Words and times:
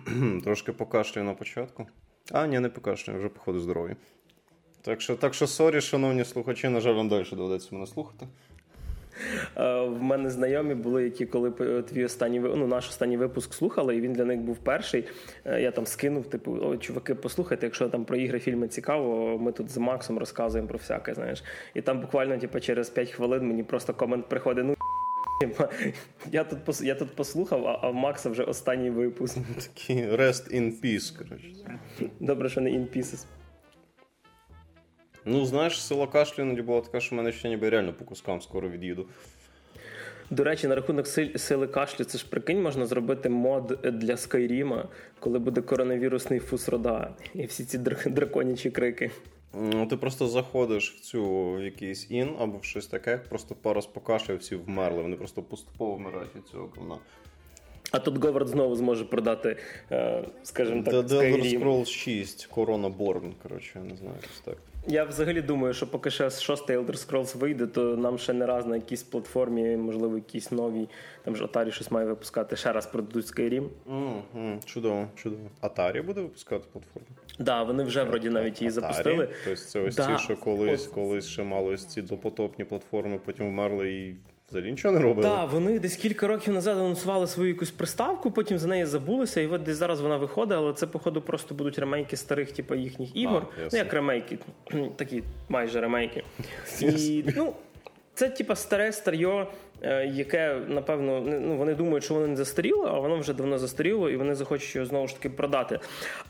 Трошки 0.44 0.72
покашлюю 0.72 1.26
на 1.26 1.34
початку. 1.34 1.86
А, 2.32 2.46
ні, 2.46 2.60
не 2.60 2.68
покашлюю, 2.68 3.18
вже 3.18 3.28
походу 3.28 3.60
здоров'я. 3.60 3.96
Так 4.82 5.00
що, 5.00 5.16
так 5.16 5.34
що, 5.34 5.46
сорі, 5.46 5.80
шановні 5.80 6.24
слухачі, 6.24 6.68
на 6.68 6.80
жаль, 6.80 6.94
вам 6.94 7.08
далі 7.08 7.24
доведеться 7.32 7.68
мене 7.72 7.86
слухати. 7.86 8.26
В 9.56 10.02
мене 10.02 10.30
знайомі 10.30 10.74
були, 10.74 11.04
які 11.04 11.26
коли 11.26 11.50
твій 11.82 12.04
останній 12.04 12.40
ну, 12.40 12.66
наш 12.66 12.88
останній 12.88 13.16
випуск 13.16 13.54
слухали, 13.54 13.96
і 13.96 14.00
він 14.00 14.12
для 14.12 14.24
них 14.24 14.40
був 14.40 14.56
перший. 14.56 15.04
Е, 15.44 15.60
я 15.60 15.70
там 15.70 15.86
скинув, 15.86 16.26
типу, 16.26 16.58
о, 16.62 16.76
чуваки, 16.76 17.14
послухайте, 17.14 17.66
якщо 17.66 17.88
там 17.88 18.04
про 18.04 18.16
ігри, 18.16 18.38
фільми 18.38 18.68
цікаво, 18.68 19.38
ми 19.38 19.52
тут 19.52 19.70
з 19.70 19.76
Максом 19.76 20.18
розказуємо 20.18 20.68
про 20.68 20.78
всяке, 20.78 21.14
знаєш. 21.14 21.44
І 21.74 21.80
там 21.80 22.00
буквально 22.00 22.38
типу, 22.38 22.60
через 22.60 22.90
5 22.90 23.10
хвилин 23.10 23.48
мені 23.48 23.62
просто 23.62 23.94
комент 23.94 24.28
приходить. 24.28 24.64
ну 24.64 24.74
я 26.32 26.44
тут 26.44 26.80
я 26.80 26.94
тут 26.94 27.10
послухав, 27.10 27.66
а, 27.66 27.78
а 27.82 27.90
в 27.90 27.94
Макса 27.94 28.30
вже 28.30 28.42
останній 28.42 28.90
випуск. 28.90 29.38
Такий 29.54 30.06
rest 30.06 30.54
in 30.54 30.80
peace, 30.84 31.18
коротше. 31.18 31.78
Добре, 32.20 32.48
що 32.48 32.60
не 32.60 32.70
in 32.70 32.96
pieces. 32.96 33.26
Ну, 35.24 35.44
знаєш, 35.44 35.82
сила 35.82 36.06
кашлю 36.06 36.42
іноді 36.42 36.62
була 36.62 36.80
така, 36.80 37.00
що 37.00 37.14
в 37.14 37.18
мене 37.18 37.32
ще 37.32 37.48
ніби 37.48 37.68
реально 37.68 37.92
по 37.92 38.04
кускам 38.04 38.40
скоро 38.40 38.68
від'їду. 38.68 39.06
До 40.30 40.44
речі, 40.44 40.68
на 40.68 40.74
рахунок 40.74 41.06
сили 41.36 41.66
кашлю, 41.66 42.04
це 42.04 42.18
ж 42.18 42.26
прикинь, 42.30 42.62
можна 42.62 42.86
зробити 42.86 43.28
мод 43.28 43.78
для 43.82 44.16
Скайріма, 44.16 44.88
коли 45.18 45.38
буде 45.38 45.60
коронавірусний 45.60 46.38
фусрода 46.40 47.14
і 47.34 47.46
всі 47.46 47.64
ці 47.64 47.78
драконячі 48.06 48.70
крики. 48.70 49.10
Ну, 49.54 49.86
Ти 49.86 49.96
просто 49.96 50.28
заходиш 50.28 50.94
в 50.94 51.00
цю 51.00 51.52
в 51.52 51.62
якийсь 51.62 52.10
ін 52.10 52.36
або 52.38 52.58
в 52.58 52.64
щось 52.64 52.86
таке, 52.86 53.16
просто 53.16 53.54
пару 53.54 53.80
покашляв, 53.94 54.38
всі 54.38 54.56
вмерли. 54.56 55.02
Вони 55.02 55.16
просто 55.16 55.42
поступово 55.42 55.94
вмирають 55.94 56.36
від 56.36 56.46
цього 56.46 56.70
говна. 56.76 56.98
А 57.92 57.98
тут 57.98 58.24
Говард 58.24 58.48
знову 58.48 58.76
зможе 58.76 59.04
продати, 59.04 59.56
е, 59.90 60.24
скажімо 60.42 60.82
так, 60.82 60.94
The 60.94 61.08
Elder 61.08 61.58
Scrolls 61.58 61.86
6 61.86 62.48
Corona 62.56 62.96
Born, 62.96 63.32
коротше, 63.42 63.72
я 63.74 63.84
не 63.84 63.96
знаю, 63.96 64.16
так. 64.44 64.56
Я 64.86 65.04
взагалі 65.04 65.42
думаю, 65.42 65.74
що 65.74 65.86
поки 65.86 66.10
ще 66.10 66.30
шостий 66.30 66.76
Elder 66.76 67.06
Scrolls 67.06 67.38
вийде, 67.38 67.66
то 67.66 67.96
нам 67.96 68.18
ще 68.18 68.32
не 68.32 68.46
раз 68.46 68.66
на 68.66 68.76
якійсь 68.76 69.02
платформі, 69.02 69.76
можливо, 69.76 70.16
якісь 70.16 70.52
нові, 70.52 70.88
там 71.24 71.36
ж 71.36 71.44
Atari 71.44 71.70
щось 71.70 71.90
має 71.90 72.06
випускати, 72.06 72.56
ще 72.56 72.72
раз 72.72 72.86
продадуть 72.86 73.26
Skyrim. 73.26 73.68
Mm-hmm. 73.90 74.64
Чудово, 74.64 75.08
чудово. 75.16 75.42
Atari 75.62 76.02
буде 76.02 76.20
випускати 76.20 76.64
платформу? 76.72 77.08
Так, 77.26 77.46
да, 77.46 77.62
вони 77.62 77.84
вже 77.84 78.02
вроді 78.04 78.30
навіть 78.30 78.60
її 78.60 78.70
Atari? 78.70 78.74
запустили. 78.74 79.28
Тобто 79.44 79.60
це 79.60 79.80
ось 79.80 79.96
да. 79.96 80.16
ці, 80.16 80.24
що 80.24 80.36
колись, 80.36 80.86
колись 80.86 81.26
ще 81.26 81.42
мали 81.42 81.74
ось 81.74 81.86
ці 81.86 82.02
допотопні 82.02 82.64
платформи, 82.64 83.20
потім 83.24 83.48
вмерли 83.48 83.92
і 83.92 84.16
взагалі 84.52 84.70
нічого 84.70 84.94
не 84.94 85.00
робили. 85.00 85.28
Так, 85.28 85.50
вони 85.50 85.78
десь 85.78 85.96
кілька 85.96 86.26
років 86.26 86.54
назад 86.54 86.78
анонсували 86.78 87.26
свою 87.26 87.48
якусь 87.48 87.70
приставку, 87.70 88.30
потім 88.30 88.58
за 88.58 88.68
неї 88.68 88.84
забулися, 88.84 89.40
і 89.40 89.46
от 89.46 89.62
десь 89.62 89.76
зараз 89.76 90.00
вона 90.00 90.16
виходить, 90.16 90.58
але 90.58 90.72
це, 90.72 90.86
походу, 90.86 91.20
просто 91.20 91.54
будуть 91.54 91.78
ремейки 91.78 92.16
старих, 92.16 92.52
типу, 92.52 92.74
їхніх 92.74 93.16
ігор. 93.16 93.46
А, 93.58 93.60
ну, 93.72 93.78
як 93.78 93.92
ремейки, 93.92 94.38
такі 94.96 95.22
майже 95.48 95.80
ремейки. 95.80 96.22
І, 96.80 97.24
ну, 97.36 97.54
це, 98.14 98.28
типа, 98.28 98.56
старе 98.56 98.92
старьо, 98.92 99.46
е, 99.82 100.06
яке, 100.06 100.56
напевно, 100.68 101.20
ну, 101.20 101.56
вони 101.56 101.74
думають, 101.74 102.04
що 102.04 102.14
воно 102.14 102.26
не 102.26 102.36
застаріло, 102.36 102.84
а 102.86 102.98
воно 102.98 103.18
вже 103.18 103.32
давно 103.32 103.58
застаріло, 103.58 104.10
і 104.10 104.16
вони 104.16 104.34
захочуть 104.34 104.74
його 104.74 104.86
знову 104.86 105.08
ж 105.08 105.14
таки 105.14 105.30
продати. 105.30 105.80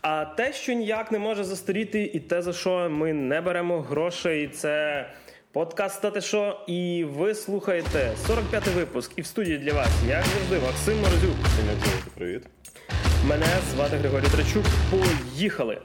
А 0.00 0.25
те, 0.25 0.53
що 0.53 0.73
ніяк 0.73 1.12
не 1.12 1.19
може 1.19 1.45
застаріти, 1.45 2.11
і 2.15 2.20
те, 2.20 2.43
за 2.43 2.53
що 2.53 2.91
ми 2.91 3.12
не 3.12 3.41
беремо 3.41 3.81
грошей, 3.81 4.48
це. 4.48 5.06
Подкаст 5.53 5.97
«Стати 5.97 6.20
шо» 6.20 6.61
і 6.67 7.05
ви 7.05 7.34
слухаєте 7.34 8.12
45-й 8.28 8.75
випуск. 8.75 9.12
І 9.17 9.22
в 9.22 9.27
студії 9.27 9.59
для 9.59 9.72
вас, 9.72 9.89
як 10.09 10.25
завжди, 10.25 10.67
Максим 10.67 11.00
Морозюк. 11.00 11.36
Привіт. 12.14 12.42
Мене 13.27 13.47
звати 13.75 13.97
Григорій 13.97 14.27
Трачук. 14.27 14.64
Поїхали! 14.91 15.78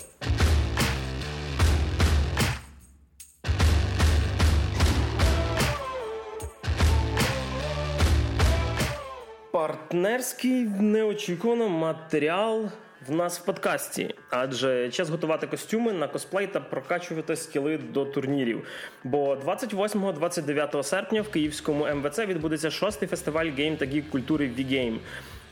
Партнерський 9.52 10.63
неочікувано 10.80 11.69
матеріал 11.69 12.69
в 13.07 13.11
нас 13.11 13.39
в 13.39 13.45
подкасті, 13.45 14.15
адже 14.29 14.89
час 14.89 15.09
готувати 15.09 15.47
костюми 15.47 15.93
на 15.93 16.07
косплей 16.07 16.47
та 16.47 16.59
прокачувати 16.59 17.35
скіли 17.35 17.77
до 17.77 18.05
турнірів. 18.05 18.67
Бо 19.03 19.35
28-29 19.35 20.83
серпня 20.83 21.21
в 21.21 21.29
Київському 21.29 21.87
МВЦ 21.95 22.19
відбудеться 22.19 22.71
шостий 22.71 23.07
фестиваль 23.07 23.45
гейм 23.45 23.77
та 23.77 23.85
гік 23.85 24.09
культури 24.09 24.51
V-Game. 24.57 24.97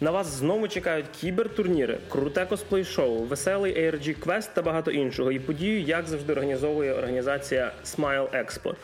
На 0.01 0.11
вас 0.11 0.27
знову 0.27 0.67
чекають 0.67 1.05
кібертурніри, 1.21 1.97
круте 2.09 2.45
косплей-шоу, 2.45 3.23
веселий 3.23 3.79
ARG 3.79 4.13
квест 4.13 4.53
та 4.53 4.61
багато 4.61 4.91
іншого. 4.91 5.31
І 5.31 5.39
подію, 5.39 5.81
як 5.81 6.07
завжди, 6.07 6.33
організовує 6.33 6.93
організація 6.93 7.71
Smile 7.85 8.45
Expo. 8.45 8.75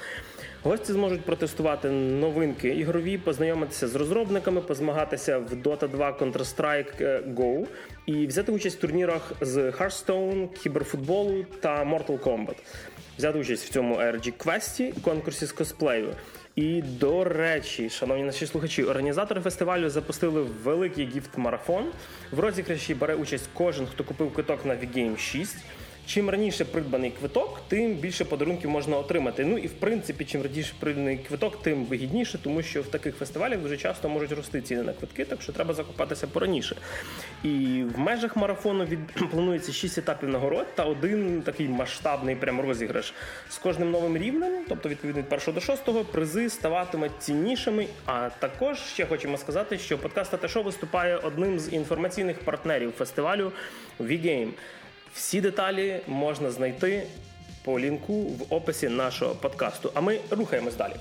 Гості 0.63 0.94
зможуть 0.94 1.22
протестувати 1.22 1.89
новинки 1.89 2.69
ігрові, 2.69 3.17
познайомитися 3.17 3.88
з 3.88 3.95
розробниками, 3.95 4.61
позмагатися 4.61 5.38
в 5.38 5.53
Dota 5.53 5.89
2 5.89 6.11
Counter-Strike 6.11 7.03
е, 7.03 7.23
Go 7.27 7.67
і 8.05 8.27
взяти 8.27 8.51
участь 8.51 8.77
в 8.77 8.81
турнірах 8.81 9.31
з 9.41 9.57
Hearthstone, 9.57 10.47
кіберфутболу 10.63 11.45
та 11.59 11.85
Mortal 11.85 12.19
Kombat. 12.19 12.55
Взяти 13.17 13.39
участь 13.39 13.66
в 13.66 13.73
цьому 13.73 13.95
RG 13.95 14.31
квесті 14.38 14.94
конкурсі 15.03 15.45
з 15.45 15.51
косплею. 15.51 16.13
І 16.55 16.81
до 16.81 17.23
речі, 17.23 17.89
шановні 17.89 18.23
наші 18.23 18.45
слухачі, 18.45 18.83
організатори 18.83 19.41
фестивалю 19.41 19.89
запустили 19.89 20.41
великий 20.63 21.05
гіфт-марафон. 21.05 21.83
В 22.31 22.39
розіграші 22.39 22.94
бере 22.94 23.16
участь 23.16 23.50
кожен, 23.53 23.88
хто 23.88 24.03
купив 24.03 24.33
квиток 24.33 24.66
на 24.66 24.73
V-Game 24.73 25.17
6. 25.17 25.55
Чим 26.06 26.29
раніше 26.29 26.66
придбаний 26.66 27.12
квиток, 27.12 27.62
тим 27.67 27.94
більше 27.94 28.25
подарунків 28.25 28.69
можна 28.69 28.97
отримати. 28.97 29.45
Ну 29.45 29.57
і 29.57 29.67
в 29.67 29.72
принципі, 29.72 30.25
чим 30.25 30.41
раніше 30.41 30.73
придбаний 30.79 31.17
квиток, 31.17 31.62
тим 31.62 31.85
вигідніше, 31.85 32.39
тому 32.44 32.62
що 32.62 32.81
в 32.81 32.88
таких 32.88 33.16
фестивалях 33.16 33.59
дуже 33.59 33.78
часто 33.78 34.09
можуть 34.09 34.31
рости 34.31 34.62
ціни 34.62 34.84
на 34.84 34.94
квитки, 34.94 35.25
так 35.25 35.41
що 35.41 35.51
треба 35.51 35.73
закупатися 35.73 36.28
пораніше. 36.28 36.75
І 37.44 37.84
в 37.95 38.00
межах 38.00 38.35
марафону 38.35 38.85
від 38.85 39.00
планується 39.31 39.73
6 39.73 39.97
етапів 39.97 40.29
нагород 40.29 40.67
та 40.75 40.84
один 40.84 41.41
такий 41.41 41.67
масштабний 41.67 42.35
прям 42.35 42.62
розіграш 42.62 43.13
з 43.50 43.57
кожним 43.57 43.91
новим 43.91 44.18
рівнем, 44.18 44.66
тобто 44.69 44.89
відповідно 44.89 45.22
від 45.22 45.33
1 45.33 45.53
до 45.53 45.62
6, 45.62 45.83
призи 46.12 46.50
ставатимуть 46.50 47.12
ціннішими. 47.19 47.88
А 48.06 48.29
також 48.39 48.78
ще 48.79 49.06
хочемо 49.06 49.38
сказати, 49.38 49.78
що 49.78 49.97
подкаст 49.97 50.31
«Та 50.31 50.62
виступає 50.62 51.18
одним 51.18 51.59
з 51.59 51.73
інформаційних 51.73 52.39
партнерів 52.39 52.91
фестивалю 52.91 53.51
V-Game. 54.00 54.50
Всі 55.13 55.41
деталі 55.41 55.99
можна 56.07 56.51
знайти 56.51 57.03
по 57.63 57.79
лінку 57.79 58.23
в 58.23 58.53
описі 58.53 58.89
нашого 58.89 59.35
подкасту. 59.35 59.91
А 59.94 60.01
ми 60.01 60.19
рухаємось 60.29 60.75
далі. 60.75 60.94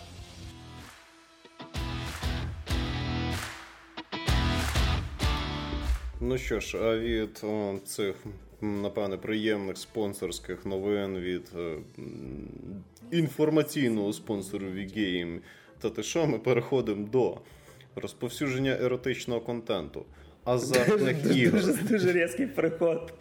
Ну 6.21 6.39
що 6.39 6.61
ж, 6.61 6.79
а 6.79 6.99
від 6.99 7.41
о, 7.45 7.79
цих, 7.85 8.17
напевне, 8.61 9.17
приємних 9.17 9.79
спонсорських 9.79 10.67
новин 10.67 11.19
від 11.19 11.53
о, 11.57 11.77
інформаційного 13.11 14.13
спонсору 14.13 14.67
V-Game 14.67 15.39
та 15.79 15.91
те, 15.91 16.03
що 16.03 16.27
ми 16.27 16.39
переходимо 16.39 17.09
до 17.09 17.39
розповсюдження 17.97 18.73
еротичного 18.73 19.41
контенту 19.41 20.05
азартних 20.45 21.37
ігор. 21.37 21.61
Дуже, 21.61 21.83
дуже 21.83 22.13
різкий 22.13 22.47
приход. 22.47 23.13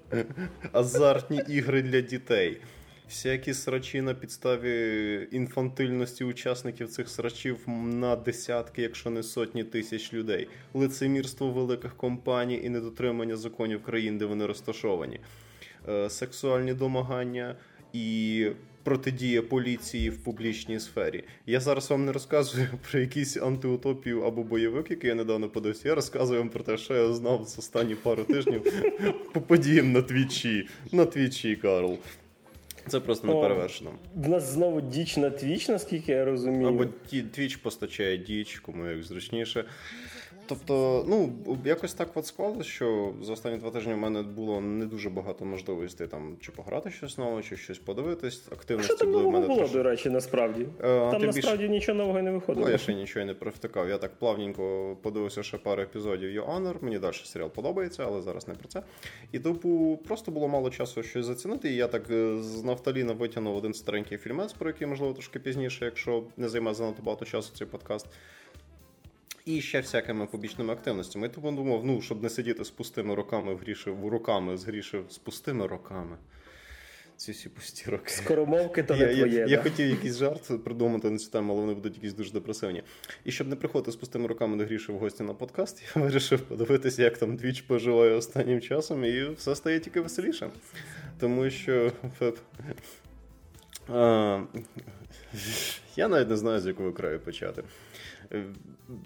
Азартні 0.72 1.41
ігри 1.47 1.81
для 1.81 2.02
дітей. 2.02 2.62
Всякі 3.09 3.53
срачі 3.53 4.02
на 4.02 4.13
підставі 4.13 5.28
інфантильності 5.31 6.24
учасників 6.24 6.90
цих 6.90 7.09
срачів 7.09 7.58
на 7.84 8.16
десятки, 8.16 8.81
якщо 8.81 9.09
не 9.09 9.24
сотні 9.24 9.63
тисяч 9.63 10.13
людей, 10.13 10.47
лицемірство 10.74 11.52
великих 11.52 11.96
компаній 11.97 12.62
і 12.63 12.69
недотримання 12.69 13.35
законів 13.35 13.84
країн, 13.84 14.18
де 14.18 14.25
вони 14.25 14.46
розташовані, 14.46 15.20
е, 15.90 16.09
сексуальні 16.09 16.73
домагання 16.73 17.55
і 17.93 18.47
протидія 18.84 19.41
поліції 19.41 20.09
в 20.09 20.23
публічній 20.23 20.79
сфері. 20.79 21.23
Я 21.46 21.59
зараз 21.59 21.90
вам 21.90 22.05
не 22.05 22.11
розказую 22.11 22.67
про 22.91 22.99
якісь 22.99 23.37
антиутопію 23.37 24.22
або 24.22 24.43
бойовик, 24.43 24.91
який 24.91 25.08
я 25.08 25.16
недавно 25.16 25.49
подивився. 25.49 25.87
Я 25.87 25.96
розказую 25.96 26.40
вам 26.40 26.49
про 26.49 26.64
те, 26.64 26.78
що 26.78 26.93
я 26.93 27.14
знав 27.14 27.47
з 27.47 27.59
останні 27.59 27.96
пару 27.96 28.23
тижнів 28.23 28.64
по 29.34 29.41
подіям 29.41 29.91
на 29.91 30.02
твічі. 30.02 30.67
На 30.91 31.05
твічі, 31.05 31.55
Карл. 31.55 31.97
Це 32.87 32.99
просто 32.99 33.28
не 33.28 33.34
перевершено. 33.34 33.91
В 34.16 34.29
нас 34.29 34.53
знову 34.53 34.81
діч 34.81 35.17
на 35.17 35.29
твіч, 35.29 35.67
наскільки 35.67 36.11
я 36.11 36.26
розумію. 36.26 36.67
Або 36.67 36.85
твіч 37.34 37.55
постачає 37.55 38.17
діч, 38.17 38.59
кому 38.59 38.87
як 38.87 39.03
зручніше. 39.03 39.66
Тобто, 40.49 41.05
ну 41.07 41.34
якось 41.66 41.93
так 41.93 42.09
от 42.16 42.25
склалося, 42.25 42.63
що 42.63 43.13
за 43.22 43.34
останні 43.34 43.57
два 43.57 43.72
тижні 43.72 43.93
в 43.93 43.97
мене 43.97 44.22
було 44.22 44.61
не 44.61 44.85
дуже 44.85 45.09
багато 45.09 45.46
можливостей 45.46 46.07
там 46.07 46.37
чи 46.41 46.51
пограти 46.51 46.91
щось 46.91 47.17
нове, 47.17 47.43
чи 47.43 47.57
щось 47.57 47.79
подивитись. 47.79 48.47
Активності 48.51 48.96
що 48.96 49.05
були 49.05 49.23
в 49.23 49.31
мене 49.31 49.47
було, 49.47 49.67
до 49.67 49.84
речі, 49.84 50.09
насправді. 50.09 50.67
Е, 50.79 51.11
там 51.11 51.22
насправді 51.22 51.63
більше... 51.63 51.69
нічого 51.69 51.97
нового 51.97 52.22
не 52.22 52.31
виходило. 52.31 52.66
Ну, 52.66 52.72
я 52.72 52.78
ще 52.78 52.93
нічого 52.93 53.25
не 53.25 53.34
привтикав. 53.34 53.90
Я 53.90 53.97
так 53.97 54.19
плавненько 54.19 54.97
подивився 55.01 55.43
ще 55.43 55.57
пару 55.57 55.81
епізодів 55.81 56.29
Your 56.29 56.55
Honor. 56.55 56.75
Мені 56.81 56.99
далі 56.99 57.16
серіал 57.23 57.49
подобається, 57.49 58.03
але 58.07 58.22
зараз 58.22 58.47
не 58.47 58.53
про 58.53 58.67
це. 58.67 58.84
І 59.31 59.40
типу, 59.40 59.99
просто 60.07 60.31
було 60.31 60.47
мало 60.47 60.69
часу 60.69 61.03
щось 61.03 61.25
зацінити. 61.25 61.69
І 61.69 61.75
я 61.75 61.87
так 61.87 62.09
е, 62.11 62.37
з 62.37 62.63
нафталіна 62.63 63.13
витягнув 63.13 63.57
один 63.57 63.73
старенький 63.73 64.17
фільмець, 64.17 64.53
про 64.53 64.69
який 64.69 64.87
можливо 64.87 65.13
трошки 65.13 65.40
пізніше, 65.40 65.85
якщо 65.85 66.23
не 66.37 66.49
займе 66.49 66.73
занадто 66.73 67.03
багато 67.03 67.25
часу 67.25 67.55
цей 67.55 67.67
подкаст 67.67 68.07
і 69.49 69.61
ще 69.61 69.81
всякими 69.81 70.25
побічними 70.25 70.73
активностями. 70.73 71.28
І 71.28 71.29
тому 71.29 71.51
думав, 71.51 71.85
ну, 71.85 72.01
щоб 72.01 72.23
не 72.23 72.29
сидіти 72.29 72.66
з 72.66 72.69
пустими 72.69 73.16
руками 73.16 73.53
в 73.53 73.57
гріші, 73.57 73.90
руками 74.03 74.57
згрішив 74.57 75.05
з 75.09 75.17
пустими 75.17 75.67
роками. 75.67 76.17
Ці 77.17 77.31
всі 77.31 77.49
пусті 77.49 77.90
роки. 77.90 78.09
Скоромовки 78.09 78.84
то 78.84 78.96
не 78.96 78.99
я, 78.99 79.16
твоє. 79.16 79.40
Я, 79.40 79.46
да? 79.46 79.51
я 79.51 79.61
хотів 79.61 79.90
якийсь 79.90 80.17
жарт 80.17 80.63
придумати 80.63 81.09
на 81.09 81.17
цю 81.17 81.31
тему, 81.31 81.53
але 81.53 81.61
вони 81.61 81.73
будуть 81.73 81.96
якісь 81.96 82.13
дуже 82.13 82.31
депресивні. 82.31 82.84
І 83.25 83.31
щоб 83.31 83.47
не 83.47 83.55
приходити 83.55 83.91
з 83.91 83.96
пустими 83.96 84.28
руками 84.28 84.57
до 84.57 84.66
гріші 84.66 84.91
в 84.91 84.97
гості 84.97 85.23
на 85.23 85.34
подкаст, 85.34 85.84
я 85.95 86.02
вирішив 86.02 86.41
подивитися, 86.41 87.03
як 87.03 87.17
там 87.17 87.35
двіч 87.35 87.61
поживає 87.61 88.11
останнім 88.11 88.61
часом, 88.61 89.05
і 89.05 89.29
все 89.29 89.55
стає 89.55 89.79
тільки 89.79 90.02
веселіше. 90.02 90.49
Тому 91.19 91.49
що. 91.49 91.91
Я 95.96 96.08
навіть 96.08 96.30
не 96.30 96.38
знаю, 96.38 96.59
з 96.59 96.68
якого 96.68 96.91
краю 96.91 97.20
почати. 97.20 97.64
Е, 98.32 98.44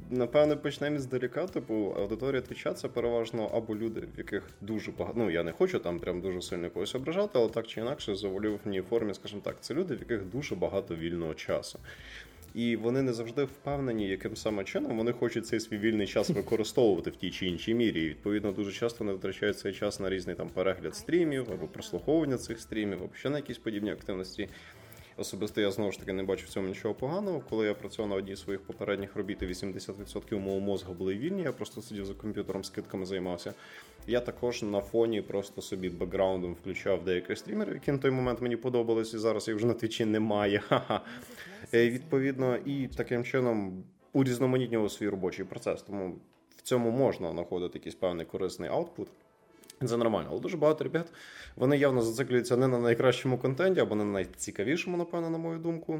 напевне, 0.09 0.55
почнемо 0.55 0.99
здаліка, 0.99 1.47
типу, 1.47 1.95
аудиторія 1.97 2.41
твіча 2.41 2.73
це 2.73 2.87
переважно 2.87 3.51
або 3.53 3.75
люди, 3.75 4.03
в 4.15 4.17
яких 4.17 4.49
дуже 4.61 4.91
багато. 4.91 5.19
Ну, 5.19 5.29
я 5.29 5.43
не 5.43 5.51
хочу 5.51 5.79
там 5.79 5.99
прям 5.99 6.21
дуже 6.21 6.41
сильно 6.41 6.69
когось 6.69 6.95
ображати, 6.95 7.31
але 7.33 7.49
так 7.49 7.67
чи 7.67 7.81
інакше, 7.81 8.15
в 8.49 8.59
мені 8.65 8.81
формі, 8.81 9.13
скажімо 9.13 9.41
так, 9.45 9.55
це 9.61 9.73
люди, 9.73 9.95
в 9.95 9.99
яких 9.99 10.25
дуже 10.25 10.55
багато 10.55 10.95
вільного 10.95 11.33
часу. 11.33 11.79
І 12.53 12.75
вони 12.75 13.01
не 13.01 13.13
завжди 13.13 13.43
впевнені, 13.43 14.07
яким 14.07 14.35
саме 14.35 14.63
чином 14.63 14.97
вони 14.97 15.11
хочуть 15.11 15.47
цей 15.47 15.59
свій 15.59 15.77
вільний 15.77 16.07
час 16.07 16.29
використовувати 16.29 17.09
в 17.09 17.15
тій 17.15 17.31
чи 17.31 17.45
іншій 17.45 17.73
мірі. 17.73 18.01
І 18.01 18.09
відповідно 18.09 18.51
дуже 18.51 18.71
часто 18.71 18.99
вони 18.99 19.13
витрачають 19.13 19.59
цей 19.59 19.73
час 19.73 19.99
на 19.99 20.09
різний 20.09 20.35
там 20.35 20.49
перегляд 20.49 20.95
стрімів 20.95 21.51
або 21.51 21.67
прослуховування 21.67 22.37
цих 22.37 22.59
стрімів, 22.59 23.03
або 23.03 23.13
ще 23.15 23.29
на 23.29 23.37
якісь 23.37 23.57
подібні 23.57 23.91
активності. 23.91 24.49
Особисто 25.17 25.61
я 25.61 25.71
знову 25.71 25.91
ж 25.91 25.99
таки 25.99 26.13
не 26.13 26.23
бачу 26.23 26.45
в 26.45 26.49
цьому 26.49 26.67
нічого 26.67 26.93
поганого. 26.93 27.43
Коли 27.49 27.65
я 27.65 27.73
працював 27.73 28.09
на 28.09 28.15
одній 28.15 28.35
з 28.35 28.41
своїх 28.41 28.61
попередніх 28.61 29.15
робіт, 29.15 29.41
і 29.41 29.45
80% 29.45 30.39
мого 30.39 30.59
мозга 30.59 30.93
були 30.93 31.15
вільні. 31.15 31.41
Я 31.41 31.51
просто 31.51 31.81
сидів 31.81 32.05
за 32.05 32.13
комп'ютером, 32.13 32.63
скидками 32.63 33.05
займався. 33.05 33.53
Я 34.07 34.19
також 34.19 34.63
на 34.63 34.81
фоні 34.81 35.21
просто 35.21 35.61
собі 35.61 35.89
бекграундом 35.89 36.53
включав 36.53 37.03
деяких 37.03 37.37
стрімерів, 37.37 37.73
які 37.73 37.91
на 37.91 37.97
той 37.97 38.11
момент 38.11 38.41
мені 38.41 38.55
подобались, 38.55 39.13
і 39.13 39.17
зараз 39.17 39.47
їх 39.47 39.57
вже 39.57 39.65
на 39.65 39.73
твічі 39.73 40.05
немає. 40.05 40.59
Ха-ха. 40.67 41.01
Е, 41.73 41.89
відповідно, 41.89 42.57
і 42.65 42.87
таким 42.87 43.23
чином 43.23 43.83
урізноманітнював 44.13 44.91
свій 44.91 45.09
робочий 45.09 45.45
процес. 45.45 45.81
Тому 45.81 46.15
в 46.57 46.61
цьому 46.61 46.91
можна 46.91 47.31
знаходити 47.31 47.77
якийсь 47.77 47.95
певний 47.95 48.25
корисний 48.25 48.69
аутпут. 48.69 49.07
Це 49.87 49.97
нормально, 49.97 50.27
але 50.31 50.39
дуже 50.39 50.57
багато 50.57 50.83
ребят 50.83 51.13
вони 51.55 51.77
явно 51.77 52.01
зациклюються 52.01 52.57
не 52.57 52.67
на 52.67 52.79
найкращому 52.79 53.37
контенті, 53.37 53.79
або 53.79 53.95
не 53.95 54.03
на 54.03 54.11
найцікавішому, 54.11 54.97
напевно, 54.97 55.29
на 55.29 55.37
мою 55.37 55.59
думку. 55.59 55.99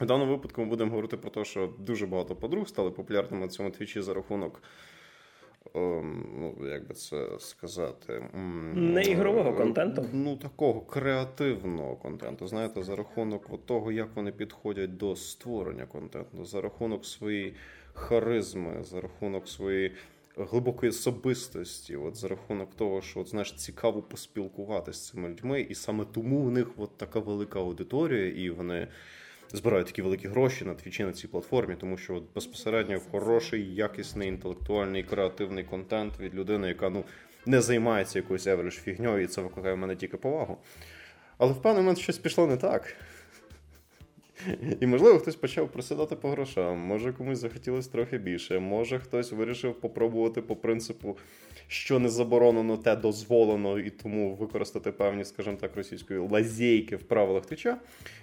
В 0.00 0.06
даному 0.06 0.32
випадку 0.32 0.60
ми 0.60 0.66
будемо 0.66 0.90
говорити 0.90 1.16
про 1.16 1.30
те, 1.30 1.44
що 1.44 1.74
дуже 1.78 2.06
багато 2.06 2.36
подруг 2.36 2.68
стали 2.68 2.90
популярними 2.90 3.42
на 3.42 3.48
цьому 3.48 3.70
твічі 3.70 4.02
за 4.02 4.14
рахунок. 4.14 4.62
Ем, 5.74 6.26
ну, 6.38 6.68
як 6.68 6.88
би 6.88 6.94
це 6.94 7.26
сказати, 7.38 8.24
не 8.74 9.02
ігрового 9.02 9.52
контенту. 9.52 10.06
Ну, 10.12 10.36
такого 10.36 10.80
креативного 10.80 11.96
контенту. 11.96 12.46
Знаєте, 12.46 12.82
за 12.82 12.96
рахунок 12.96 13.46
от 13.50 13.66
того, 13.66 13.92
як 13.92 14.08
вони 14.16 14.32
підходять 14.32 14.96
до 14.96 15.16
створення 15.16 15.86
контенту, 15.86 16.44
за 16.44 16.60
рахунок 16.60 17.06
своєї 17.06 17.54
харизми, 17.92 18.82
за 18.82 19.00
рахунок 19.00 19.48
своєї 19.48 19.92
глибокої 20.36 20.90
особистості, 20.90 21.96
от 21.96 22.16
за 22.16 22.28
рахунок 22.28 22.74
того, 22.74 23.02
що 23.02 23.20
от, 23.20 23.28
знаєш, 23.28 23.52
цікаво 23.52 24.02
поспілкуватися 24.02 24.98
з 24.98 25.08
цими 25.08 25.28
людьми, 25.28 25.60
і 25.60 25.74
саме 25.74 26.04
тому 26.04 26.40
у 26.40 26.50
них 26.50 26.68
от 26.76 26.96
така 26.96 27.18
велика 27.18 27.58
аудиторія, 27.58 28.28
і 28.28 28.50
вони 28.50 28.88
збирають 29.52 29.86
такі 29.86 30.02
великі 30.02 30.28
гроші 30.28 30.64
на 30.64 30.74
твічі 30.74 31.04
на 31.04 31.12
цій 31.12 31.28
платформі, 31.28 31.76
тому 31.80 31.96
що 31.96 32.14
от 32.14 32.24
безпосередньо 32.34 33.00
хороший, 33.10 33.74
якісний, 33.74 34.28
інтелектуальний, 34.28 35.02
креативний 35.02 35.64
контент 35.64 36.20
від 36.20 36.34
людини, 36.34 36.68
яка 36.68 36.90
ну 36.90 37.04
не 37.46 37.60
займається 37.60 38.18
якоюсь 38.18 38.46
евриш 38.46 38.74
фігньою, 38.74 39.24
і 39.24 39.26
це 39.26 39.42
викликає 39.42 39.74
в 39.74 39.78
мене 39.78 39.96
тільки 39.96 40.16
повагу. 40.16 40.58
Але 41.38 41.52
в 41.52 41.62
певний 41.62 41.82
момент 41.82 41.98
щось 41.98 42.18
пішло 42.18 42.46
не 42.46 42.56
так. 42.56 42.96
І, 44.80 44.86
можливо, 44.86 45.18
хтось 45.18 45.36
почав 45.36 45.68
присідати 45.68 46.16
по 46.16 46.28
грошам, 46.30 46.78
може 46.78 47.12
комусь 47.12 47.38
захотілося 47.38 47.90
трохи 47.90 48.18
більше, 48.18 48.58
може 48.58 48.98
хтось 48.98 49.32
вирішив 49.32 49.74
попробувати 49.74 50.42
по 50.42 50.56
принципу, 50.56 51.18
що 51.68 51.98
не 51.98 52.08
заборонено, 52.08 52.76
те 52.76 52.96
дозволено, 52.96 53.78
і 53.78 53.90
тому 53.90 54.34
використати 54.34 54.92
певні, 54.92 55.24
скажімо 55.24 55.56
так, 55.60 55.76
російської 55.76 56.20
лазейки 56.20 56.96
в 56.96 57.02
правилах 57.02 57.46
твіча. 57.46 57.78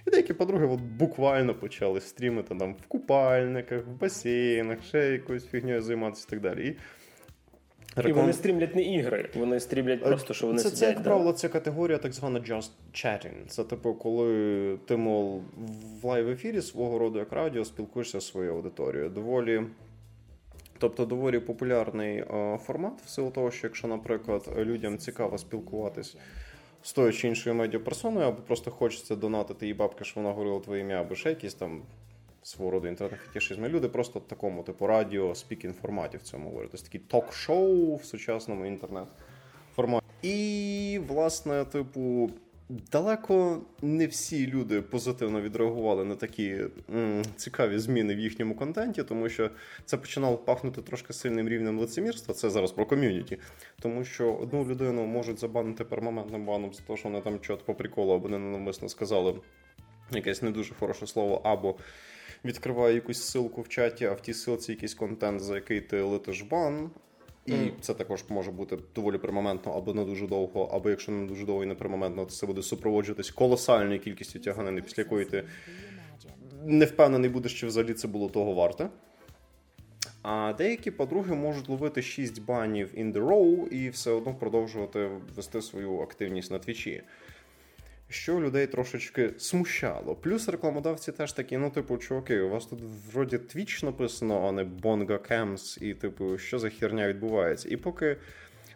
І 0.06 0.10
деякі 0.10 0.34
подруги 0.34 0.66
от 0.66 0.80
буквально 0.80 1.54
почали 1.54 2.00
стрімити 2.00 2.54
там 2.54 2.74
в 2.74 2.86
купальниках, 2.86 3.86
в 3.86 4.00
басейнах, 4.00 4.84
ще 4.84 5.12
якоюсь 5.12 5.46
фігньою 5.46 5.82
займатися 5.82 6.26
і 6.28 6.30
так 6.30 6.40
далі. 6.40 6.76
Реклам... 8.02 8.18
І 8.18 8.20
вони 8.20 8.32
стрімлять 8.32 8.74
не 8.74 8.82
ігри, 8.82 9.30
вони 9.34 9.60
стрімлять 9.60 10.02
просто, 10.02 10.34
що 10.34 10.46
вони 10.46 10.58
це, 10.58 10.64
сидять. 10.64 10.78
Це, 10.78 10.86
як 10.86 11.02
правило, 11.02 11.32
це 11.32 11.48
категорія 11.48 11.98
так 11.98 12.12
звана 12.12 12.40
just 12.40 12.70
chatting. 12.92 13.46
Це 13.46 13.64
типу, 13.64 13.94
коли 13.94 14.78
ти, 14.86 14.96
мов, 14.96 15.42
в 16.02 16.06
лайв-ефірі 16.06 16.62
свого 16.62 16.98
роду 16.98 17.18
як 17.18 17.32
радіо 17.32 17.64
спілкуєшся 17.64 18.20
зі 18.20 18.26
своєю 18.26 18.54
аудиторією. 18.54 19.10
Доволі. 19.10 19.62
Тобто 20.78 21.06
доволі 21.06 21.38
популярний 21.38 22.18
е, 22.18 22.58
формат, 22.66 23.02
в 23.06 23.08
силу 23.08 23.30
того, 23.30 23.50
що 23.50 23.66
якщо, 23.66 23.88
наприклад, 23.88 24.42
людям 24.56 24.98
цікаво 24.98 25.38
спілкуватись 25.38 26.16
з 26.82 26.92
тою 26.92 27.12
чи 27.12 27.28
іншою 27.28 27.56
медіаперсоною, 27.56 28.26
або 28.26 28.42
просто 28.42 28.70
хочеться 28.70 29.16
донатити 29.16 29.66
їй 29.66 29.74
бабки, 29.74 30.04
що 30.04 30.20
вона 30.20 30.32
говорила 30.32 30.60
твоє 30.60 30.80
ім'я, 30.80 31.00
або 31.00 31.14
ще 31.14 31.28
якісь 31.28 31.54
там 31.54 31.82
свого 32.48 32.70
роду 32.70 32.88
інтернет-фетішизм. 32.88 33.64
Люди 33.64 33.88
просто 33.88 34.18
в 34.18 34.28
такому 34.28 34.62
типу 34.62 34.86
радіо 34.86 35.34
speaking 35.34 35.74
форматі 35.74 36.16
в 36.16 36.22
цьому 36.22 36.48
говорять. 36.50 36.70
Тобто 36.70 36.86
такий 36.86 37.00
ток-шоу 37.00 37.96
в 37.96 38.04
сучасному 38.04 38.66
інтернет-форматі. 38.66 40.06
І, 40.22 41.00
власне, 41.08 41.64
типу. 41.64 42.30
Далеко 42.92 43.62
не 43.82 44.06
всі 44.06 44.46
люди 44.46 44.82
позитивно 44.82 45.40
відреагували 45.40 46.04
на 46.04 46.14
такі 46.14 46.60
м, 46.94 47.22
цікаві 47.36 47.78
зміни 47.78 48.14
в 48.14 48.18
їхньому 48.18 48.54
контенті, 48.54 49.02
тому 49.02 49.28
що 49.28 49.50
це 49.84 49.96
починало 49.96 50.36
пахнути 50.36 50.82
трошки 50.82 51.12
сильним 51.12 51.48
рівнем 51.48 51.78
лицемірства. 51.78 52.34
Це 52.34 52.50
зараз 52.50 52.72
про 52.72 52.86
ком'юніті. 52.86 53.38
Тому 53.80 54.04
що 54.04 54.34
одну 54.34 54.64
людину 54.64 55.06
можуть 55.06 55.40
забанити 55.40 55.84
перманентним 55.84 56.44
баном 56.44 56.72
за 56.72 56.82
те, 56.82 56.96
що 56.96 57.08
вони 57.08 57.20
там 57.20 57.40
чого 57.40 57.58
по 57.58 57.74
приколу 57.74 58.14
або 58.14 58.28
ненавмисно 58.28 58.88
сказали 58.88 59.34
якесь 60.10 60.42
не 60.42 60.50
дуже 60.50 60.74
хороше 60.74 61.06
слово, 61.06 61.40
або 61.44 61.74
відкриває 62.44 62.94
якусь 62.94 63.36
ссылку 63.36 63.62
в 63.62 63.68
чаті, 63.68 64.04
а 64.04 64.12
в 64.12 64.20
тій 64.20 64.32
ссылці 64.32 64.70
якийсь 64.70 64.94
контент, 64.94 65.40
за 65.40 65.54
який 65.54 65.80
ти 65.80 66.02
летиш 66.02 66.42
бан. 66.42 66.90
І 67.46 67.52
mm. 67.52 67.72
це 67.80 67.94
також 67.94 68.24
може 68.28 68.50
бути 68.50 68.78
доволі 68.94 69.18
примоментно 69.18 69.72
або 69.72 69.94
не 69.94 70.04
дуже 70.04 70.26
довго, 70.26 70.70
або 70.72 70.90
якщо 70.90 71.12
не 71.12 71.26
дуже 71.26 71.46
довго 71.46 71.64
і 71.64 71.66
не 71.66 71.74
примоментно, 71.74 72.24
то 72.24 72.30
це 72.30 72.46
буде 72.46 72.62
супроводжуватись 72.62 73.30
колосальною 73.30 74.00
кількістю 74.00 74.38
тяганини, 74.38 74.82
після 74.82 75.02
якої 75.02 75.24
ти 75.24 75.44
не 76.64 76.84
впевнений 76.84 77.30
будеш, 77.30 77.60
чи 77.60 77.66
взагалі 77.66 77.94
це 77.94 78.08
було 78.08 78.28
того 78.28 78.54
варте. 78.54 78.88
А 80.22 80.54
деякі 80.58 80.90
подруги 80.90 81.34
можуть 81.34 81.68
ловити 81.68 82.02
6 82.02 82.42
банів 82.42 82.94
in 82.98 83.12
the 83.12 83.26
row 83.26 83.68
і 83.68 83.90
все 83.90 84.10
одно 84.10 84.34
продовжувати 84.34 85.10
вести 85.36 85.62
свою 85.62 86.00
активність 86.00 86.50
на 86.50 86.58
твічі 86.58 87.02
що 88.08 88.40
людей 88.40 88.66
трошечки 88.66 89.30
смущало. 89.38 90.14
Плюс 90.14 90.48
рекламодавці 90.48 91.12
теж 91.12 91.32
такі, 91.32 91.58
ну, 91.58 91.70
типу, 91.70 91.98
чуваки, 91.98 92.40
у 92.40 92.48
вас 92.48 92.66
тут 92.66 92.80
вроді 93.12 93.38
твіч 93.38 93.82
написано, 93.82 94.48
а 94.48 94.52
не 94.52 94.64
Bonga 94.64 95.32
Camps, 95.32 95.82
і, 95.82 95.94
типу, 95.94 96.38
що 96.38 96.58
за 96.58 96.70
херня 96.70 97.08
відбувається. 97.08 97.68
І 97.68 97.76
поки 97.76 98.16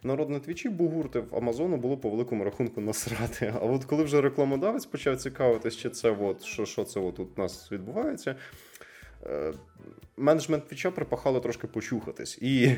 народ 0.02 0.30
на 0.30 0.38
твічі 0.38 0.68
бугуртив 0.68 1.34
Амазону 1.36 1.76
було 1.76 1.96
по 1.96 2.10
великому 2.10 2.44
рахунку 2.44 2.80
насрати. 2.80 3.54
А 3.56 3.58
от 3.58 3.84
коли 3.84 4.04
вже 4.04 4.20
рекламодавець 4.20 4.86
почав 4.86 5.16
цікавитись, 5.16 5.76
чи 5.76 5.90
це 5.90 6.10
от, 6.10 6.42
що 6.42 6.64
що 6.64 6.84
це 6.84 7.00
от 7.00 7.20
у 7.20 7.28
нас 7.36 7.72
відбувається, 7.72 8.36
е, 9.26 9.52
менеджмент 10.16 10.68
твіча 10.68 10.90
припахали 10.90 11.40
трошки 11.40 11.66
почухатись. 11.66 12.38
І 12.42 12.76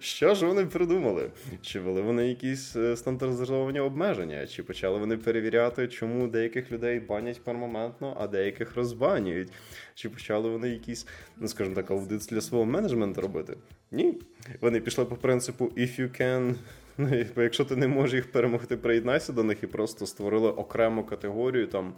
Що 0.00 0.34
ж 0.34 0.46
вони 0.46 0.66
придумали? 0.66 1.30
Чи 1.62 1.80
вели 1.80 2.00
вони 2.00 2.28
якісь 2.28 2.76
е, 2.76 2.96
стандартизовані 2.96 3.80
обмеження? 3.80 4.46
Чи 4.46 4.62
почали 4.62 4.98
вони 4.98 5.16
перевіряти, 5.16 5.88
чому 5.88 6.28
деяких 6.28 6.72
людей 6.72 7.00
банять 7.00 7.44
пермоментно, 7.44 8.16
а 8.20 8.26
деяких 8.26 8.76
розбанюють? 8.76 9.48
Чи 9.94 10.08
почали 10.08 10.48
вони 10.48 10.68
якісь, 10.68 11.06
ну 11.36 11.48
скажімо 11.48 11.76
так, 11.76 11.90
аудит 11.90 12.26
для 12.30 12.40
свого 12.40 12.64
менеджменту 12.64 13.20
робити? 13.20 13.56
Ні. 13.90 14.20
Вони 14.60 14.80
пішли 14.80 15.04
по 15.04 15.16
принципу 15.16 15.64
if 15.64 16.00
you 16.00 16.20
can. 16.20 16.54
Ну, 16.98 17.42
якщо 17.42 17.64
ти 17.64 17.76
не 17.76 17.88
можеш 17.88 18.14
їх 18.14 18.32
перемогти, 18.32 18.76
приєднайся 18.76 19.32
до 19.32 19.42
них 19.42 19.62
і 19.62 19.66
просто 19.66 20.06
створили 20.06 20.50
окрему 20.50 21.04
категорію 21.04 21.66
там 21.66 21.94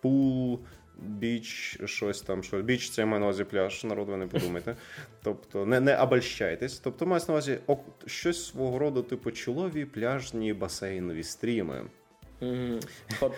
пул 0.00 0.60
біч, 0.98 1.78
щось 1.84 2.22
там, 2.22 2.42
що 2.42 2.62
біч 2.62 2.90
це 2.90 3.04
має 3.04 3.20
на 3.20 3.26
увазі 3.26 3.44
пляж, 3.44 3.84
народ, 3.84 4.08
ви 4.08 4.16
не 4.16 4.26
подумайте. 4.26 4.76
Тобто 5.22 5.66
не 5.66 5.80
не 5.80 5.96
обольщайтесь. 5.96 6.78
Тобто 6.78 7.06
мається 7.06 7.32
на 7.32 7.34
увазі 7.34 7.58
щось 8.06 8.46
свого 8.46 8.78
роду, 8.78 9.02
типу 9.02 9.30
чолові 9.30 9.84
пляжні 9.84 10.52
басейнові 10.52 11.22
стріми. 11.22 11.84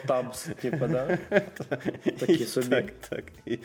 Tubs, 0.06 0.54
типу, 0.54 0.86
да? 0.86 1.18
Такі 2.18 2.44
собі. 2.44 2.68
Так, 2.68 2.84
так. 3.08 3.24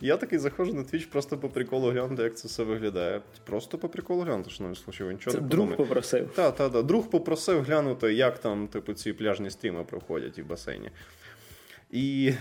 Я 0.00 0.16
такий 0.16 0.38
заходжу 0.38 0.74
на 0.74 0.82
Twitch 0.82 1.08
просто 1.08 1.38
по 1.38 1.48
приколу 1.48 1.90
глянути, 1.90 2.22
як 2.22 2.36
це 2.36 2.48
все 2.48 2.62
виглядає. 2.62 3.20
Просто 3.44 3.78
по 3.78 3.88
приколу 3.88 4.22
глянути, 4.22 4.50
що 4.50 4.64
не 4.64 4.74
случило. 4.74 5.12
Нічого 5.12 5.36
це 5.36 5.42
друг 5.42 5.76
попросив. 5.76 6.28
Так, 6.34 6.56
так, 6.56 6.72
так. 6.72 6.86
Друг 6.86 7.10
попросив 7.10 7.62
глянути, 7.62 8.14
як 8.14 8.38
там, 8.38 8.68
типу, 8.68 8.92
ці 8.92 9.12
пляжні 9.12 9.50
стріми 9.50 9.84
проходять 9.84 10.38
і 10.38 10.42
в 10.42 10.46
басейні. 10.46 10.90
І 11.92 12.32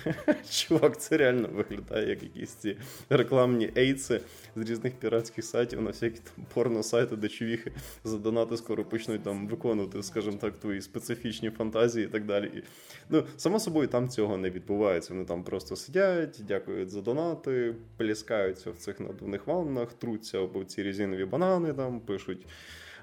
чувак, 0.50 1.00
це 1.00 1.16
реально 1.16 1.48
виглядає 1.48 2.08
як 2.08 2.22
якісь 2.22 2.50
ці 2.50 2.76
рекламні 3.10 3.70
ейци 3.76 4.20
з 4.56 4.70
різних 4.70 4.94
піратських 4.94 5.44
сайтів 5.44 5.82
на 5.82 5.90
всякі 5.90 6.18
там 6.18 6.46
порно-сайти, 6.54 7.16
де 7.16 7.28
чувіхи 7.28 7.72
за 8.04 8.18
донати 8.18 8.56
скоро 8.56 8.84
почнуть 8.84 9.22
там 9.22 9.48
виконувати, 9.48 10.02
скажімо 10.02 10.38
так, 10.40 10.58
твої 10.58 10.80
специфічні 10.80 11.50
фантазії 11.50 12.06
і 12.06 12.08
так 12.08 12.24
далі. 12.24 12.62
Ну, 13.10 13.24
Само 13.36 13.60
собою, 13.60 13.88
там 13.88 14.08
цього 14.08 14.36
не 14.36 14.50
відбувається. 14.50 15.14
Вони 15.14 15.24
там 15.24 15.42
просто 15.42 15.76
сидять, 15.76 16.40
дякують 16.48 16.90
за 16.90 17.00
донати, 17.00 17.74
пліскаються 17.96 18.70
в 18.70 18.76
цих 18.76 19.00
надувних 19.00 19.46
ваннах, 19.46 19.92
труться 19.92 20.38
об 20.38 20.64
ці 20.64 20.82
резинові 20.82 21.24
банани, 21.24 21.72
там 21.72 22.00
пишуть 22.00 22.46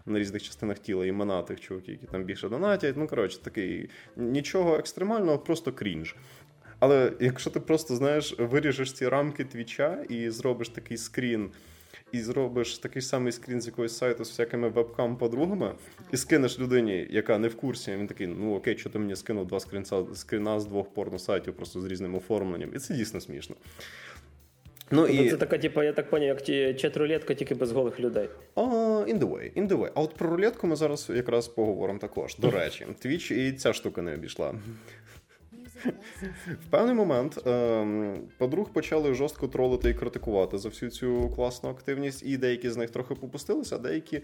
на 0.06 0.20
різних 0.20 0.44
частинах 0.44 0.80
тіла 0.80 1.06
імена 1.06 1.42
тих 1.42 1.60
чуваків, 1.60 1.94
які 1.94 2.08
там 2.08 2.24
більше 2.24 2.50
донатять. 2.50 2.98
Ну, 2.98 3.08
коротше, 3.08 3.42
такий 3.42 3.90
нічого 4.16 4.76
екстремального, 4.76 5.40
просто 5.40 5.72
крінж. 5.72 6.16
Але 6.80 7.12
якщо 7.20 7.50
ти 7.50 7.60
просто 7.60 7.96
знаєш, 7.96 8.36
виріжеш 8.40 8.94
ці 8.94 9.08
рамки 9.08 9.44
твіча 9.46 10.06
і 10.10 10.30
зробиш 10.30 10.70
такий 10.70 10.98
скрін. 10.98 11.52
І 12.12 12.22
зробиш 12.22 12.78
такий 12.78 13.02
самий 13.02 13.32
скрін 13.32 13.62
з 13.62 13.68
якогось 13.68 13.98
сайту 13.98 14.26
з 14.26 14.30
всякими 14.30 14.70
вебкам-подругами, 14.70 15.72
і 16.12 16.18
скинеш 16.18 16.60
людині, 16.60 17.08
яка 17.10 17.38
не 17.38 17.48
в 17.48 17.56
курсі. 17.56 17.92
Він 17.92 18.08
такий: 18.08 18.28
ну 18.28 18.56
окей, 18.56 18.78
що 18.78 18.90
ти 18.90 19.00
мені 19.00 19.16
скинув 19.16 19.48
два 19.48 19.60
скрінца, 19.60 20.04
скріна 20.14 20.60
з 20.60 20.66
двох 20.66 20.88
порно-сайтів 20.94 21.52
просто 21.52 21.82
з 21.82 21.86
різним 21.86 22.16
оформленням. 22.16 22.72
І 22.76 22.80
це 22.80 22.94
дійсно 22.94 23.22
смішно. 23.22 23.56
Ну, 24.92 25.08
і... 25.08 25.30
Це 25.30 25.38
така, 25.38 25.58
типу, 25.58 25.84
я 25.84 25.94
так 25.94 26.10
поняв, 26.10 26.28
як 26.28 26.42
ті 26.42 26.54
чат-рулетка, 26.54 27.36
тільки 27.36 27.56
без 27.56 27.72
голих 27.72 28.00
людей. 28.00 28.30
Uh, 28.56 28.95
in 29.06 29.20
the 29.20 29.30
way, 29.30 29.58
in 29.58 29.68
the 29.68 29.78
way. 29.78 29.92
А 29.96 30.02
от 30.02 30.16
про 30.16 30.30
рулетку 30.30 30.68
ми 30.68 30.76
зараз 30.76 31.12
якраз 31.16 31.48
поговоримо 31.48 32.00
також. 32.00 32.38
До 32.38 32.52
речі, 32.52 32.88
твіч 33.00 33.32
і 33.32 33.54
ця 33.54 33.74
штука 33.74 34.02
не 34.02 34.14
обійшла. 34.14 34.54
В 36.48 36.70
певний 36.70 36.96
момент 36.96 37.48
ем, 37.48 38.22
подруг 38.38 38.70
почали 38.70 39.14
жорстко 39.14 39.48
тролити 39.48 39.90
і 39.90 39.94
критикувати 39.94 40.58
за 40.58 40.70
всю 40.70 40.92
цю 40.92 41.30
класну 41.36 41.70
активність, 41.70 42.24
і 42.26 42.38
деякі 42.38 42.70
з 42.70 42.78
них 42.78 42.90
трохи 42.90 43.16
попустилися, 43.16 43.76
а 43.76 43.80
деякі 43.80 44.22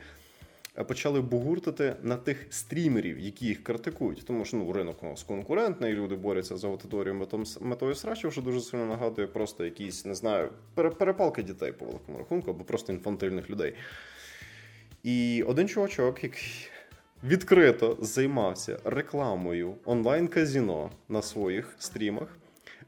почали 0.87 1.21
бугуртити 1.21 1.95
на 2.01 2.17
тих 2.17 2.47
стрімерів, 2.49 3.19
які 3.19 3.45
їх 3.45 3.63
критикують. 3.63 4.25
Тому 4.25 4.45
що 4.45 4.57
ну, 4.57 4.73
ринок 4.73 5.03
у 5.03 5.05
нас 5.05 5.23
конкурентний, 5.23 5.93
люди 5.93 6.15
борються 6.15 6.57
за 6.57 6.67
аудиторію 6.67 7.27
метою 7.61 7.95
срачів, 7.95 8.31
що 8.31 8.41
дуже 8.41 8.61
сильно 8.61 8.85
нагадує 8.85 9.27
просто 9.27 9.65
якісь, 9.65 10.05
не 10.05 10.15
знаю, 10.15 10.49
перепалки 10.73 11.43
дітей 11.43 11.71
по 11.71 11.85
великому 11.85 12.17
рахунку, 12.17 12.51
або 12.51 12.63
просто 12.63 12.93
інфантильних 12.93 13.49
людей. 13.49 13.73
І 15.03 15.43
один 15.47 15.67
чувачок, 15.67 16.23
який 16.23 16.67
відкрито 17.23 17.97
займався 18.01 18.79
рекламою 18.83 19.75
онлайн-казіно 19.85 20.91
на 21.09 21.21
своїх 21.21 21.75
стрімах. 21.79 22.37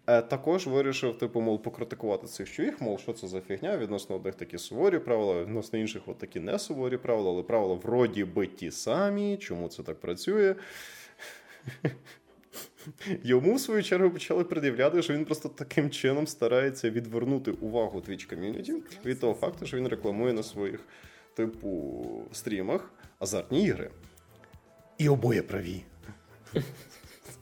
Е, 0.08 0.22
також 0.22 0.68
вирішив, 0.68 1.18
типу, 1.18 1.42
мол, 1.42 1.62
покритикувати 1.62 2.28
цих 2.28 2.52
чоловік, 2.52 2.82
мол, 2.82 2.98
що 2.98 3.14
це 3.14 3.28
за 3.28 3.42
фігня, 3.42 3.78
відносно 3.78 4.16
одних 4.16 4.36
такі 4.36 4.58
суворі 4.58 5.00
правила, 5.00 5.42
відносно 5.42 5.80
інших 5.80 6.02
от 6.06 6.18
такі 6.18 6.40
не 6.40 6.60
суворі 6.60 6.98
правила, 6.98 7.32
але 7.32 7.44
правила 7.44 7.76
вроді 7.76 8.24
би 8.24 8.48
ті 8.48 8.72
самі, 8.72 9.38
чому 9.38 9.68
це 9.68 9.84
так 9.84 10.00
працює. 10.00 10.56
Йому 13.24 13.56
в 13.56 13.60
свою 13.60 13.84
чергу 13.84 14.10
почали 14.10 14.44
пред'являти, 14.44 15.02
що 15.02 15.14
він 15.14 15.26
просто 15.26 15.50
таким 15.50 15.90
чином 15.90 16.28
старається 16.28 16.90
відвернути 16.90 17.52
увагу 17.52 18.00
Twitch 18.00 18.30
ком'юніті 18.30 18.74
від 19.06 19.20
того 19.20 19.34
факту, 19.34 19.66
що 19.66 19.78
він 19.78 19.88
рекламує 19.88 20.34
на 20.34 20.44
своїх, 20.44 20.80
типу, 21.34 22.06
стрімах 22.32 22.92
азартні 23.20 23.64
ігри. 23.64 23.90
І 24.98 25.10
обоє 25.10 25.42
праві. 25.42 25.84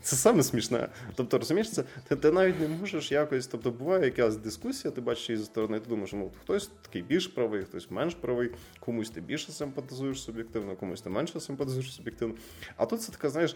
Це 0.02 0.16
саме 0.16 0.44
смішне. 0.44 0.90
Тобто, 1.16 1.38
розумієш, 1.38 1.72
це 1.72 1.84
ти, 2.08 2.16
ти 2.16 2.32
навіть 2.32 2.60
не 2.60 2.68
можеш 2.68 3.12
якось. 3.12 3.48
Тобто, 3.48 3.72
буває 3.72 4.06
якась 4.06 4.36
дискусія, 4.36 4.92
ти 4.92 5.02
бачиш 5.02 5.30
її 5.30 5.40
зі 5.40 5.46
сторони, 5.46 5.80
ти 5.80 5.90
думаєш, 5.90 6.14
ну 6.14 6.32
хтось 6.44 6.72
такий 6.82 7.02
більш 7.02 7.28
правий, 7.28 7.64
хтось 7.64 7.92
менш 7.92 8.16
правий, 8.16 8.52
комусь 8.80 9.10
ти 9.10 9.22
більше 9.22 9.52
симпатизуєш 9.52 10.22
суб'єктивно, 10.22 10.76
комусь 10.76 11.02
ти 11.02 11.10
менше 11.10 11.40
симпатизуєш 11.40 11.94
суб'єктивно. 11.94 12.36
А 12.76 12.86
тут 12.86 13.02
це 13.02 13.12
така, 13.12 13.30
знаєш. 13.30 13.56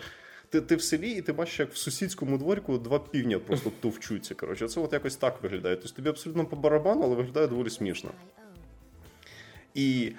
Ти 0.50 0.62
ти 0.62 0.75
в 0.75 0.82
селі, 0.82 1.12
і 1.12 1.22
ти 1.22 1.34
бачиш, 1.34 1.60
як 1.60 1.74
в 1.74 1.77
сусідському 1.77 2.38
дворіку 2.38 2.77
два 2.77 3.00
півня 3.00 3.39
просто 3.39 3.72
товчуться. 3.80 4.36
Коротше, 4.36 4.68
це 4.68 4.80
от 4.80 4.94
якось 4.94 5.15
так 5.15 5.44
виглядає. 5.44 5.75
Тобто 5.75 5.96
тобі 5.96 6.10
абсолютно 6.10 6.46
по 6.46 6.56
барабану, 6.56 7.01
але 7.04 7.15
виглядає 7.15 7.48
доволі 7.48 7.70
смішно. 7.70 8.12
І 9.75 10.12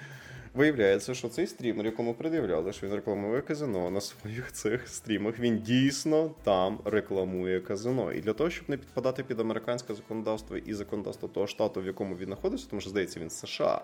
Виявляється, 0.57 1.13
що 1.13 1.29
цей 1.29 1.47
стрімер, 1.47 1.85
якому 1.85 2.13
пред'являли, 2.13 2.73
що 2.73 2.87
він 2.87 2.95
рекламує 2.95 3.41
казино 3.41 3.89
на 3.89 4.01
своїх 4.01 4.51
цих 4.51 4.87
стрімах, 4.87 5.39
він 5.39 5.59
дійсно 5.59 6.31
там 6.43 6.79
рекламує 6.85 7.59
казино. 7.59 8.11
І 8.13 8.21
для 8.21 8.33
того, 8.33 8.49
щоб 8.49 8.69
не 8.69 8.77
підпадати 8.77 9.23
під 9.23 9.39
американське 9.39 9.93
законодавство 9.93 10.57
і 10.57 10.73
законодавство 10.73 11.27
того 11.27 11.47
штату, 11.47 11.81
в 11.81 11.85
якому 11.85 12.15
він 12.15 12.25
знаходиться, 12.25 12.67
тому 12.69 12.81
що 12.81 12.89
здається, 12.89 13.19
він 13.19 13.29
з 13.29 13.39
США. 13.39 13.81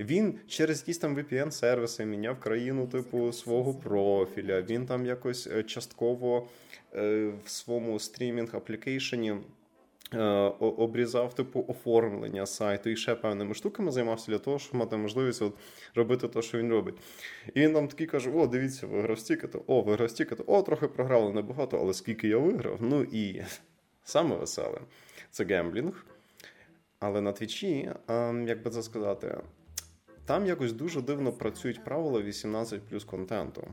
Він 0.00 0.38
через 0.48 0.80
якісь 0.80 0.98
там 0.98 1.16
VPN-сервіси 1.18 2.04
міняв 2.04 2.40
країну 2.40 2.86
типу 2.86 3.32
свого 3.32 3.74
профіля. 3.74 4.62
Він 4.62 4.86
там 4.86 5.06
якось 5.06 5.46
е, 5.46 5.62
частково 5.62 6.48
е, 6.94 7.32
в 7.44 7.50
своєму 7.50 7.98
стрімінг 7.98 8.56
аплікейшені 8.56 9.34
обрізав 10.60 11.34
типу 11.34 11.64
оформлення 11.68 12.46
сайту 12.46 12.90
і 12.90 12.96
ще 12.96 13.14
певними 13.14 13.54
штуками 13.54 13.90
займався 13.90 14.32
для 14.32 14.38
того, 14.38 14.58
щоб 14.58 14.74
мати 14.74 14.96
можливість 14.96 15.42
от, 15.42 15.54
робити 15.94 16.28
те, 16.28 16.42
що 16.42 16.58
він 16.58 16.70
робить. 16.70 16.94
І 17.54 17.60
він 17.60 17.72
нам 17.72 17.88
такий 17.88 18.06
каже: 18.06 18.30
О, 18.30 18.46
дивіться, 18.46 18.86
виграв 18.86 19.18
стікати, 19.18 19.58
о, 19.66 19.80
виграв 19.80 20.10
стікати, 20.10 20.42
о, 20.46 20.62
трохи 20.62 20.88
програли 20.88 21.32
небагато, 21.32 21.78
але 21.78 21.94
скільки 21.94 22.28
я 22.28 22.38
виграв. 22.38 22.78
Ну 22.80 23.02
і 23.02 23.42
саме 24.04 24.36
веселе 24.36 24.80
це 25.30 25.44
гемблінг. 25.44 26.04
Але 26.98 27.20
на 27.20 27.32
твічі, 27.32 27.90
ем, 28.08 28.48
як 28.48 28.62
би 28.62 28.70
це 28.70 28.82
сказати, 28.82 29.36
там 30.26 30.46
якось 30.46 30.72
дуже 30.72 31.02
дивно 31.02 31.32
працюють 31.32 31.84
правила 31.84 32.22
18 32.22 32.82
плюс 32.82 33.04
контенту. 33.04 33.68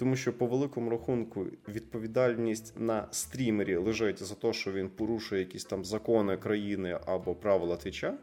Тому 0.00 0.16
що 0.16 0.32
по 0.32 0.46
великому 0.46 0.90
рахунку 0.90 1.46
відповідальність 1.68 2.74
на 2.78 3.08
стрімері 3.10 3.76
лежить 3.76 4.22
за 4.22 4.34
те, 4.34 4.52
що 4.52 4.72
він 4.72 4.88
порушує 4.88 5.40
якісь 5.40 5.64
там 5.64 5.84
закони 5.84 6.36
країни 6.36 6.98
або 7.06 7.34
правила 7.34 7.76
твіча, 7.76 8.18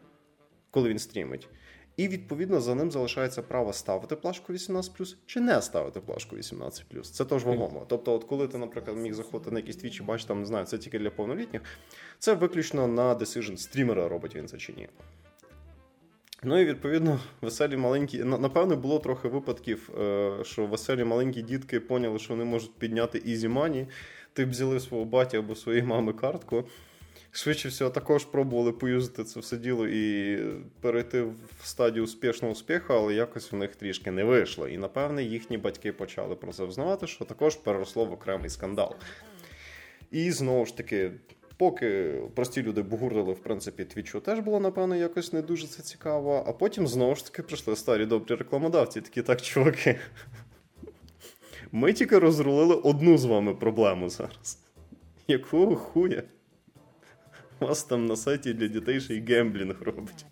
коли 0.70 0.88
він 0.88 0.98
стрімить. 0.98 1.48
І 1.96 2.08
відповідно 2.08 2.60
за 2.60 2.74
ним 2.74 2.90
залишається 2.90 3.42
право 3.42 3.72
ставити 3.72 4.16
плашку 4.16 4.52
18 4.52 5.16
чи 5.26 5.40
не 5.40 5.62
ставити 5.62 6.00
плашку 6.00 6.36
18 6.36 6.86
Це 7.06 7.24
теж 7.24 7.44
вагомо. 7.44 7.86
Тобто, 7.88 8.14
от 8.14 8.24
коли 8.24 8.48
ти, 8.48 8.58
наприклад, 8.58 8.96
міг 8.96 9.14
заходити 9.14 9.50
на 9.50 9.58
якісь 9.58 9.76
твічі, 9.76 10.02
бачиш, 10.02 10.24
там 10.24 10.40
не 10.40 10.46
знаю, 10.46 10.66
це 10.66 10.78
тільки 10.78 10.98
для 10.98 11.10
повнолітніх, 11.10 11.62
це 12.18 12.34
виключно 12.34 12.86
на 12.86 13.14
decision 13.14 13.56
стрімера 13.56 14.08
робить 14.08 14.36
він 14.36 14.48
це 14.48 14.56
чи 14.56 14.72
ні. 14.72 14.88
Ну 16.42 16.60
і 16.60 16.64
відповідно, 16.64 17.20
веселі 17.40 17.76
маленькі. 17.76 18.24
Напевно, 18.24 18.76
було 18.76 18.98
трохи 18.98 19.28
випадків, 19.28 19.90
е, 20.00 20.32
що 20.44 20.66
веселі 20.66 21.04
маленькі 21.04 21.42
дітки 21.42 21.80
поняли, 21.80 22.18
що 22.18 22.34
вони 22.34 22.44
можуть 22.44 22.74
підняти 22.74 23.18
easy 23.18 23.48
money. 23.48 23.86
Типу 24.32 24.50
взяли 24.50 24.80
свого 24.80 25.04
баті 25.04 25.36
або 25.36 25.54
своєї 25.54 25.84
мами 25.84 26.12
картку. 26.12 26.64
Швидше 27.30 27.68
всього, 27.68 27.90
також 27.90 28.24
пробували 28.24 28.72
поюзати 28.72 29.24
це 29.24 29.40
все 29.40 29.56
діло 29.56 29.88
і 29.88 30.38
перейти 30.80 31.22
в 31.22 31.34
стадію 31.62 32.04
успішного 32.04 32.52
успіху, 32.52 32.92
але 32.94 33.14
якось 33.14 33.52
в 33.52 33.56
них 33.56 33.76
трішки 33.76 34.10
не 34.10 34.24
вийшло. 34.24 34.68
І 34.68 34.78
напевне 34.78 35.22
їхні 35.22 35.58
батьки 35.58 35.92
почали 35.92 36.34
про 36.34 36.52
це 36.52 36.64
взнавати, 36.64 37.06
що 37.06 37.24
також 37.24 37.56
переросло 37.56 38.04
в 38.04 38.12
окремий 38.12 38.50
скандал. 38.50 38.96
І 40.10 40.30
знову 40.30 40.66
ж 40.66 40.76
таки, 40.76 41.10
Поки 41.58 42.14
прості 42.34 42.62
люди 42.62 42.82
бугурили, 42.82 43.32
в 43.32 43.38
принципі, 43.38 43.84
твічу 43.84 44.20
теж 44.20 44.38
було, 44.38 44.60
напевно, 44.60 44.96
якось 44.96 45.32
не 45.32 45.42
дуже 45.42 45.66
це 45.66 45.82
цікаво. 45.82 46.44
А 46.46 46.52
потім 46.52 46.86
знову 46.86 47.14
ж 47.14 47.24
таки 47.24 47.42
прийшли 47.42 47.76
старі 47.76 48.06
добрі 48.06 48.34
рекламодавці, 48.34 49.00
такі 49.00 49.22
так, 49.22 49.42
чуваки. 49.42 49.98
Ми 51.72 51.92
тільки 51.92 52.18
розрулили 52.18 52.74
одну 52.74 53.18
з 53.18 53.24
вами 53.24 53.54
проблему 53.54 54.08
зараз. 54.08 54.58
Якого 55.28 55.76
хуя? 55.76 56.22
У 57.60 57.66
вас 57.66 57.84
там 57.84 58.06
на 58.06 58.16
сайті 58.16 58.54
для 58.54 58.66
дітей 58.66 59.00
ще 59.00 59.14
й 59.14 59.20
гемблінг 59.20 59.82
робить. 59.82 60.26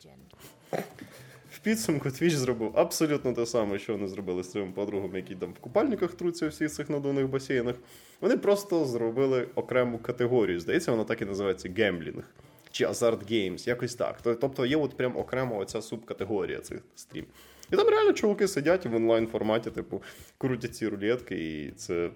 В 1.67 1.72
підсумку 1.72 2.11
Твіч 2.11 2.33
зробив 2.33 2.73
абсолютно 2.75 3.33
те 3.33 3.47
саме, 3.47 3.79
що 3.79 3.93
вони 3.93 4.09
зробили 4.09 4.43
з 4.43 4.51
своїми 4.51 4.73
подругами, 4.73 5.17
які 5.17 5.35
там 5.35 5.53
в 5.53 5.59
купальниках 5.59 6.15
труться 6.15 6.47
у 6.47 6.49
всіх 6.49 6.71
цих 6.71 6.91
надувних 6.91 7.29
басейнах. 7.29 7.77
Вони 8.21 8.37
просто 8.37 8.85
зробили 8.85 9.49
окрему 9.55 9.99
категорію. 9.99 10.61
Здається, 10.61 10.91
вона 10.91 11.05
так 11.05 11.23
і 11.23 11.25
називається 11.25 11.71
гемблінг. 11.77 12.25
Чи 12.71 12.85
азарт 12.85 13.31
games, 13.31 13.67
якось 13.67 13.95
так. 13.95 14.19
Тобто 14.23 14.67
є 14.67 14.77
от 14.77 14.97
прям 14.97 15.17
окремо 15.17 15.59
оця 15.59 15.83
субкатегорія 15.83 16.59
цих 16.59 16.79
стрім. 16.95 17.25
І 17.73 17.77
там 17.77 17.89
реально 17.89 18.13
чуваки 18.13 18.49
сидять 18.49 18.87
в 18.87 18.95
онлайн 18.95 19.27
форматі, 19.27 19.71
типу, 19.71 20.03
крутять 20.39 20.77
ці 20.77 20.89
рулетки, 20.89 21.35
і 21.35 21.71
це. 21.71 22.11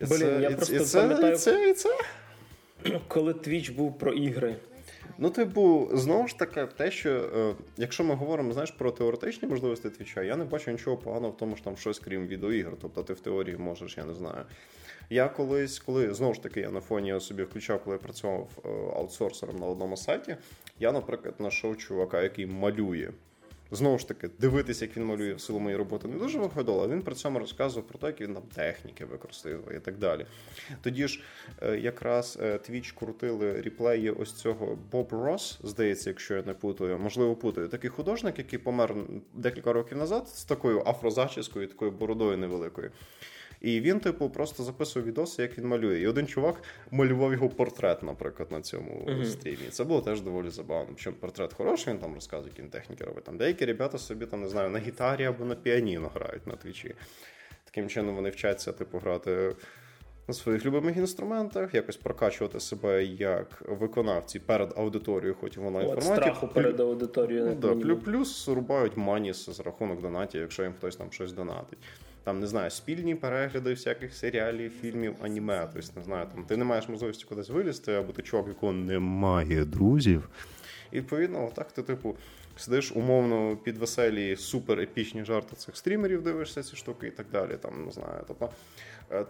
Блін, 0.00 0.42
я 0.42 0.50
просто 0.50 0.76
і 0.76 0.78
це, 0.78 1.00
пам'ятаю, 1.00 1.34
і 1.34 1.36
це, 1.36 1.70
і 1.70 1.74
це. 1.74 1.90
коли 3.08 3.32
Twitch 3.32 3.74
був 3.74 3.98
про 3.98 4.12
ігри. 4.12 4.56
Ну, 5.20 5.30
типу, 5.30 5.88
знову 5.92 6.28
ж 6.28 6.38
таки, 6.38 6.66
те, 6.76 6.90
що 6.90 7.10
е, 7.10 7.54
якщо 7.76 8.04
ми 8.04 8.14
говоримо 8.14 8.52
знаєш, 8.52 8.70
про 8.70 8.90
теоретичні 8.90 9.48
можливості 9.48 9.90
твіча, 9.90 10.22
я 10.22 10.36
не 10.36 10.44
бачу 10.44 10.70
нічого 10.70 10.96
поганого 10.96 11.32
в 11.32 11.36
тому, 11.36 11.56
що 11.56 11.64
там 11.64 11.76
щось 11.76 11.98
крім 11.98 12.26
відеоігр. 12.26 12.72
Тобто 12.82 13.02
ти 13.02 13.12
в 13.12 13.20
теорії 13.20 13.56
можеш, 13.56 13.96
я 13.96 14.04
не 14.04 14.14
знаю. 14.14 14.44
Я 15.10 15.28
колись, 15.28 15.78
коли 15.78 16.14
знову 16.14 16.34
ж 16.34 16.42
таки 16.42 16.60
я 16.60 16.70
на 16.70 16.80
фоні 16.80 17.20
собі 17.20 17.42
включав, 17.42 17.84
коли 17.84 17.96
я 17.96 18.02
працював 18.02 18.48
е, 18.64 18.68
аутсорсером 18.68 19.56
на 19.56 19.66
одному 19.66 19.96
сайті, 19.96 20.36
я, 20.78 20.92
наприклад, 20.92 21.34
знайшов 21.38 21.76
чувака, 21.76 22.22
який 22.22 22.46
малює. 22.46 23.10
Знову 23.70 23.98
ж 23.98 24.08
таки, 24.08 24.30
дивитися, 24.38 24.84
як 24.84 24.96
він 24.96 25.04
малює 25.04 25.34
в 25.34 25.40
силу 25.40 25.58
моєї 25.58 25.78
роботи, 25.78 26.08
не 26.08 26.16
дуже 26.18 26.38
виходило, 26.38 26.88
він 26.88 27.02
при 27.02 27.14
цьому 27.14 27.38
розказував 27.38 27.88
про 27.88 27.98
те, 27.98 28.06
як 28.06 28.20
він 28.20 28.34
там 28.34 28.42
техніки 28.54 29.04
використовує 29.04 29.76
і 29.76 29.80
так 29.80 29.98
далі. 29.98 30.26
Тоді 30.82 31.08
ж 31.08 31.22
е, 31.62 31.78
якраз 31.78 32.38
Twitch 32.40 32.98
крутили 32.98 33.62
ріплеї 33.62 34.10
ось 34.10 34.32
цього 34.32 34.78
Боб 34.92 35.12
Рос, 35.12 35.58
здається, 35.62 36.10
якщо 36.10 36.34
я 36.34 36.42
не 36.42 36.54
путаю, 36.54 36.98
можливо, 36.98 37.36
путаю. 37.36 37.68
Такий 37.68 37.90
художник, 37.90 38.38
який 38.38 38.58
помер 38.58 38.94
декілька 39.34 39.72
років 39.72 39.98
назад 39.98 40.28
з 40.28 40.44
такою 40.44 40.82
афрозачіскою, 40.86 41.66
такою 41.66 41.90
бородою 41.90 42.38
невеликою. 42.38 42.90
І 43.60 43.80
він, 43.80 44.00
типу, 44.00 44.30
просто 44.30 44.62
записував 44.62 45.08
відоси, 45.08 45.42
як 45.42 45.58
він 45.58 45.66
малює. 45.66 46.00
І 46.00 46.06
один 46.06 46.26
чувак 46.26 46.62
малював 46.90 47.32
його 47.32 47.48
портрет, 47.48 48.02
наприклад, 48.02 48.52
на 48.52 48.60
цьому 48.60 49.06
uh-huh. 49.08 49.24
стрімі. 49.24 49.68
Це 49.70 49.84
було 49.84 50.00
теж 50.00 50.20
доволі 50.20 50.50
забавно. 50.50 50.86
Причому 50.94 51.16
портрет 51.16 51.52
хороший, 51.52 51.92
він 51.92 52.00
там 52.00 52.14
розказує, 52.14 52.50
які 52.50 52.62
він 52.62 52.70
техніки 52.70 53.04
робить. 53.04 53.24
Там 53.24 53.36
деякі 53.36 53.64
ребята 53.64 53.98
собі 53.98 54.26
там 54.26 54.40
не 54.40 54.48
знаю, 54.48 54.70
на 54.70 54.78
гітарі 54.78 55.24
або 55.24 55.44
на 55.44 55.54
піаніно 55.54 56.10
грають 56.14 56.46
на 56.46 56.52
твічі. 56.52 56.94
Таким 57.64 57.88
чином 57.88 58.14
вони 58.14 58.30
вчаться, 58.30 58.72
типу, 58.72 58.98
грати. 58.98 59.54
На 60.28 60.34
своїх 60.34 60.66
любимих 60.66 60.96
інструментах, 60.96 61.74
якось 61.74 61.96
прокачувати 61.96 62.60
себе 62.60 63.04
як 63.04 63.62
виконавці 63.68 64.38
перед 64.38 64.72
аудиторією, 64.76 65.36
хоч 65.40 65.56
вона 65.56 65.82
інформаті. 65.82 66.22
страху 66.22 66.48
перед 66.48 66.80
аудиторією. 66.80 67.56
Ну, 67.62 67.74
да, 67.74 67.94
плюс 67.96 68.48
рубають 68.48 68.96
маніс 68.96 69.50
з 69.50 69.60
рахунок 69.60 70.02
донатів, 70.02 70.40
якщо 70.40 70.62
їм 70.62 70.72
хтось 70.72 70.96
там 70.96 71.12
щось 71.12 71.32
донатить 71.32 71.78
там 72.28 72.40
не 72.40 72.46
знаю, 72.46 72.70
спільні 72.70 73.14
перегляди 73.14 73.70
всяких 73.70 74.14
серіалів, 74.14 74.72
фільмів, 74.80 75.14
аніме. 75.22 75.68
Тобто, 75.74 75.92
не 75.96 76.02
знаю, 76.02 76.26
там 76.34 76.44
ти 76.44 76.56
не 76.56 76.64
маєш 76.64 76.88
можливості 76.88 77.24
кудись 77.24 77.48
вилізти, 77.48 77.92
або 77.92 78.12
ти 78.12 78.22
чувак, 78.22 78.48
якого 78.48 78.72
немає 78.72 79.64
друзів. 79.64 80.28
І 80.92 80.96
відповідно, 80.96 81.46
отак 81.46 81.72
ти, 81.72 81.82
типу, 81.82 82.16
сидиш 82.56 82.92
умовно 82.92 83.56
під 83.56 83.78
веселі 83.78 84.36
супер 84.36 84.80
епічні 84.80 85.24
жарти 85.24 85.56
цих 85.56 85.76
стрімерів, 85.76 86.22
дивишся 86.22 86.62
ці 86.62 86.76
штуки 86.76 87.06
і 87.06 87.10
так 87.10 87.26
далі. 87.32 87.56
Там 87.62 87.84
не 87.84 87.90
знаю. 87.90 88.24
Тобто 88.28 88.50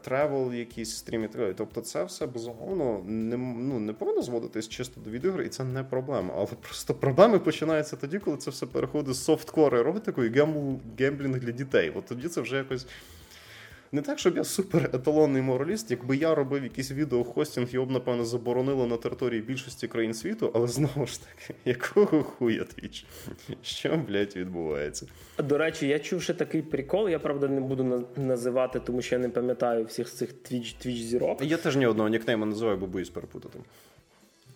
travel, 0.03 0.53
якісь 0.53 0.97
стріми. 0.97 1.29
Тобто, 1.57 1.81
це 1.81 2.05
все 2.05 2.27
безумовно 2.27 3.03
не 3.07 3.37
ну, 3.37 3.79
не 3.79 3.93
повинно 3.93 4.23
зводитись 4.23 4.69
чисто 4.69 5.01
до 5.01 5.11
відеогри, 5.11 5.47
і 5.47 5.49
це 5.49 5.65
не 5.65 5.85
проблема. 5.85 6.35
Але 6.37 6.47
просто 6.47 6.95
проблеми 6.95 7.39
починаються 7.39 7.97
тоді, 7.97 8.19
коли 8.19 8.37
це 8.37 8.51
все 8.51 8.67
переходить 8.67 9.15
в 9.15 9.25
softcore 9.25 9.75
еротику 9.75 10.25
і 10.25 10.31
гемблінг 10.99 11.41
для 11.41 11.53
дітей. 11.53 11.93
От 11.97 12.07
тоді 12.07 12.29
це 12.29 12.41
вже 12.41 12.57
якось 12.57 12.87
не 13.93 14.03
так, 14.03 14.19
щоб 14.19 14.37
я 14.37 14.45
супер 14.45 14.91
еталонний 14.93 15.43
мораліст, 15.43 15.91
якби 15.91 16.17
я 16.17 16.35
робив 16.35 16.63
якісь 16.63 16.93
відеохостінг, 16.93 17.69
його 17.71 17.87
б, 17.87 17.91
напевно, 17.91 18.25
заборонило 18.25 18.87
на 18.87 18.97
території 18.97 19.43
більшості 19.43 19.89
країн 19.89 20.15
світу, 20.15 20.51
але 20.55 20.67
знову 20.67 21.07
ж 21.07 21.21
таки, 21.21 21.55
якого 21.65 22.23
хуя 22.23 22.65
твіч? 22.65 23.07
Що, 23.63 24.01
блядь, 24.09 24.37
відбувається? 24.37 25.07
До 25.39 25.59
речі, 25.59 25.89
я 25.89 25.99
чув 25.99 26.23
ще 26.23 26.35
такий 26.35 26.63
прикол, 26.63 27.09
я 27.09 27.19
правда 27.19 27.49
не 27.49 27.61
буду 27.61 28.07
називати, 28.17 28.81
тому 28.81 29.03
що 29.03 29.15
я 29.15 29.19
не 29.19 29.29
пам'ятаю 29.29 29.85
всіх 29.85 30.11
цих 30.11 30.33
твіч 30.33 30.73
твіч 30.73 31.03
зірок. 31.03 31.43
Я 31.43 31.57
теж 31.57 31.77
ні 31.77 31.87
одного 31.87 32.09
нікнейма 32.09 32.47
називаю, 32.47 32.77
бо 32.77 32.87
боюсь 32.87 33.11
перепутати. 33.11 33.59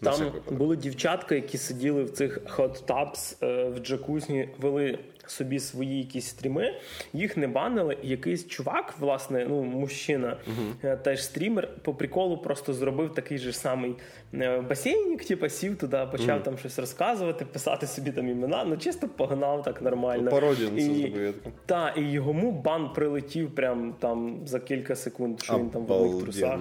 Там 0.02 0.33
були 0.50 0.76
дівчатка, 0.76 1.35
які 1.35 1.59
сиділи 1.59 2.04
в 2.04 2.11
цих 2.11 2.38
tubs 2.59 3.37
е, 3.42 3.68
в 3.68 3.78
джакузні, 3.78 4.48
вели 4.59 4.98
собі 5.30 5.61
свої 5.61 5.98
якісь 5.98 6.26
стріми, 6.26 6.74
їх 7.12 7.37
не 7.37 7.48
банили. 7.48 7.96
І 8.02 8.08
якийсь 8.08 8.46
чувак, 8.46 8.94
власне, 9.00 9.46
ну 9.48 9.62
мужчина, 9.62 10.37
uh-huh. 10.82 11.02
теж 11.02 11.24
стрімер, 11.24 11.68
по 11.82 11.94
приколу 11.94 12.38
просто 12.38 12.72
зробив 12.72 13.14
такий 13.14 13.38
же 13.38 13.52
самий 13.52 13.94
е, 14.35 14.61
басейнік, 14.61 15.24
типу, 15.24 15.48
сів 15.48 15.78
туди, 15.78 16.06
почав 16.11 16.38
uh-huh. 16.38 16.42
там 16.42 16.58
щось 16.58 16.78
розказувати, 16.78 17.44
писати 17.44 17.87
собі 17.87 18.11
там 18.11 18.28
імена. 18.28 18.64
Ну 18.64 18.76
чисто 18.76 19.08
погнав 19.08 19.62
так 19.62 19.82
нормально. 19.82 20.30
Пародію 20.30 20.70
на 20.70 20.78
це 20.78 20.94
зробив. 20.94 21.35
Так, 21.66 21.96
і 21.96 22.00
йому 22.00 22.52
бан 22.52 22.92
прилетів 22.92 23.54
прям 23.54 23.94
там 23.98 24.40
за 24.46 24.61
кілька 24.61 24.96
секунд, 24.96 25.40
що 25.40 25.58
він 25.58 25.70
там 25.70 25.82
в 25.82 25.87
великих 25.87 26.22
трусах. 26.22 26.61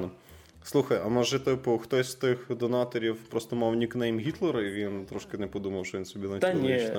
Слухай, 0.64 1.02
а 1.06 1.10
може, 1.10 1.40
типу, 1.40 1.78
хтось 1.78 2.12
з 2.12 2.16
тих 2.16 2.46
донаторів 2.50 3.18
просто 3.30 3.56
мав 3.56 3.76
нікнейм 3.76 4.20
Гітлера, 4.20 4.62
і 4.62 4.72
він 4.72 5.06
трошки 5.06 5.38
не 5.38 5.48
подумав, 5.48 5.86
що 5.86 5.98
він 5.98 6.06
собі 6.06 6.28
на 6.28 6.40
Та 6.40 6.54
ні, 6.54 6.90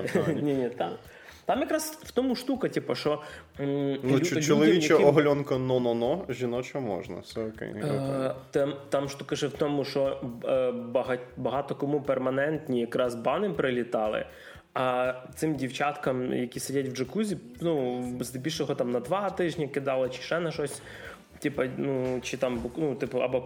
ні, 0.43 0.55
ні, 0.55 0.69
так. 0.69 0.99
Там 1.45 1.61
якраз 1.61 1.99
в 2.05 2.11
тому 2.11 2.37
штука, 2.37 2.69
типу, 2.69 2.95
що 2.95 3.23
м, 3.61 3.99
ну, 4.03 4.19
люд, 4.19 4.45
чоловіча 4.45 4.95
яким... 4.95 5.09
оглянка 5.09 5.59
но-но-но, 5.59 6.25
жіноча 6.29 6.81
можна. 6.81 7.19
Все 7.19 7.47
окей. 7.47 7.69
Е, 7.69 8.35
там, 8.51 8.75
там 8.89 9.09
штука 9.09 9.37
ще 9.37 9.47
в 9.47 9.53
тому, 9.53 9.85
що 9.85 10.21
е, 10.45 10.73
багато, 10.73 11.23
багато 11.37 11.75
кому 11.75 12.01
перманентні 12.01 12.81
якраз 12.81 13.15
бани 13.15 13.51
прилітали. 13.51 14.27
А 14.75 15.15
цим 15.35 15.55
дівчаткам, 15.55 16.33
які 16.33 16.61
сидять 16.61 16.89
в 16.89 16.93
джакузі, 16.97 17.37
ну 17.61 18.05
здебільшого 18.21 18.75
там 18.75 18.91
на 18.91 19.01
два 19.01 19.31
тижні 19.31 19.69
кидали, 19.69 20.09
чи 20.09 20.23
ще 20.23 20.41
на 20.41 20.51
щось. 20.51 20.83
Типа, 21.39 21.67
ну 21.77 22.21
чи 22.23 22.37
там 22.37 22.63
ну, 22.77 22.95
типу, 22.95 23.19
або 23.19 23.41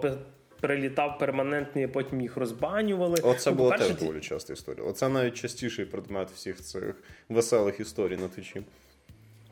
прилітав 0.61 1.19
перманентний, 1.19 1.85
а 1.85 1.89
потім 1.89 2.21
їх 2.21 2.37
розбанювали. 2.37 3.17
Оце 3.23 3.51
ну, 3.51 3.57
була 3.57 3.79
теж 3.79 3.95
доволі 3.97 4.21
часта 4.21 4.53
історія. 4.53 4.87
Оце 4.87 5.09
навіть 5.09 5.35
частіший 5.35 5.85
предмет 5.85 6.31
всіх 6.31 6.61
цих 6.61 7.03
веселих 7.29 7.81
історій 7.81 8.17
на 8.17 8.29
твічі. 8.29 8.63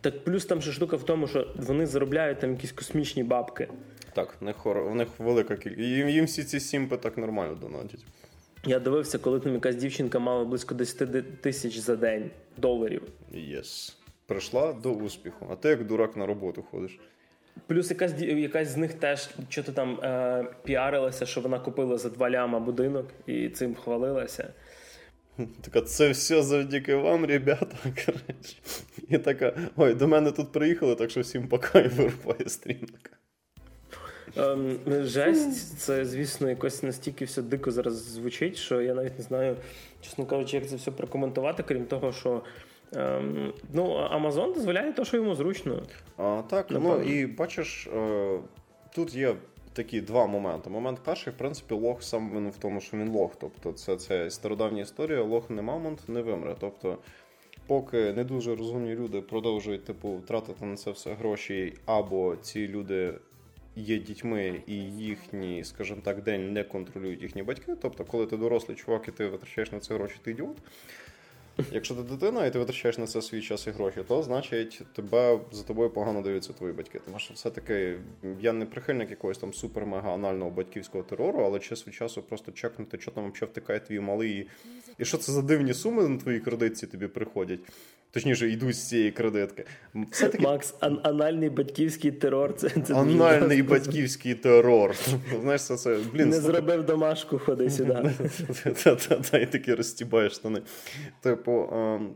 Так 0.00 0.24
плюс 0.24 0.46
там 0.46 0.60
ще 0.62 0.72
штука 0.72 0.96
в 0.96 1.02
тому, 1.02 1.26
що 1.26 1.46
вони 1.56 1.86
заробляють 1.86 2.40
там 2.40 2.52
якісь 2.52 2.72
космічні 2.72 3.24
бабки. 3.24 3.68
Так, 4.12 4.36
в 4.40 4.44
них 4.44 4.56
хор... 4.56 4.82
в 4.82 4.94
них 4.94 5.08
велика 5.18 5.56
кількість. 5.56 5.88
Їм, 5.88 6.08
їм 6.08 6.24
всі 6.24 6.44
ці 6.44 6.60
сімпи 6.60 6.96
так 6.96 7.18
нормально 7.18 7.54
донатять. 7.54 8.04
Я 8.66 8.78
дивився, 8.78 9.18
коли 9.18 9.40
там 9.40 9.54
якась 9.54 9.76
дівчинка 9.76 10.18
мала 10.18 10.44
близько 10.44 10.74
10 10.74 11.40
тисяч 11.40 11.78
за 11.78 11.96
день 11.96 12.30
доларів. 12.56 13.02
Yes. 13.32 13.96
Прийшла 14.26 14.72
до 14.72 14.92
успіху, 14.92 15.46
а 15.50 15.56
ти 15.56 15.68
як 15.68 15.86
дурак 15.86 16.16
на 16.16 16.26
роботу 16.26 16.62
ходиш. 16.62 16.98
Плюс 17.66 17.90
якась 17.90 18.20
якась 18.20 18.68
з 18.68 18.76
них 18.76 18.94
теж 18.94 19.30
що 19.48 19.62
то 19.62 19.72
там 19.72 20.00
е, 20.02 20.46
піарилася, 20.64 21.26
що 21.26 21.40
вона 21.40 21.58
купила 21.58 21.98
за 21.98 22.08
два 22.08 22.30
ляма 22.30 22.60
будинок 22.60 23.06
і 23.26 23.48
цим 23.48 23.74
хвалилася. 23.74 24.52
Така, 25.60 25.80
це 25.80 26.10
все 26.10 26.42
завдяки 26.42 26.94
вам, 26.94 27.26
ребята. 27.26 27.76
коротше. 28.06 28.56
І 29.08 29.18
така, 29.18 29.52
ой, 29.76 29.94
до 29.94 30.08
мене 30.08 30.32
тут 30.32 30.52
приїхали, 30.52 30.94
так 30.94 31.10
що 31.10 31.20
всім 31.20 31.48
пока 31.48 31.78
і 31.78 31.88
вирубає 31.88 32.48
стрімка. 32.48 33.10
Ем, 34.36 34.78
жесть, 35.04 35.78
це, 35.78 36.04
звісно, 36.04 36.48
якось 36.48 36.82
настільки 36.82 37.24
все 37.24 37.42
дико 37.42 37.70
зараз 37.70 37.94
звучить, 37.94 38.56
що 38.56 38.80
я 38.80 38.94
навіть 38.94 39.18
не 39.18 39.24
знаю, 39.24 39.56
чесно 40.00 40.26
кажучи, 40.26 40.56
як 40.56 40.68
це 40.68 40.76
все 40.76 40.90
прокоментувати, 40.90 41.62
крім 41.62 41.84
того, 41.84 42.12
що 42.12 42.42
Ем, 42.96 43.52
ну, 43.72 43.84
Amazon 43.96 44.54
дозволяє 44.54 44.92
те, 44.92 45.04
що 45.04 45.16
йому 45.16 45.34
зручно. 45.34 45.82
А, 46.16 46.42
Так, 46.50 46.70
Напевно. 46.70 46.96
ну 46.98 47.02
і 47.04 47.26
бачиш, 47.26 47.86
е, 47.86 48.38
тут 48.94 49.14
є 49.14 49.34
такі 49.72 50.00
два 50.00 50.26
моменти. 50.26 50.70
Момент 50.70 50.98
перший, 51.04 51.32
в 51.32 51.36
принципі, 51.36 51.74
лох 51.74 52.02
сам 52.02 52.30
він 52.36 52.50
в 52.50 52.56
тому, 52.56 52.80
що 52.80 52.96
він 52.96 53.08
лох. 53.08 53.32
Тобто, 53.40 53.72
це 53.72 53.96
це 53.96 54.30
стародавня 54.30 54.82
історія, 54.82 55.22
лох 55.22 55.50
не 55.50 55.62
мамонт 55.62 56.08
не 56.08 56.22
вимре. 56.22 56.56
Тобто, 56.60 56.98
поки 57.66 58.12
не 58.12 58.24
дуже 58.24 58.56
розумні 58.56 58.94
люди 58.94 59.20
продовжують 59.20 59.84
типу, 59.84 60.20
тратити 60.28 60.64
на 60.64 60.76
це 60.76 60.90
все 60.90 61.14
гроші, 61.14 61.74
або 61.86 62.36
ці 62.36 62.68
люди 62.68 63.14
є 63.76 63.98
дітьми 63.98 64.62
і 64.66 64.74
їхній, 64.76 65.64
скажімо 65.64 66.00
так, 66.04 66.22
день 66.22 66.52
не 66.52 66.64
контролюють 66.64 67.22
їхні 67.22 67.42
батьки. 67.42 67.74
Тобто, 67.82 68.04
коли 68.04 68.26
ти 68.26 68.36
дорослий 68.36 68.76
чувак 68.76 69.08
і 69.08 69.10
ти 69.10 69.26
витрачаєш 69.28 69.72
на 69.72 69.80
це 69.80 69.94
гроші, 69.94 70.16
ти 70.22 70.30
ідіот. 70.30 70.56
Якщо 71.72 71.94
ти 71.94 72.02
дитина 72.02 72.46
і 72.46 72.52
ти 72.52 72.58
витрачаєш 72.58 72.98
на 72.98 73.06
це 73.06 73.22
свій 73.22 73.42
час 73.42 73.66
і 73.66 73.70
гроші, 73.70 74.00
то 74.08 74.22
значить 74.22 74.82
тебе 74.92 75.40
за 75.52 75.62
тобою 75.62 75.90
погано 75.90 76.22
дивляться 76.22 76.52
твої 76.52 76.72
батьки. 76.72 77.00
Тому 77.04 77.18
що 77.18 77.34
все-таки 77.34 77.96
я 78.40 78.52
не 78.52 78.66
прихильник 78.66 79.10
якогось 79.10 79.38
там 79.38 79.50
супер-мега 79.50 80.14
анального 80.14 80.50
батьківського 80.50 81.04
терору, 81.04 81.40
але 81.44 81.58
час 81.58 81.86
від 81.86 81.94
часу 81.94 82.22
просто 82.22 82.52
чекнути, 82.52 82.98
що 83.00 83.10
там 83.10 83.32
взагалі 83.32 83.50
втикає 83.50 83.80
твій 83.80 84.00
малий, 84.00 84.48
і 84.98 85.04
що 85.04 85.18
це 85.18 85.32
за 85.32 85.42
дивні 85.42 85.74
суми 85.74 86.08
на 86.08 86.18
твоїй 86.18 86.40
кредитці 86.40 86.86
тобі 86.86 87.06
приходять. 87.08 87.60
Точніше, 88.14 88.48
йдуть 88.48 88.76
з 88.76 88.88
цієї 88.88 89.10
кредитки. 89.10 89.64
Все-таки... 90.10 90.44
Макс, 90.44 90.74
ан- 90.80 91.00
анальний 91.02 91.50
батьківський 91.50 92.12
терор. 92.12 92.54
Це, 92.54 92.68
це 92.68 92.94
Анальний 92.94 93.62
батьківський 93.62 94.34
терор. 94.34 94.94
Знаєш, 95.40 95.62
це, 95.62 95.76
це 95.76 95.98
блін, 96.12 96.28
Не 96.28 96.40
зробив 96.40 96.86
домашку, 96.86 97.38
ходи 97.38 97.70
сюди. 97.70 98.10
Та 99.30 99.38
і 99.38 99.46
таки 99.46 99.74
розтібаєш 99.74 100.32
штани. 100.32 100.62
Типу, 101.20 101.68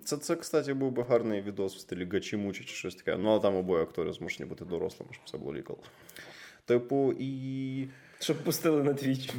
це, 0.05 0.17
це, 0.17 0.37
кстати, 0.37 0.75
був 0.75 0.93
би 0.93 1.03
гарний 1.09 1.43
відос 1.43 1.77
в 1.77 1.79
стилі 1.79 2.05
Гачі-мучі 2.05 2.65
чи 2.65 2.75
щось 2.75 2.95
таке. 2.95 3.17
Ну, 3.17 3.31
але 3.31 3.41
там 3.41 3.57
обоє 3.57 3.83
актори 3.83 4.13
змушені 4.13 4.49
бути 4.49 4.65
дорослими, 4.65 5.13
щоб 5.13 5.25
все 5.25 5.39
було 5.39 5.55
лікал. 5.55 5.79
Типу, 6.67 7.15
і. 7.19 7.89
Щоб 8.21 8.37
пустили 8.45 8.83
на 8.83 8.95
твіч. 8.95 9.31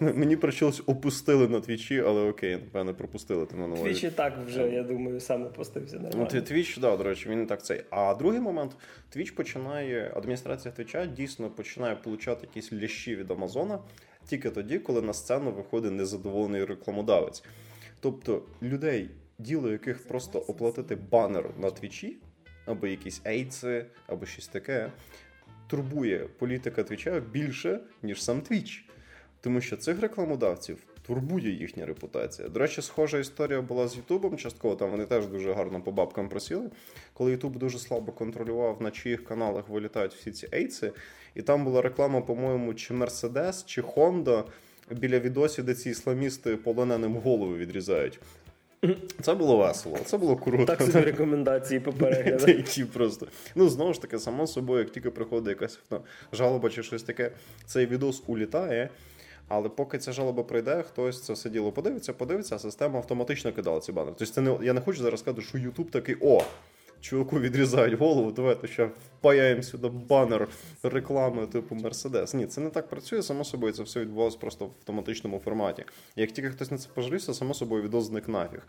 Мені 0.00 0.36
причилось 0.36 0.82
опустили 0.86 1.48
на 1.48 1.60
твічі, 1.60 2.00
але 2.00 2.30
окей, 2.30 2.52
напевне, 2.52 2.92
пропустили 2.92 3.46
ти 3.46 3.56
на 3.56 3.76
Твіч 3.76 4.04
і 4.04 4.10
так 4.10 4.38
вже, 4.46 4.68
я 4.68 4.82
думаю, 4.82 5.20
саме 5.20 5.48
пустився. 5.48 5.98
нормально. 5.98 6.26
Твіч, 6.26 6.78
да, 6.78 6.96
до 6.96 7.02
речі, 7.04 7.28
він 7.28 7.38
не 7.38 7.46
так 7.46 7.64
цей. 7.64 7.84
А 7.90 8.14
другий 8.14 8.40
момент, 8.40 8.76
твіч 9.10 9.30
починає, 9.30 10.12
адміністрація 10.16 10.74
твіча 10.74 11.06
дійсно 11.06 11.50
починає 11.50 11.96
получати 11.96 12.46
якісь 12.46 12.72
лящі 12.72 13.16
від 13.16 13.30
Амазона 13.30 13.78
тільки 14.28 14.50
тоді, 14.50 14.78
коли 14.78 15.02
на 15.02 15.12
сцену 15.12 15.52
виходить 15.52 15.92
незадоволений 15.92 16.64
рекламодавець. 16.64 17.44
Тобто 18.00 18.42
людей, 18.62 19.10
діло 19.38 19.70
яких 19.70 20.08
просто 20.08 20.38
оплатити 20.38 20.96
банер 20.96 21.50
на 21.58 21.70
твічі, 21.70 22.16
або 22.66 22.86
якісь 22.86 23.22
ads 23.26 23.62
и, 23.62 23.86
або 24.06 24.26
щось 24.26 24.48
таке, 24.48 24.92
турбує 25.68 26.28
політика 26.38 26.82
твіча 26.82 27.20
більше, 27.20 27.80
ніж 28.02 28.22
сам 28.22 28.40
твіч. 28.40 28.84
Тому 29.40 29.60
що 29.60 29.76
цих 29.76 30.00
рекламодавців 30.00 30.78
турбує 31.06 31.50
їхня 31.50 31.86
репутація. 31.86 32.48
До 32.48 32.60
речі, 32.60 32.82
схожа 32.82 33.18
історія 33.18 33.62
була 33.62 33.88
з 33.88 33.96
Ютубом. 33.96 34.36
Частково 34.36 34.76
там 34.76 34.90
вони 34.90 35.06
теж 35.06 35.26
дуже 35.26 35.52
гарно 35.52 35.80
по 35.80 35.92
бабкам 35.92 36.28
просіли. 36.28 36.70
Коли 37.12 37.30
Ютуб 37.30 37.56
дуже 37.56 37.78
слабо 37.78 38.12
контролював, 38.12 38.82
на 38.82 38.90
чиїх 38.90 39.24
каналах 39.24 39.68
вилітають 39.68 40.14
всі 40.14 40.32
ці 40.32 40.48
ейци, 40.52 40.92
і 41.34 41.42
там 41.42 41.64
була 41.64 41.82
реклама, 41.82 42.20
по-моєму, 42.20 42.74
чи 42.74 42.94
Мерседес, 42.94 43.64
чи 43.64 43.82
Honda 43.82 44.44
біля 44.90 45.18
відосів, 45.18 45.64
де 45.64 45.74
ці 45.74 45.90
ісламісти 45.90 46.56
полоненим 46.56 47.14
голову 47.14 47.56
відрізають. 47.56 48.20
Це 49.22 49.34
було 49.34 49.56
весело, 49.56 49.98
це 50.04 50.18
було 50.18 50.36
круто. 50.36 50.64
Так 50.64 50.82
собі 50.82 51.00
рекомендації 51.00 51.80
по 51.80 51.92
перегляду. 51.92 52.46
Які 52.50 52.84
просто. 52.84 53.26
Ну, 53.54 53.68
знову 53.68 53.94
ж 53.94 54.02
таки, 54.02 54.18
само 54.18 54.46
собою, 54.46 54.78
як 54.78 54.90
тільки 54.90 55.10
приходить 55.10 55.48
якась 55.48 55.78
ну, 55.90 56.00
жалоба 56.32 56.70
чи 56.70 56.82
щось 56.82 57.02
таке, 57.02 57.30
цей 57.66 57.86
відос 57.86 58.22
улітає. 58.26 58.88
Але 59.48 59.68
поки 59.68 59.98
ця 59.98 60.12
жалоба 60.12 60.42
прийде, 60.42 60.84
хтось 60.88 61.22
це 61.22 61.32
все 61.32 61.50
діло 61.50 61.72
подивиться, 61.72 62.12
подивиться, 62.12 62.54
а 62.56 62.58
система 62.58 62.98
автоматично 62.98 63.52
кидала 63.52 63.80
ці 63.80 63.92
банери. 63.92 64.14
Тобто 64.18 64.34
це 64.34 64.40
не 64.40 64.58
я 64.62 64.72
не 64.72 64.80
хочу 64.80 65.02
зараз 65.02 65.20
сказати, 65.20 65.42
що 65.42 65.58
YouTube 65.58 65.90
такий 65.90 66.16
о. 66.20 66.42
Чуваку 67.00 67.40
відрізають 67.40 67.94
голову, 67.94 68.32
давайте 68.32 68.68
ще 68.68 68.84
впаяємо 68.84 69.62
сюди 69.62 69.88
банер 69.88 70.48
реклами 70.82 71.46
типу 71.46 71.74
Мерседес. 71.74 72.34
Ні, 72.34 72.46
це 72.46 72.60
не 72.60 72.70
так 72.70 72.88
працює, 72.88 73.22
само 73.22 73.44
собою, 73.44 73.72
це 73.72 73.82
все 73.82 74.00
відбувалося 74.00 74.38
просто 74.38 74.66
в 74.66 74.68
автоматичному 74.68 75.38
форматі. 75.38 75.84
Як 76.16 76.32
тільки 76.32 76.50
хтось 76.50 76.70
на 76.70 76.78
це 76.78 76.88
пожалівся, 76.94 77.34
само 77.34 77.54
собою 77.54 77.82
відос 77.82 78.04
зник 78.04 78.28
нафіг. 78.28 78.66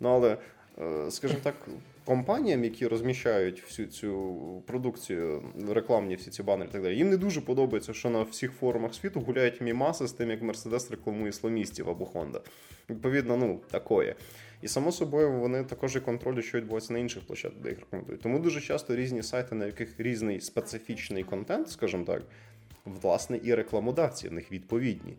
Ну 0.00 0.08
але, 0.08 0.36
е, 0.78 1.10
скажімо 1.10 1.40
так, 1.42 1.54
компаніям, 2.04 2.64
які 2.64 2.86
розміщають 2.86 3.62
всю 3.62 3.88
цю 3.88 4.36
продукцію, 4.66 5.42
рекламні 5.68 6.14
всі 6.14 6.30
ці 6.30 6.42
банери 6.42 6.68
і 6.68 6.72
так 6.72 6.82
далі, 6.82 6.96
їм 6.96 7.10
не 7.10 7.16
дуже 7.16 7.40
подобається, 7.40 7.92
що 7.92 8.10
на 8.10 8.22
всіх 8.22 8.52
форумах 8.52 8.94
світу 8.94 9.20
гуляють 9.20 9.60
мімаси 9.60 10.06
з 10.06 10.12
тим, 10.12 10.30
як 10.30 10.42
Мерседес 10.42 10.90
рекламує 10.90 11.28
ісламістів 11.28 11.90
або 11.90 12.04
Honda. 12.04 12.40
Відповідно, 12.90 13.36
ну 13.36 13.60
такое. 13.70 14.14
І 14.62 14.68
само 14.68 14.92
собою 14.92 15.32
вони 15.32 15.64
також 15.64 15.96
і 15.96 16.00
контролюють, 16.00 16.46
що 16.46 16.58
відбувається 16.58 16.92
на 16.92 16.98
інших 16.98 17.22
площадках, 17.22 17.62
де 17.62 17.68
їх 17.68 17.78
рекомендують. 17.78 18.20
Тому 18.20 18.38
дуже 18.38 18.60
часто 18.60 18.96
різні 18.96 19.22
сайти, 19.22 19.54
на 19.54 19.66
яких 19.66 20.00
різний 20.00 20.40
специфічний 20.40 21.24
контент, 21.24 21.70
скажімо 21.70 22.04
так, 22.04 22.22
власне, 22.84 23.40
і 23.42 23.54
рекламодавці 23.54 24.28
в 24.28 24.32
них 24.32 24.52
відповідні. 24.52 25.16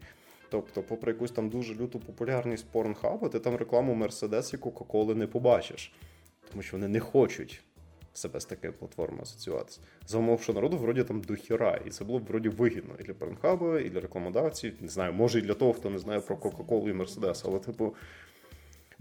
Тобто, 0.49 0.83
попри 0.83 1.11
якусь 1.11 1.31
там 1.31 1.49
дуже 1.49 1.75
люту 1.75 1.99
популярність 1.99 2.65
порнхаба, 2.71 3.29
ти 3.29 3.39
там 3.39 3.55
рекламу 3.55 3.93
Мерседес 3.93 4.53
і 4.53 4.57
Кока-Коли 4.57 5.15
не 5.15 5.27
побачиш, 5.27 5.93
тому 6.51 6.63
що 6.63 6.77
вони 6.77 6.87
не 6.87 6.99
хочуть 6.99 7.61
себе 8.13 8.39
з 8.39 8.45
такою 8.45 8.73
платформою 8.73 9.21
асоціюватися. 9.21 9.79
За 10.07 10.17
умов, 10.17 10.41
що 10.41 10.53
народу 10.53 10.77
вроді 10.77 11.03
там 11.03 11.21
дохіра, 11.21 11.81
і 11.85 11.89
це 11.89 12.05
було 12.05 12.19
б 12.19 12.25
вроді 12.25 12.49
вигідно 12.49 12.93
і 12.99 13.03
для 13.03 13.13
порнхаба, 13.13 13.79
і 13.79 13.89
для 13.89 13.99
рекламодавців. 13.99 14.73
Не 14.81 14.87
знаю, 14.87 15.13
може 15.13 15.39
і 15.39 15.41
для 15.41 15.53
того, 15.53 15.73
хто 15.73 15.89
не 15.89 15.99
знає 15.99 16.19
про 16.19 16.37
Кока-Колу 16.37 16.89
і 16.89 16.93
Мерседес, 16.93 17.43
але, 17.45 17.59
типу, 17.59 17.95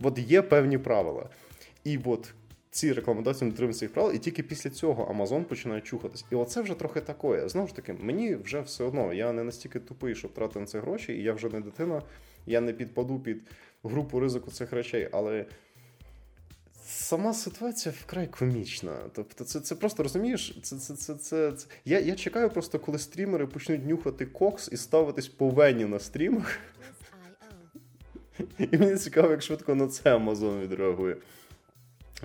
от 0.03 0.19
є 0.19 0.43
певні 0.43 0.79
правила. 0.79 1.29
І 1.85 1.99
от 2.05 2.35
ці 2.71 2.93
рекламодавці 2.93 3.45
не 3.45 3.51
дотримуються 3.51 3.81
цих 3.81 3.93
правил, 3.93 4.13
і 4.15 4.19
тільки 4.19 4.43
після 4.43 4.71
цього 4.71 5.05
Амазон 5.05 5.45
починає 5.45 5.81
чухатись. 5.81 6.25
І 6.31 6.35
оце 6.35 6.63
вже 6.63 6.75
трохи 6.75 7.01
таке. 7.01 7.49
Знову 7.49 7.69
ж 7.69 7.77
таки, 7.77 7.93
мені 7.93 8.35
вже 8.35 8.61
все 8.61 8.85
одно. 8.85 9.13
Я 9.13 9.33
не 9.33 9.45
настільки 9.45 9.81
тупий, 9.81 10.15
щоб 10.15 10.33
тратити 10.33 10.61
на 10.61 10.67
це 10.67 10.81
гроші, 10.81 11.13
і 11.13 11.23
я 11.23 11.33
вже 11.33 11.49
не 11.49 11.61
дитина, 11.61 12.03
я 12.47 12.61
не 12.61 12.73
підпаду 12.73 13.21
під 13.21 13.43
групу 13.85 14.21
ризику 14.21 14.51
цих 14.51 14.73
речей. 14.73 15.09
Але 15.13 15.47
сама 16.87 17.35
ситуація 17.35 17.95
вкрай 18.01 18.27
комічна. 18.27 18.97
Тобто, 19.13 19.45
це 19.45 19.61
це 19.61 19.75
просто 19.75 20.03
розумієш, 20.03 20.59
це 20.63 20.77
це, 20.77 20.95
це, 20.95 21.15
це, 21.15 21.53
це. 21.53 21.67
Я 21.85 22.01
я 22.01 22.15
чекаю 22.15 22.51
просто, 22.51 22.79
коли 22.79 22.99
стрімери 22.99 23.47
почнуть 23.47 23.87
нюхати 23.87 24.27
кокс 24.27 24.69
і 24.73 24.77
ставитись 24.77 25.29
по 25.29 25.51
на 25.51 25.99
стрімах. 25.99 26.59
І 28.59 28.79
мені 28.79 28.97
цікаво, 28.97 29.31
як 29.31 29.43
швидко 29.43 29.75
на 29.75 29.89
це 29.89 30.15
Амазон 30.15 30.61
відреагує. 30.61 31.17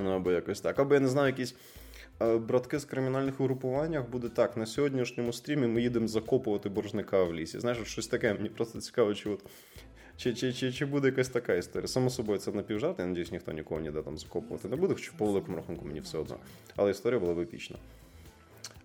Ну, 0.03 0.09
або 0.09 0.31
якось 0.31 0.61
так. 0.61 0.79
Або 0.79 0.93
я 0.93 0.99
не 0.99 1.07
знаю, 1.07 1.27
якісь 1.27 1.55
е, 2.21 2.37
братки 2.37 2.79
з 2.79 2.85
кримінальних 2.85 3.39
угрупуваннях 3.41 4.09
буде 4.09 4.29
так. 4.29 4.57
На 4.57 4.65
сьогоднішньому 4.65 5.33
стрімі 5.33 5.67
ми 5.67 5.81
їдемо 5.81 6.07
закопувати 6.07 6.69
боржника 6.69 7.23
в 7.23 7.33
лісі. 7.33 7.59
Знаєш, 7.59 7.87
щось 7.87 8.07
таке. 8.07 8.33
Мені 8.33 8.49
просто 8.49 8.81
цікаво, 8.81 9.13
чи 9.13 9.29
от. 9.29 9.39
Чи 10.17 10.33
чи, 10.33 10.53
чи, 10.53 10.71
чи 10.71 10.85
буде 10.85 11.07
якась 11.07 11.29
така 11.29 11.53
історія? 11.53 11.87
Само 11.87 12.09
собою, 12.09 12.39
це 12.39 12.51
напівжарт, 12.51 12.99
я 12.99 13.05
надіюсь, 13.05 13.31
ніхто 13.31 13.51
нікого 13.51 13.81
ніде 13.81 14.01
там 14.01 14.17
закопувати 14.17 14.67
не 14.67 14.75
буде, 14.75 14.93
хоча 14.93 15.11
по 15.17 15.25
великому 15.25 15.57
рахунку 15.57 15.85
мені 15.85 15.99
все 15.99 16.17
одно. 16.17 16.37
Але 16.75 16.91
історія 16.91 17.19
була 17.19 17.33
б 17.33 17.39
епічна. 17.39 17.77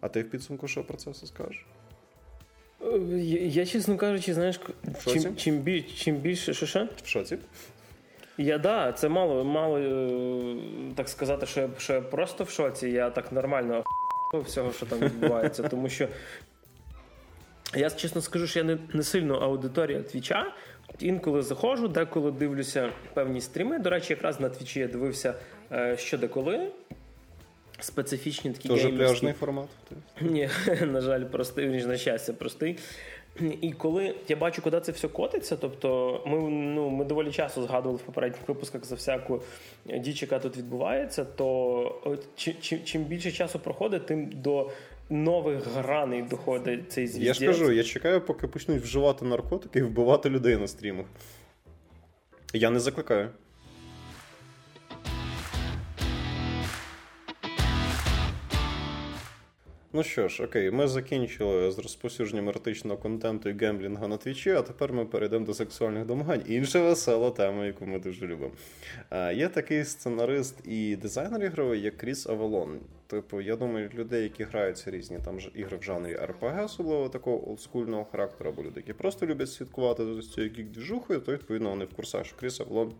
А 0.00 0.08
ти 0.08 0.22
в 0.22 0.30
підсумку 0.30 0.68
що 0.68 0.84
про 0.84 0.96
це 0.96 1.10
все 1.10 1.26
скажеш? 1.26 1.66
Я, 3.42 3.66
чесно 3.66 3.96
кажучи, 3.96 4.34
знаєш, 4.34 4.60
чим 5.04 5.36
чим, 5.36 5.58
біль, 5.58 5.82
чим 5.96 6.16
більше 6.16 6.54
що 6.54 6.66
ще? 6.66 6.88
В 7.02 7.08
шоці? 7.08 7.38
Я 8.38 8.58
да, 8.58 8.92
це 8.92 9.08
мало 9.08 9.44
мало 9.44 9.78
е, 9.78 10.56
так 10.94 11.08
сказати, 11.08 11.46
що 11.46 11.60
я, 11.60 11.68
що 11.78 11.92
я 11.92 12.00
просто 12.00 12.44
в 12.44 12.50
шоці. 12.50 12.88
Я 12.88 13.10
так 13.10 13.32
нормально 13.32 13.84
всього, 14.34 14.72
що 14.72 14.86
там 14.86 14.98
відбувається. 14.98 15.62
Тому 15.68 15.88
що 15.88 16.08
я 17.76 17.90
чесно 17.90 18.20
скажу, 18.20 18.46
що 18.46 18.58
я 18.58 18.64
не, 18.64 18.78
не 18.92 19.02
сильно 19.02 19.34
аудиторія 19.34 20.02
твіча. 20.02 20.52
Інколи 21.00 21.42
заходжу, 21.42 21.88
деколи 21.88 22.32
дивлюся 22.32 22.92
певні 23.14 23.40
стріми. 23.40 23.78
До 23.78 23.90
речі, 23.90 24.12
якраз 24.12 24.40
на 24.40 24.48
твічі 24.48 24.80
я 24.80 24.88
дивився 24.88 25.34
е, 25.72 25.96
що 25.98 26.18
деколи. 26.18 26.68
Специфічні 27.82 28.50
такі 28.50 28.68
Тоже 28.68 28.88
пляжний 28.88 29.32
формат? 29.32 29.68
Ні, 30.20 30.48
на 30.86 31.00
жаль, 31.00 31.24
простий, 31.24 31.66
ніж 31.66 31.86
на 31.86 31.96
щастя, 31.96 32.32
простий. 32.32 32.78
І 33.60 33.72
коли 33.72 34.14
я 34.28 34.36
бачу, 34.36 34.62
куди 34.62 34.80
це 34.80 34.92
все 34.92 35.08
котиться, 35.08 35.56
тобто 35.56 36.20
ми 36.26 36.38
ну, 36.50 36.90
ми 36.90 37.04
доволі 37.04 37.32
часто 37.32 37.62
згадували 37.62 37.96
в 37.96 38.00
попередніх 38.00 38.48
випусках 38.48 38.84
за 38.84 38.94
всяку 38.94 39.42
діч, 39.84 40.22
яка 40.22 40.38
тут 40.38 40.56
відбувається, 40.56 41.24
то 41.24 42.18
чим, 42.36 42.84
чим 42.84 43.04
більше 43.04 43.32
часу 43.32 43.58
проходить, 43.58 44.06
тим 44.06 44.30
до 44.32 44.70
нових 45.10 45.66
граней 45.66 46.22
доходить 46.22 46.92
цей 46.92 47.06
звіздець. 47.06 47.40
Я 47.40 47.52
ж 47.52 47.58
кажу, 47.58 47.72
я 47.72 47.82
чекаю, 47.82 48.20
поки 48.20 48.46
почнуть 48.46 48.82
вживати 48.82 49.24
наркотики 49.24 49.78
і 49.78 49.82
вбивати 49.82 50.30
людей 50.30 50.56
на 50.56 50.68
стрімах. 50.68 51.06
Я 52.52 52.70
не 52.70 52.80
закликаю. 52.80 53.28
Ну 59.94 60.02
що 60.02 60.28
ж, 60.28 60.44
окей, 60.44 60.70
ми 60.70 60.88
закінчили 60.88 61.70
з 61.70 61.78
розповсюдженням 61.78 62.48
еротичного 62.48 62.96
контенту 62.96 63.48
і 63.48 63.58
гемблінгу 63.58 64.08
на 64.08 64.16
твічі, 64.16 64.50
а 64.50 64.62
тепер 64.62 64.92
ми 64.92 65.04
перейдемо 65.04 65.46
до 65.46 65.54
сексуальних 65.54 66.06
домагань. 66.06 66.42
Інша 66.46 66.82
весела 66.82 67.30
тема, 67.30 67.66
яку 67.66 67.86
ми 67.86 67.98
дуже 67.98 68.26
любимо. 68.26 68.52
Е, 69.10 69.34
Є 69.34 69.48
такий 69.48 69.84
сценарист 69.84 70.66
і 70.66 70.96
дизайнер 70.96 71.44
ігровий, 71.44 71.80
як 71.80 71.96
Кріс 71.96 72.26
Авалон. 72.26 72.80
Типу, 73.06 73.40
я 73.40 73.56
думаю, 73.56 73.90
людей, 73.94 74.22
які 74.22 74.44
граються 74.44 74.90
різні 74.90 75.18
там 75.24 75.40
ж 75.40 75.50
ігри 75.54 75.76
в 75.76 75.82
жанрі 75.82 76.16
RPG, 76.16 76.64
особливо 76.64 77.08
такого 77.08 77.48
олдскульного 77.48 78.04
характеру, 78.04 78.50
або 78.50 78.62
люди, 78.62 78.80
які 78.80 78.92
просто 78.92 79.26
люблять 79.26 79.50
слідкувати 79.50 80.14
за 80.14 80.22
цією 80.22 80.52
гік-двіжухою, 80.52 81.20
то 81.20 81.32
відповідно 81.32 81.70
вони 81.70 81.84
в 81.84 81.94
курсах, 81.94 82.26
що 82.26 82.36
Кріс 82.36 82.60
Авалон 82.60 82.92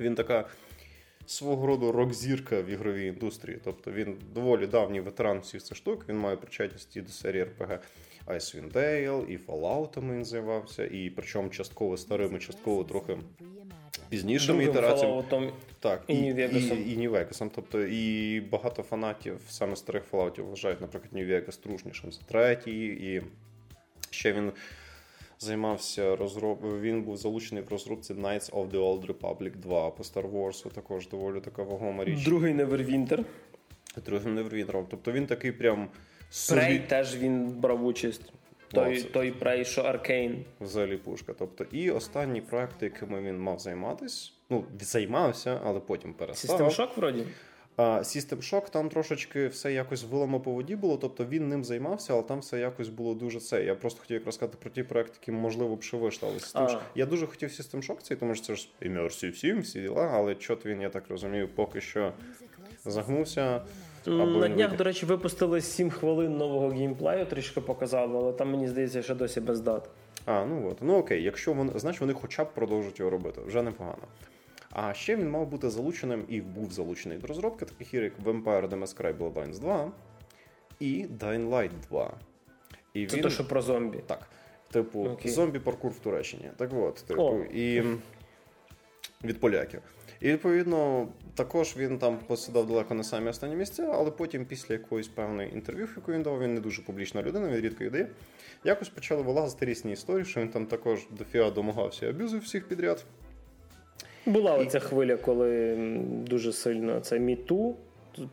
він 0.00 0.14
така 0.14 0.48
свого 1.26 1.66
роду 1.66 1.92
рок-зірка 1.92 2.60
в 2.60 2.66
ігровій 2.66 3.06
індустрії. 3.06 3.58
Тобто 3.64 3.92
він 3.92 4.16
доволі 4.34 4.66
давній 4.66 5.00
ветеран 5.00 5.38
всіх 5.38 5.62
цих 5.62 5.76
штук. 5.76 6.04
Він 6.08 6.18
має 6.18 6.36
причетність 6.36 6.96
і 6.96 7.00
до 7.00 7.08
серії 7.08 7.44
RPG 7.44 7.78
Icewind 8.26 8.72
Dale, 8.72 9.26
і 9.26 9.38
Fallout 9.38 10.12
він 10.12 10.24
займався, 10.24 10.84
і 10.84 11.10
причому 11.16 11.48
частково 11.48 11.96
старими, 11.96 12.38
частково 12.38 12.84
трохи 12.84 13.16
пізнішими 14.08 14.64
ітераціями. 14.64 15.14
Так, 15.80 16.02
і 16.08 16.14
І, 16.76 16.92
і 16.92 16.98
New 16.98 17.10
Vegas'ом. 17.10 17.50
Тобто, 17.54 17.82
і 17.82 18.40
багато 18.40 18.82
фанатів 18.82 19.40
саме 19.48 19.76
старих 19.76 20.02
Fallout'ів 20.12 20.44
вважають, 20.44 20.80
наприклад, 20.80 21.12
New 21.12 21.28
Vegas 21.30 21.62
трушнішим 21.62 22.12
за 22.12 22.20
третій. 22.22 22.86
І 22.86 23.22
ще 24.10 24.32
він 24.32 24.52
займався 25.42 26.16
розроб... 26.16 26.80
Він 26.80 27.02
був 27.02 27.16
залучений 27.16 27.64
в 27.64 27.68
розробці 27.68 28.14
Knights 28.14 28.50
of 28.50 28.70
the 28.70 28.78
Old 28.78 29.06
Republic 29.06 29.56
2 29.56 29.90
по 29.90 30.02
Star 30.02 30.30
Wars, 30.32 30.70
також 30.70 31.08
доволі 31.08 31.40
така 31.40 31.62
вагома 31.62 32.04
річ. 32.04 32.24
Другий 32.24 32.54
Neverwinter. 32.54 33.24
Другим 34.04 34.34
Невервінтером. 34.34 34.86
Тобто 34.90 35.12
він 35.12 35.26
такий 35.26 35.52
прям 35.52 35.88
Прей 36.48 36.78
теж 36.78 37.16
він 37.16 37.46
брав 37.48 37.84
участь. 37.84 38.32
Той, 38.68 39.02
той 39.02 39.30
Прей, 39.30 39.64
що 39.64 39.82
Аркейн. 39.82 40.44
взагалі 40.60 40.96
пушка. 40.96 41.34
Тобто, 41.38 41.64
і 41.72 41.90
останні 41.90 42.40
проекти, 42.40 42.86
якими 42.86 43.22
він 43.22 43.38
мав 43.38 43.58
займатись, 43.58 44.32
ну, 44.50 44.64
займався, 44.80 45.60
але 45.64 45.80
потім 45.80 46.14
перестав. 46.14 46.60
System 46.60 46.76
Shock 46.76 46.96
вроді. 46.96 47.24
А 47.76 47.82
System 47.82 48.36
Shock 48.36 48.70
там 48.70 48.88
трошечки 48.88 49.48
все 49.48 49.72
якось 49.72 50.04
вилами 50.04 50.38
по 50.40 50.50
воді 50.50 50.76
було, 50.76 50.96
тобто 50.96 51.24
він 51.24 51.48
ним 51.48 51.64
займався, 51.64 52.12
але 52.12 52.22
там 52.22 52.38
все 52.40 52.58
якось 52.58 52.88
було 52.88 53.14
дуже 53.14 53.40
це. 53.40 53.64
Я 53.64 53.74
просто 53.74 54.00
хотів 54.00 54.14
якраз 54.14 54.34
сказати 54.34 54.58
про 54.60 54.70
ті 54.70 54.82
проекти, 54.82 55.18
які 55.20 55.32
можливо 55.32 55.76
б 55.76 55.82
ще 55.82 55.96
вийшли. 55.96 56.28
Але 56.28 56.38
System 56.38 56.74
Shock- 56.74 56.80
Я 56.94 57.06
дуже 57.06 57.26
хотів 57.26 57.48
System 57.48 57.86
Shock 57.86 57.96
цей, 58.02 58.16
тому 58.16 58.34
що 58.34 58.44
це 58.46 58.54
ж 58.54 58.68
Immersive 58.82 59.44
Sim, 59.44 59.60
всі 59.60 59.80
діла, 59.80 60.10
але 60.14 60.34
чот 60.34 60.66
він, 60.66 60.80
я 60.80 60.88
так 60.88 61.04
розумію, 61.08 61.48
поки 61.54 61.80
що 61.80 62.12
загнувся. 62.84 63.62
Або 64.06 64.24
На 64.26 64.48
днях, 64.48 64.76
до 64.76 64.84
речі, 64.84 65.06
випустили 65.06 65.60
7 65.60 65.90
хвилин 65.90 66.36
нового 66.36 66.68
геймплею, 66.68 67.26
трішки 67.26 67.60
показали, 67.60 68.18
але 68.18 68.32
там 68.32 68.50
мені 68.50 68.68
здається, 68.68 69.02
що 69.02 69.14
досі 69.14 69.40
без 69.40 69.60
дат. 69.60 69.90
А, 70.24 70.44
ну 70.44 70.68
от. 70.70 70.76
Ну 70.80 70.96
окей, 70.98 71.22
якщо 71.22 71.52
вони, 71.52 71.72
значить 71.74 72.00
вони 72.00 72.12
хоча 72.12 72.44
б 72.44 72.54
продовжують 72.54 72.98
його 72.98 73.10
робити, 73.10 73.40
вже 73.46 73.62
непогано. 73.62 74.02
А 74.72 74.94
ще 74.94 75.16
він 75.16 75.30
мав 75.30 75.46
бути 75.46 75.70
залученим 75.70 76.24
і 76.28 76.40
був 76.40 76.72
залучений 76.72 77.18
до 77.18 77.26
розробки 77.26 77.64
таких 77.64 77.94
ігор, 77.94 78.04
як 78.04 78.18
Vampire 78.18 78.68
The 78.68 78.78
Masquerade 78.78 79.18
Bloodlines 79.18 79.58
2 79.58 79.92
і 80.80 81.06
Dying 81.20 81.50
Light 81.50 81.70
2. 81.88 82.14
І 82.94 83.06
Це 83.06 83.16
він... 83.16 83.22
то, 83.22 83.30
що 83.30 83.48
про 83.48 83.62
зомбі. 83.62 83.98
Так. 84.06 84.28
Типу, 84.70 85.04
Окей. 85.04 85.32
зомбі-паркур 85.32 85.90
в 85.90 85.98
Туреччині. 85.98 86.50
Так 86.56 86.70
от, 86.74 86.94
типу, 86.94 87.22
О. 87.22 87.44
і 87.44 87.82
від 89.24 89.40
поляків. 89.40 89.80
І 90.20 90.32
відповідно, 90.32 91.08
також 91.34 91.76
він 91.76 91.98
там 91.98 92.18
посідав 92.18 92.66
далеко 92.66 92.94
не 92.94 93.04
самі 93.04 93.30
останні 93.30 93.56
місця, 93.56 93.90
але 93.94 94.10
потім, 94.10 94.46
після 94.46 94.74
якоїсь 94.74 95.08
певної 95.08 95.54
інтерв'ю, 95.54 95.88
яку 95.96 96.12
він 96.12 96.22
дав, 96.22 96.40
він 96.40 96.54
не 96.54 96.60
дуже 96.60 96.82
публічна 96.82 97.22
людина, 97.22 97.48
він 97.48 97.60
рідко 97.60 97.84
йде. 97.84 98.08
Якось 98.64 98.88
почали 98.88 99.22
вилазити 99.22 99.66
різні 99.66 99.92
історії, 99.92 100.24
що 100.24 100.40
він 100.40 100.48
там 100.48 100.66
також 100.66 101.06
до 101.10 101.24
фіа 101.24 101.50
домагався 101.50 102.06
і 102.06 102.08
аб'юзив 102.08 102.40
всіх 102.40 102.68
підряд. 102.68 103.04
Була 104.26 104.54
оця 104.54 104.80
хвиля, 104.80 105.16
коли 105.16 105.76
дуже 106.26 106.52
сильно 106.52 107.00
це 107.00 107.18
міту 107.18 107.76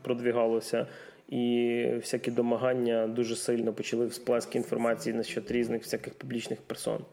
продвігалося, 0.02 0.86
і 1.28 1.84
всякі 1.96 2.30
домагання 2.30 3.06
дуже 3.06 3.36
сильно 3.36 3.72
почали 3.72 4.06
всплески 4.06 4.58
інформації 4.58 5.14
насчет 5.14 5.50
різних 5.50 5.82
всяких 5.82 6.14
публічних 6.14 6.60
персон. 6.60 7.04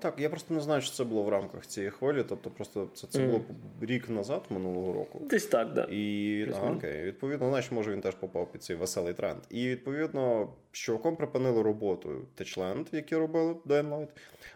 Так, 0.00 0.14
я 0.18 0.28
просто 0.28 0.54
не 0.54 0.60
знаю, 0.60 0.80
що 0.80 0.92
це 0.92 1.04
було 1.04 1.22
в 1.22 1.28
рамках 1.28 1.66
цієї 1.66 1.90
хвилі, 1.90 2.24
тобто 2.28 2.50
просто 2.50 2.88
це, 2.94 3.06
це 3.06 3.18
Мгм. 3.18 3.30
було 3.30 3.44
рік 3.80 4.08
назад, 4.08 4.44
минулого 4.50 4.92
року. 4.92 5.20
Десь 5.30 5.46
так, 5.46 5.72
да. 5.72 5.82
І 5.90 6.46
а, 6.62 6.70
окей, 6.70 7.02
відповідно, 7.02 7.48
значить, 7.48 7.72
може 7.72 7.92
він 7.92 8.00
теж 8.00 8.14
попав 8.14 8.52
під 8.52 8.62
цей 8.62 8.76
веселий 8.76 9.14
тренд. 9.14 9.38
І 9.50 9.68
відповідно, 9.68 10.48
з 10.72 10.78
чуваком 10.78 11.16
припинили 11.16 11.62
роботу 11.62 12.26
Techland, 12.38 12.86
які 12.92 13.16
робили 13.16 13.54
Dying 13.66 14.06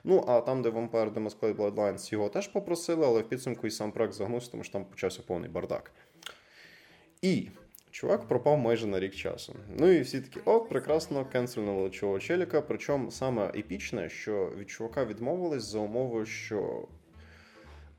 Ну 0.05 0.25
а 0.27 0.41
там, 0.41 0.63
де 0.63 0.69
Vampire 0.69 1.15
The 1.15 1.29
Masquerade 1.29 1.57
Bloodlines, 1.57 2.13
його 2.13 2.29
теж 2.29 2.49
попросили, 2.49 3.07
але 3.07 3.21
в 3.21 3.29
підсумку 3.29 3.67
і 3.67 3.71
сам 3.71 3.93
проект 3.93 4.15
загнувся, 4.15 4.51
тому 4.51 4.65
що 4.65 4.73
там 4.73 4.85
почався 4.85 5.23
повний 5.27 5.51
бардак. 5.51 5.93
І 7.23 7.49
чувак 7.91 8.29
пропав 8.29 8.59
майже 8.59 8.87
на 8.87 9.01
рік 9.01 9.15
часу. 9.15 9.55
Ну 9.79 9.91
і 9.93 10.01
всі 10.01 10.21
такі, 10.21 10.41
о, 10.45 10.61
прекрасно, 10.61 11.25
кенсельнули 11.25 11.91
цього 11.91 12.19
челіка. 12.19 12.61
Причому 12.61 13.11
саме 13.11 13.47
епічне, 13.47 14.09
що 14.09 14.53
від 14.59 14.71
чувака 14.71 15.05
відмовились 15.05 15.65
за 15.65 15.79
умовою, 15.79 16.27
що 16.27 16.87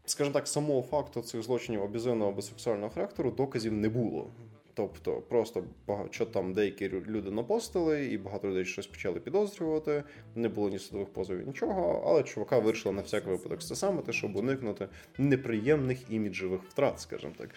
скажімо 0.05 0.33
так, 0.33 0.47
самого 0.47 0.81
факту 0.81 1.21
цих 1.21 1.43
злочинів 1.43 1.83
аб'юзивного 1.83 2.31
або 2.31 2.41
сексуального 2.41 2.89
характеру 2.89 3.31
доказів 3.31 3.73
не 3.73 3.89
було. 3.89 4.27
Тобто, 4.73 5.21
просто 5.21 5.63
що 6.09 6.25
там 6.25 6.53
деякі 6.53 6.89
люди 6.89 7.31
напостили, 7.31 8.05
і 8.05 8.17
багато 8.17 8.47
людей 8.47 8.65
щось 8.65 8.87
почали 8.87 9.19
підозрювати. 9.19 10.03
Не 10.35 10.49
було 10.49 10.69
ні 10.69 10.79
судових 10.79 11.09
позовів, 11.09 11.47
нічого. 11.47 12.03
Але 12.07 12.23
чувака 12.23 12.59
вирішила 12.59 12.95
на 12.95 13.01
всяк 13.01 13.25
випадок 13.25 13.63
це 13.63 13.75
саме 13.75 14.01
те, 14.01 14.13
щоб 14.13 14.35
уникнути 14.35 14.87
неприємних 15.17 15.99
іміджевих 16.09 16.61
втрат, 16.63 16.99
скажімо 16.99 17.33
так. 17.37 17.49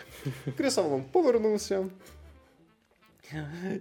Кріс 0.56 0.78
Авалон 0.78 1.04
повернувся. 1.12 1.86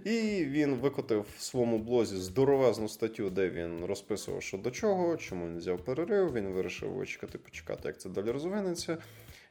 І 0.04 0.44
він 0.44 0.74
викотив 0.74 1.26
в 1.36 1.42
своєму 1.42 1.78
блозі 1.78 2.16
здоровезну 2.16 2.88
статтю, 2.88 3.30
де 3.30 3.50
він 3.50 3.84
розписував, 3.84 4.42
що 4.42 4.58
до 4.58 4.70
чого, 4.70 5.16
чому 5.16 5.46
він 5.46 5.58
взяв 5.58 5.84
перерив. 5.84 6.32
Він 6.32 6.48
вирішив 6.48 6.90
вичекати, 6.90 7.38
почекати, 7.38 7.88
як 7.88 8.00
це 8.00 8.08
далі 8.08 8.30
розвинеться. 8.30 8.98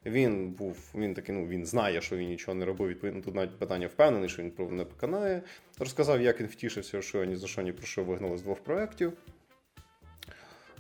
Він 0.06 0.50
був, 0.50 0.78
він 0.96 1.14
такий, 1.14 1.36
ну 1.36 1.48
він 1.48 1.66
знає, 1.66 2.02
що 2.02 2.18
він 2.18 2.28
нічого 2.28 2.56
не 2.56 2.66
робив. 2.66 2.90
Відповідно, 2.90 3.22
тут 3.22 3.36
навіть 3.36 3.60
питання 3.60 3.88
впевнений, 3.88 4.30
що 4.30 4.42
він 4.42 4.52
про 4.52 4.72
не 4.72 4.86
поканає. 4.86 5.42
Розказав, 5.80 6.22
як 6.22 6.40
він 6.40 6.48
втішився, 6.48 7.02
що 7.02 7.26
ні 7.26 7.36
за 7.36 7.48
що 7.48 7.62
ні 7.62 7.72
про 7.72 7.86
що 7.86 8.04
вигнали 8.04 8.38
з 8.38 8.42
двох 8.42 8.60
проєктів. 8.60 9.14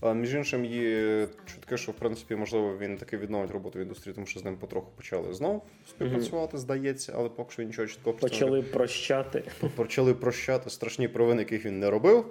А, 0.05 0.13
між 0.13 0.33
іншим, 0.33 0.65
є 0.65 1.27
чутки, 1.45 1.77
що 1.77 1.91
в 1.91 1.95
принципі, 1.95 2.35
можливо, 2.35 2.77
він 2.77 2.97
таки 2.97 3.17
відновить 3.17 3.51
роботу 3.51 3.79
в 3.79 3.81
індустрії, 3.81 4.13
тому 4.13 4.27
що 4.27 4.39
з 4.39 4.45
ним 4.45 4.57
потроху 4.57 4.91
почали 4.95 5.33
знов 5.33 5.63
співпрацювати, 5.89 6.57
здається, 6.57 7.13
але 7.15 7.29
поки 7.29 7.51
що 7.51 7.63
нічого 7.63 7.87
чіткого 7.87 8.17
Почали 8.17 8.61
прощати. 8.61 9.43
почали 9.75 10.13
прощати 10.13 10.69
страшні 10.69 11.07
провини, 11.07 11.41
яких 11.41 11.65
він 11.65 11.79
не 11.79 11.89
робив. 11.89 12.25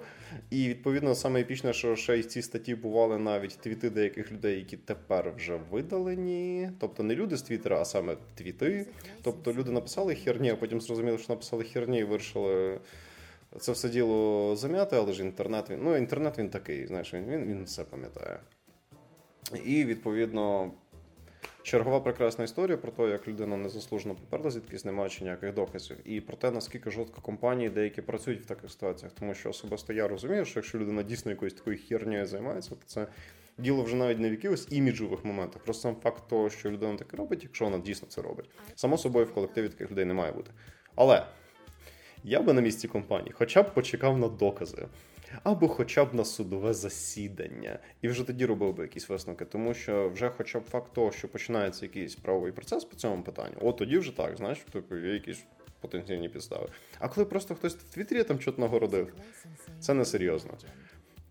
І 0.49 0.69
відповідно 0.69 1.15
саме 1.15 1.41
епічне, 1.41 1.73
що 1.73 1.95
ще 1.95 2.17
й 2.17 2.23
ці 2.23 2.41
статті 2.41 2.75
бували 2.75 3.17
навіть 3.17 3.57
твіти 3.57 3.89
деяких 3.89 4.31
людей, 4.31 4.57
які 4.57 4.77
тепер 4.77 5.33
вже 5.37 5.59
видалені. 5.71 6.69
Тобто 6.79 7.03
не 7.03 7.15
люди 7.15 7.37
з 7.37 7.41
Твіттера, 7.41 7.81
а 7.81 7.85
саме 7.85 8.17
твіти. 8.35 8.85
Тобто 9.23 9.53
люди 9.53 9.71
написали 9.71 10.15
херні, 10.15 10.49
а 10.49 10.55
потім 10.55 10.81
зрозуміли, 10.81 11.17
що 11.17 11.33
написали 11.33 11.63
херні 11.63 11.99
і 11.99 12.03
вирішили. 12.03 12.79
Це 13.59 13.71
все 13.71 13.89
діло 13.89 14.55
зам'яти, 14.55 14.95
але 14.95 15.13
ж 15.13 15.23
інтернет 15.23 15.69
він. 15.69 15.79
Ну, 15.83 15.97
інтернет 15.97 16.37
він 16.37 16.49
такий, 16.49 16.87
знаєш, 16.87 17.13
він, 17.13 17.25
він, 17.25 17.45
він 17.45 17.63
все 17.63 17.83
пам'ятає. 17.83 18.39
І 19.65 19.85
відповідно 19.85 20.71
Чергова 21.63 21.99
прекрасна 21.99 22.43
історія 22.43 22.77
про 22.77 22.91
те, 22.91 23.03
як 23.03 23.27
людина 23.27 23.57
незаслужено 23.57 24.15
поперла 24.15 24.51
звідкись, 24.51 24.85
не 24.85 24.91
маючи 24.91 25.23
ніяких 25.23 25.53
доказів, 25.53 25.97
і 26.05 26.21
про 26.21 26.37
те, 26.37 26.51
наскільки 26.51 26.91
жорстко 26.91 27.21
компанії 27.21 27.69
деякі 27.69 28.01
працюють 28.01 28.41
в 28.41 28.45
таких 28.45 28.71
ситуаціях. 28.71 29.13
Тому 29.19 29.33
що 29.33 29.49
особисто 29.49 29.93
я 29.93 30.07
розумію, 30.07 30.45
що 30.45 30.59
якщо 30.59 30.79
людина 30.79 31.03
дійсно 31.03 31.31
якоюсь 31.31 31.53
такою 31.53 31.79
хернею 31.89 32.25
займається, 32.25 32.69
то 32.69 32.81
це 32.85 33.07
діло 33.57 33.83
вже 33.83 33.95
навіть 33.95 34.19
не 34.19 34.29
в 34.29 34.31
якихось 34.31 34.67
іміджових 34.71 35.25
моментах. 35.25 35.63
Просто 35.63 35.81
сам 35.81 35.95
факт 36.03 36.23
того, 36.29 36.49
що 36.49 36.71
людина 36.71 36.97
таке 36.97 37.17
робить, 37.17 37.43
якщо 37.43 37.65
вона 37.65 37.77
дійсно 37.77 38.07
це 38.07 38.21
робить. 38.21 38.49
Само 38.75 38.97
собою 38.97 39.25
в 39.25 39.33
колективі 39.33 39.69
таких 39.69 39.91
людей 39.91 40.05
не 40.05 40.13
має 40.13 40.31
бути. 40.31 40.51
Але 40.95 41.25
я 42.23 42.41
би 42.41 42.53
на 42.53 42.61
місці 42.61 42.87
компанії 42.87 43.31
хоча 43.37 43.63
б 43.63 43.73
почекав 43.73 44.17
на 44.17 44.27
докази. 44.27 44.87
Або 45.43 45.67
хоча 45.67 46.05
б 46.05 46.13
на 46.15 46.25
судове 46.25 46.73
засідання, 46.73 47.79
і 48.01 48.07
вже 48.07 48.23
тоді 48.23 48.45
робив 48.45 48.75
би 48.75 48.83
якісь 48.83 49.09
висновки, 49.09 49.45
тому 49.45 49.73
що 49.73 50.09
вже, 50.09 50.29
хоча 50.29 50.59
б 50.59 50.63
факт 50.63 50.93
того, 50.93 51.11
що 51.11 51.27
починається 51.27 51.85
якийсь 51.85 52.15
правовий 52.15 52.51
процес 52.51 52.85
по 52.85 52.95
цьому 52.95 53.23
питанню, 53.23 53.55
от 53.61 53.77
тоді 53.77 53.97
вже 53.97 54.17
так, 54.17 54.37
знаєш, 54.37 54.59
типу, 54.59 54.95
є 54.95 55.13
якісь 55.13 55.45
потенційні 55.81 56.29
підстави. 56.29 56.67
А 56.99 57.07
коли 57.07 57.25
просто 57.25 57.55
хтось 57.55 57.75
в 57.75 57.93
Твіттері 57.93 58.23
там 58.23 58.39
щось 58.39 58.57
нагородив, 58.57 59.13
це 59.79 59.93
не 59.93 60.05
серйозно. 60.05 60.51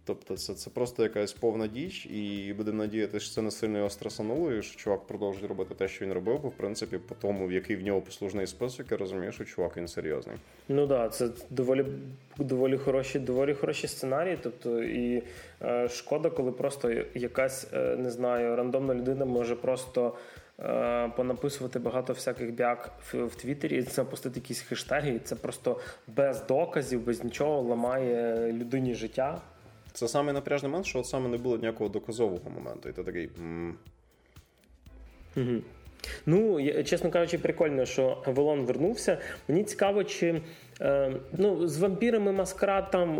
Тобто 0.04 0.36
це 0.36 0.54
це 0.54 0.70
просто 0.70 1.02
якась 1.02 1.32
повна 1.32 1.66
діч, 1.66 2.06
і 2.06 2.54
будемо 2.56 2.78
надіятися, 2.78 3.20
що 3.20 3.34
це 3.34 3.42
не 3.42 3.50
сильно 3.50 3.78
його 3.78 3.90
стресануло, 3.90 4.52
і 4.52 4.62
що 4.62 4.76
чувак 4.76 5.06
продовжить 5.06 5.48
робити 5.48 5.74
те, 5.74 5.88
що 5.88 6.04
він 6.04 6.12
робив, 6.12 6.40
бо 6.42 6.48
в 6.48 6.52
принципі, 6.52 6.98
по 6.98 7.14
тому, 7.14 7.46
в 7.46 7.52
який 7.52 7.76
в 7.76 7.82
нього 7.82 8.00
послужний 8.00 8.46
список, 8.46 8.86
я 8.90 8.96
розумію, 8.96 9.32
що 9.32 9.44
чувак 9.44 9.76
він 9.76 9.88
серйозний. 9.88 10.36
Ну 10.68 10.88
так, 10.88 10.98
да, 10.98 11.08
це 11.08 11.28
доволі 11.50 11.84
доволі 12.38 12.76
хороші, 12.76 13.18
доволі 13.18 13.54
хороші 13.54 13.88
сценарії. 13.88 14.38
Тобто, 14.42 14.82
і 14.82 15.22
е, 15.62 15.88
шкода, 15.88 16.30
коли 16.30 16.52
просто 16.52 16.92
якась 17.14 17.68
е, 17.72 17.96
не 17.96 18.10
знаю, 18.10 18.56
рандомна 18.56 18.94
людина 18.94 19.24
може 19.24 19.56
просто. 19.56 20.16
Е, 20.60 21.08
понаписувати 21.16 21.78
багато 21.78 22.12
всяких 22.12 22.54
бяк 22.54 22.90
в, 23.12 23.24
в 23.24 23.34
Твіттері, 23.34 23.76
і 23.76 23.82
запустити 23.82 24.40
якісь 24.40 24.60
хештеги, 24.60 25.10
і 25.10 25.18
це 25.18 25.36
просто 25.36 25.80
без 26.06 26.46
доказів, 26.46 27.04
без 27.04 27.24
нічого 27.24 27.62
ламає 27.62 28.52
людині 28.52 28.94
життя. 28.94 29.40
Це 29.92 30.08
саме 30.08 30.32
напряжний 30.32 30.70
момент, 30.70 30.86
що 30.86 30.98
от 30.98 31.06
саме 31.06 31.28
не 31.28 31.36
було 31.36 31.56
ніякого 31.56 31.90
доказового 31.90 32.50
моменту. 32.50 32.88
І 32.88 32.92
ти 32.92 33.04
такий. 33.04 33.30
Угу. 35.36 35.62
Ну, 36.26 36.58
чесно 36.84 37.10
кажучи, 37.10 37.38
прикольно, 37.38 37.84
що 37.84 38.22
Авелон 38.26 38.60
вернувся. 38.60 39.18
Мені 39.48 39.64
цікаво, 39.64 40.04
чи 40.04 40.40
е, 40.80 41.12
ну, 41.32 41.68
з 41.68 41.78
вампірами 41.78 42.32
маскарад 42.32 42.90
там 42.90 43.18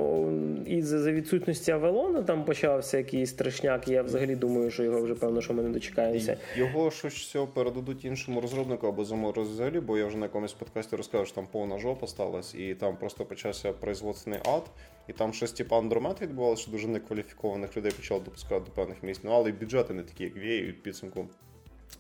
із 0.67 0.87
за 0.87 1.13
відсутності 1.13 1.71
Авелона 1.71 2.23
там 2.23 2.45
почався 2.45 2.99
якийсь 2.99 3.31
страшняк. 3.31 3.89
Я 3.89 4.03
взагалі 4.03 4.37
думаю, 4.37 4.71
що 4.71 4.83
його 4.83 5.03
вже 5.03 5.15
певно, 5.15 5.41
що 5.41 5.55
ми 5.55 5.63
не 5.63 5.69
дочекаємося. 5.69 6.37
Його 6.57 6.91
щось 6.91 7.37
передадуть 7.55 8.05
іншому 8.05 8.41
розробнику 8.41 8.87
або 8.87 9.05
заморозять 9.05 9.53
взагалі, 9.53 9.81
бо 9.81 9.99
я 9.99 10.07
вже 10.07 10.17
на 10.17 10.27
якомусь 10.27 10.53
подкасті 10.53 10.97
розказав, 10.97 11.27
що 11.27 11.35
там 11.35 11.47
повна 11.53 11.79
жопа 11.79 12.07
сталася, 12.07 12.59
і 12.59 12.75
там 12.75 12.97
просто 12.97 13.25
почався 13.25 13.73
производственний 13.73 14.41
ад. 14.45 14.63
І 15.09 15.13
там 15.13 15.33
щось 15.33 15.53
типу 15.53 15.77
андромет 15.77 16.23
відбувалося, 16.23 16.63
що 16.63 16.71
дуже 16.71 16.89
некваліфікованих 16.89 17.77
людей 17.77 17.93
почали 17.93 18.21
допускати 18.21 18.65
до 18.65 18.71
певних 18.71 19.03
місць. 19.03 19.21
Ну 19.25 19.31
але 19.31 19.51
й 19.51 19.53
бюджети 19.53 19.95
не 19.95 20.03
такі, 20.03 20.25
як 20.25 20.37
в 20.37 20.39
і 20.39 20.73
підсумку 20.73 21.29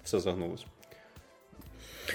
все 0.04 0.20
загнулося. 0.20 0.66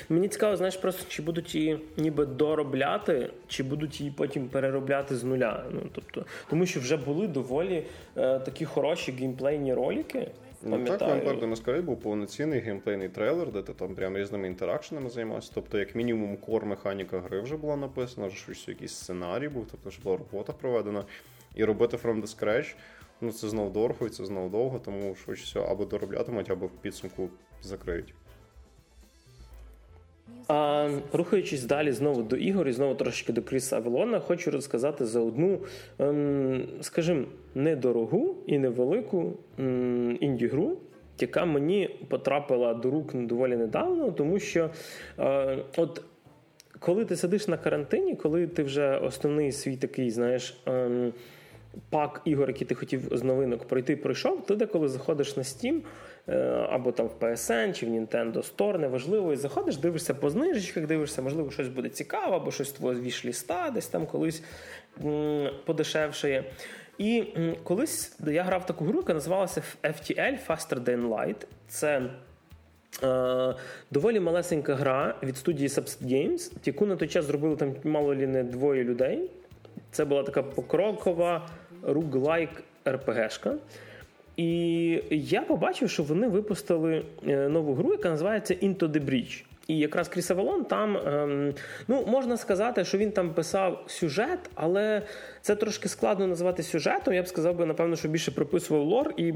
Мені 0.10 0.28
цікаво, 0.28 0.58
знаєш, 0.58 0.78
просто 0.78 1.06
чи 1.10 1.21
будуть 1.21 1.56
її 1.56 1.80
ніби 1.97 2.26
доробляти, 2.26 3.30
чи 3.47 3.63
будуть 3.63 4.00
її 4.00 4.13
потім 4.17 4.50
переробляти 4.50 5.15
з 5.15 5.23
нуля. 5.23 5.63
Ну 5.71 5.82
тобто, 5.91 6.26
тому 6.50 6.65
що 6.65 6.80
вже 6.80 6.97
були 6.97 7.28
доволі 7.28 7.86
е, 8.17 8.39
такі 8.39 8.65
хороші 8.65 9.12
геймплейні 9.12 9.73
ролики. 9.73 10.32
Ну 10.63 10.86
так, 10.86 11.02
Vampire 11.02 11.39
the 11.39 11.50
Masquerade 11.56 11.82
був 11.82 12.00
повноцінний 12.00 12.60
геймплейний 12.60 13.10
трейлер, 13.10 13.52
де 13.52 13.62
ти 13.62 13.74
там 13.74 13.96
прям 13.96 14.17
різними 14.17 14.48
інтеракшенами 14.48 15.10
займався. 15.10 15.52
Тобто, 15.56 15.80
як 15.80 15.96
мінімум, 15.96 16.38
кор 16.38 16.65
механіка 16.65 17.20
гри 17.20 17.41
вже 17.41 17.58
була 17.58 17.76
написана, 17.76 18.30
що 18.30 18.72
якийсь 18.72 18.93
сценарій 18.93 19.50
був, 19.50 19.67
тобто 19.72 19.91
що 19.91 20.02
була 20.04 20.17
робота 20.17 20.54
проведена. 20.54 21.06
І 21.56 21.63
робити 21.63 21.98
from 21.98 22.22
the 22.22 22.39
scratch, 22.39 22.76
ну 23.22 23.32
це 23.32 23.50
знов 23.50 23.74
дорого 23.74 24.08
і 24.08 24.10
це 24.10 24.26
знов 24.26 24.52
довго, 24.52 24.80
тому 24.80 25.15
що 25.15 25.32
все 25.32 25.60
або 25.60 25.86
дороблятимуть, 25.86 26.50
або 26.50 26.65
в 26.65 26.72
підсумку 26.82 27.30
закриють. 27.62 28.13
А 30.48 30.90
рухаючись 31.13 31.63
далі 31.63 31.92
знову 31.92 32.24
до 32.24 32.36
ігор 32.36 32.68
і 32.68 32.72
знову 32.72 32.96
трошки 32.96 33.34
до 33.34 33.42
Кріса 33.42 33.76
Авелона, 33.76 34.20
хочу 34.20 34.52
розказати 34.52 35.06
за 35.06 35.20
одну, 35.20 35.60
ем, 36.00 36.68
скажімо, 36.82 37.26
недорогу 37.56 38.36
і 38.46 38.58
невелику 38.58 39.34
ем, 39.60 40.18
інді-гру, 40.22 40.78
яка 41.20 41.46
мені 41.46 41.90
потрапила 42.08 42.74
до 42.74 42.92
рук 42.92 43.16
доволі 43.16 43.58
недавно, 43.58 44.12
тому 44.12 44.40
що 44.40 44.70
е, 45.20 45.58
от. 45.78 46.02
Коли 46.80 47.06
ти 47.06 47.16
сидиш 47.16 47.48
на 47.48 47.58
карантині, 47.58 48.16
коли 48.16 48.48
ти 48.48 48.63
вже 48.63 48.98
основний 48.98 49.52
свій 49.52 49.78
такий, 49.78 50.12
знаєш, 50.12 50.62
ем, 50.66 51.13
пак 51.89 52.21
ігор, 52.25 52.47
які 52.47 52.65
ти 52.65 52.75
хотів 52.75 53.01
з 53.12 53.23
новинок 53.23 53.67
пройти, 53.67 53.95
пройшов, 53.95 54.45
ти 54.45 54.56
деколи 54.56 54.88
заходиш 54.88 55.38
на 55.38 55.43
Steam 55.43 55.82
Е, 56.30 56.67
або 56.69 56.91
там 56.91 57.08
в 57.08 57.23
PSN 57.23 57.73
чи 57.73 57.86
в 57.86 57.89
Nintendo 57.89 58.56
Store, 58.56 58.77
неважливо, 58.77 59.34
і 59.34 59.36
заходиш, 59.36 59.77
дивишся 59.77 60.13
по 60.13 60.30
знижечках, 60.30 60.86
дивишся, 60.86 61.21
можливо, 61.21 61.51
щось 61.51 61.67
буде 61.67 61.89
цікаво, 61.89 62.36
або 62.36 62.51
щось 62.51 62.71
твого 62.71 62.95
вішліста 62.95 63.71
десь 63.73 63.88
там 63.88 64.06
колись 64.06 64.43
подешевшає. 65.65 66.43
І 66.97 67.23
колись 67.63 68.17
я 68.27 68.43
грав 68.43 68.65
таку 68.65 68.86
гру, 68.86 68.99
яка 68.99 69.13
називалася 69.13 69.63
FTL 69.84 70.38
Faster 70.47 70.84
Than 70.84 71.10
Light. 71.10 71.45
Це 71.67 72.01
е, 73.03 73.56
доволі 73.91 74.19
малесенька 74.19 74.75
гра 74.75 75.15
від 75.23 75.38
студії 75.38 75.69
Subset 75.69 76.03
Games, 76.03 76.51
яку 76.65 76.86
на 76.86 76.95
той 76.95 77.08
час 77.08 77.25
зробили 77.25 77.56
там 77.56 77.75
мало 77.84 78.15
лі 78.15 78.27
не 78.27 78.43
двоє 78.43 78.84
людей. 78.84 79.30
Це 79.91 80.06
була 80.06 80.23
така 80.23 80.43
покрокова 80.43 81.50
руглайк 81.84 82.50
РПГшка. 82.88 83.56
І 84.38 85.04
я 85.12 85.41
побачив, 85.41 85.89
що 85.89 86.04
вони 86.04 86.28
випустили 86.28 87.06
е, 87.28 87.50
нову 87.50 87.73
гру, 87.73 87.91
яка 87.91 88.10
називається 88.10 88.54
Into 88.54 88.88
the 88.88 89.06
Breach. 89.06 89.43
І 89.67 89.78
якраз 89.78 90.08
Кріс 90.08 90.32
Авалон 90.32 90.65
там, 90.65 90.97
ем, 90.97 91.54
ну 91.88 92.06
можна 92.08 92.38
сказати, 92.38 92.86
що 92.86 92.97
він 92.97 93.12
там 93.12 93.34
писав 93.34 93.84
сюжет, 93.88 94.39
але 94.56 95.02
це 95.41 95.56
трошки 95.56 95.89
складно 95.89 96.28
називати 96.28 96.63
сюжетом. 96.63 97.13
Я 97.13 97.23
б 97.23 97.28
сказав 97.28 97.56
би, 97.56 97.65
напевно, 97.65 97.95
що 97.95 98.08
більше 98.08 98.32
прописував 98.32 98.84
лор 98.84 99.13
і 99.17 99.34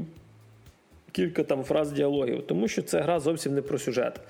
кілька 1.12 1.42
там 1.44 1.64
фраз 1.64 1.92
діалогів, 1.92 2.46
тому 2.46 2.68
що 2.68 2.82
це 2.82 3.00
гра 3.00 3.20
зовсім 3.20 3.54
не 3.54 3.62
про 3.62 3.78
сюжет. 3.78 4.20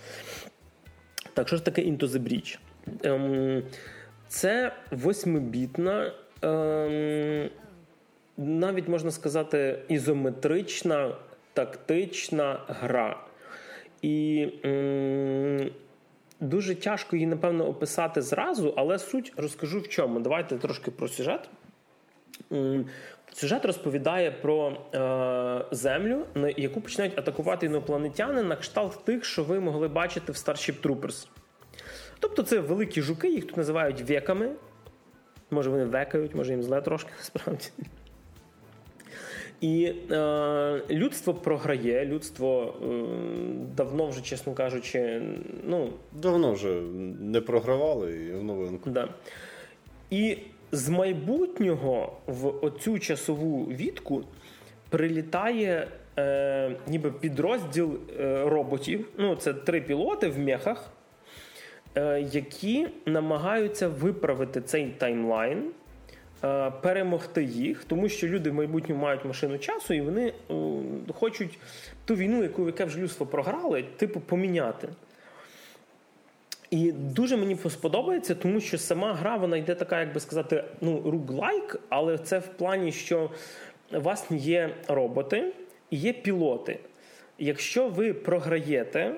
Так, 1.34 1.48
що 1.48 1.56
ж 1.56 1.64
таке 1.64 1.82
Into 1.82 2.06
the 2.06 2.18
Breach? 2.18 2.58
Ем, 3.02 3.62
Це 4.32 4.72
восьмибітна. 4.90 6.12
Ем, 6.42 7.50
навіть 8.36 8.88
можна 8.88 9.10
сказати, 9.10 9.78
ізометрична 9.88 11.16
тактична 11.52 12.60
гра. 12.68 13.20
І 14.02 14.48
м- 14.64 15.70
дуже 16.40 16.74
тяжко 16.74 17.16
її, 17.16 17.26
напевно, 17.26 17.66
описати 17.68 18.22
зразу, 18.22 18.74
але 18.76 18.98
суть 18.98 19.32
розкажу 19.36 19.80
в 19.80 19.88
чому. 19.88 20.20
Давайте 20.20 20.56
трошки 20.58 20.90
про 20.90 21.08
сюжет. 21.08 21.48
М- 22.52 22.86
Сюжет 23.32 23.64
розповідає 23.64 24.30
про 24.30 24.68
е, 24.94 25.64
землю, 25.74 26.26
яку 26.56 26.80
починають 26.80 27.18
атакувати 27.18 27.66
інопланетяни 27.66 28.42
на 28.42 28.56
кшталт 28.56 29.04
тих, 29.04 29.24
що 29.24 29.44
ви 29.44 29.60
могли 29.60 29.88
бачити 29.88 30.32
в 30.32 30.34
Starship 30.34 30.82
Troopers. 30.82 31.26
Тобто 32.22 32.42
це 32.42 32.60
великі 32.60 33.02
жуки, 33.02 33.28
їх 33.28 33.46
тут 33.46 33.56
називають 33.56 34.00
веками. 34.00 34.48
Може, 35.50 35.70
вони 35.70 35.84
векають, 35.84 36.34
може 36.34 36.52
їм 36.52 36.62
зле 36.62 36.80
трошки 36.80 37.10
насправді. 37.18 37.68
І 39.60 39.94
е, 40.10 40.82
людство 40.90 41.34
програє, 41.34 42.06
людство 42.06 42.74
е, 42.82 42.86
давно 43.76 44.06
вже, 44.06 44.22
чесно 44.22 44.52
кажучи, 44.52 45.22
ну 45.64 45.90
давно 46.12 46.52
вже 46.52 46.80
не 47.20 47.40
програвали 47.40 48.12
і 48.12 48.32
в 48.32 48.44
новинку. 48.44 48.90
Да. 48.90 49.08
І 50.10 50.38
з 50.72 50.88
майбутнього 50.88 52.16
в 52.26 52.64
оцю 52.64 52.98
часову 52.98 53.64
відку 53.64 54.24
прилітає 54.88 55.88
е, 56.18 56.76
ніби 56.88 57.12
підрозділ 57.12 57.98
е, 58.20 58.44
роботів. 58.44 59.08
Ну, 59.18 59.36
це 59.36 59.54
три 59.54 59.80
пілоти 59.80 60.28
в 60.28 60.38
мехах, 60.38 60.90
які 62.32 62.88
намагаються 63.06 63.88
виправити 63.88 64.60
цей 64.60 64.86
таймлайн. 64.86 65.72
Е, 66.44 66.72
перемогти 66.82 67.44
їх, 67.44 67.84
тому 67.84 68.08
що 68.08 68.28
люди 68.28 68.50
в 68.50 68.54
майбутньому 68.54 69.02
мають 69.02 69.24
машину 69.24 69.58
часу, 69.58 69.94
і 69.94 70.00
вони 70.00 70.26
е, 70.26 70.54
хочуть 71.14 71.58
ту 72.04 72.14
війну, 72.14 72.42
яку 72.42 72.66
яке 72.66 72.84
вже 72.84 72.98
людство 72.98 73.26
програли, 73.26 73.84
типу 73.96 74.20
поміняти. 74.20 74.88
І 76.70 76.92
дуже 76.92 77.36
мені 77.36 77.58
сподобається, 77.70 78.34
тому 78.34 78.60
що 78.60 78.78
сама 78.78 79.14
гра 79.14 79.36
вона 79.36 79.56
йде 79.56 79.74
така, 79.74 80.00
як 80.00 80.12
би 80.14 80.20
сказати, 80.20 80.64
ну, 80.80 81.02
руглайк, 81.10 81.80
але 81.88 82.18
це 82.18 82.38
в 82.38 82.46
плані, 82.46 82.92
що 82.92 83.30
у 83.92 84.00
вас 84.00 84.26
є 84.30 84.74
роботи 84.88 85.52
і 85.90 85.96
є 85.96 86.12
пілоти. 86.12 86.78
Якщо 87.38 87.88
ви 87.88 88.14
програєте, 88.14 89.14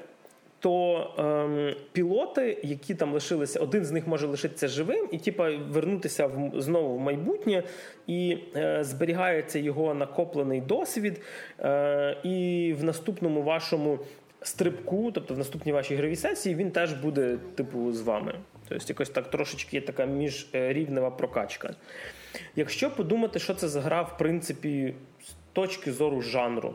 то 0.64 1.14
ем, 1.18 1.74
пілоти, 1.92 2.59
які 2.62 2.94
там 2.94 3.12
лишилися, 3.12 3.61
один 3.61 3.85
з 3.85 3.90
них 3.90 4.07
може 4.07 4.27
лишитися 4.27 4.68
живим 4.68 5.09
і 5.12 5.18
типа 5.18 5.50
вернутися 5.50 6.27
в 6.27 6.61
знову 6.61 6.96
в 6.96 7.00
майбутнє, 7.00 7.62
і 8.07 8.38
е, 8.57 8.85
зберігається 8.85 9.59
його 9.59 9.94
накоплений 9.94 10.61
досвід, 10.61 11.20
е, 11.61 12.16
і 12.22 12.74
в 12.79 12.85
наступному 12.85 13.42
вашому 13.42 13.98
стрибку, 14.42 15.12
тобто 15.12 15.35
в 15.35 15.38
наступній 15.38 15.72
вашій 15.72 15.96
гровій 15.96 16.16
сесії, 16.16 16.55
він 16.55 16.70
теж 16.70 16.92
буде 16.92 17.38
типу 17.55 17.92
з 17.92 18.00
вами. 18.00 18.35
Тобто, 18.68 18.85
якось 18.88 19.11
так 19.11 19.31
трошечки 19.31 19.77
є 19.77 19.83
така 19.83 20.05
міжрівнева 20.05 21.11
прокачка. 21.11 21.74
Якщо 22.57 22.90
подумати, 22.90 23.38
що 23.38 23.55
це 23.55 23.68
за 23.68 23.81
гра, 23.81 24.03
в 24.03 24.18
принципі, 24.18 24.94
з 25.24 25.33
точки 25.53 25.92
зору 25.92 26.20
жанру. 26.20 26.74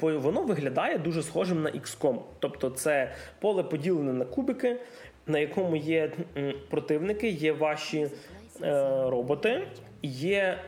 Воно 0.00 0.42
виглядає 0.42 0.98
дуже 0.98 1.22
схожим 1.22 1.62
на 1.62 1.70
XCOM. 1.70 2.18
Тобто 2.38 2.70
це 2.70 3.12
поле 3.40 3.62
поділене 3.62 4.12
на 4.12 4.24
кубики, 4.24 4.76
на 5.26 5.38
якому 5.38 5.76
є 5.76 6.12
противники, 6.70 7.28
є 7.28 7.52
ваші 7.52 7.98
е, 7.98 8.10
роботи, 9.10 9.66
є 10.02 10.58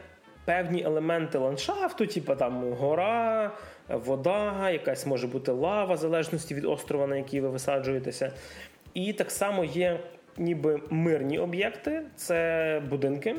певні 0.44 0.82
елементи 0.82 1.38
ландшафту, 1.38 2.06
типу 2.06 2.34
там 2.34 2.72
гора, 2.72 3.50
вода, 3.88 4.70
якась 4.70 5.06
може 5.06 5.26
бути 5.26 5.52
лава, 5.52 5.94
в 5.94 5.98
залежності 5.98 6.54
від 6.54 6.64
острова, 6.64 7.06
на 7.06 7.16
який 7.16 7.40
ви 7.40 7.48
висаджуєтеся. 7.48 8.32
І 8.94 9.12
так 9.12 9.30
само 9.30 9.64
є 9.64 10.00
ніби 10.38 10.80
мирні 10.90 11.38
об'єкти, 11.38 12.02
це 12.16 12.82
будинки, 12.90 13.36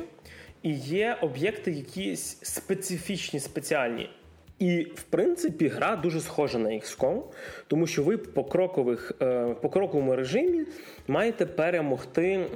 і 0.62 0.72
є 0.72 1.18
об'єкти, 1.20 1.72
якісь 1.72 2.38
специфічні, 2.42 3.40
спеціальні. 3.40 4.10
І, 4.58 4.80
в 4.94 5.02
принципі, 5.02 5.68
гра 5.68 5.96
дуже 5.96 6.20
схожа 6.20 6.58
на 6.58 6.68
XCOM, 6.68 7.22
тому 7.66 7.86
що 7.86 8.02
ви 8.02 8.16
по 8.16 8.44
крокових, 8.44 9.12
е, 9.22 9.54
по 9.60 9.68
кроковому 9.68 10.16
режимі 10.16 10.64
маєте 11.08 11.46
перемогти 11.46 12.46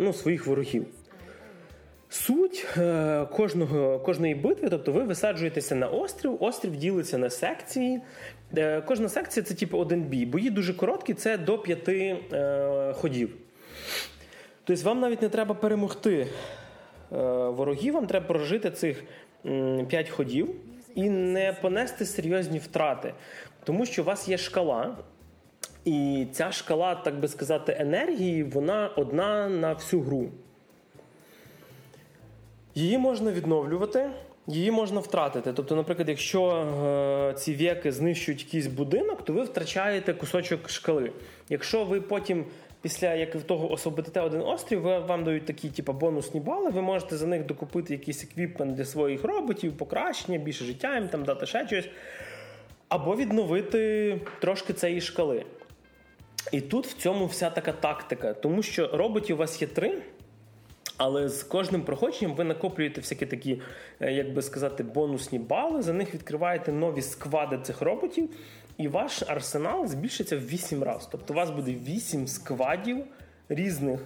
ну, 0.00 0.12
своїх 0.12 0.46
ворогів. 0.46 0.86
Суть 2.08 2.66
е, 2.76 3.26
кожного, 3.32 3.98
кожної 3.98 4.34
битви, 4.34 4.68
тобто 4.70 4.92
ви 4.92 5.04
висаджуєтеся 5.04 5.74
на 5.74 5.88
острів, 5.88 6.42
острів 6.42 6.76
ділиться 6.76 7.18
на 7.18 7.30
секції. 7.30 8.00
Е, 8.56 8.80
кожна 8.80 9.08
секція 9.08 9.44
це 9.44 9.54
типу 9.54 9.78
один 9.78 10.02
бій. 10.02 10.26
Бої 10.26 10.50
дуже 10.50 10.74
короткі, 10.74 11.14
це 11.14 11.38
до 11.38 11.58
п'яти 11.58 12.16
ходів. 12.94 13.36
Тобто 14.64 14.84
вам 14.84 15.00
навіть 15.00 15.22
не 15.22 15.28
треба 15.28 15.54
перемогти 15.54 16.26
ворогів, 17.50 17.94
вам 17.94 18.06
треба 18.06 18.26
прожити 18.26 18.70
цих 18.70 19.04
п'ять 19.88 20.10
ходів 20.10 20.54
і 20.94 21.10
не 21.10 21.52
понести 21.52 22.06
серйозні 22.06 22.58
втрати, 22.58 23.14
тому 23.64 23.86
що 23.86 24.02
у 24.02 24.04
вас 24.04 24.28
є 24.28 24.38
шкала. 24.38 24.96
І 25.84 26.26
ця 26.32 26.52
шкала, 26.52 26.94
так 26.94 27.20
би 27.20 27.28
сказати, 27.28 27.76
енергії, 27.78 28.42
вона 28.42 28.90
одна 28.96 29.48
на 29.48 29.72
всю 29.72 30.02
гру. 30.02 30.28
Її 32.74 32.98
можна 32.98 33.32
відновлювати, 33.32 34.10
її 34.46 34.70
можна 34.70 35.00
втратити. 35.00 35.52
Тобто, 35.52 35.76
наприклад, 35.76 36.08
якщо 36.08 36.50
е, 36.50 37.34
ці 37.38 37.54
віки 37.54 37.92
знищують 37.92 38.44
якийсь 38.44 38.66
будинок, 38.66 39.24
то 39.24 39.32
ви 39.32 39.44
втрачаєте 39.44 40.14
кусочок 40.14 40.70
шкали. 40.70 41.12
Якщо 41.48 41.84
ви 41.84 42.00
потім 42.00 42.44
після 42.82 43.14
як 43.14 43.42
того 43.42 43.72
освободите 43.72 44.20
один 44.20 44.40
острів, 44.40 44.80
ви, 44.80 44.98
вам 44.98 45.24
дають 45.24 45.46
такі 45.46 45.70
типу, 45.70 45.92
бонусні 45.92 46.40
бали, 46.40 46.70
ви 46.70 46.82
можете 46.82 47.16
за 47.16 47.26
них 47.26 47.46
докупити 47.46 47.92
якийсь 47.92 48.24
еквіпмент 48.24 48.74
для 48.74 48.84
своїх 48.84 49.24
роботів, 49.24 49.76
покращення, 49.76 50.38
більше 50.38 50.64
життя 50.64 50.94
їм 50.94 51.08
там 51.08 51.24
дати 51.24 51.46
ще 51.46 51.66
щось. 51.66 51.88
Або 52.88 53.16
відновити 53.16 54.20
трошки 54.40 54.72
цієї 54.72 55.00
шкали. 55.00 55.44
І 56.52 56.60
тут 56.60 56.86
в 56.86 56.92
цьому 56.92 57.26
вся 57.26 57.50
така 57.50 57.72
тактика, 57.72 58.34
тому 58.34 58.62
що 58.62 58.90
роботів 58.96 59.36
у 59.36 59.38
вас 59.38 59.62
є 59.62 59.68
три. 59.68 60.02
Але 61.02 61.28
з 61.28 61.42
кожним 61.42 61.82
проходженням 61.82 62.36
ви 62.36 62.44
накоплюєте 62.44 63.00
всякі 63.00 63.26
такі, 63.26 63.60
е, 64.00 64.12
як 64.12 64.34
би 64.34 64.42
сказати, 64.42 64.82
бонусні 64.82 65.38
бали. 65.38 65.82
За 65.82 65.92
них 65.92 66.14
відкриваєте 66.14 66.72
нові 66.72 67.02
сквади 67.02 67.58
цих 67.62 67.82
роботів, 67.82 68.28
і 68.80 68.88
ваш 68.88 69.22
арсенал 69.26 69.86
збільшиться 69.86 70.36
в 70.36 70.46
8 70.46 70.82
разів. 70.82 71.08
Тобто 71.12 71.32
у 71.32 71.36
вас 71.36 71.50
буде 71.50 71.74
8 71.86 72.26
сквадів 72.26 73.04
різних. 73.48 74.00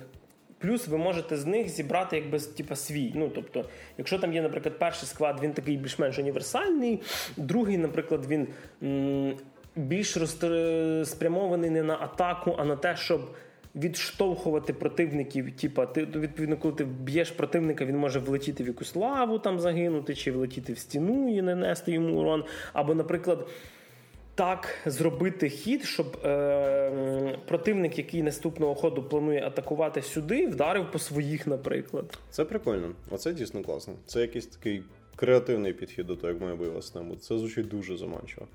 Плюс 0.59 0.89
ви 0.89 0.99
можете 0.99 1.37
з 1.37 1.47
них 1.47 1.69
зібрати 1.69 2.17
якби 2.17 2.39
типу, 2.39 2.77
свій. 2.77 3.13
Ну, 3.15 3.29
тобто, 3.35 3.65
якщо 3.99 4.19
там 4.19 4.33
є, 4.33 4.43
наприклад, 4.43 4.79
перший 4.79 5.09
склад, 5.09 5.41
він 5.43 5.53
такий 5.53 5.77
більш-менш 5.77 6.19
універсальний, 6.19 7.03
другий, 7.37 7.79
наприклад, 7.79 8.27
він 8.27 8.49
м- 8.83 9.37
більш 9.77 10.19
спрямований 11.05 11.71
не 11.71 11.83
на 11.83 11.95
атаку, 12.01 12.57
а 12.59 12.65
на 12.65 12.77
те, 12.77 12.97
щоб 12.97 13.21
відштовхувати 13.77 14.73
противників. 14.73 15.57
Типа, 15.57 15.87
ти 15.87 16.05
відповідно, 16.05 16.57
коли 16.57 16.75
ти 16.75 16.85
б'єш 16.85 17.31
противника, 17.31 17.85
він 17.85 17.97
може 17.97 18.19
влетіти 18.19 18.65
в 18.65 18.67
якусь 18.67 18.97
лаву, 18.97 19.39
там 19.39 19.61
загинути, 19.61 20.15
чи 20.15 20.33
влетіти 20.33 20.73
в 20.73 20.79
стіну 20.79 21.37
і 21.37 21.43
не 21.43 21.55
нести 21.55 21.93
йому 21.93 22.21
урон. 22.21 22.45
Або, 22.73 22.95
наприклад 22.95 23.49
так 24.35 24.69
зробити 24.87 25.49
хід, 25.49 25.85
щоб 25.85 26.17
е, 26.25 27.39
противник, 27.49 27.99
який 27.99 28.23
наступного 28.23 28.75
ходу 28.75 29.03
планує 29.03 29.47
атакувати 29.47 30.03
сюди, 30.03 30.47
вдарив 30.47 30.91
по 30.91 30.99
своїх, 30.99 31.47
наприклад. 31.47 32.19
Це 32.31 32.45
прикольно. 32.45 32.93
Оце 33.11 33.33
дійсно 33.33 33.63
класно. 33.63 33.95
Це 34.07 34.21
якийсь 34.21 34.47
такий 34.47 34.83
креативний 35.17 35.73
підхід 35.73 36.07
до 36.07 36.17
того, 36.17 36.33
як 36.33 36.43
має 36.43 36.55
бойова 36.55 36.83
система. 36.83 37.17
Це 37.17 37.39
звучить 37.39 37.69
дуже 37.69 37.97
заманчиво. 37.97 38.47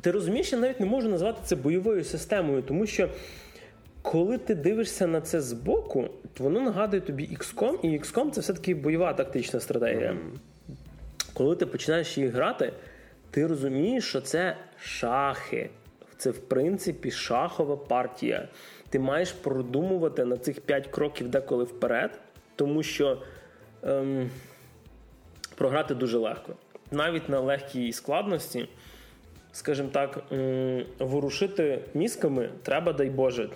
Ти 0.00 0.10
розумієш, 0.10 0.52
я 0.52 0.58
навіть 0.58 0.80
не 0.80 0.86
можу 0.86 1.08
назвати 1.08 1.38
це 1.44 1.56
бойовою 1.56 2.04
системою, 2.04 2.62
тому 2.62 2.86
що. 2.86 3.08
Коли 4.02 4.38
ти 4.38 4.54
дивишся 4.54 5.06
на 5.06 5.20
це 5.20 5.40
збоку, 5.40 6.08
то 6.34 6.44
воно 6.44 6.60
нагадує 6.60 7.02
тобі 7.02 7.28
XCOM, 7.40 7.78
і 7.82 7.98
XCOM 7.98 8.30
це 8.30 8.40
все-таки 8.40 8.74
бойова 8.74 9.12
тактична 9.12 9.60
стратегія. 9.60 10.10
Mm. 10.10 10.38
Коли 11.34 11.56
ти 11.56 11.66
починаєш 11.66 12.18
її 12.18 12.30
грати, 12.30 12.72
ти 13.36 13.46
розумієш, 13.46 14.04
що 14.04 14.20
це 14.20 14.56
шахи. 14.80 15.70
Це, 16.16 16.30
в 16.30 16.38
принципі, 16.38 17.10
шахова 17.10 17.76
партія. 17.76 18.48
Ти 18.88 18.98
маєш 18.98 19.32
продумувати 19.32 20.24
на 20.24 20.36
цих 20.36 20.60
5 20.60 20.86
кроків 20.86 21.28
деколи 21.28 21.64
вперед, 21.64 22.20
тому 22.54 22.82
що 22.82 23.22
ем, 23.82 24.30
програти 25.54 25.94
дуже 25.94 26.18
легко. 26.18 26.54
Навіть 26.90 27.28
на 27.28 27.40
легкій 27.40 27.92
складності, 27.92 28.68
скажімо 29.52 29.88
так, 29.92 30.22
ем, 30.30 30.84
ворушити 30.98 31.80
мізками 31.94 32.50
треба, 32.62 32.92
дай 32.92 33.10
Боже. 33.10 33.50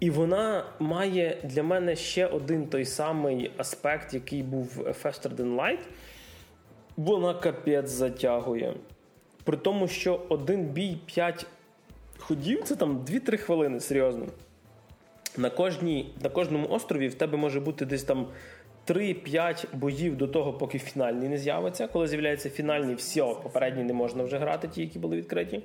І 0.00 0.10
вона 0.10 0.64
має 0.78 1.38
для 1.44 1.62
мене 1.62 1.96
ще 1.96 2.26
один 2.26 2.66
той 2.66 2.84
самий 2.84 3.50
аспект, 3.56 4.14
який 4.14 4.42
був 4.42 4.78
Faster 5.02 5.36
Than 5.36 5.56
Light– 5.56 5.80
вона 7.00 7.34
капець 7.34 7.90
затягує. 7.90 8.74
При 9.44 9.56
тому, 9.56 9.88
що 9.88 10.20
один 10.28 10.64
бій 10.64 10.98
5 11.06 11.46
ходів 12.18 12.62
це 12.64 12.76
там 12.76 12.98
2-3 12.98 13.36
хвилини, 13.36 13.80
серйозно. 13.80 14.26
На 15.36 15.50
кожній, 15.50 16.14
на 16.22 16.28
кожному 16.28 16.68
острові 16.68 17.08
в 17.08 17.14
тебе 17.14 17.38
може 17.38 17.60
бути 17.60 17.86
десь 17.86 18.04
там 18.04 18.26
3-5 18.88 19.66
боїв 19.72 20.16
до 20.16 20.28
того, 20.28 20.52
поки 20.52 20.78
фінальний 20.78 21.28
не 21.28 21.38
з'явиться. 21.38 21.86
Коли 21.86 22.08
з'являється 22.08 22.50
фінальний, 22.50 22.94
все, 22.94 23.20
попередній 23.20 23.84
не 23.84 23.92
можна 23.92 24.22
вже 24.22 24.38
грати, 24.38 24.68
ті, 24.68 24.80
які 24.80 24.98
були 24.98 25.16
відкриті. 25.16 25.62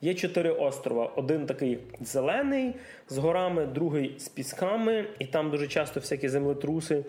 Є 0.00 0.14
чотири 0.14 0.50
острова. 0.50 1.12
Один 1.16 1.46
такий 1.46 1.78
зелений 2.00 2.74
з 3.08 3.18
горами, 3.18 3.66
другий 3.66 4.14
з 4.18 4.28
пісками, 4.28 5.04
і 5.18 5.26
там 5.26 5.50
дуже 5.50 5.68
часто 5.68 6.00
всякі 6.00 6.28
землетруси. 6.28 7.04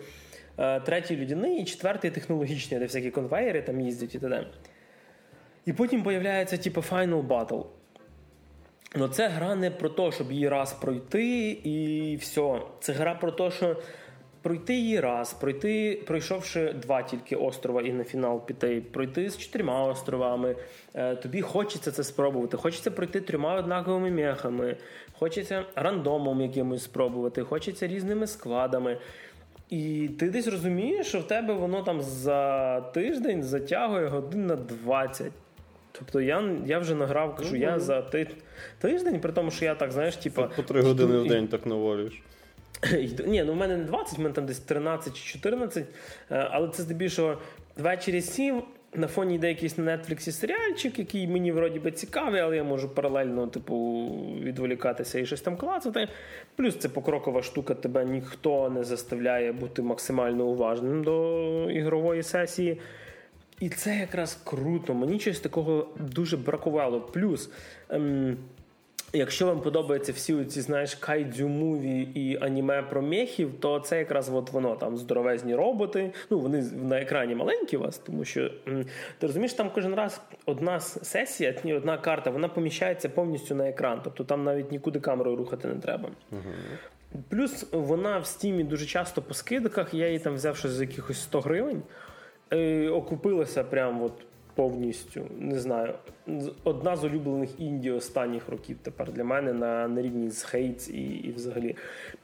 Е, 0.58 0.80
третій 0.80 1.16
людяний 1.16 1.60
і 1.60 1.64
четвертий 1.64 2.10
технологічний, 2.10 2.80
де 2.80 2.86
всякі 2.86 3.10
конвейери 3.10 3.62
там 3.62 3.80
їздять 3.80 4.14
і 4.14 4.18
т.д. 4.18 4.46
І 5.66 5.72
потім 5.72 6.02
появляється 6.02 6.56
типу 6.56 6.80
Final 6.80 7.26
Battle. 7.26 7.64
Ну 8.96 9.08
це 9.08 9.28
гра 9.28 9.54
не 9.54 9.70
про 9.70 9.88
те, 9.88 10.12
щоб 10.12 10.32
її 10.32 10.48
раз 10.48 10.72
пройти, 10.72 11.50
і 11.50 12.16
все. 12.16 12.60
Це 12.80 12.92
гра 12.92 13.14
про 13.14 13.32
те, 13.32 13.50
що 13.50 13.76
пройти 14.42 14.74
її 14.74 15.00
раз, 15.00 15.32
пройти, 15.32 16.02
пройшовши 16.06 16.72
два 16.72 17.02
тільки 17.02 17.36
острова 17.36 17.82
і 17.82 17.92
на 17.92 18.04
фінал 18.04 18.46
піти, 18.46 18.82
пройти 18.92 19.30
з 19.30 19.38
чотирма 19.38 19.84
островами. 19.84 20.56
Е, 20.94 21.16
тобі 21.16 21.42
хочеться 21.42 21.90
це 21.92 22.04
спробувати. 22.04 22.56
Хочеться 22.56 22.90
пройти 22.90 23.20
трьома 23.20 23.54
однаковими 23.54 24.10
мехами, 24.10 24.76
хочеться 25.12 25.64
рандомом 25.74 26.40
якимось 26.40 26.82
спробувати, 26.82 27.42
хочеться 27.42 27.86
різними 27.86 28.26
складами. 28.26 28.98
І 29.70 30.10
ти 30.18 30.30
десь 30.30 30.46
розумієш, 30.46 31.06
що 31.06 31.20
в 31.20 31.26
тебе 31.26 31.54
воно 31.54 31.82
там 31.82 32.02
за 32.02 32.80
тиждень 32.80 33.42
затягує 33.42 34.06
годин 34.06 34.46
на 34.46 34.56
20. 34.56 35.32
Тобто 35.92 36.20
я 36.20 36.44
я 36.66 36.78
вже 36.78 36.94
награв, 36.94 37.36
кажу, 37.36 37.54
mm-hmm. 37.54 37.60
я 37.60 37.78
за 37.78 38.02
ти, 38.02 38.30
тиждень, 38.78 39.20
при 39.20 39.32
тому, 39.32 39.50
що 39.50 39.64
я 39.64 39.74
так, 39.74 39.92
знаєш, 39.92 40.16
типа. 40.16 40.42
По 40.42 40.62
3 40.62 40.82
години 40.82 41.18
в 41.18 41.28
день 41.28 41.48
так 41.48 41.66
навалюєш. 41.66 42.22
Ні, 43.26 43.44
ну 43.44 43.52
в 43.52 43.56
мене 43.56 43.76
не 43.76 43.84
20, 43.84 44.18
в 44.18 44.20
мене 44.20 44.34
там 44.34 44.46
десь 44.46 44.58
13 44.58 45.16
чи 45.16 45.32
14, 45.32 45.84
е, 46.30 46.48
але 46.50 46.68
це 46.68 46.82
здебільшого 46.82 47.38
ввечері 47.76 48.22
сів, 48.22 48.62
на 48.94 49.06
фоні 49.06 49.34
йде 49.34 49.48
якийсь 49.48 49.78
на 49.78 49.96
Нетфліксі 49.96 50.32
серіальчик, 50.32 50.98
який 50.98 51.26
мені 51.26 51.52
вроді 51.52 51.78
би 51.78 51.90
цікавий, 51.90 52.40
але 52.40 52.56
я 52.56 52.64
можу 52.64 52.88
паралельно 52.88 53.46
типу, 53.46 54.06
відволікатися 54.42 55.18
і 55.18 55.26
щось 55.26 55.40
там 55.40 55.56
клацати. 55.56 56.08
Плюс 56.56 56.76
це 56.76 56.88
покрокова 56.88 57.42
штука, 57.42 57.74
тебе 57.74 58.04
ніхто 58.04 58.70
не 58.70 58.84
заставляє 58.84 59.52
бути 59.52 59.82
максимально 59.82 60.46
уважним 60.46 61.04
до 61.04 61.70
ігрової 61.70 62.22
сесії. 62.22 62.80
І 63.60 63.68
це 63.68 63.96
якраз 63.96 64.40
круто. 64.44 64.94
Мені 64.94 65.20
щось 65.20 65.40
такого 65.40 65.88
дуже 66.00 66.36
бракувало. 66.36 67.00
Плюс 67.00 67.50
ем, 67.88 68.36
Якщо 69.12 69.46
вам 69.46 69.60
подобаються 69.60 70.12
всі 70.12 70.44
ці, 70.44 70.60
знаєш, 70.60 70.94
кайдзю 70.94 71.48
муві 71.48 72.08
і 72.14 72.38
аніме 72.40 72.82
про 72.82 73.02
мехів, 73.02 73.50
то 73.60 73.80
це 73.80 73.98
якраз 73.98 74.28
от 74.28 74.50
воно 74.50 74.76
там 74.76 74.96
здоровезні 74.96 75.54
роботи. 75.54 76.12
Ну 76.30 76.38
вони 76.38 76.62
на 76.62 77.00
екрані 77.00 77.34
маленькі 77.34 77.76
у 77.76 77.80
вас, 77.80 77.98
тому 77.98 78.24
що 78.24 78.50
ти 79.18 79.26
розумієш, 79.26 79.52
там 79.52 79.70
кожен 79.74 79.94
раз 79.94 80.20
одна 80.46 80.80
сесія, 80.80 81.54
ні, 81.64 81.74
одна 81.74 81.98
карта, 81.98 82.30
вона 82.30 82.48
поміщається 82.48 83.08
повністю 83.08 83.54
на 83.54 83.68
екран. 83.68 84.00
Тобто 84.04 84.24
там 84.24 84.44
навіть 84.44 84.72
нікуди 84.72 85.00
камерою 85.00 85.36
рухати 85.36 85.68
не 85.68 85.74
треба. 85.74 86.08
Uh-huh. 86.32 87.20
Плюс 87.28 87.66
вона 87.72 88.18
в 88.18 88.26
стімі 88.26 88.64
дуже 88.64 88.86
часто 88.86 89.22
по 89.22 89.34
скидках, 89.34 89.94
я 89.94 90.06
її 90.06 90.18
там 90.18 90.34
взяв 90.34 90.56
щось 90.56 90.70
за 90.70 90.84
якихось 90.84 91.22
100 91.22 91.40
гривень, 91.40 91.82
і 92.52 92.88
окупилася 92.88 93.64
прям 93.64 94.02
от 94.02 94.12
повністю. 94.58 95.26
Не 95.38 95.58
знаю. 95.58 95.94
Одна 96.64 96.96
з 96.96 97.04
улюблених 97.04 97.50
інді 97.58 97.90
останніх 97.90 98.48
років 98.48 98.76
тепер 98.82 99.12
для 99.12 99.24
мене 99.24 99.52
на 99.52 99.88
на 99.88 100.02
рівні 100.02 100.30
з 100.30 100.42
Hades 100.42 100.88
і, 100.88 101.02
і 101.02 101.32
взагалі. 101.32 101.76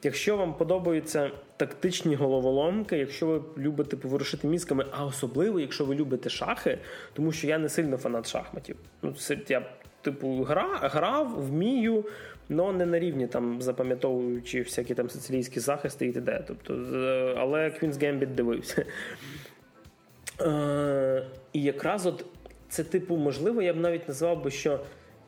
Якщо 0.03 0.37
вам 0.37 0.53
подобаються 0.53 1.31
тактичні 1.57 2.15
головоломки, 2.15 2.97
якщо 2.97 3.25
ви 3.25 3.41
любите 3.57 3.97
поворушити 3.97 4.47
мізками, 4.47 4.85
а 4.91 5.05
особливо, 5.05 5.59
якщо 5.59 5.85
ви 5.85 5.95
любите 5.95 6.29
шахи, 6.29 6.77
тому 7.13 7.31
що 7.31 7.47
я 7.47 7.57
не 7.57 7.69
сильно 7.69 7.97
фанат 7.97 8.27
шахматів. 8.27 8.75
Ну, 9.01 9.13
я. 9.47 9.65
Типу, 10.01 10.43
гра, 10.43 10.79
грав, 10.81 11.41
вмію, 11.41 12.05
але 12.49 12.73
не 12.73 12.85
на 12.85 12.99
рівні 12.99 13.27
там 13.27 13.61
запам'ятовуючи 13.61 14.61
всякі 14.61 14.93
там 14.93 15.09
сицилійські 15.09 15.59
захисти 15.59 16.05
і 16.05 16.11
т.д. 16.11 16.43
Тобто, 16.47 16.73
але 17.37 17.59
Queen's 17.69 17.93
Gambit 17.93 18.35
дивився. 18.35 18.85
І 21.55 21.61
якраз 21.63 22.05
от 22.05 22.25
це, 22.69 22.83
типу, 22.83 23.17
можливо, 23.17 23.61
я 23.61 23.73
б 23.73 23.77
навіть 23.77 24.07
назвав 24.07 24.43
би, 24.43 24.51
що 24.51 24.79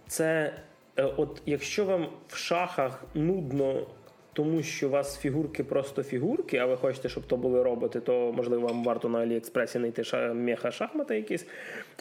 це, 0.08 0.54
е, 0.98 1.04
от 1.04 1.42
якщо 1.46 1.86
вам 1.86 2.08
в 2.28 2.36
шахах 2.36 3.06
нудно. 3.14 3.88
Тому 4.34 4.64
що 4.64 4.88
у 4.88 4.92
вас 4.92 5.18
фігурки 5.20 5.64
просто 5.64 6.04
фігурки, 6.04 6.58
а 6.58 6.66
ви 6.66 6.78
хочете, 6.78 7.10
щоб 7.10 7.28
то 7.28 7.38
були 7.38 7.64
роботи, 7.64 8.00
то 8.00 8.34
можливо 8.34 8.68
вам 8.68 8.84
варто 8.84 9.10
на 9.10 9.20
Аліекспресі 9.20 9.78
знайти 9.78 10.04
меха 10.34 10.72
шахмати 10.72 11.16
якісь, 11.16 11.46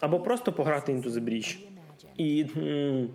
або 0.01 0.21
просто 0.21 0.53
пограти 0.53 0.93
Into 0.93 1.09
the 1.09 1.21
Breach. 1.21 1.59
І 2.17 2.47
м- 2.57 3.11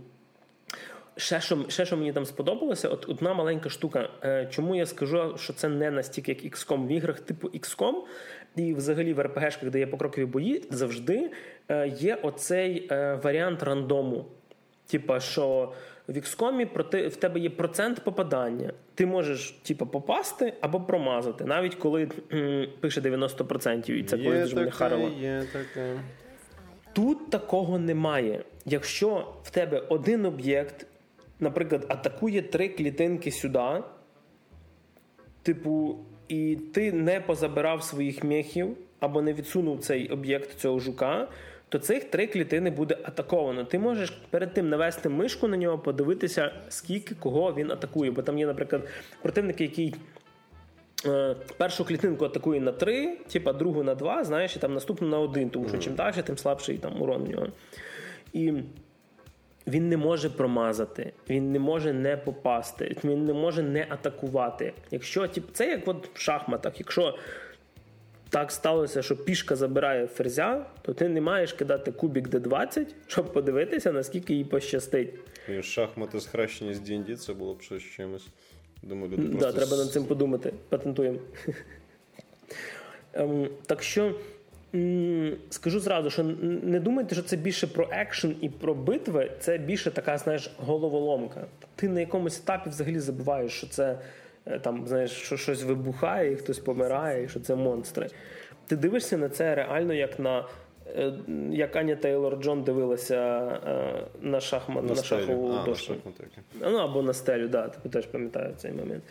ще 1.17 1.41
що 1.41 1.65
ще, 1.67 1.85
що 1.85 1.97
мені 1.97 2.13
там 2.13 2.25
сподобалося, 2.25 2.89
от 2.89 3.09
одна 3.09 3.33
маленька 3.33 3.69
штука. 3.69 4.09
Е, 4.23 4.47
чому 4.51 4.75
я 4.75 4.85
скажу, 4.85 5.37
що 5.37 5.53
це 5.53 5.69
не 5.69 5.91
настільки 5.91 6.31
як 6.31 6.53
XCOM 6.53 6.87
в 6.87 6.91
іграх, 6.91 7.19
типу 7.19 7.47
XCOM, 7.47 7.93
і 8.55 8.73
взагалі 8.73 9.13
в 9.13 9.21
РПГшках, 9.21 9.69
де 9.69 9.79
є 9.79 9.87
покрокові 9.87 10.25
бої, 10.25 10.63
завжди 10.69 11.31
е, 11.69 11.87
є 11.87 12.15
оцей 12.15 12.87
е, 12.91 13.19
варіант 13.23 13.63
рандому. 13.63 14.25
Типа, 14.87 15.19
що 15.19 15.73
в 16.07 16.17
XCOM 16.17 16.65
проти, 16.65 17.07
в 17.07 17.15
тебе 17.15 17.39
є 17.39 17.49
процент 17.49 18.03
попадання. 18.03 18.73
Ти 18.95 19.05
можеш 19.05 19.51
типа, 19.51 19.85
попасти 19.85 20.53
або 20.61 20.81
промазати, 20.81 21.45
навіть 21.45 21.75
коли 21.75 22.05
пише 22.79 23.01
90%, 23.01 23.91
і 23.91 24.03
це 24.03 24.17
є 24.17 24.41
дуже 24.41 24.55
мене 24.55 24.71
харило. 24.71 25.11
Є 25.19 25.43
таке. 25.53 25.99
Тут 26.93 27.29
такого 27.29 27.79
немає. 27.79 28.43
Якщо 28.65 29.33
в 29.43 29.49
тебе 29.49 29.83
один 29.89 30.25
об'єкт, 30.25 30.85
наприклад, 31.41 31.85
атакує 31.89 32.41
три 32.41 32.69
клітинки 32.69 33.31
сюди, 33.31 33.83
типу, 35.43 35.99
і 36.27 36.57
ти 36.73 36.91
не 36.91 37.19
позабирав 37.19 37.83
своїх 37.83 38.23
мехів 38.23 38.77
або 38.99 39.21
не 39.21 39.33
відсунув 39.33 39.79
цей 39.79 40.09
об'єкт 40.09 40.59
цього 40.59 40.79
жука, 40.79 41.27
то 41.69 41.79
цих 41.79 42.03
три 42.03 42.27
клітини 42.27 42.69
буде 42.71 42.97
атаковано. 43.03 43.63
Ти 43.63 43.79
можеш 43.79 44.09
перед 44.09 44.53
тим 44.53 44.69
навести 44.69 45.09
мишку 45.09 45.47
на 45.47 45.57
нього, 45.57 45.79
подивитися, 45.79 46.51
скільки 46.69 47.15
кого 47.15 47.53
він 47.53 47.71
атакує. 47.71 48.11
Бо 48.11 48.21
там 48.21 48.37
є, 48.37 48.45
наприклад, 48.45 48.87
противник, 49.21 49.61
який. 49.61 49.95
Е, 51.05 51.35
першу 51.57 51.85
клітинку 51.85 52.25
атакує 52.25 52.61
на 52.61 52.71
3, 52.71 53.17
типа 53.31 53.53
другу 53.53 53.83
на 53.83 53.95
2, 53.95 54.23
знаєш, 54.23 54.55
і 54.55 54.59
там 54.59 54.73
наступну 54.73 55.07
на 55.07 55.19
1, 55.19 55.49
тому 55.49 55.69
що 55.69 55.77
чим 55.77 55.95
далі, 55.95 56.15
тим 56.25 56.37
слабший 56.37 56.77
там 56.77 57.01
урон 57.01 57.23
в 57.23 57.29
нього. 57.29 57.47
І 58.33 58.53
він 59.67 59.89
не 59.89 59.97
може 59.97 60.29
промазати, 60.29 61.13
він 61.29 61.51
не 61.51 61.59
може 61.59 61.93
не 61.93 62.17
попасти, 62.17 62.97
він 63.03 63.25
не 63.25 63.33
може 63.33 63.63
не 63.63 63.85
атакувати. 63.89 64.73
Якщо 64.91 65.27
тип, 65.27 65.45
це 65.53 65.69
як 65.69 65.87
от 65.87 66.09
в 66.13 66.19
шахматах, 66.19 66.79
якщо 66.79 67.17
так 68.29 68.51
сталося, 68.51 69.01
що 69.01 69.17
пішка 69.17 69.55
забирає 69.55 70.07
ферзя, 70.07 70.65
то 70.81 70.93
ти 70.93 71.09
не 71.09 71.21
маєш 71.21 71.53
кидати 71.53 71.91
кубік 71.91 72.27
Д20, 72.29 72.85
щоб 73.07 73.33
подивитися, 73.33 73.91
наскільки 73.91 74.33
їй 74.33 74.43
пощастить. 74.43 75.13
І 75.49 75.61
шахмати 75.61 76.19
схрещені 76.19 76.73
з 76.73 76.79
D&D, 76.79 77.15
це 77.15 77.33
було 77.33 77.53
б 77.53 77.61
щось 77.61 77.83
чимось. 77.83 78.27
Думаю, 78.83 79.11
люди 79.11 79.23
да, 79.23 79.37
просто... 79.37 79.57
треба 79.57 79.77
над 79.77 79.91
цим 79.91 80.05
подумати. 80.05 80.53
Патентуємо. 80.69 81.19
ем, 83.13 83.49
так 83.65 83.83
що. 83.83 84.15
Скажу 85.49 85.79
зразу, 85.79 86.09
що 86.09 86.23
не 86.63 86.79
думайте, 86.79 87.15
що 87.15 87.23
це 87.23 87.37
більше 87.37 87.67
про 87.67 87.87
екшен 87.91 88.35
і 88.41 88.49
про 88.49 88.73
битви, 88.73 89.31
це 89.39 89.57
більше 89.57 89.91
така, 89.91 90.17
знаєш, 90.17 90.51
головоломка. 90.57 91.45
Ти 91.75 91.89
на 91.89 91.99
якомусь 91.99 92.39
етапі 92.39 92.69
взагалі 92.69 92.99
забуваєш, 92.99 93.51
що 93.51 93.67
це 93.67 93.99
е, 94.45 94.59
там, 94.59 94.87
знаєш, 94.87 95.11
що 95.11 95.37
щось 95.37 95.63
вибухає, 95.63 96.31
і 96.31 96.35
хтось 96.35 96.59
помирає, 96.59 97.23
і 97.23 97.29
що 97.29 97.39
це 97.39 97.55
монстри. 97.55 98.07
Ти 98.67 98.75
дивишся 98.75 99.17
на 99.17 99.29
це 99.29 99.55
реально, 99.55 99.93
як 99.93 100.19
на 100.19 100.45
е, 100.87 101.13
як 101.51 101.75
Аня 101.75 101.95
Тейлор 101.95 102.35
Джон 102.35 102.63
дивилася 102.63 103.19
е, 103.67 104.03
на 104.21 104.39
шахмат 104.39 104.83
на, 104.83 104.93
на 104.93 105.03
шахову 105.03 105.65
дошку. 105.65 105.93
Ну 106.61 106.77
або 106.77 107.01
на 107.01 107.13
стелю, 107.13 107.47
да, 107.47 107.67
ти 107.67 107.89
теж 107.89 108.05
пам'ятаю 108.05 108.53
цей 108.57 108.71
момент. 108.71 109.03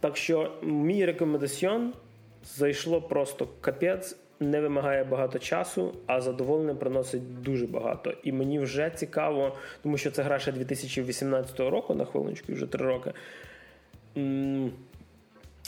Так 0.00 0.16
що, 0.16 0.52
мій 0.62 1.06
рекомендаціон 1.06 1.92
зайшло 2.44 3.02
просто 3.02 3.48
капець 3.60 4.16
не 4.40 4.60
вимагає 4.60 5.04
багато 5.04 5.38
часу, 5.38 5.94
а 6.06 6.20
задоволення 6.20 6.74
приносить 6.74 7.42
дуже 7.42 7.66
багато. 7.66 8.12
І 8.22 8.32
мені 8.32 8.58
вже 8.58 8.90
цікаво, 8.94 9.56
тому 9.82 9.98
що 9.98 10.10
це 10.10 10.22
гра 10.22 10.38
ще 10.38 10.52
2018 10.52 11.60
року, 11.60 11.94
на 11.94 12.04
хвилиночку, 12.04 12.52
вже 12.52 12.66
три 12.66 12.86
роки. 12.86 13.12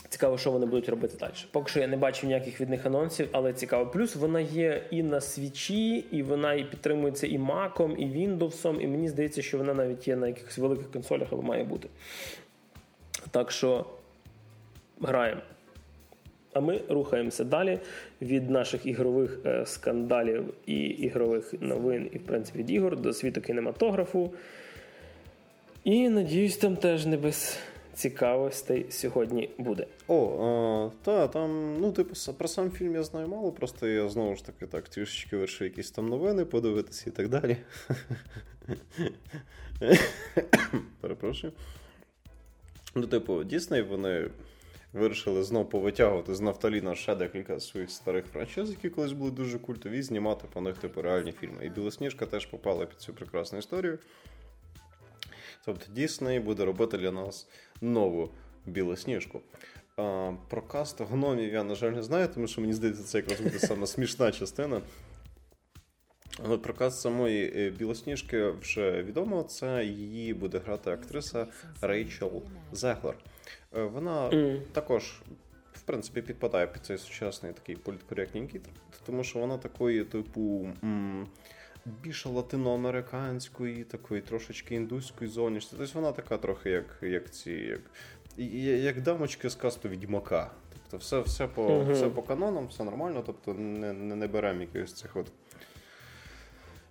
Цікаво, 0.08 0.38
що 0.38 0.50
вони 0.50 0.66
будуть 0.66 0.88
робити 0.88 1.16
далі. 1.20 1.32
Поки 1.50 1.70
що 1.70 1.80
я 1.80 1.86
не 1.86 1.96
бачив 1.96 2.26
ніяких 2.26 2.60
від 2.60 2.70
них 2.70 2.86
анонсів, 2.86 3.28
але 3.32 3.52
цікаво. 3.52 3.86
Плюс 3.86 4.16
вона 4.16 4.40
є 4.40 4.84
і 4.90 5.02
на 5.02 5.20
свічі, 5.20 6.04
і 6.10 6.22
вона 6.22 6.54
і 6.54 6.64
підтримується 6.64 7.26
і 7.26 7.38
Macом, 7.38 7.96
і 7.96 8.06
Windows, 8.06 8.80
і 8.80 8.86
мені 8.86 9.08
здається, 9.08 9.42
що 9.42 9.58
вона 9.58 9.74
навіть 9.74 10.08
є 10.08 10.16
на 10.16 10.26
якихось 10.26 10.58
великих 10.58 10.90
консолях 10.92 11.32
або 11.32 11.42
має 11.42 11.64
бути. 11.64 11.88
Так 13.30 13.50
що 13.50 13.86
граємо. 15.00 15.40
А 16.52 16.60
ми 16.60 16.80
рухаємося 16.88 17.44
далі 17.44 17.78
від 18.22 18.50
наших 18.50 18.86
ігрових 18.86 19.38
е, 19.44 19.66
скандалів 19.66 20.54
і 20.66 20.74
ігрових 20.74 21.54
новин, 21.60 22.10
і, 22.12 22.18
в 22.18 22.22
принципі, 22.22 22.58
від 22.58 22.70
ігор 22.70 23.00
до 23.00 23.12
світу 23.12 23.40
кінематографу. 23.40 24.30
І 25.84 26.08
надіюсь, 26.08 26.56
там 26.56 26.76
теж 26.76 27.06
не 27.06 27.16
без 27.16 27.58
цікавостей 27.94 28.86
сьогодні 28.90 29.50
буде. 29.58 29.86
О, 30.08 30.44
а, 30.44 31.04
та 31.04 31.28
там, 31.28 31.76
ну, 31.80 31.92
типу, 31.92 32.14
про 32.38 32.48
сам 32.48 32.70
фільм 32.70 32.94
я 32.94 33.02
знаю 33.02 33.28
мало, 33.28 33.52
просто 33.52 33.88
я 33.88 34.08
знову 34.08 34.36
ж 34.36 34.46
таки 34.46 34.66
так 34.66 34.88
трішечки 34.88 35.36
вирішив 35.36 35.68
якісь 35.68 35.90
там 35.90 36.08
новини 36.08 36.44
подивитися 36.44 37.04
і 37.06 37.12
так 37.12 37.28
далі. 37.28 37.56
Перепрошую. 41.00 41.52
Ну, 42.94 43.06
типу, 43.06 43.44
Дісней, 43.44 43.82
вони 43.82 44.30
вирішили 44.92 45.42
знов 45.42 45.70
повитягувати 45.70 46.34
з 46.34 46.40
Нафталіна 46.40 46.94
ще 46.94 47.14
декілька 47.14 47.60
своїх 47.60 47.90
старих 47.90 48.26
франшиз, 48.26 48.70
які 48.70 48.90
колись 48.90 49.12
були 49.12 49.30
дуже 49.30 49.58
культові, 49.58 50.02
знімати 50.02 50.44
по 50.52 50.60
них 50.60 50.78
типу 50.78 51.02
реальні 51.02 51.32
фільми. 51.32 51.66
І 51.66 51.68
Білосніжка 51.68 52.26
теж 52.26 52.46
попала 52.46 52.86
під 52.86 53.00
цю 53.00 53.14
прекрасну 53.14 53.58
історію. 53.58 53.98
Тобто 55.64 55.92
Дісней 55.92 56.40
буде 56.40 56.64
робити 56.64 56.98
для 56.98 57.10
нас 57.12 57.48
нову 57.80 58.30
білосніжку. 58.66 59.40
А, 59.96 60.32
Про 60.48 60.62
каст 60.62 61.00
гномів 61.00 61.52
я, 61.52 61.64
на 61.64 61.74
жаль, 61.74 61.90
не 61.90 62.02
знаю, 62.02 62.28
тому 62.34 62.46
що 62.46 62.60
мені 62.60 62.72
здається, 62.72 63.02
це 63.02 63.18
якраз 63.18 63.40
буде 63.40 63.58
саме 63.58 63.86
смішна 63.86 64.32
частина. 64.32 64.80
Але 66.44 66.58
про 66.58 66.74
каст 66.74 67.00
самої 67.00 67.52
е, 67.56 67.70
білосніжки 67.70 68.50
вже 68.50 69.02
відомо. 69.02 69.42
Це 69.42 69.84
її 69.84 70.34
буде 70.34 70.58
грати 70.58 70.90
актриса 70.90 71.46
Рейчел 71.80 72.42
Зеглер. 72.72 73.14
Е, 73.76 73.82
вона 73.82 74.28
mm. 74.28 74.60
також, 74.72 75.22
в 75.72 75.82
принципі, 75.82 76.22
підпадає 76.22 76.66
під 76.66 76.84
цей 76.84 76.98
сучасний 76.98 77.52
такий 77.52 77.76
політкоректненький 77.76 78.60
тому 79.06 79.24
що 79.24 79.38
вона 79.38 79.58
такої, 79.58 80.04
типу. 80.04 80.68
М- 80.84 81.26
Більше 82.02 82.28
латиноамериканської, 82.28 83.84
такої 83.84 84.20
трошечки 84.20 84.74
індуської 84.74 85.30
зовнішності. 85.30 85.76
Тобто 85.78 86.00
вона 86.00 86.12
така 86.12 86.36
трохи, 86.36 86.70
як 86.70 86.98
як 87.02 87.30
ці, 87.30 87.50
як 87.52 87.80
як 88.82 89.02
дамочки 89.02 89.50
з 89.50 89.54
касту 89.54 89.88
відьмака. 89.88 90.50
Тобто, 90.72 90.96
все 90.96 91.20
все, 91.20 91.46
по 91.46 91.62
uh-huh. 91.62 91.92
все 91.92 92.10
по 92.10 92.22
канонам, 92.22 92.66
все 92.66 92.84
нормально, 92.84 93.22
тобто 93.26 93.54
не 93.54 93.92
не, 93.92 94.14
не 94.16 94.26
беремо 94.26 94.60
якихось 94.60 94.92
цих 94.92 95.16
от 95.16 95.32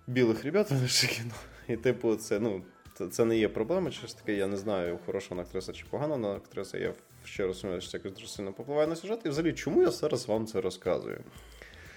білих 0.06 0.44
ребят 0.44 0.70
в 0.70 0.82
наше 0.82 1.06
кіно. 1.06 1.34
І, 1.68 1.76
типу, 1.76 2.16
це, 2.16 2.40
ну, 2.40 2.62
це 3.08 3.24
не 3.24 3.38
є 3.38 3.48
проблема, 3.48 3.90
через 3.90 4.14
таке 4.14 4.34
я 4.34 4.46
не 4.46 4.56
знаю, 4.56 4.98
хороша 5.06 5.26
вона 5.30 5.42
актриса 5.42 5.72
чи 5.72 5.84
погана 5.90 6.14
вона 6.14 6.32
актриса. 6.32 6.78
Я 6.78 6.92
ще 7.24 7.46
розумію, 7.46 7.80
що 7.80 7.90
це 7.90 7.96
якось 7.96 8.12
дуже 8.12 8.28
сильно 8.28 8.52
попливає 8.52 8.86
на 8.86 8.96
сюжет. 8.96 9.20
І 9.24 9.28
взагалі, 9.28 9.52
чому 9.52 9.82
я 9.82 9.90
зараз 9.90 10.28
вам 10.28 10.46
це 10.46 10.60
розказую? 10.60 11.20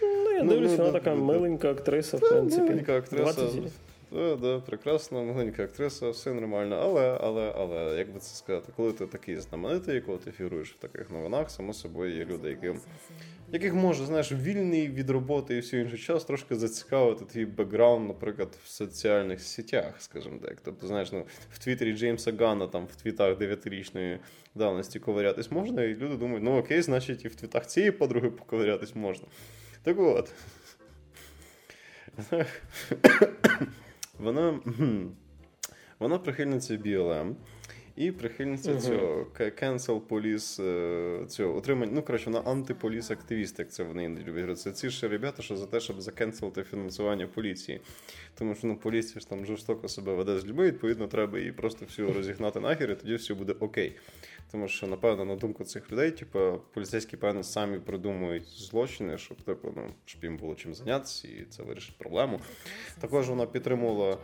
Ну, 0.01 0.31
я 0.31 0.43
дивлюсь, 0.43 0.77
вона 0.77 0.91
така 0.91 1.15
миленька 1.15 1.71
актриса, 1.71 2.17
в 2.17 2.19
принципі. 2.19 2.61
Миленька 2.61 2.97
актриса. 2.97 3.47
Да, 4.11 4.35
да, 4.35 4.59
прекрасна, 4.59 5.21
маленька 5.21 5.63
актриса, 5.63 6.09
все 6.09 6.33
нормально. 6.33 6.79
Але, 6.81 7.17
але, 7.21 7.53
але, 7.57 7.97
як 7.97 8.13
би 8.13 8.19
це 8.19 8.35
сказати, 8.35 8.71
коли 8.75 8.93
ти 8.93 9.07
такий 9.07 9.37
знаменитий, 9.37 10.01
коли 10.01 10.17
ти 10.17 10.31
фігуруєш 10.31 10.71
в 10.71 10.77
таких 10.77 11.11
новинах, 11.11 11.51
само 11.51 11.73
собою 11.73 12.17
є 12.17 12.25
люди, 12.25 12.49
які, 12.49 12.79
яких 13.53 13.73
може, 13.73 14.05
знаєш, 14.05 14.31
вільний 14.31 14.89
від 14.89 15.09
роботи 15.09 15.57
і 15.57 15.59
все 15.59 15.79
інший 15.79 15.99
час 15.99 16.25
трошки 16.25 16.55
зацікавити 16.55 17.25
твій 17.25 17.45
бекграунд, 17.45 18.07
наприклад, 18.07 18.57
в 18.63 18.67
соціальних 18.67 19.41
сетях, 19.41 19.95
скажімо 19.99 20.39
так. 20.41 20.57
Тобто, 20.63 20.87
знаєш, 20.87 21.11
ну, 21.11 21.25
в 21.51 21.59
Твіттері 21.59 21.93
Джеймса 21.93 22.31
Ганна, 22.39 22.67
там 22.67 22.85
в 22.85 22.95
твітах 22.95 23.39
9-річної 23.39 24.19
давності 24.55 24.99
ковирятись 24.99 25.51
можна, 25.51 25.83
і 25.83 25.95
люди 25.95 26.15
думають, 26.15 26.43
ну 26.43 26.57
окей, 26.57 26.81
значить, 26.81 27.25
і 27.25 27.27
в 27.27 27.35
твітах 27.35 27.67
цієї 27.67 27.91
подруги 27.91 28.29
поковирятись 28.29 28.95
можна. 28.95 29.27
Так 29.83 29.99
от. 29.99 30.31
Вона 34.19 34.59
вона 35.99 36.19
прихильниця 36.19 36.73
BLM 36.73 37.35
і 37.95 38.11
прихильниця 38.11 38.71
uh-huh. 38.71 38.81
цього 38.81 39.27
cancel 39.39 40.01
police, 40.01 40.63
е, 40.63 41.25
цього 41.27 41.57
отримання. 41.57 41.91
Ну, 41.95 42.01
коротше, 42.01 42.25
вона 42.29 42.51
антиполіс 42.51 43.11
активіст 43.11 43.59
як 43.59 43.71
це 43.71 43.83
вони 43.83 44.03
іноді 44.03 44.23
люблять. 44.23 44.59
Це 44.59 44.71
ці 44.71 44.89
ж 44.89 45.07
ребята, 45.07 45.43
що 45.43 45.57
за 45.57 45.65
те, 45.65 45.79
щоб 45.79 46.01
закенселити 46.01 46.63
фінансування 46.63 47.27
поліції. 47.27 47.81
Тому 48.37 48.55
що 48.55 48.67
ну, 48.67 48.77
поліція 48.77 49.19
ж 49.19 49.29
там 49.29 49.45
жорстоко 49.45 49.87
себе 49.87 50.13
веде 50.13 50.39
з 50.39 50.45
людьми, 50.45 50.65
відповідно, 50.65 51.07
треба 51.07 51.39
її 51.39 51.51
просто 51.51 51.85
всю 51.85 52.13
розігнати 52.13 52.59
нахер, 52.59 52.91
і 52.91 52.95
тоді 52.95 53.15
все 53.15 53.33
буде 53.33 53.53
окей. 53.59 53.95
Тому 54.51 54.67
що, 54.67 54.87
напевно, 54.87 55.25
на 55.25 55.35
думку 55.35 55.63
цих 55.63 55.91
людей, 55.91 56.11
типу, 56.11 56.61
поліцейські, 56.73 57.17
певно, 57.17 57.43
самі 57.43 57.79
придумують 57.79 58.47
злочини, 58.47 59.17
щоб 59.17 59.41
типу, 59.41 59.73
ну, 59.75 59.89
щоб 60.05 60.23
їм 60.23 60.37
було 60.37 60.55
чим 60.55 60.73
зайнятися, 60.73 61.27
і 61.27 61.45
це 61.49 61.63
вирішить 61.63 61.97
проблему. 61.97 62.39
Також 63.01 63.29
вона 63.29 63.45
підтримувала. 63.45 64.17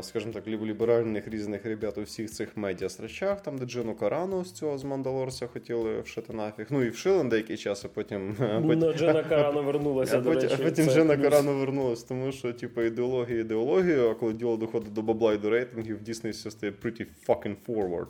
Скажімо 0.00 0.32
так, 0.32 0.48
ліволіберальних 0.48 1.28
різних 1.28 1.66
ребят 1.66 1.98
у 1.98 2.02
всіх 2.02 2.30
цих 2.30 2.56
медіа-срачах, 2.56 3.42
там, 3.42 3.58
де 3.58 3.66
Джину 3.66 3.94
Карану 3.94 4.44
з 4.44 4.52
цього 4.52 4.78
з 4.78 4.84
Мандалорця 4.84 5.46
хотіли 5.46 6.00
вшити 6.00 6.32
нафіг. 6.32 6.66
Ну 6.70 6.82
і 6.82 6.88
вшили 6.88 7.24
на 7.24 7.30
деякий 7.30 7.56
час, 7.56 7.84
а 7.84 7.88
потім. 7.88 8.36
Ну, 8.60 8.92
Джина 8.92 9.22
Карану 9.28 9.62
вернулася. 9.62 10.18
А 10.18 10.20
до 10.20 10.30
потім, 10.30 10.50
речі, 10.50 10.62
а 10.62 10.64
потім 10.64 10.86
Джина 10.86 11.16
Карану 11.16 11.58
вернулася, 11.58 12.06
тому 12.08 12.32
що, 12.32 12.52
типу, 12.52 12.82
ідеологія 12.82 13.40
ідеологію, 13.40 14.10
а 14.10 14.14
коли 14.14 14.32
діло 14.32 14.56
доходить 14.56 14.92
до 14.92 15.02
бабла 15.02 15.32
і 15.32 15.38
до 15.38 15.50
рейтингів, 15.50 16.02
Дійсно, 16.02 16.30
все 16.30 16.50
стає 16.50 16.72
pretty 16.82 17.06
fucking 17.28 17.56
forward. 17.66 18.08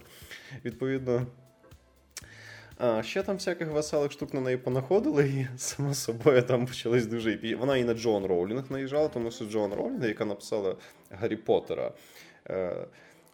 Відповідно. 0.65 1.27
А, 2.79 3.03
Ще 3.03 3.23
там 3.23 3.37
всяких 3.37 3.69
веселих 3.69 4.13
штук 4.13 4.35
на 4.35 4.41
неї 4.41 4.57
понаходили, 4.57 5.29
і 5.29 5.47
само 5.59 5.95
собою 5.95 6.43
там 6.43 6.67
почались 6.67 7.07
дуже. 7.07 7.57
Вона 7.57 7.77
і 7.77 7.85
на 7.85 7.95
Джон 7.95 8.25
Роулінг 8.27 8.65
наїжджала, 8.71 9.09
тому 9.09 9.31
що 9.31 9.45
Джон 9.45 9.73
Роулінг, 9.73 10.05
яка 10.05 10.25
написала 10.25 10.77
Гаррі 11.11 11.37
Поттера, 11.37 11.93
е, 12.51 12.87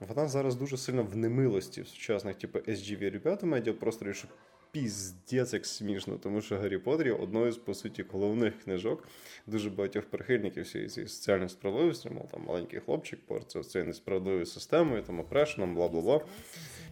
вона 0.09 0.29
зараз 0.29 0.55
дуже 0.55 0.77
сильно 0.77 1.03
в 1.03 1.17
немилості 1.17 1.83
в 1.83 1.89
сучасних, 1.89 2.37
типу, 2.37 2.59
SGV 2.59 3.11
ребят 3.11 3.43
у 3.43 3.47
медіапросторі, 3.47 4.15
що 4.15 4.29
піздець 4.73 5.53
як 5.53 5.67
смішно, 5.67 6.19
тому 6.23 6.41
що 6.41 6.57
Гаррі 6.57 6.79
Поттер 6.79 7.07
є 7.07 7.13
одною 7.13 7.53
з, 7.53 7.57
по 7.57 7.75
суті, 7.75 8.05
головних 8.13 8.65
книжок 8.65 9.09
дуже 9.47 9.71
багатьох 9.71 10.05
прихильників 10.05 10.65
всієї 10.65 10.91
цієї 10.91 11.09
соціальної 11.09 11.49
справедливості, 11.49 12.11
мов 12.11 12.29
там 12.31 12.45
маленький 12.47 12.81
хлопчик 12.81 13.21
порця 13.27 13.63
цією 13.63 13.89
несправедливою 13.89 14.47
системою, 14.47 15.03
там 15.03 15.21
опрешеном, 15.21 15.75
бла 15.75 15.89
бла 15.89 16.01
бла 16.01 16.21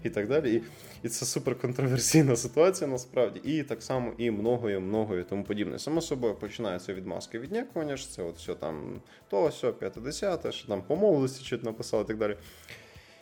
і 0.02 0.10
так 0.10 0.28
далі. 0.28 0.54
І 0.54 0.62
і 1.02 1.08
це 1.08 1.26
супер 1.26 1.58
контроверсійна 1.58 2.36
ситуація 2.36 2.90
насправді. 2.90 3.40
І 3.44 3.62
так 3.62 3.82
само 3.82 4.12
і 4.18 4.30
многою, 4.30 4.80
многою 4.80 5.24
тому 5.24 5.44
подібне. 5.44 5.78
Само 5.78 6.00
собою 6.00 6.34
починається 6.34 6.94
від 6.94 7.06
маски 7.06 7.38
віднякування, 7.38 7.96
що 7.96 8.10
це 8.10 8.22
от 8.22 8.36
все 8.36 8.54
там 8.54 9.00
то, 9.28 9.48
все, 9.48 9.72
п'яте, 9.72 10.00
десяте, 10.00 10.52
що 10.52 10.68
там 10.68 10.82
помовилися, 10.82 11.44
чи 11.44 11.56
написали 11.56 12.02
і 12.02 12.06
так 12.06 12.18
далі. 12.18 12.36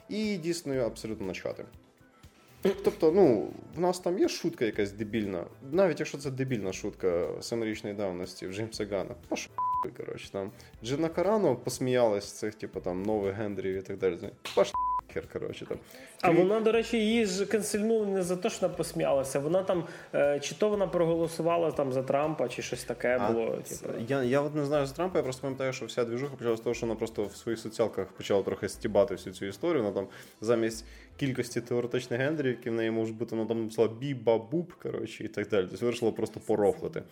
І 0.09 0.37
дійсно 0.37 0.75
абсолютно 0.75 1.27
начхати. 1.27 1.65
Тобто, 2.63 3.13
ну, 3.13 3.49
в 3.77 3.81
нас 3.81 3.99
там 3.99 4.19
є 4.19 4.29
шутка 4.29 4.65
якась 4.65 4.93
дебільна, 4.93 5.45
навіть 5.73 6.01
якщо 6.01 6.19
це 6.19 6.31
дебільна 6.31 6.73
шутка 6.73 7.29
семирічної 7.41 7.97
давності 7.97 8.47
в 8.47 8.53
Джеймса 8.53 8.87
Гана, 8.87 9.15
пошо, 9.29 9.51
коротше, 9.97 10.31
там 10.33 10.51
Джина 10.85 11.09
Карано 11.09 11.57
посміялась 11.57 12.25
з 12.25 12.33
цих, 12.33 12.55
типу, 12.55 12.81
там, 12.81 13.03
нових 13.03 13.35
гендрів 13.35 13.77
і 13.77 13.83
так 13.83 13.99
далі. 13.99 14.19
Паш 14.57 14.73
коротше 15.33 15.67
там. 15.67 15.79
А 16.21 16.31
вона, 16.31 16.61
до 16.61 16.73
речі, 16.73 16.99
її 16.99 17.27
ж 17.27 17.47
канцельнули 17.47 18.07
не 18.07 18.23
за 18.23 18.37
те, 18.37 18.51
що 18.51 18.61
вона 18.61 18.75
посміялася. 18.75 19.39
Вона 19.39 19.63
там, 19.63 19.85
е, 20.15 20.41
чи 20.41 20.55
то 20.55 20.69
вона 20.69 20.87
проголосувала 20.87 21.71
там 21.71 21.93
за 21.93 22.03
Трампа, 22.03 22.49
чи 22.49 22.63
щось 22.63 22.85
таке 22.85 23.19
а, 23.21 23.33
було. 23.33 23.47
Типу. 23.47 23.93
Я 24.09 24.23
я 24.23 24.41
от 24.41 24.55
не 24.55 24.65
знаю 24.65 24.87
за 24.87 24.95
Трампа, 24.95 25.19
я 25.19 25.23
просто 25.23 25.43
пам'ятаю, 25.43 25.73
що 25.73 25.87
вся 25.87 26.05
двіжуха 26.05 26.37
почала 26.37 26.57
з 26.57 26.61
того, 26.61 26.75
що 26.75 26.87
вона 26.87 26.99
просто 26.99 27.25
в 27.25 27.37
своїх 27.37 27.61
соціалках 27.61 28.07
почала 28.07 28.43
трохи 28.43 28.69
стібати 28.69 29.15
всю 29.15 29.35
цю 29.35 29.47
історію. 29.47 29.83
Вона 29.83 29.95
там 29.95 30.07
замість 30.41 30.85
кількості 31.19 31.61
теоретичних 31.61 32.21
гендерів, 32.21 32.51
які 32.51 32.71
в 32.71 32.73
неї 32.73 32.91
можуть 32.91 33.17
бути, 33.17 33.37
вона 33.37 33.49
там 33.49 33.61
написала 33.61 33.89
бі-ба-буб, 33.89 34.73
коротше, 34.83 35.25
і 35.25 35.29
так 35.29 35.49
далі. 35.49 35.67
Тобто 35.71 35.87
вирішила 35.87 36.13
просто 36.13 36.41
порофлити. 36.41 37.03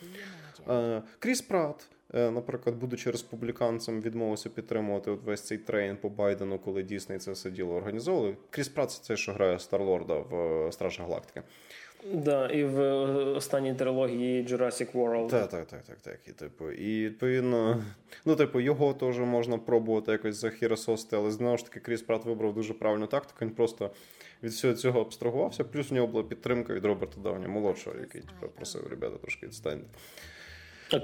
Е, 0.68 1.02
Кріс 1.18 1.42
Прат. 1.42 1.86
Е, 2.14 2.30
наприклад, 2.30 2.76
будучи 2.76 3.11
республіканцем, 3.11 4.00
відмовився 4.00 4.48
підтримувати 4.48 5.11
от 5.11 5.24
весь 5.24 5.42
цей 5.42 5.59
трейн 5.59 5.96
по 5.96 6.09
Байдену, 6.09 6.59
коли 6.59 6.82
Дісней 6.82 7.18
це 7.18 7.32
все 7.32 7.50
діло 7.50 7.74
організовували. 7.74 8.36
Кріс 8.50 8.68
Прат 8.68 8.90
це 8.90 9.16
що 9.16 9.32
грає 9.32 9.59
Старлорда 9.59 10.14
в 10.14 10.34
е, 10.66 10.72
Стражах 10.72 11.07
Галактики. 11.07 11.42
Да, 12.14 12.48
і 12.48 12.64
в 12.64 12.80
е, 12.80 12.94
останній 13.24 13.74
трилогії 13.74 14.46
Jurassic 14.46 14.92
World. 14.92 15.28
Так, 15.28 15.50
так, 15.50 15.66
так, 15.66 15.82
так, 15.82 15.96
так. 15.96 16.18
І 16.26 16.32
типу, 16.32 16.70
і 16.70 17.04
відповідно, 17.04 17.82
ну, 18.24 18.36
типу, 18.36 18.61
його 18.61 18.94
теж 18.94 19.18
можна 19.18 19.59
пробувати 19.59 20.12
якось 20.12 20.36
захіросости, 20.36 21.16
але 21.16 21.30
знову 21.30 21.57
ж 21.57 21.64
таки, 21.64 21.80
Кріс 21.80 22.02
Прат 22.02 22.24
вибрав 22.24 22.54
дуже 22.54 22.74
правильну 22.74 23.07
тактику. 23.07 23.38
Він 23.42 23.50
просто 23.50 23.90
від 24.42 24.52
всього 24.52 24.74
цього 24.74 25.00
абстрагувався. 25.00 25.64
Плюс 25.64 25.90
в 25.90 25.94
нього 25.94 26.07
була 26.07 26.24
підтримка 26.24 26.74
від 26.74 26.84
Роберта 26.84 27.20
Дауні 27.20 27.48
молодшого, 27.48 27.96
який 28.00 28.20
типу, 28.20 28.52
просив 28.57 28.86
ребята 28.90 29.16
трошки 29.16 29.46
відстаньте. 29.46 29.86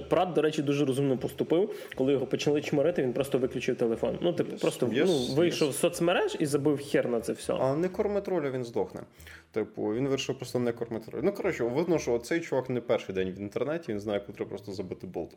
Прат, 0.09 0.33
до 0.33 0.43
речі, 0.43 0.62
дуже 0.62 0.85
розумно 0.85 1.18
поступив. 1.18 1.74
Коли 1.95 2.12
його 2.12 2.26
почали 2.26 2.62
чморити, 2.62 3.03
він 3.03 3.12
просто 3.12 3.39
виключив 3.39 3.76
телефон. 3.76 4.18
Ну, 4.20 4.33
типу, 4.33 4.57
просто 4.57 4.87
yes, 4.87 5.05
ну, 5.07 5.35
вийшов 5.35 5.68
yes. 5.68 5.72
з 5.72 5.78
соцмереж 5.78 6.37
і 6.41 6.47
забив 6.47 6.78
хер 6.78 7.09
на 7.09 7.20
це 7.20 7.33
все. 7.33 7.55
А 7.55 7.76
не 7.76 7.89
кормить 7.89 8.28
роля, 8.28 8.51
він 8.51 8.64
здохне. 8.64 9.01
Типу, 9.53 9.83
він 9.95 10.09
вирішив 10.09 10.37
просто 10.37 10.59
не 10.59 10.72
кормити 10.72 11.11
роля. 11.11 11.22
Ну, 11.24 11.33
коротше, 11.33 11.64
видно, 11.64 11.99
що 11.99 12.18
цей 12.18 12.41
чувак 12.41 12.70
не 12.70 12.80
перший 12.80 13.14
день 13.14 13.30
в 13.30 13.39
інтернеті, 13.39 13.93
він 13.93 14.01
знає, 14.01 14.20
куди 14.20 14.37
треба 14.37 14.49
просто 14.49 14.72
забити 14.72 15.07
болт. 15.07 15.37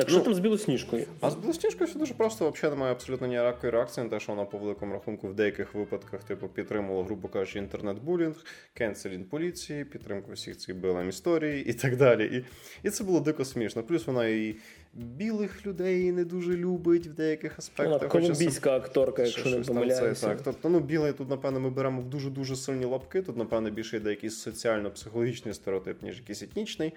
Так 0.00 0.08
що 0.08 0.18
ну, 0.18 0.24
там 0.24 0.34
з 0.34 0.38
білосніжкою? 0.38 1.06
А 1.20 1.30
з 1.30 1.34
білосніжкою 1.34 1.90
все 1.90 1.98
дуже 1.98 2.14
просто 2.14 2.50
взагалі 2.50 2.74
немає 2.74 2.92
абсолютно 2.92 3.26
ніякої 3.26 3.72
реакції 3.72 4.04
на 4.04 4.10
те, 4.10 4.20
що 4.20 4.32
вона 4.32 4.44
по 4.44 4.58
великому 4.58 4.92
рахунку 4.92 5.28
в 5.28 5.34
деяких 5.34 5.74
випадках 5.74 6.24
типу 6.24 6.48
підтримувала, 6.48 7.04
грубо 7.04 7.28
кажучи, 7.28 7.58
інтернет-булінг, 7.58 8.34
кенселінг 8.74 9.24
поліції, 9.24 9.84
підтримку 9.84 10.32
всіх 10.32 10.56
цих 10.56 10.76
билем 10.76 11.08
історій 11.08 11.60
і 11.60 11.72
так 11.72 11.96
далі. 11.96 12.24
І 12.24 12.44
і 12.86 12.90
це 12.90 13.04
було 13.04 13.20
дико 13.20 13.44
смішно. 13.44 13.82
Плюс 13.82 14.06
вона 14.06 14.26
і 14.26 14.56
білих 14.94 15.66
людей 15.66 16.12
не 16.12 16.24
дуже 16.24 16.56
любить 16.56 17.06
в 17.06 17.14
деяких 17.14 17.58
аспектах. 17.58 18.00
Вона 18.00 18.08
колумбійська 18.08 18.76
акторка, 18.76 19.22
якщо 19.22 19.50
не 19.50 19.60
помиляюся. 19.60 20.26
Так, 20.26 20.38
тобто, 20.44 20.68
ну 20.68 20.80
білий 20.80 21.12
тут, 21.12 21.30
напевно, 21.30 21.60
ми 21.60 21.70
беремо 21.70 22.00
в 22.00 22.04
дуже 22.04 22.30
дуже 22.30 22.56
сильні 22.56 22.84
лапки. 22.84 23.22
Тут, 23.22 23.36
напевно, 23.36 23.70
більше 23.70 23.96
йде 23.96 24.10
якийсь 24.10 24.36
соціально-психологічний 24.36 25.54
стереотип, 25.54 26.02
ніж 26.02 26.16
якийсь 26.16 26.42
етнічний. 26.42 26.92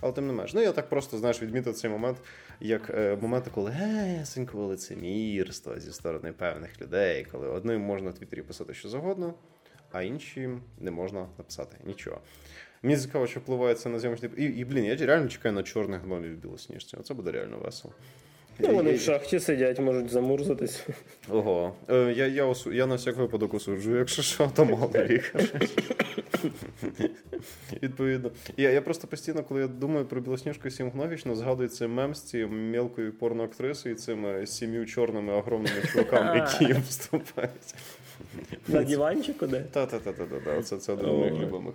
Але 0.00 0.12
тим 0.12 0.26
не 0.26 0.32
менш, 0.32 0.54
ну 0.54 0.60
я 0.60 0.72
так 0.72 0.88
просто 0.88 1.18
знаєш, 1.18 1.42
відмітив 1.42 1.74
цей 1.74 1.90
момент, 1.90 2.18
як 2.60 2.90
е, 2.90 3.16
моменти, 3.20 3.50
коли 3.54 3.70
гесенького 3.70 4.66
лицемірства 4.66 5.80
зі 5.80 5.92
сторони 5.92 6.32
певних 6.32 6.80
людей, 6.80 7.26
коли 7.32 7.48
одним 7.48 7.80
можна 7.80 8.10
в 8.10 8.14
Твіттері 8.14 8.42
писати 8.42 8.74
що 8.74 8.88
завгодно, 8.88 9.34
а 9.92 10.02
іншим 10.02 10.62
не 10.78 10.90
можна 10.90 11.20
написати 11.38 11.76
нічого. 11.84 12.20
Мені 12.82 12.96
цікаво, 12.96 13.26
що 13.26 13.40
впливає 13.40 13.74
це 13.74 13.88
на 13.88 13.98
зйомочний... 13.98 14.30
І, 14.36 14.44
і, 14.44 14.64
блін, 14.64 14.84
я 14.84 14.96
реально 14.96 15.28
чекаю 15.28 15.54
на 15.54 15.62
чорних 15.62 16.02
гномів 16.02 16.34
в 16.34 16.36
білосніжці. 16.36 16.96
Оце 16.96 17.14
буде 17.14 17.32
реально 17.32 17.58
весело. 17.58 17.94
Ну, 18.58 18.74
вони 18.74 18.92
в 18.92 19.00
шахті 19.00 19.40
сидять, 19.40 19.78
можуть 19.78 20.10
замурзатись. 20.10 20.86
Ого. 21.28 21.74
Е, 21.90 22.12
Я 22.16 22.26
я, 22.26 22.44
осу... 22.44 22.72
я 22.72 22.86
на 22.86 22.94
всяк 22.94 23.16
випадок 23.16 23.54
осуджую, 23.54 23.98
якщо 23.98 24.22
що, 24.22 24.50
то 24.54 24.64
мало 24.64 24.90
їх. 25.10 25.34
Відповідно. 27.82 28.30
Я 28.56 28.70
я 28.70 28.80
просто 28.80 29.06
постійно, 29.06 29.44
коли 29.44 29.60
я 29.60 29.66
думаю 29.66 30.04
про 30.06 30.20
Білосніжку 30.20 30.70
Сімгновічну, 30.70 31.34
згадую 31.34 31.68
цей 31.68 31.88
мем 31.88 32.14
з 32.14 32.22
цією 32.22 32.48
мелкою 32.48 33.12
порноактрисою 33.12 33.94
і 33.94 33.98
цими 33.98 34.46
сім'ю 34.46 34.86
чорними 34.86 35.32
огромними 35.32 35.82
чуваками, 35.92 36.36
які 36.36 36.72
вступають. 36.88 37.74
На 38.68 38.82
диванчику, 38.82 39.46
де? 39.46 39.60
Та-та-та-та-та. 39.60 40.58
Оце 40.58 40.76
це 40.78 40.92
один 40.92 41.06
з 41.06 41.12
моїх 41.12 41.34
любимих. 41.34 41.74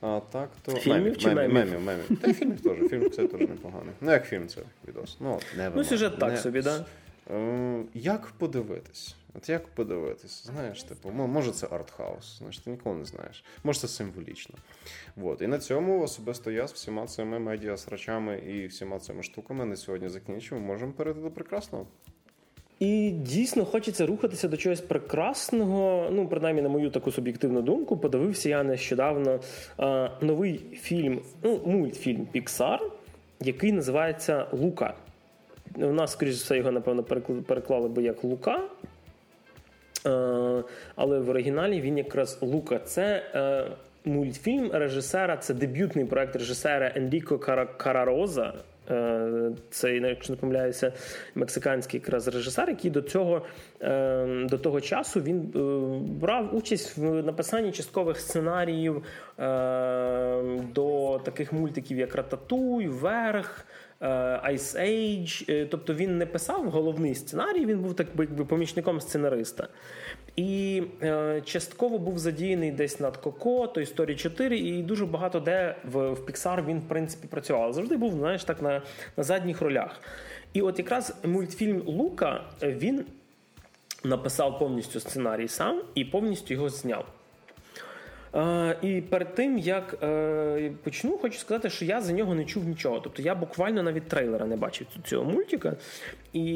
А 0.00 0.20
так, 0.32 0.50
то 0.62 0.72
Фільмів 0.72 1.02
мемів, 1.02 1.18
чи 1.18 1.34
мемів, 1.34 1.54
мемів, 1.54 1.80
мемів. 1.80 2.20
Та 2.20 2.30
й 2.30 2.32
фільмів 2.34 2.60
теж. 2.60 2.90
Фільм 2.90 3.10
це 3.10 3.26
теж 3.26 3.40
непоганий. 3.40 3.94
Ну, 4.00 4.10
як 4.10 4.26
фільм 4.26 4.48
це 4.48 4.60
відос. 4.88 5.16
Ну, 5.20 5.40
ну 5.74 5.84
сюжет 5.84 6.18
так 6.18 6.38
собі, 6.38 6.62
так? 6.62 6.84
Е, 7.30 7.82
як 7.94 8.26
подивитись? 8.26 9.16
От 9.34 9.48
як 9.48 9.68
подивитись? 9.68 10.46
Знаєш, 10.46 10.82
типу, 10.82 11.10
може 11.10 11.52
це 11.52 11.66
артхаус, 11.66 12.38
знаєш, 12.38 12.58
ти 12.58 12.70
ніколи 12.70 12.96
не 12.96 13.04
знаєш. 13.04 13.44
Може 13.64 13.80
це 13.80 13.88
символічно. 13.88 14.54
От. 15.22 15.42
І 15.42 15.46
на 15.46 15.58
цьому 15.58 16.02
особисто 16.02 16.50
я 16.50 16.68
з 16.68 16.72
всіма 16.72 17.06
цими 17.06 17.38
медіа-срачами 17.38 18.38
і 18.38 18.66
всіма 18.66 18.98
цими 18.98 19.22
штуками 19.22 19.64
на 19.64 19.76
сьогодні 19.76 20.08
закінчимо. 20.08 20.60
Можемо 20.60 20.92
перейти 20.92 21.20
до 21.20 21.30
прекрасного. 21.30 21.86
І 22.80 23.10
дійсно 23.10 23.64
хочеться 23.64 24.06
рухатися 24.06 24.48
до 24.48 24.56
чогось 24.56 24.80
прекрасного. 24.80 26.08
Ну, 26.12 26.28
принаймні, 26.28 26.62
на 26.62 26.68
мою 26.68 26.90
таку 26.90 27.12
суб'єктивну 27.12 27.62
думку, 27.62 27.96
подивився 27.96 28.48
я 28.48 28.62
нещодавно 28.62 29.40
а, 29.76 30.08
новий 30.20 30.60
фільм, 30.72 31.20
ну, 31.42 31.60
мультфільм 31.66 32.26
Pixar, 32.34 32.78
який 33.40 33.72
називається 33.72 34.46
Лука. 34.52 34.94
У 35.76 35.92
нас, 35.92 36.12
скоріш 36.12 36.34
за 36.34 36.44
все, 36.44 36.56
його, 36.56 36.70
напевно, 36.70 37.02
переклали 37.46 37.88
би 37.88 38.02
як 38.02 38.24
Лука. 38.24 38.60
А, 40.04 40.62
але 40.96 41.18
в 41.18 41.28
оригіналі 41.28 41.80
він 41.80 41.98
якраз 41.98 42.38
Лука. 42.40 42.78
Це 42.78 43.22
а, 43.34 44.08
мультфільм 44.08 44.70
режисера, 44.72 45.36
це 45.36 45.54
дебютний 45.54 46.04
проект 46.04 46.36
режисера 46.36 46.92
Енріко 46.94 47.38
Карароза. 47.76 48.54
Е, 48.90 49.50
це, 49.70 49.96
якщо 49.96 50.32
не 50.32 50.36
помиляюся, 50.36 50.92
мексиканський 51.34 52.00
якраз 52.00 52.28
режисер, 52.28 52.68
який 52.68 52.90
до 52.90 53.02
цього 53.02 53.42
е, 53.82 54.46
до 54.50 54.58
того 54.58 54.80
часу 54.80 55.20
він 55.20 55.52
е, 55.56 55.58
брав 56.20 56.56
участь 56.56 56.96
в 56.96 57.22
написанні 57.22 57.72
часткових 57.72 58.20
сценаріїв 58.20 59.02
до 60.74 61.20
таких 61.24 61.52
мультиків, 61.52 61.98
як 61.98 62.14
Рататуй, 62.14 62.88
Верх. 62.88 63.66
Ice 64.00 64.80
Age, 64.80 65.66
тобто 65.70 65.94
він 65.94 66.18
не 66.18 66.26
писав 66.26 66.70
головний 66.70 67.14
сценарій, 67.14 67.66
він 67.66 67.78
був 67.78 67.94
так 67.94 68.06
би 68.16 68.26
помічником 68.26 69.00
сценариста. 69.00 69.68
І 70.36 70.82
е, 71.02 71.42
частково 71.44 71.98
був 71.98 72.18
задіяний 72.18 72.70
десь 72.70 73.00
над 73.00 73.16
Коко, 73.16 73.66
то 73.66 73.80
історії 73.80 74.16
4, 74.16 74.58
і 74.58 74.82
дуже 74.82 75.06
багато 75.06 75.40
де 75.40 75.76
в 75.84 76.10
в 76.12 76.20
Pixar 76.20 76.66
він 76.66 76.78
в 76.78 76.88
принципі 76.88 77.28
працював. 77.28 77.72
Завжди 77.72 77.96
був, 77.96 78.12
знаєш, 78.12 78.44
так 78.44 78.62
на, 78.62 78.82
на 79.16 79.24
задніх 79.24 79.60
ролях. 79.60 80.00
І 80.52 80.62
от 80.62 80.78
якраз 80.78 81.14
мультфільм 81.24 81.82
Лука 81.86 82.44
він 82.62 83.04
написав 84.04 84.58
повністю 84.58 85.00
сценарій 85.00 85.48
сам 85.48 85.82
і 85.94 86.04
повністю 86.04 86.54
його 86.54 86.68
зняв. 86.68 87.06
Е, 88.36 88.76
і 88.82 89.00
перед 89.00 89.34
тим 89.34 89.58
як 89.58 89.98
е, 90.02 90.72
почну, 90.82 91.18
хочу 91.18 91.38
сказати, 91.38 91.70
що 91.70 91.84
я 91.84 92.00
за 92.00 92.12
нього 92.12 92.34
не 92.34 92.44
чув 92.44 92.64
нічого. 92.64 93.00
Тобто 93.00 93.22
я 93.22 93.34
буквально 93.34 93.82
навіть 93.82 94.08
трейлера 94.08 94.46
не 94.46 94.56
бачив 94.56 94.86
цього 95.04 95.24
мультика. 95.24 95.76
І 96.32 96.46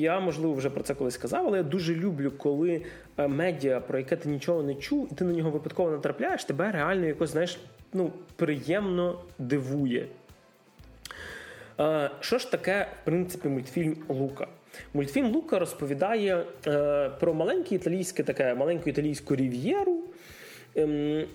я, 0.00 0.20
можливо, 0.20 0.54
вже 0.54 0.70
про 0.70 0.82
це 0.82 0.94
колись 0.94 1.14
сказав, 1.14 1.46
але 1.46 1.56
я 1.56 1.64
дуже 1.64 1.94
люблю, 1.94 2.30
коли 2.30 2.82
е, 3.18 3.28
медіа, 3.28 3.80
про 3.80 3.98
яке 3.98 4.16
ти 4.16 4.28
нічого 4.28 4.62
не 4.62 4.74
чув, 4.74 5.08
і 5.12 5.14
ти 5.14 5.24
на 5.24 5.32
нього 5.32 5.50
випадково 5.50 5.90
натрапляєш, 5.90 6.44
тебе 6.44 6.72
реально 6.72 7.06
якось 7.06 7.30
знаєш, 7.30 7.58
ну, 7.92 8.12
приємно 8.36 9.20
дивує. 9.38 10.06
Що 12.20 12.38
ж 12.38 12.50
таке, 12.50 12.86
в 13.02 13.04
принципі, 13.04 13.48
мультфільм 13.48 13.96
Лука? 14.08 14.46
Мультфільм 14.94 15.26
Лука 15.26 15.58
розповідає 15.58 16.44
про 17.20 17.34
маленьке 17.34 17.74
італійське 17.74 18.22
таке 18.22 18.54
маленьку 18.54 18.90
італійську 18.90 19.36
рів'єру, 19.36 20.02
Ем, 20.78 21.26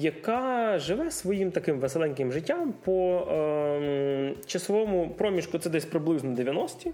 яка 0.00 0.78
живе 0.78 1.10
своїм 1.10 1.50
таким 1.50 1.80
веселеньким 1.80 2.32
життям 2.32 2.74
по 2.84 3.26
ем, 3.30 4.34
часовому 4.46 5.10
проміжку 5.10 5.58
це 5.58 5.70
десь 5.70 5.84
приблизно 5.84 6.30
90-ті. 6.30 6.92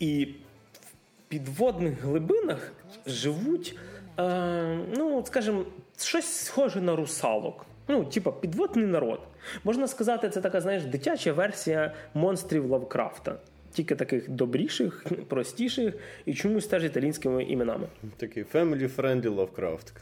І 0.00 0.24
в 0.24 1.28
підводних 1.28 2.02
глибинах 2.02 2.72
живуть, 3.06 3.76
е, 4.18 4.78
ну, 4.96 5.24
скажімо, 5.26 5.64
щось 5.98 6.26
схоже 6.26 6.80
на 6.80 6.96
русалок. 6.96 7.66
Ну, 7.88 8.04
типа, 8.04 8.32
підводний 8.32 8.86
народ. 8.86 9.20
Можна 9.64 9.88
сказати, 9.88 10.30
це 10.30 10.40
така, 10.40 10.60
знаєш, 10.60 10.84
дитяча 10.84 11.32
версія 11.32 11.94
монстрів 12.14 12.70
Лавкрафта 12.70 13.36
тільки 13.76 13.94
таких 13.94 14.30
добріших, 14.30 15.06
простіших 15.28 15.94
і 16.26 16.34
чомусь 16.34 16.66
теж 16.66 16.84
італійськими 16.84 17.44
іменами. 17.44 17.86
Такий 18.16 18.44
family-friendly 18.54 19.34
Lovecraft. 19.34 19.92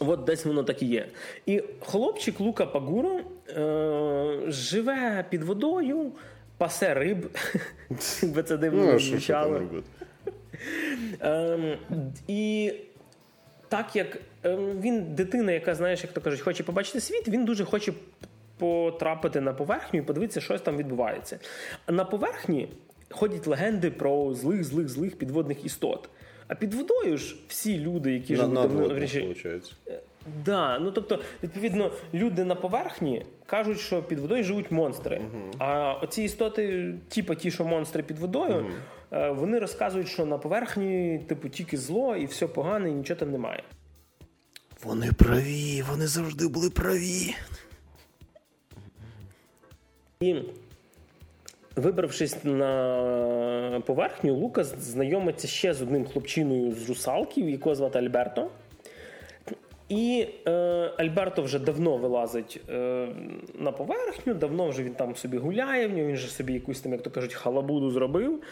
От 0.00 0.24
десь 0.24 0.44
воно 0.44 0.64
так 0.64 0.82
і 0.82 0.86
є. 0.86 1.08
І 1.46 1.62
хлопчик 1.80 2.40
Лука 2.40 2.66
Пагуро 2.66 3.20
е- 3.48 4.50
живе 4.50 5.24
під 5.30 5.42
водою, 5.42 6.12
пасе 6.58 6.94
риб, 6.94 7.30
якби 8.22 8.42
це 8.42 8.56
дивно 8.56 8.86
ну, 8.92 8.98
звучало. 8.98 9.62
Ем, 11.20 11.76
і 12.28 12.72
так 13.68 13.96
як 13.96 14.18
ем, 14.42 14.80
він 14.80 15.14
дитина, 15.14 15.52
яка, 15.52 15.74
знаєш, 15.74 16.02
як 16.02 16.12
то 16.12 16.20
кажуть, 16.20 16.40
хоче 16.40 16.62
побачити 16.62 17.00
світ, 17.00 17.28
він 17.28 17.44
дуже 17.44 17.64
хоче 17.64 17.92
потрапити 18.60 19.40
на 19.40 19.52
поверхню 19.52 20.00
і 20.00 20.02
подивитися, 20.02 20.40
що 20.40 20.58
там 20.58 20.76
відбувається. 20.76 21.38
На 21.88 22.04
поверхні 22.04 22.68
ходять 23.10 23.46
легенди 23.46 23.90
про 23.90 24.34
злих, 24.34 24.64
злих, 24.64 24.88
злих 24.88 25.18
підводних 25.18 25.64
істот. 25.64 26.08
А 26.48 26.54
під 26.54 26.74
водою 26.74 27.18
ж 27.18 27.36
всі 27.48 27.78
люди, 27.78 28.12
які 28.12 28.36
живуть 28.36 28.54
ну, 28.54 28.68
виходить. 28.68 29.76
Е, 29.88 30.00
да, 30.44 30.78
ну 30.78 30.90
тобто, 30.90 31.18
відповідно, 31.42 31.90
люди 32.14 32.44
на 32.44 32.54
поверхні 32.54 33.26
кажуть, 33.46 33.80
що 33.80 34.02
під 34.02 34.18
водою 34.18 34.44
живуть 34.44 34.70
монстри. 34.70 35.16
uh 35.16 35.54
А 35.58 35.92
оці 35.92 36.22
істоти, 36.22 36.94
типу 37.08 37.34
ті, 37.34 37.50
що 37.50 37.64
монстри 37.64 38.02
під 38.02 38.18
водою, 38.18 38.66
uh 39.10 39.34
вони 39.34 39.58
розказують, 39.58 40.08
що 40.08 40.26
на 40.26 40.38
поверхні, 40.38 41.20
типу, 41.28 41.48
тільки 41.48 41.76
зло 41.76 42.16
і 42.16 42.26
все 42.26 42.46
погане, 42.46 42.90
і 42.90 42.92
нічого 42.92 43.20
там 43.20 43.30
немає. 43.30 43.62
Вони 44.84 45.12
праві, 45.12 45.82
вони 45.90 46.06
завжди 46.06 46.48
були 46.48 46.70
праві. 46.70 47.34
І 50.22 50.36
вибравшись 51.76 52.44
на 52.44 53.82
поверхню, 53.86 54.34
Лукас 54.34 54.74
знайомиться 54.78 55.48
ще 55.48 55.74
з 55.74 55.82
одним 55.82 56.04
хлопчиною 56.04 56.72
з 56.72 56.88
русалків, 56.88 57.50
якого 57.50 57.74
звати 57.74 57.98
Альберто. 57.98 58.50
І 59.88 60.26
е, 60.46 60.50
Альберто 60.96 61.42
вже 61.42 61.58
давно 61.58 61.96
вилазить 61.96 62.60
е, 62.70 63.08
на 63.54 63.72
поверхню, 63.72 64.34
давно 64.34 64.68
вже 64.68 64.82
він 64.82 64.94
там 64.94 65.16
собі 65.16 65.38
гуляє, 65.38 65.88
в 65.88 65.92
нього 65.92 66.08
він 66.08 66.16
же 66.16 66.28
собі 66.28 66.52
якусь 66.52 66.80
там, 66.80 66.92
як 66.92 67.02
то 67.02 67.10
кажуть, 67.10 67.34
халабуду 67.34 67.90
зробив. 67.90 68.42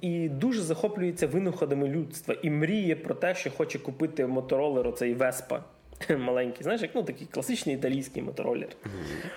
І 0.00 0.28
дуже 0.28 0.60
захоплюється 0.60 1.26
винаходами 1.26 1.88
людства 1.88 2.36
і 2.42 2.50
мріє 2.50 2.96
про 2.96 3.14
те, 3.14 3.34
що 3.34 3.50
хоче 3.50 3.78
купити 3.78 4.26
моторолер 4.26 4.88
оцей 4.88 5.14
Веспа 5.14 5.64
маленький. 6.18 6.62
Знаєш, 6.62 6.82
як 6.82 6.90
ну 6.94 7.02
такий 7.02 7.26
класичний 7.26 7.74
італійський 7.74 8.22
моторолер. 8.22 8.68
Mm-hmm. 8.68 9.30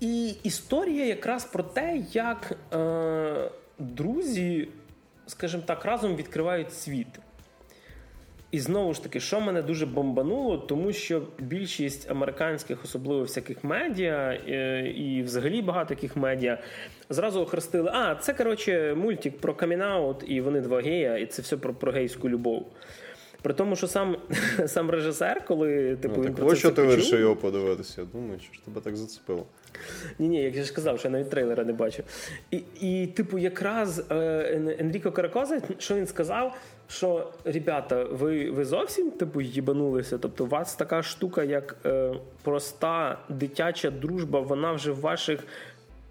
І 0.00 0.34
історія 0.42 1.06
якраз 1.06 1.44
про 1.44 1.62
те, 1.62 2.02
як 2.12 2.58
е, 2.74 3.50
друзі, 3.78 4.68
скажімо 5.26 5.62
так, 5.66 5.84
разом 5.84 6.16
відкривають 6.16 6.74
світ. 6.74 7.20
І 8.50 8.58
знову 8.60 8.94
ж 8.94 9.02
таки, 9.02 9.20
що 9.20 9.40
мене 9.40 9.62
дуже 9.62 9.86
бомбануло, 9.86 10.58
тому 10.58 10.92
що 10.92 11.22
більшість 11.38 12.10
американських, 12.10 12.84
особливо 12.84 13.22
всяких 13.22 13.64
медіа, 13.64 14.38
е, 14.48 14.88
і 14.96 15.22
взагалі 15.22 15.62
багато 15.62 15.94
яких 15.94 16.16
медіа 16.16 16.58
зразу 17.10 17.40
охрестили: 17.40 17.90
а, 17.94 18.14
це 18.14 18.34
коротше 18.34 18.94
мультик 18.94 19.38
про 19.38 19.54
камінаут, 19.54 20.24
і 20.26 20.40
вони 20.40 20.60
два 20.60 20.80
гея, 20.80 21.18
і 21.18 21.26
це 21.26 21.42
все 21.42 21.56
про, 21.56 21.74
про 21.74 21.92
гейську 21.92 22.28
любов. 22.28 22.66
При 23.42 23.54
тому, 23.54 23.76
що 23.76 23.86
сам 23.86 24.16
сам 24.66 24.90
режисер, 24.90 25.44
коли 25.44 25.96
типу, 25.96 26.14
ну, 26.16 26.22
він 26.22 26.34
так, 26.34 26.44
про 26.44 26.50
це 26.50 26.56
що 26.56 26.70
ти 26.70 26.82
вирішив 26.82 27.20
його 27.20 27.36
подивитися? 27.36 28.00
Я 28.00 28.06
думаю, 28.12 28.40
що 28.40 28.52
ж 28.52 28.64
тебе 28.64 28.80
так 28.80 28.96
зацепило. 28.96 29.46
Ні, 30.18 30.28
ні, 30.28 30.42
як 30.42 30.56
я 30.56 30.64
ж 30.64 30.72
казав, 30.72 30.98
що 30.98 31.08
я 31.08 31.12
навіть 31.12 31.30
трейлера 31.30 31.64
не 31.64 31.72
бачив. 31.72 32.04
І, 32.50 32.62
і 32.80 33.06
типу, 33.06 33.38
якраз 33.38 34.04
е, 34.10 34.76
Енріко 34.78 35.12
Каракоза, 35.12 35.62
що 35.78 35.94
він 35.94 36.06
сказав, 36.06 36.56
що 36.88 37.32
ребята, 37.44 38.04
ви 38.04 38.50
ви 38.50 38.64
зовсім 38.64 39.10
типу 39.10 39.40
їбанулися? 39.40 40.18
Тобто, 40.18 40.44
у 40.44 40.48
вас 40.48 40.74
така 40.74 41.02
штука, 41.02 41.44
як 41.44 41.76
е, 41.86 42.14
проста 42.42 43.18
дитяча 43.28 43.90
дружба, 43.90 44.40
вона 44.40 44.72
вже 44.72 44.92
в 44.92 45.00
ваших 45.00 45.40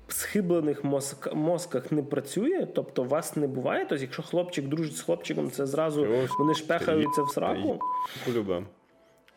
схиблених 0.08 0.84
мозк, 0.84 1.34
мозках 1.34 1.92
не 1.92 2.04
працює, 2.04 2.68
тобто 2.76 3.04
вас 3.04 3.36
не 3.36 3.48
буває. 3.48 3.86
Тобто, 3.90 4.04
якщо 4.04 4.24
хлопчик 4.24 4.68
дружить 4.68 4.98
з 4.98 5.02
хлопчиком, 5.02 5.52
це 5.52 5.66
зразу 5.66 6.08
вони 6.40 6.54
шпехаються 6.54 7.22
в 7.22 7.30
сраку. 7.30 7.80
Полюбе. 8.26 8.64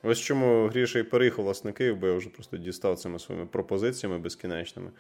Ось 0.02 0.18
чому 0.18 0.68
Гріша 0.68 0.98
і 0.98 1.02
переїхав 1.02 1.44
власне 1.44 1.72
бо 2.00 2.06
я 2.06 2.14
вже 2.14 2.28
просто 2.28 2.56
дістав 2.56 2.98
цими 2.98 3.18
своїми 3.18 3.46
пропозиціями 3.46 4.18
безкінечними. 4.18 4.90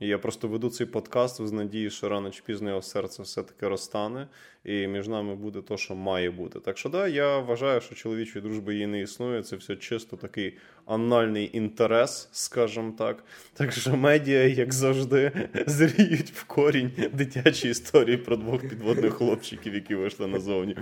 І 0.00 0.06
я 0.06 0.18
просто 0.18 0.48
веду 0.48 0.70
цей 0.70 0.86
подкаст 0.86 1.46
з 1.46 1.52
надії, 1.52 1.90
що 1.90 2.08
рано 2.08 2.30
чи 2.30 2.42
пізно 2.46 2.68
його 2.68 2.82
серце 2.82 3.22
все-таки 3.22 3.68
розтане, 3.68 4.28
і 4.64 4.86
між 4.86 5.08
нами 5.08 5.34
буде 5.34 5.62
то, 5.62 5.76
що 5.76 5.94
має 5.94 6.30
бути. 6.30 6.60
Так 6.60 6.78
що 6.78 6.88
да, 6.88 7.08
я 7.08 7.38
вважаю, 7.38 7.80
що 7.80 7.94
чоловічої 7.94 8.42
дружби 8.42 8.74
її 8.74 8.86
не 8.86 9.00
існує. 9.00 9.42
Це 9.42 9.56
все 9.56 9.76
чисто 9.76 10.16
такий 10.16 10.58
анальний 10.86 11.50
інтерес, 11.52 12.28
скажімо 12.32 12.94
так. 12.98 13.24
Так 13.54 13.72
що 13.72 13.96
медіа, 13.96 14.42
як 14.42 14.72
завжди, 14.72 15.48
зріють 15.66 16.30
в 16.30 16.44
корінь 16.44 16.92
дитячі 17.12 17.68
історії 17.68 18.16
про 18.16 18.36
двох 18.36 18.60
підводних 18.60 19.14
хлопчиків, 19.14 19.74
які 19.74 19.94
вийшли 19.94 20.26
назовні. 20.26 20.76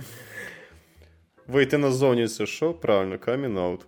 Вийти 1.47 1.77
назовні 1.77 2.27
це 2.27 2.45
що? 2.45 2.73
Правильно, 2.73 3.17
камін-аут. 3.17 3.79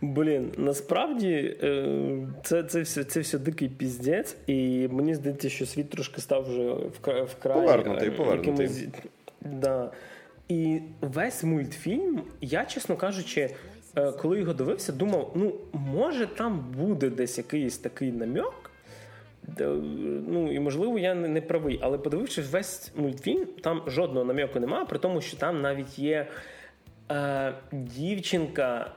Блін, 0.00 0.52
насправді 0.56 1.56
е, 1.62 2.28
це 2.42 2.62
це, 2.62 2.80
все 2.80 3.04
це 3.04 3.20
все 3.20 3.38
дикий 3.38 3.68
піздець, 3.68 4.36
і 4.46 4.88
мені 4.88 5.14
здається, 5.14 5.48
що 5.48 5.66
світ 5.66 5.90
трошки 5.90 6.20
став 6.20 6.48
вже 6.48 6.72
вкрай 7.24 7.54
повернутий, 7.54 8.08
е, 8.08 8.10
повернутий. 8.10 8.52
Якимось... 8.52 8.84
Да. 9.40 9.90
І 10.48 10.80
весь 11.00 11.44
мультфільм, 11.44 12.22
я, 12.40 12.64
чесно 12.64 12.96
кажучи, 12.96 13.50
е, 13.96 14.12
коли 14.12 14.38
його 14.38 14.52
дивився, 14.52 14.92
думав: 14.92 15.32
ну, 15.34 15.54
може, 15.72 16.26
там 16.26 16.74
буде 16.78 17.10
десь 17.10 17.38
якийсь 17.38 17.78
такий 17.78 18.12
намьок. 18.12 18.70
Ну, 20.28 20.52
і 20.52 20.60
можливо, 20.60 20.98
я 20.98 21.14
не 21.14 21.40
правий, 21.40 21.78
але 21.82 21.98
подивившись 21.98 22.50
весь 22.50 22.92
мультфільм, 22.96 23.46
там 23.62 23.82
жодного 23.86 24.24
нам'яку 24.24 24.60
немає, 24.60 24.84
при 24.84 24.98
тому, 24.98 25.20
що 25.20 25.36
там 25.36 25.60
навіть 25.60 25.98
є 25.98 26.26
е, 27.10 27.54
дівчинка, 27.72 28.92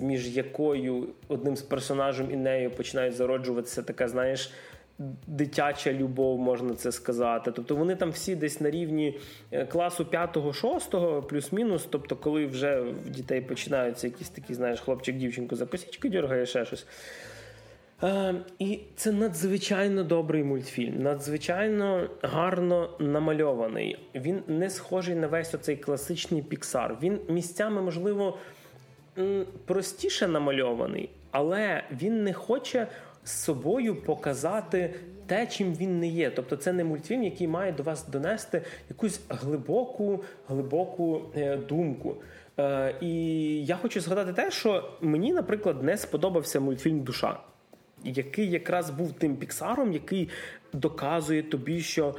між 0.00 0.36
якою 0.36 1.08
одним 1.28 1.56
з 1.56 1.62
персонажем 1.62 2.30
і 2.30 2.36
нею 2.36 2.70
починають 2.70 3.14
зароджуватися 3.14 3.82
така, 3.82 4.08
знаєш, 4.08 4.50
дитяча 5.26 5.92
любов, 5.92 6.38
можна 6.38 6.74
це 6.74 6.92
сказати. 6.92 7.52
Тобто 7.52 7.76
вони 7.76 7.96
там 7.96 8.10
всі 8.10 8.36
десь 8.36 8.60
на 8.60 8.70
рівні 8.70 9.18
е, 9.50 9.66
класу 9.66 10.04
5-6, 10.04 11.22
плюс-мінус. 11.22 11.86
Тобто, 11.90 12.16
коли 12.16 12.46
вже 12.46 12.80
в 12.80 13.10
дітей 13.10 13.40
починаються 13.40 14.06
якісь 14.06 14.28
такі, 14.28 14.54
знаєш, 14.54 14.80
хлопчик, 14.80 15.16
дівчинку 15.16 15.56
за 15.56 15.66
косічки 15.66 16.08
дергає 16.08 16.46
ще 16.46 16.64
щось. 16.64 16.86
Е, 18.02 18.34
І 18.58 18.80
це 18.96 19.12
надзвичайно 19.12 20.04
добрий 20.04 20.44
мультфільм, 20.44 21.02
надзвичайно 21.02 22.08
гарно 22.22 22.90
намальований. 22.98 23.98
Він 24.14 24.42
не 24.46 24.70
схожий 24.70 25.14
на 25.14 25.26
весь 25.26 25.54
оцей 25.54 25.76
класичний 25.76 26.42
піксар. 26.42 26.96
Він 27.02 27.18
місцями, 27.28 27.82
можливо, 27.82 28.38
простіше 29.64 30.28
намальований, 30.28 31.10
але 31.30 31.82
він 31.92 32.24
не 32.24 32.32
хоче 32.32 32.86
з 33.24 33.30
собою 33.30 34.02
показати 34.02 34.94
те, 35.26 35.46
чим 35.46 35.74
він 35.74 36.00
не 36.00 36.08
є. 36.08 36.30
Тобто, 36.30 36.56
це 36.56 36.72
не 36.72 36.84
мультфільм, 36.84 37.22
який 37.22 37.48
має 37.48 37.72
до 37.72 37.82
вас 37.82 38.08
донести 38.08 38.62
якусь 38.88 39.20
глибоку, 39.28 40.24
глибоку 40.48 41.22
е, 41.36 41.56
думку. 41.56 42.16
Е, 42.58 42.94
І 43.00 43.14
я 43.64 43.76
хочу 43.76 44.00
згадати 44.00 44.32
те, 44.32 44.50
що 44.50 44.90
мені, 45.00 45.32
наприклад, 45.32 45.82
не 45.82 45.96
сподобався 45.96 46.60
мультфільм 46.60 47.00
Душа. 47.00 47.40
Який 48.04 48.50
якраз 48.50 48.90
був 48.90 49.12
тим 49.12 49.36
піксаром, 49.36 49.92
який 49.92 50.28
доказує 50.72 51.42
тобі, 51.42 51.80
що 51.80 52.14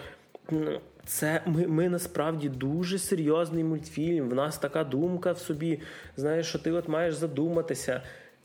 це 1.07 1.41
ми 1.45 1.67
ми 1.67 1.89
насправді 1.89 2.49
дуже 2.49 2.99
серйозний 2.99 3.63
мультфільм. 3.63 4.29
В 4.29 4.33
нас 4.33 4.57
така 4.57 4.83
думка 4.83 5.31
в 5.31 5.37
собі. 5.37 5.79
Знаєш, 6.15 6.47
що 6.47 6.59
ти 6.59 6.71
от 6.71 6.87
маєш 6.87 7.15
задуматися. 7.15 8.01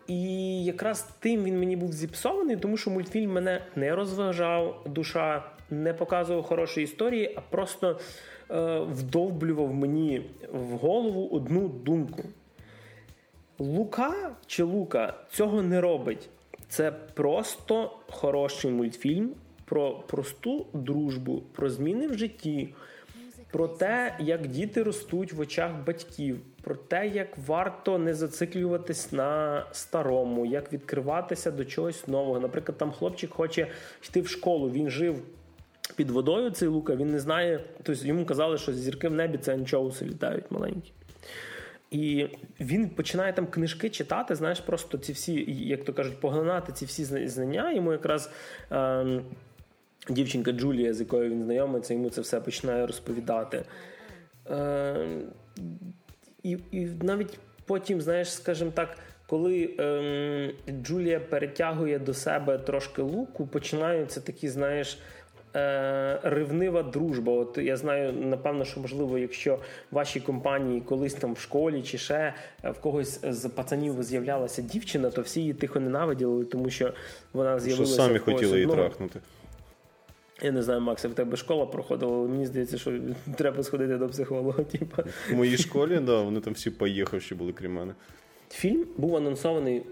І 0.07 0.65
якраз 0.65 1.09
тим 1.21 1.45
він 1.45 1.59
мені 1.59 1.77
був 1.77 1.93
зіпсований, 1.93 2.57
тому 2.57 2.77
що 2.77 2.91
мультфільм 2.91 3.33
мене 3.33 3.61
не 3.77 3.95
розважав, 3.95 4.85
душа 4.87 5.45
не 5.71 5.95
показував 5.95 6.43
хорошої 6.43 6.85
історії, 6.85 7.35
а 7.37 7.41
просто 7.41 8.01
е, 8.51 8.79
вдовблював 8.79 9.75
мені 9.75 10.31
в 10.53 10.77
голову 10.77 11.29
одну 11.29 11.69
думку. 11.69 12.23
Лука 13.59 14.31
чи 14.47 14.63
Лука 14.63 15.15
цього 15.31 15.63
не 15.63 15.81
робить. 15.81 16.29
Це 16.69 16.93
просто 16.93 17.99
хороший 18.11 18.71
мультфільм, 18.71 19.31
про 19.65 19.93
просту 19.93 20.67
дружбу, 20.73 21.43
про 21.53 21.71
зміни 21.71 22.07
в 22.09 22.19
житті, 22.19 22.75
про 23.51 23.69
те, 23.69 24.17
як 24.21 24.47
діти 24.47 24.83
ростуть 24.83 25.33
в 25.33 25.41
очах 25.41 25.73
батьків, 25.87 26.41
про 26.63 26.75
те, 26.75 27.09
як 27.09 27.39
варто 27.47 27.99
не 27.99 28.15
зациклюватись 28.15 29.13
на 29.13 29.65
старому, 29.73 30.47
як 30.47 30.73
відкриватися 30.73 31.51
до 31.51 31.65
чогось 31.65 32.09
нового. 32.09 32.41
Наприклад, 32.41 32.79
там 32.79 32.93
хлопчик 32.93 33.31
хоче 33.31 33.67
йти 34.09 34.21
в 34.21 34.29
школу, 34.29 34.71
він 34.71 34.91
жив. 34.91 35.23
Під 35.97 36.11
водою 36.11 36.51
цей 36.51 36.69
лука, 36.69 36.97
він 36.97 37.11
не 37.11 37.21
знає. 37.21 37.61
Тобто 37.83 38.07
йому 38.07 38.25
казали, 38.25 38.59
що 38.59 38.73
зірки 38.73 39.09
в 39.09 39.13
небі 39.13 39.39
це 39.39 39.55
анчоуси 39.55 40.05
літають 40.05 40.51
маленькі. 40.51 40.93
І 41.91 42.29
він 42.61 42.89
починає 42.89 43.33
там 43.33 43.47
книжки 43.47 43.91
читати, 43.91 44.35
знаєш, 44.35 44.61
просто 44.61 44.99
ці 44.99 45.13
всі, 45.13 45.45
як 45.49 45.85
то 45.85 45.93
кажуть, 45.93 46.21
поглинати 46.21 46.73
ці 46.73 46.85
всі 46.85 47.05
знання. 47.29 47.73
Йому 47.73 47.93
якраз 47.93 48.31
е, 48.73 49.21
дівчинка 50.09 50.53
Джулія, 50.53 50.95
з 50.95 51.01
якою 51.01 51.31
він 51.31 51.43
знайомиться, 51.43 51.95
йому 51.95 52.11
це 52.11 52.21
все 52.21 52.41
починає 52.41 52.87
розповідати. 52.87 53.65
Е, 54.51 55.07
І 56.43 56.59
і 56.71 56.89
навіть 57.03 57.39
потім, 57.67 58.01
знаєш, 58.01 58.33
скажімо 58.33 58.71
так, 58.75 58.99
коли 59.27 59.77
е, 59.79 60.55
Джулія 60.83 61.21
перетягує 61.21 61.99
до 61.99 62.15
себе 62.15 62.59
трошки 62.59 63.03
луку, 63.03 63.47
починаються 63.47 64.21
такі, 64.21 64.49
знаєш. 64.49 64.99
Е, 65.57 66.21
ревнива 66.23 66.83
дружба. 66.83 67.33
От 67.33 67.59
я 67.59 67.77
знаю, 67.77 68.13
напевно, 68.13 68.65
що 68.65 68.81
можливо, 68.81 69.19
якщо 69.19 69.55
в 69.91 69.95
вашій 69.95 70.21
компанії 70.21 70.81
колись 70.81 71.15
там 71.15 71.33
в 71.35 71.39
школі 71.39 71.83
чи 71.83 71.99
ще 71.99 72.35
в 72.65 72.75
когось 72.81 73.21
з 73.25 73.49
пацанів 73.49 74.03
з'являлася 74.03 74.63
дівчина, 74.63 75.11
то 75.11 75.23
всі 75.23 75.41
її 75.41 75.55
тихо 75.55 75.81
ненавиділи, 75.81 76.45
тому 76.45 76.71
що 76.71 76.93
вона 77.33 77.61
з'явилася. 77.61 77.95
Що 77.95 78.03
самі 78.03 78.19
хотіли 78.19 78.53
її 78.53 78.67
трахнути. 78.67 79.21
Я 80.43 80.53
не 80.53 80.62
знаю, 80.62 80.80
Макс, 80.80 81.05
в 81.05 81.14
тебе 81.14 81.36
школа 81.36 81.66
проходила, 81.66 82.16
але 82.16 82.28
мені 82.28 82.47
здається, 82.47 82.78
що 82.78 82.99
треба 83.36 83.62
сходити 83.62 83.97
до 83.97 84.09
психолога. 84.09 84.64
Типу. 84.64 85.03
В 85.30 85.34
моїй 85.34 85.57
школі, 85.57 85.99
да, 85.99 86.20
вони 86.20 86.40
там 86.40 86.53
всі 86.53 86.70
поїхавші 86.70 87.34
були 87.34 87.53
крім 87.53 87.74
мене. 87.74 87.95
Фільм 88.51 88.86
був 88.97 89.16
анонсований 89.16 89.82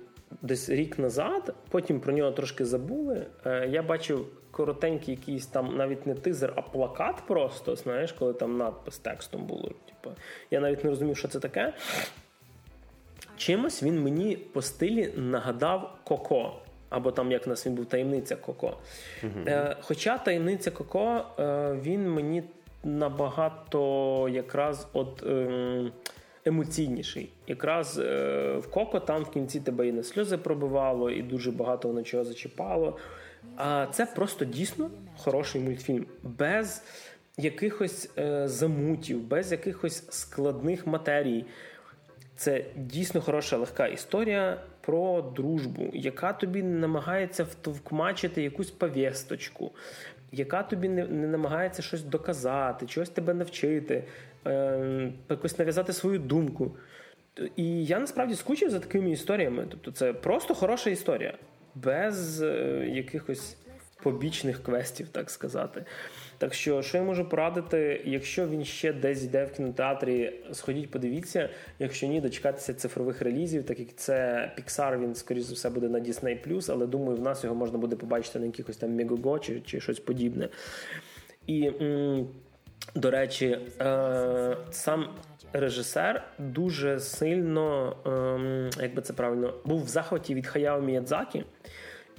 десь 0.43 0.69
рік 0.69 0.99
назад, 0.99 1.55
потім 1.71 2.01
про 2.01 2.13
нього 2.13 2.31
трошки 2.31 2.65
забули. 2.65 3.27
Е, 3.47 3.69
я 3.69 3.83
бачив 3.83 4.27
коротенький 4.51 5.15
якийсь 5.15 5.47
там 5.47 5.77
навіть 5.77 6.07
не 6.07 6.15
тизер, 6.15 6.53
а 6.57 6.63
плакат 6.63 7.23
просто, 7.27 7.77
знаєш, 7.77 8.13
коли 8.13 8.33
там 8.33 8.57
надпис 8.57 8.99
текстом 8.99 9.47
було. 9.47 9.69
Типу. 9.69 10.17
Я 10.51 10.61
навіть 10.61 10.85
не 10.85 10.91
розумів, 10.91 11.17
що 11.17 11.29
це 11.29 11.41
таке. 11.41 11.75
Чимось 13.37 13.83
він 13.83 14.03
мені 14.03 14.37
по 14.37 14.63
стилі 14.63 15.13
нагадав 15.17 15.99
Коко 16.05 16.53
або 16.91 17.13
там 17.13 17.33
як 17.33 17.47
у 17.47 17.51
нас 17.51 17.67
він 17.67 17.75
був 17.75 17.87
таємниця 17.87 18.37
Коко. 18.37 18.77
Е, 19.47 19.77
Хоча 19.81 20.19
таємниця 20.19 20.71
Коко, 20.71 21.25
е, 21.39 21.73
він 21.83 22.11
мені 22.11 22.43
набагато 22.85 24.29
якраз 24.29 24.89
от. 24.93 25.23
Е, 25.23 25.91
Емоційніший. 26.45 27.33
Якраз 27.47 27.99
е, 27.99 28.57
в 28.57 28.71
Коко 28.71 29.01
там 29.01 29.23
в 29.23 29.31
кінці 29.31 29.61
тебе 29.61 29.89
і 29.89 29.93
на 29.93 30.03
сльози 30.03 30.39
пробивало, 30.39 31.11
і 31.11 31.23
дуже 31.23 31.51
багато 31.51 31.89
воно 31.89 32.03
чого 32.03 32.25
зачіпало. 32.25 32.99
А 33.57 33.87
це 33.93 34.07
просто 34.07 34.45
дійсно 34.45 34.91
хороший 35.19 35.61
мультфільм. 35.61 36.07
Без 36.23 36.83
якихось 37.37 38.11
е, 38.19 38.49
замутів, 38.49 39.23
без 39.23 39.53
якихось 39.53 40.05
складних 40.11 40.87
матерій. 40.87 41.45
Це 42.37 42.65
дійсно 42.77 43.21
хороша 43.21 43.57
легка 43.57 43.87
історія 43.87 44.61
про 44.91 45.23
дружбу, 45.23 45.91
яка 45.93 46.33
тобі 46.33 46.63
намагається 46.63 47.45
втовкмачити 47.45 48.43
якусь 48.43 48.71
повісточку, 48.71 49.71
яка 50.33 50.63
тобі 50.63 50.89
не, 50.89 51.07
не 51.07 51.27
намагається 51.27 51.83
щось 51.83 52.03
доказати, 52.03 52.87
чогось 52.87 53.11
тебе 53.11 53.35
навчити, 53.35 54.05
е, 54.47 55.13
якось 55.29 55.59
нав'язати 55.59 55.93
свою 55.93 56.19
думку. 56.19 56.77
І 57.57 57.85
я 57.85 57.99
насправді 57.99 58.35
скучив 58.35 58.71
за 58.71 58.81
такими 58.81 59.11
історіями. 59.11 59.67
Тобто, 59.71 59.93
це 59.93 60.13
просто 60.13 60.55
хороша 60.55 60.91
історія, 60.91 61.35
без 61.75 62.43
е, 62.43 62.87
якихось 62.95 63.57
побічних 64.03 64.63
квестів, 64.63 65.09
так 65.09 65.31
сказати. 65.31 65.85
Так 66.41 66.55
що, 66.55 66.83
що 66.83 66.99
я 66.99 67.03
можу 67.05 67.29
порадити, 67.29 68.01
якщо 68.05 68.49
він 68.49 68.65
ще 68.65 68.93
десь 68.93 69.25
йде 69.25 69.45
в 69.45 69.53
кінотеатрі, 69.53 70.33
сходіть, 70.53 70.91
подивіться. 70.91 71.49
Якщо 71.79 72.07
ні, 72.07 72.21
дочекатися 72.21 72.75
цифрових 72.75 73.23
релізів, 73.23 73.65
так 73.67 73.79
як 73.81 73.97
це 73.97 74.51
Pixar, 74.59 75.01
він, 75.01 75.15
скоріш 75.15 75.43
за 75.43 75.55
все, 75.55 75.71
буде 75.71 75.89
на 75.89 76.01
Disney+, 76.01 76.73
але 76.73 76.87
думаю, 76.87 77.17
в 77.17 77.21
нас 77.21 77.45
його 77.45 77.57
можна 77.57 77.79
буде 77.79 77.97
побачити 77.97 78.39
на 78.39 78.47
якихось 78.47 78.77
там 78.77 78.91
Megogo 79.01 79.41
чи, 79.41 79.61
чи 79.61 79.81
щось 79.81 80.01
подібне. 80.01 80.49
І, 81.47 81.67
м- 81.81 82.29
до 82.95 83.11
речі, 83.11 83.59
е- 83.81 84.57
сам 84.71 85.09
режисер 85.53 86.25
дуже 86.39 87.01
сильно, 87.01 87.97
е- 88.79 88.83
як 88.83 88.95
би 88.95 89.03
це 89.03 89.13
правильно, 89.13 89.55
був 89.65 89.85
в 89.85 89.89
захваті 89.89 90.35
від 90.35 90.47
Хаяо 90.47 90.81
Міядзакі. 90.81 91.45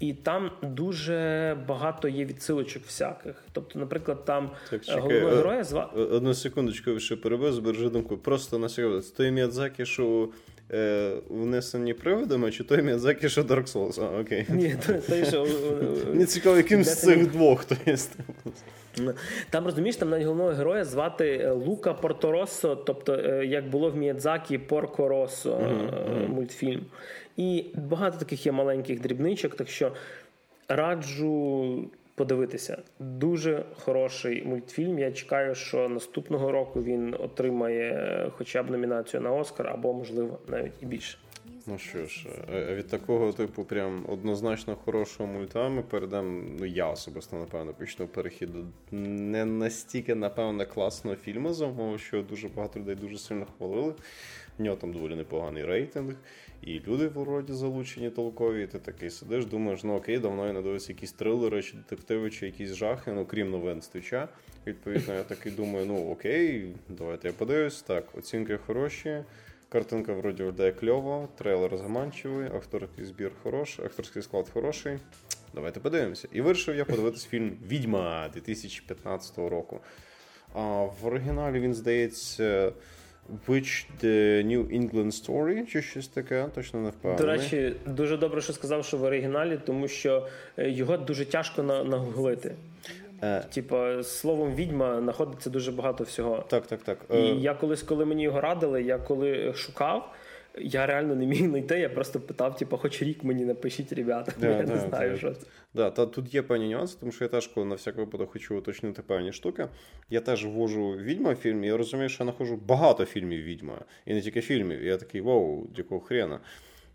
І 0.01 0.13
там 0.13 0.51
дуже 0.61 1.57
багато 1.67 2.07
є 2.07 2.25
відсилочок 2.25 2.83
всяких. 2.85 3.35
Тобто, 3.51 3.79
наприклад, 3.79 4.25
там 4.25 4.49
Так, 4.69 4.81
е, 4.81 4.85
чекай, 4.85 5.01
головного 5.01 5.33
е, 5.33 5.35
героя 5.35 5.63
зва... 5.63 5.93
Е, 5.97 5.99
Одну 5.99 6.33
секундочку 6.33 6.99
ще 6.99 7.15
перебив, 7.15 7.53
збережи 7.53 7.89
думку. 7.89 8.17
Просто 8.17 8.59
на 8.59 8.69
секунду. 8.69 9.01
Це 9.01 9.15
той 9.15 9.31
Міядзакі, 9.31 9.85
що 9.85 10.29
е, 10.71 11.13
внесені 11.29 11.93
приводами, 11.93 12.51
чи 12.51 12.63
той 12.63 12.81
Міядзакі, 12.81 13.29
що 13.29 13.41
Dark 13.41 13.73
Souls? 13.73 14.03
А, 14.03 14.19
окей. 14.19 14.45
Ні, 14.49 14.75
то, 14.87 14.93
то, 14.93 15.25
що, 15.25 15.47
Мені 16.07 16.25
цікаво, 16.25 16.57
яким 16.57 16.83
з 16.83 17.01
цих 17.01 17.31
двох 17.31 17.65
то 17.65 17.75
є. 17.85 17.97
Там 19.49 19.65
розумієш, 19.65 19.95
там 19.95 20.09
навіть 20.09 20.25
головного 20.25 20.49
героя 20.49 20.85
звати 20.85 21.49
Лука 21.49 21.93
Порторосо, 21.93 22.75
тобто 22.75 23.17
як 23.43 23.69
було 23.69 23.89
в 23.89 23.97
Міядзакі 23.97 24.57
Порко 24.57 25.07
Россо 25.07 25.59
е, 25.59 26.27
мультфільм. 26.27 26.85
І 27.37 27.65
багато 27.75 28.17
таких 28.17 28.45
є 28.45 28.51
маленьких 28.51 29.01
дрібничок, 29.01 29.55
так 29.55 29.69
що 29.69 29.91
раджу 30.67 31.89
подивитися. 32.15 32.77
Дуже 32.99 33.65
хороший 33.75 34.43
мультфільм. 34.43 34.99
Я 34.99 35.11
чекаю, 35.11 35.55
що 35.55 35.89
наступного 35.89 36.51
року 36.51 36.83
він 36.83 37.15
отримає 37.19 37.91
е, 37.91 38.31
хоча 38.37 38.63
б 38.63 38.71
номінацію 38.71 39.21
на 39.21 39.31
Оскар, 39.31 39.67
або, 39.67 39.93
можливо, 39.93 40.39
навіть 40.47 40.73
і 40.81 40.85
більше. 40.85 41.17
Ну 41.67 41.77
що 41.77 42.05
ж, 42.05 42.27
е, 42.53 42.75
від 42.75 42.87
такого, 42.87 43.33
типу, 43.33 43.63
прям 43.63 44.05
однозначно 44.07 44.75
хорошого 44.75 45.29
мульта 45.29 45.69
ми 45.69 45.81
перейдемо. 45.81 46.43
Ну, 46.59 46.65
я 46.65 46.87
особисто, 46.87 47.35
напевно, 47.35 47.73
почну 47.73 48.07
перехід 48.07 48.49
до 48.53 48.59
не 48.97 49.45
настільки, 49.45 50.15
напевно, 50.15 50.65
класного 50.65 51.15
фільму, 51.15 51.53
за 51.53 51.65
умови, 51.65 51.97
що 51.97 52.21
дуже 52.21 52.47
багато 52.47 52.79
людей 52.79 52.95
дуже 52.95 53.17
сильно 53.17 53.45
хвалили. 53.57 53.93
В 54.57 54.61
нього 54.61 54.75
там 54.75 54.93
доволі 54.93 55.15
непоганий 55.15 55.65
рейтинг, 55.65 56.15
і 56.61 56.81
люди 56.87 57.07
вроді 57.07 57.53
залучені 57.53 58.09
толкові. 58.09 58.63
І 58.63 58.67
ти 58.67 58.79
такий 58.79 59.09
сидиш, 59.09 59.45
думаєш, 59.45 59.83
ну 59.83 59.95
окей, 59.95 60.19
давно 60.19 60.47
я 60.47 60.53
не 60.53 60.61
дивився 60.61 60.91
якісь 60.91 61.11
трилери, 61.11 61.63
чи 61.63 61.73
детективи, 61.77 62.29
чи 62.29 62.45
якісь 62.45 62.73
жахи, 62.73 63.11
ну 63.11 63.25
крім 63.25 63.51
новин 63.51 63.81
з 63.81 63.87
твіча. 63.87 64.29
Відповідно, 64.67 65.13
я 65.13 65.23
такий 65.23 65.51
думаю, 65.51 65.85
ну 65.85 66.11
окей, 66.11 66.75
давайте 66.89 67.27
я 67.27 67.33
подивлюсь. 67.33 67.81
Так, 67.81 68.05
оцінки 68.17 68.57
хороші. 68.57 69.23
Картинка 69.69 70.13
вроді 70.13 70.43
виглядає 70.43 70.71
кльово, 70.71 71.29
трейлер 71.37 71.77
заманчивий, 71.77 72.47
акторський 72.47 73.05
збір 73.05 73.31
хороший, 73.43 73.85
акторський 73.85 74.21
склад 74.21 74.49
хороший. 74.53 74.97
Давайте 75.53 75.79
подивимося. 75.79 76.27
І 76.31 76.41
вирішив 76.41 76.75
я 76.75 76.85
подивитись 76.85 77.25
фільм 77.25 77.57
Відьма 77.67 78.29
2015 78.33 79.37
року. 79.37 79.79
А 80.53 80.83
в 80.83 81.05
оригіналі 81.05 81.59
він 81.59 81.73
здається. 81.73 82.71
Which 83.47 83.85
the 84.03 84.43
New 84.43 84.63
England 84.81 85.11
Story, 85.25 85.65
чи 85.65 85.81
щось 85.81 86.07
таке, 86.07 86.45
точно 86.55 86.79
не 86.79 86.89
впевнений. 86.89 87.25
До 87.25 87.31
речі, 87.31 87.73
дуже 87.87 88.17
добре, 88.17 88.41
що 88.41 88.53
сказав, 88.53 88.85
що 88.85 88.97
в 88.97 89.03
оригіналі, 89.03 89.59
тому 89.65 89.87
що 89.87 90.27
е, 90.57 90.69
його 90.69 90.97
дуже 90.97 91.25
тяжко 91.25 91.63
на- 91.63 91.83
нагуглити. 91.83 92.55
Е, 93.23 93.39
Типа, 93.53 94.03
словом 94.03 94.55
відьма 94.55 95.01
знаходиться 95.01 95.49
дуже 95.49 95.71
багато 95.71 96.03
всього. 96.03 96.45
так, 96.47 96.67
так, 96.67 96.83
так. 96.83 96.97
І 97.09 97.13
Е, 97.15 97.19
я 97.35 97.53
колись, 97.53 97.83
коли 97.83 98.05
мені 98.05 98.23
його 98.23 98.41
радили, 98.41 98.83
я 98.83 98.97
коли 98.97 99.53
шукав, 99.55 100.13
я 100.57 100.85
реально 100.85 101.15
не 101.15 101.25
міг 101.25 101.45
знайти. 101.45 101.79
Я 101.79 101.89
просто 101.89 102.19
питав, 102.19 102.57
типу, 102.57 102.77
хоч 102.77 103.01
рік 103.01 103.23
мені 103.23 103.45
напишіть, 103.45 103.93
ребята. 103.93 104.33
Да, 104.39 104.57
я 104.57 104.63
да, 104.63 104.73
не 104.73 104.79
знаю, 104.79 105.11
це- 105.11 105.17
що 105.17 105.33
це. 105.33 105.47
Да, 105.73 105.91
та 105.91 106.05
тут 106.05 106.33
є 106.33 106.41
певні 106.41 106.69
нюанси, 106.69 106.97
тому 106.99 107.11
що 107.11 107.23
я 107.23 107.27
теж, 107.27 107.47
коли 107.47 107.65
на 107.65 107.75
всяк 107.75 107.95
випадок 107.97 108.31
хочу 108.31 108.57
уточнити 108.57 109.01
певні 109.01 109.31
штуки, 109.31 109.67
я 110.09 110.21
теж 110.21 110.45
ввожу 110.45 110.91
відьма 110.91 111.31
в 111.33 111.35
фільм, 111.35 111.63
і 111.63 111.67
я 111.67 111.77
розумію, 111.77 112.09
що 112.09 112.23
я 112.23 112.25
знаходжу 112.25 112.59
багато 112.65 113.05
фільмів 113.05 113.43
відьма. 113.43 113.81
І 114.05 114.13
не 114.13 114.21
тільки 114.21 114.41
фільмів. 114.41 114.79
І 114.79 114.85
я 114.87 114.97
такий 114.97 115.21
вау, 115.21 115.67
якого 115.77 116.01
хрена. 116.01 116.39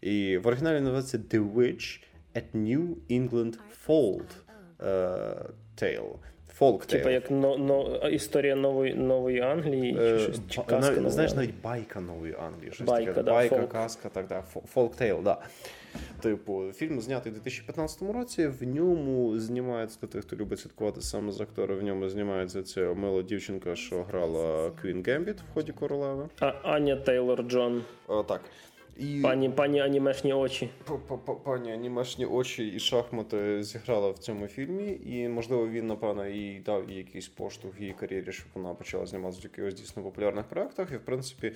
І 0.01 0.39
в 0.39 0.47
оригіналі 0.47 0.81
називається 0.81 1.19
The 1.19 1.55
Witch 1.55 2.01
at 2.35 2.45
New 2.55 2.95
England 3.11 3.55
Fold 3.87 4.25
е, 4.81 4.87
Tale. 5.83 6.15
Tale. 6.61 6.87
Типа, 6.87 7.11
як 7.11 7.31
но, 7.31 7.57
но, 7.59 8.09
історія 8.09 8.57
нової, 8.57 8.95
нової 8.95 9.41
Англії, 9.41 9.93
чи 9.95 10.01
Е, 10.01 10.19
щось 10.19 10.41
чи 10.49 10.63
казка 10.63 10.91
навіть, 10.93 11.11
знаєш, 11.13 11.35
навіть 11.35 11.55
байка 11.63 12.01
нової 12.01 12.35
Англії. 12.47 12.73
Щось 12.73 12.87
Байка, 12.87 13.13
таке. 13.13 13.23
да, 13.23 13.33
байка, 13.33 13.57
фолк. 13.57 13.69
казка, 13.73 14.09
так, 14.09 14.27
да, 14.27 14.43
folktale, 14.73 15.23
да. 15.23 15.39
Типу, 16.21 16.73
фільм 16.75 17.01
знятий 17.01 17.33
у 17.33 17.35
2015 17.35 18.03
році. 18.03 18.47
В 18.47 18.63
ньому 18.63 19.39
знімається 19.39 19.99
для 20.03 20.09
тих, 20.09 20.23
хто 20.23 20.37
любить 20.37 20.59
слідкувати 20.61 21.01
саме 21.01 21.33
за 21.33 21.41
актора. 21.41 21.75
В 21.75 21.83
ньому 21.83 22.09
знімається 22.09 22.63
ця 22.63 22.81
мила 22.95 23.23
дівчинка, 23.23 23.77
що 23.77 24.03
грала 24.03 24.71
Queen 24.83 25.03
Gambit 25.07 25.37
в 25.41 25.55
ході 25.55 25.73
королеви. 25.73 26.29
А, 26.41 26.47
Аня 26.63 26.97
Тейлор-Джой, 26.97 27.83
О, 28.09 28.23
так. 28.23 28.41
І 28.99 29.21
пані, 29.23 29.51
пані 29.51 29.81
анімешні 29.81 30.33
очі. 30.33 30.71
Пані 31.45 31.73
анімешні 31.73 32.27
очі 32.27 32.69
і 32.69 32.79
шахмати 32.79 33.63
зіграла 33.63 34.11
в 34.11 34.19
цьому 34.19 34.47
фільмі, 34.47 35.01
і 35.05 35.29
можливо 35.29 35.69
він, 35.69 35.87
напевно, 35.87 36.27
і 36.27 36.61
дав 36.61 36.91
їй 36.91 36.97
якийсь 36.97 37.29
поштовх 37.29 37.79
в 37.79 37.81
її 37.81 37.93
кар'єрі, 37.93 38.33
щоб 38.33 38.47
вона 38.55 38.75
почала 38.75 39.07
зніматися 39.07 39.41
в 39.41 39.45
якихось 39.45 39.75
дійсно 39.75 40.03
популярних 40.03 40.45
проєктах. 40.45 40.93
І 40.93 40.97
в 40.97 41.05
принципі, 41.05 41.53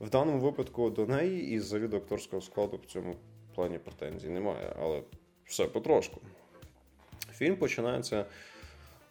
в 0.00 0.10
даному 0.10 0.38
випадку 0.38 0.90
до 0.90 1.06
неї 1.06 1.54
і 1.54 1.58
до 1.88 1.96
акторського 1.96 2.42
складу 2.42 2.76
в 2.76 2.86
цьому 2.86 3.16
плані 3.54 3.78
претензій 3.78 4.28
немає, 4.28 4.76
але 4.80 5.02
все 5.44 5.64
потрошку. 5.64 6.20
Фільм 7.32 7.56
починається 7.56 8.24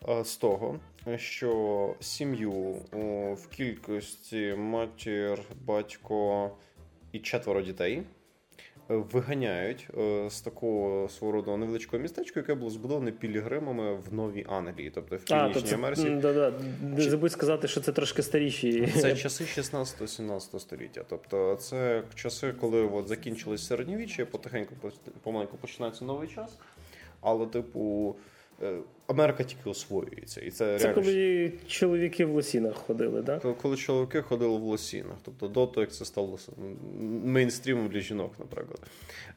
е, 0.10 0.24
з 0.24 0.38
того, 0.38 0.80
що 1.16 1.96
сім'ю 2.00 2.52
в 3.34 3.48
кількості 3.48 4.56
матір, 4.58 5.40
батько 5.66 6.52
і 7.12 7.20
четверо 7.20 7.62
дітей 7.62 8.04
е, 8.90 8.96
виганяють 8.96 9.88
е, 9.98 10.30
з 10.30 10.42
такого 10.42 11.10
свого 11.10 11.34
роду 11.34 11.58
невеличкого 11.58 12.02
містечка, 12.02 12.40
яке 12.40 12.56
було 12.56 12.72
збудоване 12.72 13.12
пілігримами 13.12 13.96
в 13.96 14.14
Новій 14.14 14.46
Англії, 14.50 14.92
тобто 14.96 15.16
в 15.16 15.26
Північній 15.26 15.62
це, 15.62 15.76
Америці. 15.76 16.10
да, 16.10 16.34
да. 16.34 16.54
Не 16.82 17.02
забудь 17.02 17.32
сказати, 17.32 17.68
що 17.68 17.82
це 17.82 17.92
трошки 17.92 18.24
старіші. 18.24 18.88
Це 19.02 19.16
часи 19.16 19.44
16-17 19.44 20.60
століття. 20.60 21.04
Тобто 21.10 21.56
це 21.56 22.04
часи, 22.16 22.54
коли 22.54 22.82
от 22.82 23.08
закінчилось 23.08 23.68
середньовіччя, 23.68 24.26
потихеньку 24.26 24.76
помаленьку 25.24 25.58
починається 25.58 26.06
новий 26.06 26.28
час. 26.28 26.58
Але, 27.22 27.46
типу, 27.46 28.16
Америка 29.08 29.44
тільки 29.44 29.70
освоюється. 29.70 30.42
І 30.42 30.52
це, 30.52 30.80
Це 30.80 30.86
реально 30.86 31.02
коли 31.02 31.52
чоловіки 31.68 32.26
в 32.26 32.30
лосінах 32.32 32.76
ходили, 32.76 33.24
так? 33.24 33.42
Коли- 33.42 33.54
Коли 33.62 33.78
чоловіки 33.78 34.22
ходили 34.22 34.58
в 34.58 34.62
лосінах, 34.62 35.16
тобто 35.24 35.48
до 35.48 35.68
того, 35.68 35.82
як 35.82 35.92
це 35.94 36.06
стало 36.06 36.40
мейнстрімом 37.24 37.88
для 37.88 38.00
жінок, 38.00 38.34
наприклад. 38.40 38.80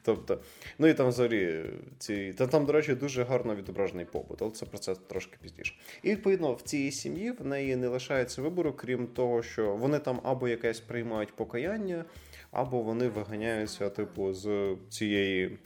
Тобто, 0.03 0.39
ну 0.79 0.87
і 0.87 0.93
там 0.93 1.07
взагалі 1.07 1.65
ці. 1.97 2.33
Та 2.33 2.47
там, 2.47 2.65
до 2.65 2.73
речі, 2.73 2.95
дуже 2.95 3.23
гарно 3.23 3.55
відображений 3.55 4.05
побут, 4.05 4.41
але 4.41 4.51
це 4.51 4.65
про 4.65 4.77
це 4.77 4.95
трошки 4.95 5.37
пізніше. 5.41 5.75
І 6.03 6.11
відповідно 6.11 6.53
в 6.53 6.61
цій 6.61 6.91
сім'ї 6.91 7.31
в 7.31 7.45
неї 7.45 7.75
не 7.75 7.87
лишається 7.87 8.41
вибору, 8.41 8.73
крім 8.73 9.07
того, 9.07 9.43
що 9.43 9.75
вони 9.75 9.99
там 9.99 10.19
або 10.23 10.47
якесь 10.47 10.79
приймають 10.79 11.35
покаяння, 11.35 12.05
або 12.51 12.81
вони 12.81 13.07
виганяються, 13.07 13.89
типу, 13.89 14.33
з 14.33 14.75
цієї 14.89 15.57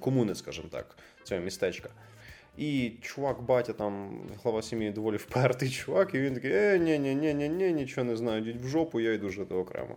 комуни, 0.00 0.34
скажімо 0.34 0.68
так, 0.70 0.96
цього 1.24 1.40
містечка. 1.40 1.90
І 2.56 2.92
чувак, 3.00 3.42
батя, 3.42 3.72
там, 3.72 4.20
глава 4.42 4.62
сім'ї 4.62 4.90
доволі 4.90 5.16
впертий 5.16 5.70
чувак, 5.70 6.14
і 6.14 6.20
він 6.20 6.34
такий, 6.34 6.52
е, 6.52 6.78
ні, 6.78 6.98
ні, 6.98 7.14
ні, 7.14 7.34
ні, 7.34 7.48
ні, 7.48 7.72
нічого 7.72 8.04
не 8.04 8.16
знаю, 8.16 8.42
йдіть 8.42 8.62
в 8.62 8.66
жопу, 8.66 9.00
я 9.00 9.12
йду 9.12 9.30
жити 9.30 9.54
окремо. 9.54 9.96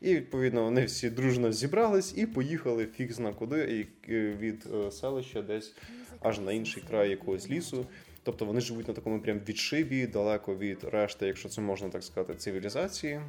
І 0.00 0.14
відповідно 0.14 0.64
вони 0.64 0.84
всі 0.84 1.10
дружно 1.10 1.52
зібрались 1.52 2.18
і 2.18 2.26
поїхали 2.26 2.86
фіг 2.86 3.12
зна 3.12 3.32
куди 3.32 3.60
і 3.60 4.12
е, 4.12 4.36
від 4.40 4.66
е, 4.74 4.90
селища 4.90 5.42
десь 5.42 5.74
аж 6.20 6.38
на 6.38 6.52
інший 6.52 6.82
край 6.88 7.10
якогось 7.10 7.50
лісу. 7.50 7.86
Тобто 8.22 8.44
вони 8.44 8.60
живуть 8.60 8.88
на 8.88 8.94
такому 8.94 9.20
прям 9.20 9.40
відшибі, 9.48 10.06
далеко 10.06 10.56
від 10.56 10.84
решти, 10.84 11.26
якщо 11.26 11.48
це 11.48 11.60
можна 11.60 11.88
так 11.88 12.04
сказати, 12.04 12.34
цивілізації. 12.34 13.20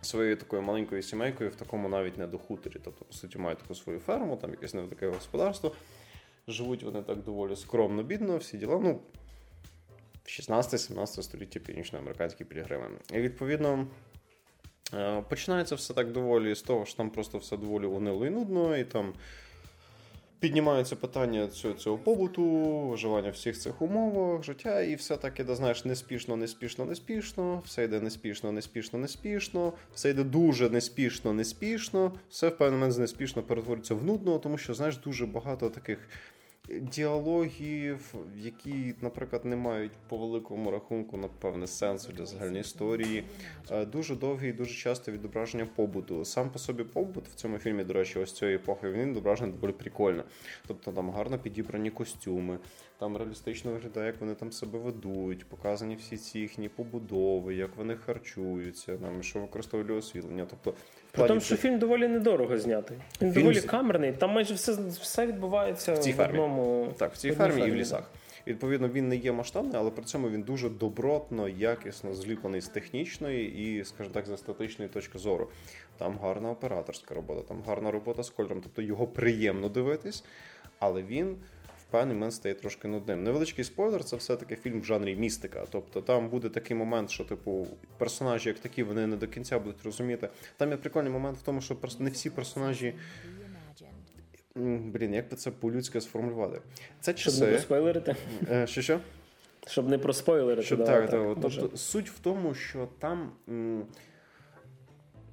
Своєю 0.00 0.36
такою 0.36 0.62
маленькою 0.62 1.02
сімейкою 1.02 1.50
в 1.50 1.54
такому 1.54 1.88
навіть 1.88 2.18
не 2.18 2.26
до 2.26 2.38
хуторі. 2.38 2.76
Тобто, 2.84 3.04
по 3.04 3.12
суті, 3.12 3.38
мають 3.38 3.58
таку 3.58 3.74
свою 3.74 3.98
ферму, 3.98 4.36
там 4.36 4.50
якесь 4.50 4.74
невелике 4.74 5.08
господарство. 5.08 5.72
Живуть 6.48 6.82
вони 6.82 7.02
так 7.02 7.22
доволі 7.22 7.56
скромно, 7.56 8.02
бідно, 8.02 8.36
всі 8.36 8.58
діла. 8.58 8.78
Ну, 8.82 9.00
в 10.24 10.28
16-17 10.28 11.22
столітті 11.22 11.60
північноамериканські 11.60 12.44
пілігрими. 12.44 12.86
І 13.12 13.20
відповідно. 13.20 13.86
е, 14.94 15.22
Починається 15.28 15.74
все 15.74 15.94
так 15.94 16.12
доволі 16.12 16.54
з 16.54 16.62
того, 16.62 16.84
що 16.84 16.96
там 16.96 17.10
просто 17.10 17.38
все 17.38 17.56
доволі 17.56 17.86
унило 17.86 18.26
і 18.26 18.30
нудно, 18.30 18.76
і 18.76 18.84
там 18.84 19.14
піднімаються 20.40 20.96
питання 20.96 21.48
цього, 21.48 21.74
цього 21.74 21.98
побуту, 21.98 22.42
виживання 22.88 23.30
в 23.30 23.32
всіх 23.32 23.58
цих 23.58 23.82
умовах, 23.82 24.42
життя, 24.44 24.82
і 24.82 24.94
все 24.94 25.16
так 25.16 25.40
іде, 25.40 25.54
знаєш, 25.54 25.84
неспішно, 25.84 26.36
неспішно, 26.36 26.84
неспішно, 26.84 27.62
все 27.64 27.84
йде 27.84 28.00
неспішно, 28.00 28.52
неспішно, 28.52 28.98
неспішно, 28.98 29.72
все 29.94 30.10
йде 30.10 30.24
дуже 30.24 30.70
неспішно, 30.70 31.32
неспішно, 31.32 32.12
все 32.30 32.48
в 32.48 32.58
певний 32.58 32.80
момент 32.80 32.98
неспішно 32.98 33.42
перетворюється 33.42 33.94
в 33.94 34.04
нудно, 34.04 34.38
тому 34.38 34.58
що, 34.58 34.74
знаєш, 34.74 34.96
дуже 34.96 35.26
багато 35.26 35.70
таких 35.70 35.98
діалогів, 36.68 38.14
які, 38.36 38.94
наприклад, 39.00 39.44
не 39.44 39.56
мають 39.56 39.92
по 40.08 40.16
великому 40.16 40.70
рахунку, 40.70 41.16
напевне, 41.16 41.66
сенсу 41.66 42.12
для 42.12 42.26
загальної 42.26 42.60
історії. 42.60 43.24
Е, 43.70 43.84
дуже 43.86 44.16
довгі 44.16 44.48
і 44.48 44.52
дуже 44.52 44.74
часто 44.74 45.12
відображення 45.12 45.66
побуту. 45.66 46.24
Сам 46.24 46.50
по 46.50 46.58
собі 46.58 46.84
побут 46.84 47.28
в 47.28 47.34
цьому 47.34 47.58
фільмі, 47.58 47.84
до 47.84 47.92
речі, 47.92 48.18
ось 48.18 48.32
цієї 48.32 48.56
епохи 48.56 48.90
він 48.90 49.10
відображений 49.10 49.54
доволі 49.54 49.72
прикольно. 49.72 50.24
Тобто 50.66 50.92
там 50.92 51.10
гарно 51.10 51.38
підібрані 51.38 51.90
костюми, 51.90 52.58
там 52.98 53.16
реалістично 53.16 53.72
виглядає, 53.72 54.06
як 54.06 54.20
вони 54.20 54.34
там 54.34 54.52
себе 54.52 54.78
ведуть, 54.78 55.48
показані 55.48 55.96
всі 55.96 56.16
ці 56.16 56.38
їхні 56.38 56.68
побудови, 56.68 57.54
як 57.54 57.76
вони 57.76 57.96
харчуються, 57.96 58.96
там 58.96 59.22
що 59.22 59.40
використовують 59.40 59.90
освітлення. 59.90 60.46
Тобто, 60.50 60.74
При 61.12 61.28
тому, 61.28 61.40
що 61.40 61.56
фільм 61.56 61.78
доволі 61.78 62.08
недорого 62.08 62.58
знятий. 62.58 62.96
Він 63.22 63.32
фільм... 63.32 63.42
доволі 63.42 63.60
камерний, 63.60 64.12
там 64.12 64.30
майже 64.30 64.54
все 64.54 64.72
все 65.00 65.26
відбувається 65.26 65.92
в, 65.92 65.98
цій 65.98 66.12
в 66.12 66.20
одному. 66.20 66.92
Так, 66.98 67.14
в 67.14 67.16
цій 67.16 67.30
фермі, 67.32 67.54
фермі 67.54 67.68
і 67.68 67.70
в 67.70 67.74
лісах. 67.74 68.10
Відповідно, 68.46 68.88
він 68.88 69.08
не 69.08 69.16
є 69.16 69.32
масштабний, 69.32 69.76
але 69.76 69.90
при 69.90 70.04
цьому 70.04 70.30
він 70.30 70.42
дуже 70.42 70.70
добротно, 70.70 71.48
якісно 71.48 72.14
зліплений 72.14 72.60
з 72.60 72.68
технічної 72.68 73.78
і, 73.78 73.84
скажімо 73.84 74.14
так, 74.14 74.26
з 74.26 74.30
естетичної 74.30 74.90
точки 74.90 75.18
зору. 75.18 75.48
Там 75.98 76.18
гарна 76.22 76.50
операторська 76.50 77.14
робота, 77.14 77.42
там 77.48 77.62
гарна 77.66 77.90
робота 77.90 78.22
з 78.22 78.30
кольором, 78.30 78.60
тобто 78.62 78.82
його 78.82 79.06
приємно 79.06 79.68
дивитись, 79.68 80.24
але 80.78 81.02
він 81.02 81.36
певний 81.92 82.14
момент 82.14 82.34
стає 82.34 82.54
трошки 82.54 82.88
нудним. 82.88 83.22
Невеличкий 83.22 83.64
спойлер, 83.64 84.04
це 84.04 84.16
все-таки 84.16 84.56
фільм 84.56 84.80
в 84.80 84.84
жанрі 84.84 85.16
містика. 85.16 85.66
Тобто 85.70 86.00
там 86.00 86.28
буде 86.28 86.48
такий 86.48 86.76
момент, 86.76 87.10
що, 87.10 87.24
типу, 87.24 87.66
персонажі, 87.98 88.48
як 88.48 88.58
такі, 88.58 88.82
вони 88.82 89.06
не 89.06 89.16
до 89.16 89.28
кінця 89.28 89.58
будуть 89.58 89.84
розуміти. 89.84 90.28
Там 90.56 90.70
є 90.70 90.76
прикольний 90.76 91.12
момент 91.12 91.38
в 91.38 91.42
тому, 91.42 91.60
що 91.60 91.76
не 91.98 92.10
всі 92.10 92.30
персонажі. 92.30 92.94
Блін, 94.54 95.14
як 95.14 95.30
би 95.30 95.36
це 95.36 95.50
по-людськи 95.50 96.00
сформулювати? 96.00 96.60
Це 97.00 97.14
часи... 97.14 97.36
Щоб 97.36 97.48
не 97.48 97.52
проспойлерити? 97.52 98.16
Е, 98.50 98.66
що 98.66 98.82
що? 98.82 99.00
Щоб 99.66 99.88
не 99.88 99.98
проспойлерити. 99.98 100.66
Щоб, 100.66 100.84
так, 100.84 101.10
так. 101.10 101.36
Тобто, 101.42 101.76
суть 101.76 102.10
в 102.10 102.18
тому, 102.18 102.54
що 102.54 102.88
там. 102.98 103.32
М- 103.48 103.86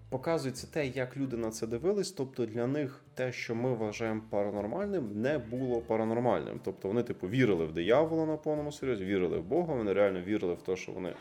показується 0.10 0.68
те, 0.68 0.88
як 0.88 1.18
люди 1.18 1.38
на 1.38 1.52
це 1.52 1.68
дивились. 1.68 2.12
Тобто 2.12 2.46
для 2.46 2.68
них 2.68 3.02
те, 3.14 3.32
що 3.32 3.56
ми 3.56 3.74
вважаємо 3.74 4.22
паранормальним, 4.30 5.22
не 5.22 5.38
було 5.38 5.82
паранормальним. 5.82 6.60
Тобто 6.64 6.88
вони, 6.88 7.04
типу, 7.04 7.28
вірили 7.28 7.66
в 7.66 7.74
диявола 7.74 8.26
на 8.26 8.38
повному 8.38 8.72
серйозі, 8.72 9.06
вірили 9.06 9.38
в 9.38 9.44
Бога. 9.44 9.76
Вони 9.76 9.94
реально 9.94 10.22
вірили 10.22 10.54
в 10.54 10.62
те, 10.62 10.76
що 10.76 10.92
вони 10.92 11.14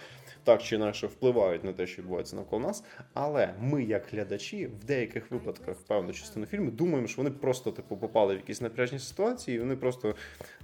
так 0.44 0.62
чи 0.62 0.76
інакше 0.76 1.06
впливають 1.06 1.64
на 1.64 1.72
те, 1.72 1.86
що 1.86 2.02
відбувається 2.02 2.36
навколо 2.36 2.62
нас. 2.62 2.84
Але 3.14 3.54
ми, 3.60 3.84
як 3.84 4.06
глядачі, 4.12 4.66
в 4.66 4.84
деяких 4.84 5.30
випадках 5.30 5.76
певну 5.76 6.12
частину 6.12 6.46
фільму 6.46 6.70
думаємо, 6.70 7.06
що 7.06 7.22
вони 7.22 7.30
просто 7.30 7.70
типу 7.70 7.96
попали 7.96 8.34
в 8.34 8.36
якісь 8.36 8.60
напряжні 8.60 8.98
ситуації, 8.98 9.56
і 9.56 9.60
вони 9.60 9.76
просто 9.76 10.14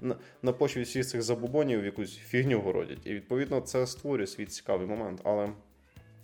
на, 0.00 0.16
на 0.42 0.52
почві 0.52 0.82
всіх 0.82 1.06
цих 1.06 1.22
забубонів 1.22 1.84
якусь 1.84 2.16
фігню 2.16 2.60
городять. 2.60 2.98
І 3.04 3.14
відповідно 3.14 3.60
це 3.60 3.86
створює 3.86 4.26
свій 4.26 4.46
цікавий 4.46 4.86
момент. 4.86 5.20
Але 5.24 5.52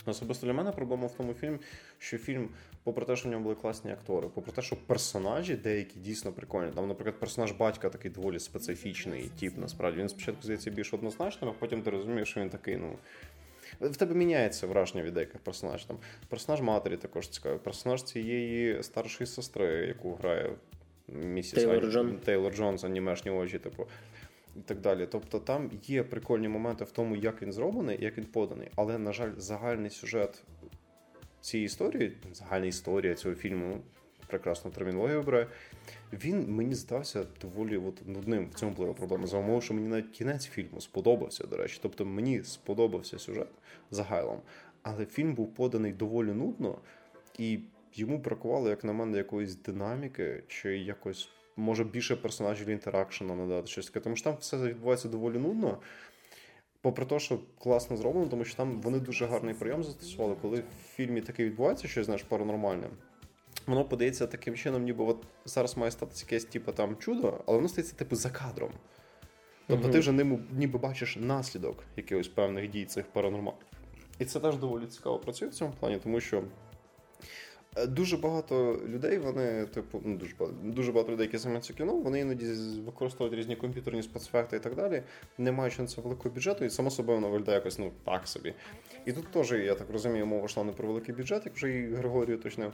Особисто 0.07 0.46
для 0.46 0.53
мене 0.53 0.72
проблема 0.72 1.07
в 1.07 1.14
тому 1.14 1.34
фільмі, 1.34 1.59
що 1.98 2.18
фільм, 2.18 2.48
попри 2.84 3.05
те, 3.05 3.16
що 3.16 3.28
в 3.28 3.32
ньому 3.32 3.44
були 3.44 3.55
класні 3.55 3.92
актори, 3.92 4.28
попри 4.34 4.53
те, 4.53 4.62
що 4.62 4.76
персонажі 4.76 5.55
деякі 5.55 5.98
дійсно 5.98 6.32
прикольні. 6.32 6.72
Там, 6.72 6.88
наприклад, 6.88 7.20
персонаж 7.20 7.53
батька 7.53 7.88
такий 7.88 8.11
доволі 8.11 8.38
специфічний 8.38 9.30
тип, 9.40 9.59
насправді 9.59 10.01
він 10.01 10.09
спочатку 10.09 10.42
здається 10.42 10.70
більш 10.70 10.94
однозначним, 10.94 11.51
а 11.51 11.55
потім 11.61 11.82
ти 11.82 11.90
розумієш, 11.90 12.28
що 12.28 12.40
він 12.40 12.51
такий, 12.51 12.76
ну. 12.76 12.96
В 13.80 13.96
тебе 13.96 14.14
міняється 14.14 14.66
враження 14.66 15.03
від 15.03 15.14
деяких 15.14 15.40
персонажів. 15.40 15.86
Там 15.86 15.98
персонаж 16.28 16.61
матері 16.61 16.96
також 16.96 17.28
цікавий, 17.28 17.59
персонаж 17.59 18.03
цієї 18.03 18.82
старшої 18.82 19.28
сестри, 19.28 19.66
яку 19.66 20.14
грає 20.14 20.51
місіс 21.09 21.53
Тейлор, 21.53 21.90
Джон. 21.90 22.18
Тейлор 22.24 22.55
Джонс, 22.55 22.84
анімешні 22.84 23.30
очі, 23.30 23.59
типу 23.59 23.86
і 24.61 24.62
так 24.62 24.80
далі. 24.80 25.08
Тобто 25.11 25.38
там 25.38 25.70
є 25.82 26.02
прикольні 26.02 26.48
моменти 26.48 26.84
в 26.84 26.90
тому, 26.90 27.16
як 27.16 27.42
він 27.42 27.52
зроблений, 27.52 27.98
як 28.00 28.18
він 28.18 28.24
поданий, 28.24 28.68
але, 28.76 28.98
на 28.98 29.12
жаль, 29.12 29.30
загальний 29.36 29.90
сюжет 29.90 30.42
цієї 31.40 31.66
історії, 31.66 32.16
загальна 32.32 32.66
історія 32.66 33.14
цього 33.14 33.34
фільму, 33.34 33.80
прекрасну 34.26 34.70
термінологію 34.70 35.20
обирає, 35.20 35.46
він 36.12 36.54
мені 36.54 36.74
здався 36.74 37.26
доволі 37.40 37.76
от, 37.76 38.08
нудним. 38.08 38.48
В 38.50 38.54
цьому 38.54 38.72
була 38.72 38.92
проблема. 38.92 39.26
За 39.26 39.38
умови, 39.38 39.61
що 39.61 39.74
мені 39.74 39.88
навіть 39.88 40.11
кінець 40.11 40.46
фільму 40.46 40.80
сподобався, 40.80 41.46
до 41.46 41.56
речі. 41.56 41.78
Тобто 41.82 42.04
мені 42.04 42.44
сподобався 42.44 43.18
сюжет 43.18 43.48
загайлом, 43.90 44.40
але 44.82 45.06
фільм 45.06 45.34
був 45.34 45.54
поданий 45.54 45.92
доволі 45.92 46.32
нудно, 46.32 46.78
і 47.38 47.61
йому 47.94 48.18
бракувало, 48.18 48.68
як 48.68 48.84
на 48.84 48.92
мене, 48.92 49.18
якоїсь 49.18 49.56
динаміки 49.56 50.42
чи 50.48 50.78
якось 50.78 51.28
може 51.61 51.84
більше 51.84 52.16
персонажів 52.16 52.68
інтеракшена 52.68 53.34
надати 53.34 53.66
щось 53.66 53.86
таке. 53.86 54.00
Тому 54.00 54.16
що 54.16 54.24
там 54.24 54.36
все 54.40 54.56
відбувається 54.56 55.08
доволі 55.08 55.38
нудно. 55.38 55.78
Попри 56.82 57.04
те, 57.06 57.18
що 57.18 57.40
класно 57.58 57.96
зроблено, 57.96 58.26
тому 58.26 58.44
що 58.44 58.56
там 58.56 58.80
вони 58.80 59.00
дуже 59.00 59.26
гарний 59.26 59.54
прийом 59.54 59.84
застосували, 59.84 60.36
коли 60.42 60.61
в 60.61 60.94
фільмі 60.94 61.20
таке 61.20 61.44
відбувається, 61.44 61.88
щось 61.88 62.06
знаєш, 62.06 62.22
паранормальне. 62.22 62.88
Воно 63.66 63.84
подається 63.84 64.26
таким 64.26 64.54
чином, 64.56 64.82
ніби 64.82 65.04
от 65.04 65.22
зараз 65.44 65.76
має 65.76 65.90
статися 65.90 66.24
якесь 66.26 66.44
типу, 66.44 66.72
там 66.72 66.96
чудо, 66.96 67.44
але 67.46 67.56
воно 67.56 67.68
стається 67.68 67.96
типу 67.96 68.16
за 68.16 68.30
кадром. 68.30 68.70
Тобто 69.66 69.88
uh-huh. 69.88 69.92
ти 69.92 69.98
вже 69.98 70.12
ним, 70.12 70.46
ніби 70.52 70.78
бачиш 70.78 71.16
наслідок 71.16 71.84
якихось 71.96 72.28
певних 72.28 72.70
дій 72.70 72.84
цих 72.84 73.06
паранормальних. 73.06 73.66
І 74.18 74.24
це 74.24 74.40
теж 74.40 74.56
доволі 74.56 74.86
цікаво 74.86 75.18
працює 75.18 75.48
в 75.48 75.54
цьому 75.54 75.72
плані, 75.80 75.98
тому 76.02 76.20
що 76.20 76.42
дуже 77.88 78.16
багато 78.16 78.82
людей, 78.88 79.18
вони, 79.18 79.66
типу, 79.66 80.00
ну 80.04 80.16
дуже 80.16 80.34
багато, 80.38 80.58
дуже 80.62 80.92
багато 80.92 81.12
людей, 81.12 81.26
які 81.26 81.38
займаються 81.38 81.72
кіно, 81.72 81.96
вони 81.96 82.20
іноді 82.20 82.46
використовують 82.86 83.38
різні 83.38 83.56
комп'ютерні 83.56 84.02
спецефекти 84.02 84.56
і 84.56 84.60
так 84.60 84.74
далі, 84.74 85.02
не 85.38 85.52
маючи 85.52 85.82
на 85.82 85.88
це 85.88 86.00
великого 86.00 86.34
бюджету, 86.34 86.64
і 86.64 86.70
само 86.70 86.90
собою 86.90 87.18
воно 87.18 87.30
виглядає 87.30 87.58
якось 87.58 87.78
ну 87.78 87.92
так 88.04 88.28
собі. 88.28 88.54
І 89.06 89.12
тут 89.12 89.30
теж, 89.30 89.52
я 89.52 89.74
так 89.74 89.90
розумію, 89.90 90.26
мова 90.26 90.44
йшла 90.44 90.64
не 90.64 90.72
про 90.72 90.88
великий 90.88 91.14
бюджет, 91.14 91.42
як 91.44 91.54
вже 91.54 91.78
і 91.78 91.94
Григорій 91.94 92.34
уточнив. 92.34 92.72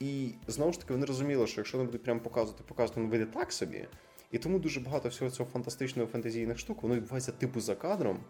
І 0.00 0.30
знову 0.46 0.72
ж 0.72 0.80
таки 0.80 0.92
вони 0.92 1.06
розуміли, 1.06 1.46
що 1.46 1.60
якщо 1.60 1.78
вони 1.78 1.86
будуть 1.86 2.02
прямо 2.02 2.20
показувати, 2.20 2.64
показувати, 2.68 3.00
воно 3.00 3.10
вийде 3.10 3.26
так 3.26 3.52
собі. 3.52 3.86
І 4.32 4.38
тому 4.38 4.58
дуже 4.58 4.80
багато 4.80 5.08
всього 5.08 5.30
цього 5.30 5.50
фантастичного 5.50 6.08
фантазійних 6.08 6.58
штук, 6.58 6.82
воно 6.82 6.94
відбувається 6.94 7.32
типу 7.32 7.60
за 7.60 7.74
кадром. 7.74 8.20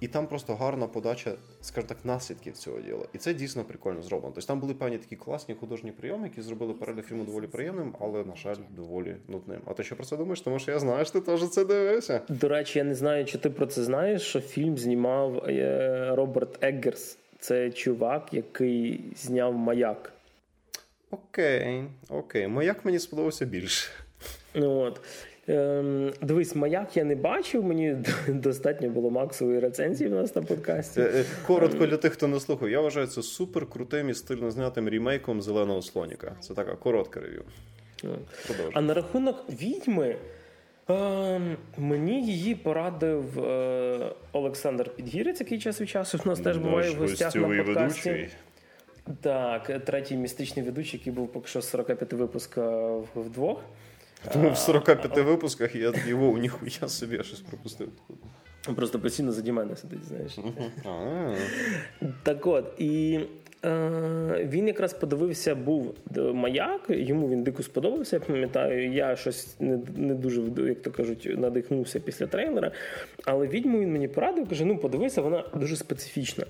І 0.00 0.08
там 0.08 0.26
просто 0.26 0.54
гарна 0.54 0.86
подача, 0.86 1.32
скажімо 1.60 1.88
так, 1.88 1.98
наслідків 2.04 2.52
цього 2.52 2.80
діла. 2.80 3.04
І 3.12 3.18
це 3.18 3.34
дійсно 3.34 3.64
прикольно 3.64 4.02
зроблено. 4.02 4.32
Тобто 4.34 4.46
там 4.46 4.60
були 4.60 4.74
певні 4.74 4.98
такі 4.98 5.16
класні 5.16 5.54
художні 5.54 5.92
прийоми, 5.92 6.28
які 6.28 6.42
зробили 6.42 6.74
перегляд 6.74 7.06
фільму 7.06 7.24
доволі 7.24 7.46
приємним, 7.46 7.94
але, 8.00 8.24
на 8.24 8.36
жаль, 8.36 8.56
доволі 8.70 9.16
нудним. 9.28 9.60
А 9.66 9.72
ти 9.72 9.84
що 9.84 9.96
про 9.96 10.04
це 10.04 10.16
думаєш? 10.16 10.40
Тому 10.40 10.58
що 10.58 10.70
я 10.70 10.78
знаю, 10.78 11.04
що 11.04 11.12
ти 11.12 11.20
теж 11.20 11.48
це 11.48 11.64
дивився. 11.64 12.20
До 12.28 12.48
речі, 12.48 12.78
я 12.78 12.84
не 12.84 12.94
знаю, 12.94 13.24
чи 13.24 13.38
ти 13.38 13.50
про 13.50 13.66
це 13.66 13.84
знаєш, 13.84 14.22
що 14.22 14.40
фільм 14.40 14.78
знімав 14.78 15.44
е, 15.48 16.10
Роберт 16.14 16.64
Еггерс. 16.64 17.18
Це 17.40 17.70
чувак, 17.70 18.28
який 18.32 19.00
зняв 19.16 19.54
маяк. 19.54 20.12
Окей, 21.10 21.84
окей. 22.08 22.48
Маяк 22.48 22.84
мені 22.84 22.98
сподобався 22.98 23.44
більше. 23.44 23.90
Ну 24.54 24.78
от. 24.78 25.00
Ем, 25.48 26.12
Дивись, 26.20 26.54
маяк 26.54 26.96
я 26.96 27.04
не 27.04 27.16
бачив. 27.16 27.64
Мені 27.64 27.96
достатньо 28.28 28.88
було 28.88 29.10
максової 29.10 29.60
рецензії 29.60 30.10
в 30.10 30.12
нас 30.12 30.36
на 30.36 30.42
подкасті. 30.42 31.00
Е, 31.00 31.04
е, 31.04 31.24
коротко 31.46 31.86
для 31.86 31.96
тих, 31.96 32.12
хто 32.12 32.28
не 32.28 32.40
слухав. 32.40 32.70
Я 32.70 32.80
вважаю 32.80 33.06
це 33.06 33.22
супер 33.22 33.66
крутим 33.66 34.10
і 34.10 34.14
стильно 34.14 34.50
знятим 34.50 34.88
рімейком 34.88 35.42
зеленого 35.42 35.82
слоніка. 35.82 36.36
Це 36.40 36.54
така 36.54 36.74
коротка 36.74 37.20
рев'ю. 37.20 37.42
А 38.72 38.80
на 38.80 38.94
рахунок 38.94 39.44
відьми. 39.50 40.16
Е, 40.90 41.40
мені 41.78 42.26
її 42.26 42.54
порадив 42.54 43.44
е, 43.44 44.12
Олександр 44.32 44.90
Підгірець, 44.96 45.40
який 45.40 45.58
час 45.58 45.80
від 45.80 45.88
часу 45.88 46.18
в 46.24 46.26
нас 46.26 46.40
теж 46.40 46.56
буває 46.56 46.90
в 46.90 46.94
гостях 46.94 47.34
на 47.34 47.64
подкасті. 47.64 48.10
Ведучий. 48.10 48.28
Так, 49.20 49.84
третій 49.84 50.16
містичний 50.16 50.64
ведучий, 50.64 51.00
який 51.00 51.12
був 51.12 51.32
поки 51.32 51.48
що 51.48 51.62
45 51.62 52.12
випуска 52.12 52.96
вдвох. 53.14 53.64
Тому 54.32 54.50
в 54.50 54.58
45 54.58 55.16
випусках 55.16 55.76
я 55.76 55.92
його 56.06 56.38
ніхуя 56.38 56.88
собі 56.88 57.16
я 57.16 57.22
щось 57.22 57.40
пропустив. 57.40 57.88
Просто 58.76 58.98
постійно 58.98 59.32
заді 59.32 59.52
мене 59.52 59.76
сидить, 59.76 60.04
знаєш. 60.04 60.38
Так 62.22 62.46
от, 62.46 62.72
і 62.78 63.20
е, 63.64 64.48
він 64.52 64.66
якраз 64.66 64.92
подивився, 64.92 65.54
був 65.54 65.94
маяк, 66.16 66.80
йому 66.88 67.28
він 67.28 67.42
дико 67.42 67.62
сподобався, 67.62 68.16
я 68.16 68.20
пам'ятаю, 68.20 68.92
я 68.92 69.16
щось 69.16 69.56
не 69.60 69.78
не 69.96 70.14
дуже, 70.14 70.42
як 70.56 70.82
то 70.82 70.90
кажуть, 70.90 71.28
надихнувся 71.38 72.00
після 72.00 72.26
трейлера. 72.26 72.72
Але 73.24 73.46
відьму 73.46 73.78
він 73.80 73.92
мені 73.92 74.08
порадив, 74.08 74.48
каже: 74.48 74.64
ну 74.64 74.78
подивися, 74.78 75.22
вона 75.22 75.44
дуже 75.54 75.76
специфічна. 75.76 76.44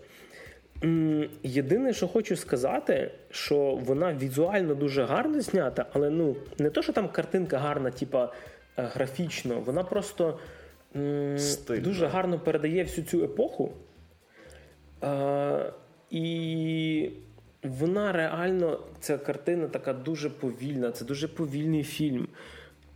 Єдине, 1.42 1.92
що 1.92 2.08
хочу 2.08 2.36
сказати, 2.36 3.10
що 3.30 3.78
вона 3.84 4.14
візуально 4.14 4.74
дуже 4.74 5.04
гарно 5.04 5.40
знята, 5.40 5.86
але 5.92 6.10
ну 6.10 6.36
не 6.58 6.70
то, 6.70 6.82
що 6.82 6.92
там 6.92 7.08
картинка 7.08 7.58
гарна, 7.58 7.90
типа 7.90 8.32
е, 8.78 8.82
графічно, 8.94 9.60
вона 9.60 9.84
просто 9.84 10.38
м- 10.96 11.36
дуже 11.80 12.06
гарно 12.06 12.38
передає 12.40 12.82
всю 12.82 13.06
цю 13.06 13.24
епоху. 13.24 13.72
А, 15.00 15.70
І 16.10 17.10
вона 17.62 18.12
реально, 18.12 18.80
ця 19.00 19.18
картина 19.18 19.68
така 19.68 19.92
дуже 19.92 20.30
повільна, 20.30 20.92
це 20.92 21.04
дуже 21.04 21.28
повільний 21.28 21.82
фільм. 21.82 22.28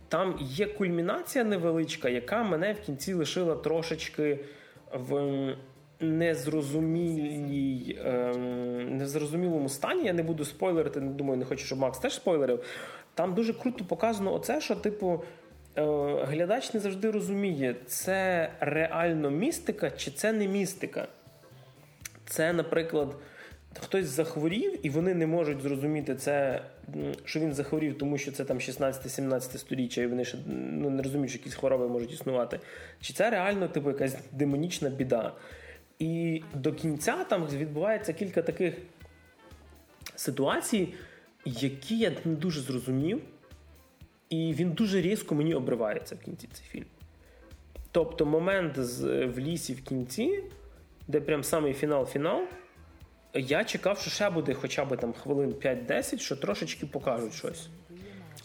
там 0.07 0.37
є 0.41 0.65
кульмінація 0.65 1.43
невеличка, 1.43 2.09
яка 2.09 2.43
мене 2.43 2.73
в 2.73 2.79
кінці 2.79 3.13
лишила 3.13 3.55
трошечки 3.55 4.39
в 4.93 5.55
незрозумілій, 6.03 7.99
ем, 8.05 8.97
незрозумілому 8.97 9.69
стані. 9.69 10.05
Я 10.05 10.13
не 10.13 10.23
буду 10.23 10.45
спойлерити, 10.45 11.01
не 11.01 11.11
думаю, 11.11 11.37
не 11.37 11.45
хочу, 11.45 11.65
щоб 11.65 11.79
Макс 11.79 11.99
теж 11.99 12.13
спойлерив. 12.13 12.63
Там 13.13 13.33
дуже 13.33 13.53
круто 13.53 13.85
показано 13.85 14.33
оце, 14.33 14.61
що, 14.61 14.75
типу, 14.75 15.23
е, 15.75 15.83
глядач 16.25 16.73
не 16.73 16.79
завжди 16.79 17.11
розуміє, 17.11 17.75
це 17.85 18.49
реально 18.59 19.29
містика 19.31 19.91
чи 19.91 20.11
це 20.11 20.33
не 20.33 20.47
містика. 20.47 21.07
Це, 22.25 22.53
наприклад, 22.53 23.15
хтось 23.79 24.05
захворів, 24.05 24.85
і 24.85 24.89
вони 24.89 25.13
не 25.13 25.27
можуть 25.27 25.61
зрозуміти 25.61 26.15
це, 26.15 26.61
що 27.25 27.39
він 27.39 27.53
захворів, 27.53 27.97
тому 27.97 28.17
що 28.17 28.31
це 28.31 28.45
там 28.45 28.57
16-17 28.57 29.57
сторіччя, 29.57 30.01
і 30.01 30.07
вони 30.07 30.25
ще 30.25 30.37
ну, 30.71 30.89
не 30.89 31.03
розуміють, 31.03 31.31
що 31.31 31.39
якісь 31.39 31.55
хвороби 31.55 31.87
можуть 31.87 32.13
існувати. 32.13 32.59
Чи 33.01 33.13
це 33.13 33.29
реально 33.29 33.67
типу, 33.67 33.89
якась 33.89 34.17
демонічна 34.31 34.89
біда? 34.89 35.33
І 35.99 36.43
до 36.53 36.73
кінця 36.73 37.23
там 37.23 37.47
відбувається 37.47 38.13
кілька 38.13 38.41
таких 38.41 38.75
ситуацій, 40.15 40.93
які 41.45 41.97
я 41.97 42.11
не 42.25 42.35
дуже 42.35 42.61
зрозумів, 42.61 43.21
і 44.29 44.53
він 44.53 44.71
дуже 44.71 45.01
різко 45.01 45.35
мені 45.35 45.53
обривається 45.53 46.15
в 46.15 46.19
кінці 46.19 46.47
цей 46.53 46.65
фільм. 46.65 46.85
Тобто 47.91 48.25
момент 48.25 48.79
з, 48.79 49.25
в 49.25 49.39
лісі 49.39 49.73
в 49.73 49.83
кінці, 49.83 50.43
де 51.07 51.21
прям 51.21 51.43
самий 51.43 51.73
фінал-фінал, 51.73 52.41
я 53.33 53.63
чекав, 53.63 53.99
що 53.99 54.11
ще 54.11 54.29
буде 54.29 54.53
хоча 54.53 54.85
б 54.85 54.97
там 54.97 55.13
хвилин 55.13 55.49
5-10, 55.49 56.17
що 56.17 56.35
трошечки 56.35 56.85
покажуть 56.85 57.33
щось. 57.33 57.67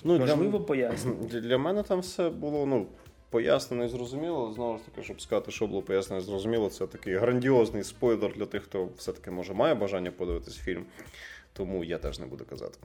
Ну, 0.04 0.18
Можливо, 0.18 0.58
для, 0.58 0.64
пояснюють. 0.64 1.28
Для 1.28 1.58
мене 1.58 1.82
там 1.82 2.00
все 2.00 2.30
було 2.30 2.66
ну, 2.66 2.86
пояснено 3.30 3.84
і 3.84 3.88
зрозуміло. 3.88 4.52
Знову 4.54 4.78
ж 4.78 4.84
таки, 4.84 5.02
щоб 5.02 5.20
сказати, 5.20 5.50
що 5.50 5.66
було 5.66 5.82
пояснено 5.82 6.22
і 6.22 6.24
зрозуміло, 6.24 6.70
це 6.70 6.86
такий 6.86 7.14
грандіозний 7.14 7.84
спойлер 7.84 8.32
для 8.36 8.46
тих, 8.46 8.62
хто 8.62 8.88
все-таки 8.96 9.30
може 9.30 9.54
має 9.54 9.74
бажання 9.74 10.10
подивитись 10.10 10.56
фільм. 10.56 10.84
Тому 11.52 11.84
я 11.84 11.98
теж 11.98 12.18
не 12.18 12.26
буду 12.26 12.44
казати. 12.44 12.78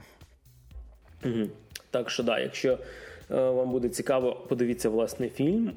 Так 1.91 2.10
що 2.10 2.24
да, 2.24 2.40
якщо 2.40 2.72
е, 2.72 2.78
вам 3.30 3.72
буде 3.72 3.90
цікаво, 3.90 4.45
подивіться 4.49 4.90
власне 4.90 5.30
фільм. 5.30 5.72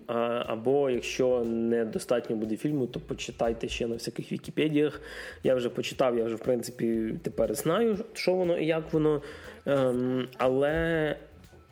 Або 0.47 0.91
якщо 0.91 1.45
недостатньо 1.45 2.37
буде 2.37 2.57
фільму, 2.57 2.87
то 2.87 3.01
почитайте 3.01 3.69
ще 3.69 3.87
на 3.87 3.95
всяких 3.95 4.33
Вікіпедіях. 4.33 5.01
Я 5.43 5.55
вже 5.55 5.69
почитав, 5.71 6.19
я 6.19 6.25
вже 6.25 6.35
в 6.35 6.41
принципі 6.41 7.15
тепер 7.23 7.55
знаю, 7.55 7.99
що 8.13 8.35
воно 8.35 8.59
і 8.59 8.67
як 8.67 8.93
воно. 8.93 9.23
Ем, 9.67 10.29
але 10.39 11.17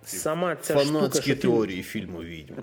сама 0.05 0.56
ця 0.56 0.74
Фанатські 0.74 1.32
штука, 1.32 1.40
теорії 1.40 1.82
фільму 1.82 2.18
відьма. 2.18 2.62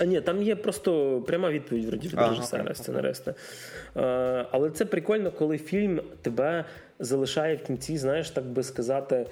А 0.00 0.04
ні, 0.04 0.20
там 0.20 0.42
є 0.42 0.56
просто 0.56 1.20
пряма 1.26 1.50
відповідь 1.50 1.84
вроді 1.84 2.08
від 2.08 2.18
режисера, 2.18 2.74
сценариста. 2.74 3.34
Але 4.50 4.70
це 4.70 4.84
прикольно, 4.84 5.32
коли 5.32 5.58
фільм 5.58 6.00
тебе 6.22 6.64
залишає 6.98 7.56
в 7.56 7.62
кінці, 7.62 7.98
знаєш, 7.98 8.30
так 8.30 8.44
би 8.44 8.62
сказати, 8.62 9.26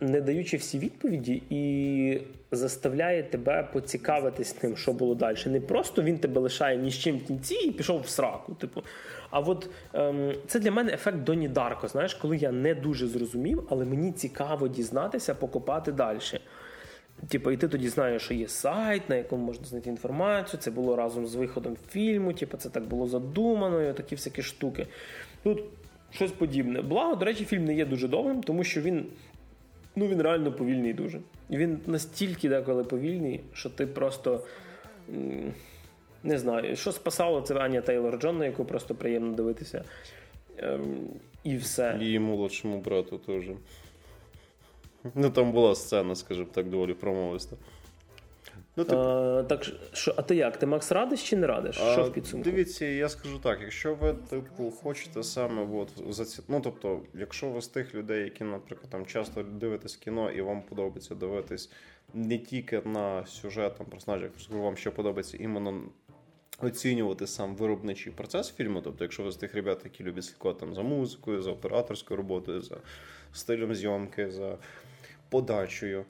не 0.00 0.20
даючи 0.20 0.56
всі 0.56 0.78
відповіді, 0.78 1.42
і 1.50 2.20
заставляє 2.50 3.22
тебе 3.22 3.68
поцікавитись 3.72 4.52
тим, 4.52 4.76
що 4.76 4.92
було 4.92 5.14
далі. 5.14 5.36
Не 5.46 5.60
просто 5.60 6.02
він 6.02 6.18
тебе 6.18 6.40
лишає 6.40 6.76
ні 6.76 6.90
з 6.90 6.94
чим 6.94 7.18
в 7.18 7.24
кінці 7.24 7.54
і 7.54 7.70
пішов 7.70 8.00
в 8.00 8.08
сраку. 8.08 8.54
Типу. 8.54 8.82
А 9.30 9.40
от 9.40 9.70
ем, 9.94 10.34
це 10.46 10.60
для 10.60 10.70
мене 10.70 10.92
ефект 10.92 11.18
Доні 11.18 11.48
Дарко, 11.48 11.88
знаєш, 11.88 12.14
коли 12.14 12.36
я 12.36 12.52
не 12.52 12.74
дуже 12.74 13.06
зрозумів, 13.06 13.62
але 13.70 13.84
мені 13.84 14.12
цікаво 14.12 14.68
дізнатися, 14.68 15.34
покопати 15.34 15.92
далі. 15.92 16.18
Типу, 17.28 17.50
і 17.50 17.56
ти 17.56 17.68
тоді 17.68 17.88
знаєш, 17.88 18.22
що 18.22 18.34
є 18.34 18.48
сайт, 18.48 19.08
на 19.08 19.16
якому 19.16 19.44
можна 19.44 19.66
знайти 19.66 19.90
інформацію. 19.90 20.60
Це 20.60 20.70
було 20.70 20.96
разом 20.96 21.26
з 21.26 21.34
виходом 21.34 21.76
фільму, 21.90 22.32
типу, 22.32 22.56
це 22.56 22.70
так 22.70 22.84
було 22.84 23.06
задумано, 23.06 23.82
і 23.82 23.92
такі 23.92 24.14
всякі 24.14 24.42
штуки. 24.42 24.86
Тут 25.42 25.62
щось 26.10 26.32
подібне. 26.32 26.82
Благо, 26.82 27.14
до 27.14 27.24
речі, 27.24 27.44
фільм 27.44 27.64
не 27.64 27.74
є 27.74 27.84
дуже 27.84 28.08
довгим, 28.08 28.42
тому 28.42 28.64
що 28.64 28.80
він 28.80 29.06
ну, 29.96 30.08
він 30.08 30.22
реально 30.22 30.52
повільний 30.52 30.92
дуже. 30.92 31.20
Він 31.50 31.78
настільки 31.86 32.48
деколи 32.48 32.84
повільний, 32.84 33.40
що 33.52 33.70
ти 33.70 33.86
просто. 33.86 34.40
Не 36.22 36.38
знаю, 36.38 36.76
що 36.76 36.92
спасало, 36.92 37.40
це 37.40 37.54
Аня 37.54 37.80
Тейлор 37.80 38.18
Джон, 38.18 38.38
на 38.38 38.44
яку 38.44 38.64
просто 38.64 38.94
приємно 38.94 39.32
дивитися. 39.32 39.84
Ем, 40.58 40.96
І 41.44 41.56
все. 41.56 41.98
І 42.00 42.18
молодшому 42.18 42.80
брату 42.80 43.18
теж. 43.18 43.44
Ну, 45.14 45.30
там 45.30 45.52
була 45.52 45.74
сцена, 45.74 46.14
скажімо 46.14 46.48
так, 46.52 46.68
доволі 46.70 46.94
промовиста. 46.94 47.56
Ну, 48.76 48.84
тип... 48.84 48.98
а, 48.98 49.44
так, 49.48 49.66
що, 49.92 50.14
а 50.16 50.22
ти 50.22 50.36
як? 50.36 50.56
Ти 50.56 50.66
Макс 50.66 50.92
радиш 50.92 51.28
чи 51.28 51.36
не 51.36 51.46
радиш? 51.46 51.80
А, 51.80 51.92
що 51.92 52.04
в 52.04 52.12
підсумку? 52.12 52.50
Дивіться, 52.50 52.84
я 52.84 53.08
скажу 53.08 53.38
так: 53.38 53.58
якщо 53.62 53.94
ви, 53.94 54.12
типу, 54.30 54.70
хочете 54.70 55.22
саме 55.22 55.66
от, 55.72 55.88
заці... 56.14 56.42
ну, 56.48 56.60
тобто, 56.60 57.00
якщо 57.14 57.48
ви 57.48 57.62
з 57.62 57.68
тих 57.68 57.94
людей, 57.94 58.24
які, 58.24 58.44
наприклад, 58.44 58.90
там 58.90 59.06
часто 59.06 59.42
дивитесь 59.42 59.96
кіно, 59.96 60.30
і 60.30 60.40
вам 60.40 60.62
подобається 60.62 61.14
дивитись 61.14 61.70
не 62.14 62.38
тільки 62.38 62.80
на 62.84 63.26
сюжет, 63.26 63.76
там, 63.76 63.86
персонажів, 63.86 64.30
вам 64.50 64.76
що 64.76 64.92
подобається 64.92 65.36
іменно. 65.40 65.82
Оцінювати 66.62 67.26
сам 67.26 67.56
виробничий 67.56 68.12
процес 68.12 68.52
фільму, 68.52 68.80
тобто, 68.80 69.04
якщо 69.04 69.22
ви 69.22 69.32
з 69.32 69.36
тих 69.36 69.54
ребят, 69.54 69.80
які 69.84 70.04
люблять 70.04 70.24
слідкувати 70.24 70.60
там 70.60 70.74
за 70.74 70.82
музикою, 70.82 71.42
за 71.42 71.50
операторською 71.50 72.16
роботою, 72.16 72.60
за 72.60 72.76
стилем 73.32 73.74
зйомки, 73.74 74.30
за 74.30 74.58
подачею, 75.30 76.04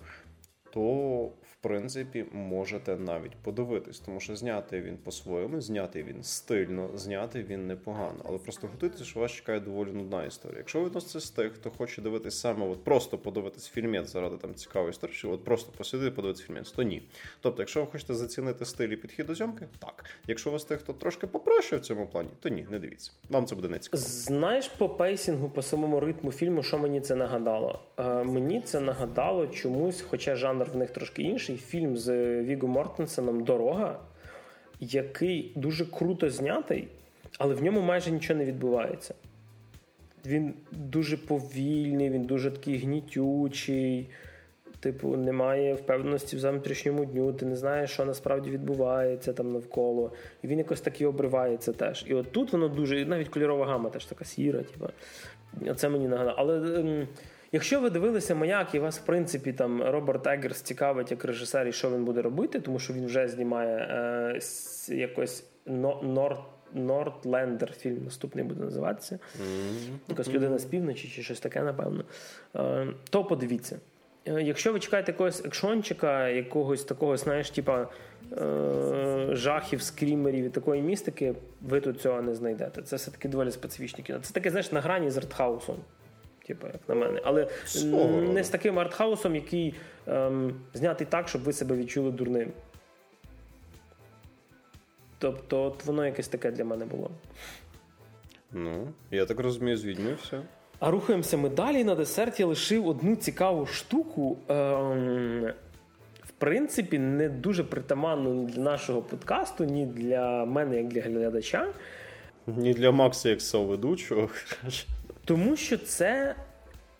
то 0.70 1.30
принципі, 1.66 2.24
можете 2.32 2.96
навіть 2.96 3.36
подивитись, 3.36 3.98
тому 3.98 4.20
що 4.20 4.36
знятий 4.36 4.82
він 4.82 4.96
по-своєму, 4.96 5.60
знятий 5.60 6.02
він 6.02 6.22
стильно, 6.22 6.90
знятий 6.94 7.42
він 7.42 7.66
непогано. 7.66 8.24
Але 8.24 8.38
просто 8.38 8.66
готуйтеся, 8.66 9.04
що 9.04 9.20
вас 9.20 9.32
чекає 9.32 9.60
доволі 9.60 9.92
нудна 9.92 10.24
історія. 10.24 10.58
Якщо 10.58 10.80
ви 10.80 11.00
з 11.00 11.30
тих, 11.30 11.52
хто 11.52 11.70
хоче 11.70 12.02
дивитись 12.02 12.40
саме, 12.40 12.66
от 12.66 12.84
просто 12.84 13.18
подивитись 13.18 13.68
фільмець 13.68 14.12
заради 14.12 14.36
там 14.36 14.54
цікавої 14.54 14.90
історії, 14.90 15.16
чи 15.16 15.28
от 15.28 15.44
просто 15.44 15.72
посидити, 15.72 16.10
подивитися 16.10 16.46
фільмець, 16.46 16.70
то 16.70 16.82
ні. 16.82 17.02
Тобто, 17.40 17.62
якщо 17.62 17.80
ви 17.80 17.86
хочете 17.86 18.14
зацінити 18.14 18.64
стиль 18.64 18.88
і 18.88 18.96
підхід 18.96 19.26
до 19.26 19.34
зйомки, 19.34 19.66
так. 19.78 20.04
Якщо 20.26 20.50
ви 20.50 20.58
з 20.58 20.64
тих, 20.64 20.80
хто 20.80 20.92
трошки 20.92 21.26
попроще 21.26 21.76
в 21.76 21.80
цьому 21.80 22.06
плані, 22.06 22.28
то 22.40 22.48
ні, 22.48 22.66
не 22.70 22.78
дивіться. 22.78 23.12
Вам 23.28 23.46
це 23.46 23.54
буде 23.54 23.68
не 23.68 23.78
цікаво. 23.78 24.02
Знаєш, 24.02 24.68
по 24.68 24.88
pacing 24.88 25.33
у, 25.33 25.48
по 25.48 25.62
самому 25.62 26.00
ритму 26.00 26.32
фільму, 26.32 26.62
що 26.62 26.78
мені 26.78 27.00
це 27.00 27.14
нагадало? 27.14 27.80
Е, 27.98 28.24
мені 28.24 28.60
це 28.60 28.80
нагадало 28.80 29.46
чомусь, 29.46 30.04
хоча 30.10 30.36
жанр 30.36 30.66
в 30.72 30.76
них 30.76 30.90
трошки 30.90 31.22
інший. 31.22 31.55
Фільм 31.56 31.96
з 31.96 32.42
Віго 32.42 32.68
Мортенсеном 32.68 33.44
Дорога, 33.44 33.98
який 34.80 35.52
дуже 35.56 35.84
круто 35.84 36.30
знятий, 36.30 36.88
але 37.38 37.54
в 37.54 37.62
ньому 37.62 37.80
майже 37.80 38.10
нічого 38.10 38.38
не 38.38 38.44
відбувається. 38.44 39.14
Він 40.26 40.54
дуже 40.72 41.16
повільний, 41.16 42.10
він 42.10 42.22
дуже 42.22 42.50
такий 42.50 42.78
гнітючий. 42.78 44.08
Типу, 44.80 45.16
немає 45.16 45.74
впевненості 45.74 46.36
в 46.36 46.38
завтрашньому 46.38 47.04
дню, 47.04 47.32
ти 47.32 47.46
не 47.46 47.56
знаєш, 47.56 47.90
що 47.90 48.04
насправді 48.04 48.50
відбувається 48.50 49.32
там 49.32 49.52
навколо. 49.52 50.12
І 50.42 50.46
він 50.46 50.58
якось 50.58 50.80
так 50.80 51.00
і 51.00 51.06
обривається 51.06 51.72
теж. 51.72 52.04
І 52.08 52.14
от 52.14 52.32
тут 52.32 52.52
воно 52.52 52.68
дуже, 52.68 53.04
навіть 53.04 53.28
кольорова 53.28 53.66
гама 53.66 53.90
теж 53.90 54.04
така 54.04 54.24
сіра. 54.24 54.62
Типу. 54.62 54.86
Це 55.76 55.88
мені 55.88 56.08
нагадало. 56.08 56.36
Але 56.38 56.80
ем, 56.80 57.08
Якщо 57.56 57.80
ви 57.80 57.90
дивилися 57.90 58.34
маяк, 58.34 58.74
і 58.74 58.78
вас, 58.78 58.98
в 58.98 59.02
принципі, 59.04 59.52
там 59.52 59.82
Роберт 59.82 60.26
Еггерс 60.26 60.60
цікавить 60.60 61.10
як 61.10 61.24
режисер, 61.24 61.66
і 61.68 61.72
що 61.72 61.90
він 61.90 62.04
буде 62.04 62.22
робити, 62.22 62.60
тому 62.60 62.78
що 62.78 62.92
він 62.92 63.06
вже 63.06 63.28
знімає 63.28 63.76
е, 63.76 64.40
якось 64.94 65.44
Норд. 66.02 66.38
Нордлендер 66.74 67.72
фільм 67.72 68.04
наступний 68.04 68.44
буде 68.44 68.64
називатися. 68.64 69.14
Mm-hmm. 69.14 69.96
Якась 70.08 70.28
людина 70.28 70.58
з 70.58 70.64
півночі 70.64 71.08
чи 71.08 71.22
щось 71.22 71.40
таке, 71.40 71.62
напевно. 71.62 72.04
Е, 72.56 72.86
то 73.10 73.24
подивіться. 73.24 73.78
Е, 74.26 74.42
якщо 74.42 74.72
ви 74.72 74.80
чекаєте 74.80 75.12
якогось 75.12 75.44
екшончика, 75.44 76.28
якогось 76.28 76.84
такого, 76.84 77.16
знаєш, 77.16 77.50
типа 77.50 77.88
е, 78.32 79.28
жахів, 79.30 79.82
скрімерів 79.82 80.44
і 80.44 80.48
такої 80.48 80.82
містики, 80.82 81.34
ви 81.62 81.80
тут 81.80 82.00
цього 82.00 82.22
не 82.22 82.34
знайдете. 82.34 82.82
Це 82.82 82.96
все-таки 82.96 83.28
доволі 83.28 83.50
специфічне 83.50 84.04
кіно. 84.04 84.18
Це 84.22 84.34
таке, 84.34 84.50
знаєш, 84.50 84.72
на 84.72 84.80
грані 84.80 85.10
з 85.10 85.16
артхаусом 85.16 85.76
типу, 86.46 86.66
як 86.66 86.88
на 86.88 86.94
мене. 86.94 87.20
Але 87.24 87.48
Свого. 87.64 88.20
не 88.20 88.44
з 88.44 88.48
таким 88.48 88.78
артхаусом, 88.78 89.34
який 89.34 89.74
ем, 90.06 90.54
знятий 90.74 91.06
так, 91.10 91.28
щоб 91.28 91.42
ви 91.42 91.52
себе 91.52 91.76
відчули 91.76 92.10
дурним. 92.10 92.52
Тобто, 95.18 95.62
от 95.62 95.84
воно 95.84 96.06
якесь 96.06 96.28
таке 96.28 96.50
для 96.50 96.64
мене 96.64 96.84
було. 96.84 97.10
Ну, 98.52 98.88
я 99.10 99.26
так 99.26 99.40
розумію, 99.40 99.76
з 99.76 99.84
відьми 99.84 100.16
все. 100.22 100.40
А 100.78 100.90
рухаємося 100.90 101.36
ми 101.36 101.48
далі. 101.48 101.84
На 101.84 101.94
десерт 101.94 102.40
я 102.40 102.46
лишив 102.46 102.86
одну 102.86 103.16
цікаву 103.16 103.66
штуку. 103.66 104.38
Ем, 104.48 105.52
в 106.24 106.30
принципі, 106.38 106.98
не 106.98 107.28
дуже 107.28 107.64
притаманну 107.64 108.34
ні 108.34 108.46
для 108.46 108.62
нашого 108.62 109.02
подкасту, 109.02 109.64
ні 109.64 109.86
для 109.86 110.44
мене, 110.44 110.76
як 110.76 110.88
для 110.88 111.00
глядача. 111.00 111.68
Ні 112.46 112.74
для 112.74 112.90
Макса, 112.90 113.28
як 113.28 113.42
соведучого. 113.42 114.28
Тому 115.26 115.56
що 115.56 115.78
це 115.78 116.34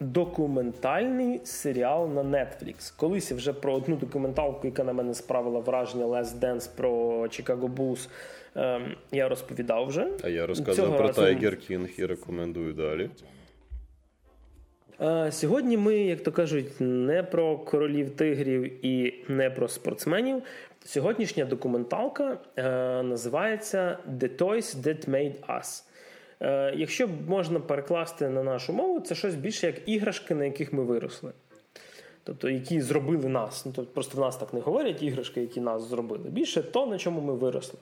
документальний 0.00 1.40
серіал 1.44 2.08
на 2.08 2.22
Netflix. 2.22 2.96
Колись 2.96 3.32
вже 3.32 3.52
про 3.52 3.74
одну 3.74 3.96
документалку, 3.96 4.66
яка 4.66 4.84
на 4.84 4.92
мене 4.92 5.14
справила 5.14 5.60
враження 5.60 6.06
Last 6.06 6.40
Dance 6.40 6.76
про 6.76 7.22
Chicago 7.22 7.74
Bulls, 7.74 8.08
ем, 8.54 8.96
я 9.12 9.28
розповідав 9.28 9.86
вже. 9.86 10.08
А 10.24 10.28
я 10.28 10.46
розказав 10.46 10.96
про 10.96 11.08
Tiger 11.08 11.70
King 11.70 12.00
і 12.00 12.06
рекомендую 12.06 12.72
далі. 12.72 13.10
Сьогодні 15.30 15.76
ми, 15.76 15.94
як 15.96 16.22
то 16.22 16.32
кажуть, 16.32 16.72
не 16.80 17.22
про 17.22 17.58
королів 17.58 18.10
тигрів 18.10 18.86
і 18.86 19.24
не 19.28 19.50
про 19.50 19.68
спортсменів. 19.68 20.42
Сьогоднішня 20.84 21.44
документалка 21.44 22.38
е, 22.56 22.62
називається 23.02 23.98
The 24.18 24.38
Toys 24.38 24.76
That 24.76 25.10
Made 25.10 25.46
Us. 25.58 25.82
Е, 26.40 26.74
якщо 26.76 27.08
можна 27.28 27.60
перекласти 27.60 28.28
на 28.28 28.42
нашу 28.42 28.72
мову, 28.72 29.00
це 29.00 29.14
щось 29.14 29.34
більше 29.34 29.66
як 29.66 29.88
іграшки, 29.88 30.34
на 30.34 30.44
яких 30.44 30.72
ми 30.72 30.82
виросли. 30.84 31.32
Тобто, 32.24 32.50
які 32.50 32.80
зробили 32.80 33.28
нас. 33.28 33.66
Ну, 33.66 33.72
тобто, 33.76 33.92
Просто 33.92 34.18
в 34.18 34.20
нас 34.20 34.36
так 34.36 34.54
не 34.54 34.60
говорять 34.60 35.02
іграшки, 35.02 35.40
які 35.40 35.60
нас 35.60 35.88
зробили. 35.88 36.28
Більше 36.28 36.62
то, 36.62 36.86
на 36.86 36.98
чому 36.98 37.20
ми 37.20 37.34
виросли. 37.34 37.78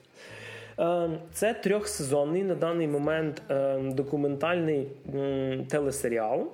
Е, 0.79 1.09
це 1.33 1.53
трьохсезонний 1.53 2.43
на 2.43 2.55
даний 2.55 2.87
момент 2.87 3.41
документальний 3.95 4.87
телесеріал. 5.69 6.51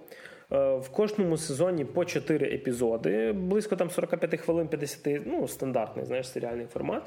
Е, 0.51 0.75
в 0.75 0.89
кожному 0.89 1.37
сезоні 1.37 1.85
по 1.85 2.05
4 2.05 2.47
епізоди, 2.47 3.31
близько 3.31 3.75
там 3.75 3.89
45 3.89 4.39
хвилин, 4.39 4.67
50, 4.67 5.21
ну, 5.25 5.47
стандартний 5.47 6.05
знаєш, 6.05 6.29
серіальний 6.29 6.65
формат, 6.65 7.03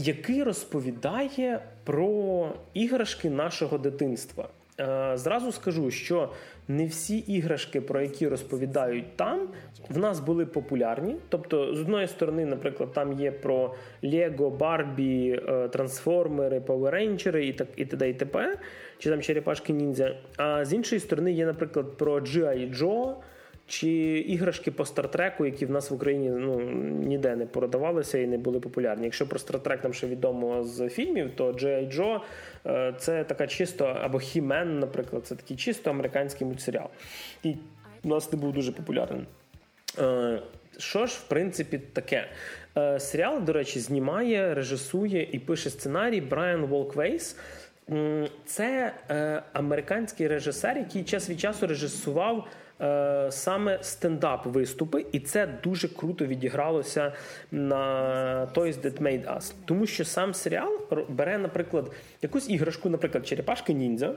який 0.00 0.42
розповідає 0.42 1.60
про 1.84 2.48
іграшки 2.74 3.30
нашого 3.30 3.78
дитинства. 3.78 4.48
Е, 4.80 5.12
зразу 5.14 5.52
скажу, 5.52 5.90
що 5.90 6.28
не 6.68 6.86
всі 6.86 7.18
іграшки, 7.18 7.80
про 7.80 8.00
які 8.00 8.28
розповідають 8.28 9.16
там, 9.16 9.48
в 9.88 9.98
нас 9.98 10.20
були 10.20 10.46
популярні. 10.46 11.16
Тобто, 11.28 11.74
з 11.74 11.80
одної 11.80 12.08
сторони, 12.08 12.44
наприклад, 12.44 12.92
там 12.92 13.12
є 13.12 13.32
про 13.32 13.74
Лего, 14.02 14.50
Барбі, 14.50 15.42
е, 15.48 15.68
Трансформери, 15.68 16.60
Пауеренджери 16.60 17.46
і 17.46 17.52
так 17.52 17.68
і 17.76 17.84
т.д. 17.84 18.10
і 18.10 18.14
т.п 18.14 18.58
чи 18.98 19.10
там 19.10 19.22
черепашки 19.22 19.72
ніндзя. 19.72 20.16
А 20.36 20.64
з 20.64 20.72
іншої 20.72 21.00
сторони 21.00 21.32
є, 21.32 21.46
наприклад, 21.46 21.96
про 21.96 22.20
G.I. 22.20 22.76
Joe, 22.76 23.14
чи 23.70 23.88
іграшки 24.18 24.70
по 24.70 24.84
стартреку, 24.84 25.46
які 25.46 25.66
в 25.66 25.70
нас 25.70 25.90
в 25.90 25.94
Україні 25.94 26.30
ну, 26.30 26.60
ніде 27.06 27.36
не 27.36 27.46
продавалися 27.46 28.18
і 28.18 28.26
не 28.26 28.38
були 28.38 28.60
популярні. 28.60 29.04
Якщо 29.04 29.28
про 29.28 29.38
стартрек 29.38 29.84
нам 29.84 29.94
ще 29.94 30.06
відомо 30.06 30.64
з 30.64 30.88
фільмів, 30.88 31.30
то 31.36 31.52
G.I. 31.52 31.96
Joe 31.96 32.20
е, 32.66 32.94
це 32.98 33.24
така 33.24 33.46
чисто, 33.46 33.84
або 33.84 34.18
He-Man, 34.18 34.64
наприклад, 34.64 35.26
це 35.26 35.34
такий 35.34 35.56
чисто 35.56 35.90
американський 35.90 36.46
мультсеріал. 36.46 36.88
І 37.42 37.54
в 38.04 38.08
нас 38.08 38.32
не 38.32 38.38
був 38.38 38.52
дуже 38.52 38.72
популярним. 38.72 39.26
Е, 39.98 40.42
що 40.78 41.06
ж, 41.06 41.14
в 41.14 41.28
принципі, 41.28 41.78
таке? 41.78 42.28
Е, 42.76 43.00
серіал, 43.00 43.42
до 43.42 43.52
речі, 43.52 43.80
знімає, 43.80 44.54
режисує 44.54 45.28
і 45.32 45.38
пише 45.38 45.70
сценарій 45.70 46.20
Брайан 46.20 46.64
Волквейс. 46.64 47.36
Це 48.44 48.92
американський 49.52 50.28
режисер, 50.28 50.78
який 50.78 51.04
час 51.04 51.30
від 51.30 51.40
часу 51.40 51.66
режисував 51.66 52.48
саме 53.30 53.78
стендап-виступи, 53.82 55.06
і 55.12 55.20
це 55.20 55.46
дуже 55.62 55.88
круто 55.88 56.26
відігралося 56.26 57.12
на 57.50 57.76
Toys 58.54 58.82
That 58.82 59.02
Made 59.02 59.36
Us. 59.36 59.52
Тому 59.64 59.86
що 59.86 60.04
сам 60.04 60.34
серіал 60.34 60.80
бере, 61.08 61.38
наприклад, 61.38 61.92
якусь 62.22 62.50
іграшку, 62.50 62.88
наприклад, 62.88 63.26
черепашки 63.26 63.72
ніндзя. 63.72 64.14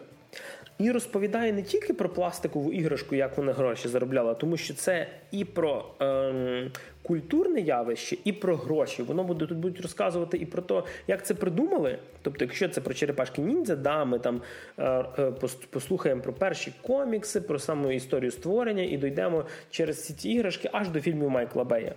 І 0.79 0.91
розповідає 0.91 1.53
не 1.53 1.61
тільки 1.61 1.93
про 1.93 2.09
пластикову 2.09 2.73
іграшку, 2.73 3.15
як 3.15 3.37
вона 3.37 3.53
гроші 3.53 3.87
заробляла, 3.87 4.33
тому 4.33 4.57
що 4.57 4.73
це 4.73 5.07
і 5.31 5.45
про 5.45 5.85
ем, 5.99 6.71
культурне 7.01 7.61
явище, 7.61 8.17
і 8.23 8.31
про 8.31 8.55
гроші. 8.55 9.03
Воно 9.03 9.23
буде 9.23 9.45
тут 9.45 9.57
будуть 9.57 9.81
розказувати 9.81 10.37
і 10.37 10.45
про 10.45 10.61
те, 10.61 10.83
як 11.07 11.25
це 11.25 11.33
придумали. 11.33 11.97
Тобто, 12.21 12.45
якщо 12.45 12.69
це 12.69 12.81
про 12.81 12.93
черепашки 12.93 13.41
ніндзя, 13.41 13.75
да, 13.75 14.05
ми 14.05 14.19
там 14.19 14.41
е, 14.77 15.05
е, 15.19 15.31
послухаємо 15.69 16.21
про 16.21 16.33
перші 16.33 16.73
комікси, 16.81 17.41
про 17.41 17.59
саму 17.59 17.91
історію 17.91 18.31
створення 18.31 18.83
і 18.83 18.97
дійдемо 18.97 19.45
через 19.69 20.07
ці 20.07 20.29
іграшки 20.29 20.69
аж 20.71 20.89
до 20.89 21.01
фільмів 21.01 21.29
Майкла 21.29 21.63
Бея. 21.63 21.93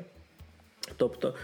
Тобто. 0.96 1.34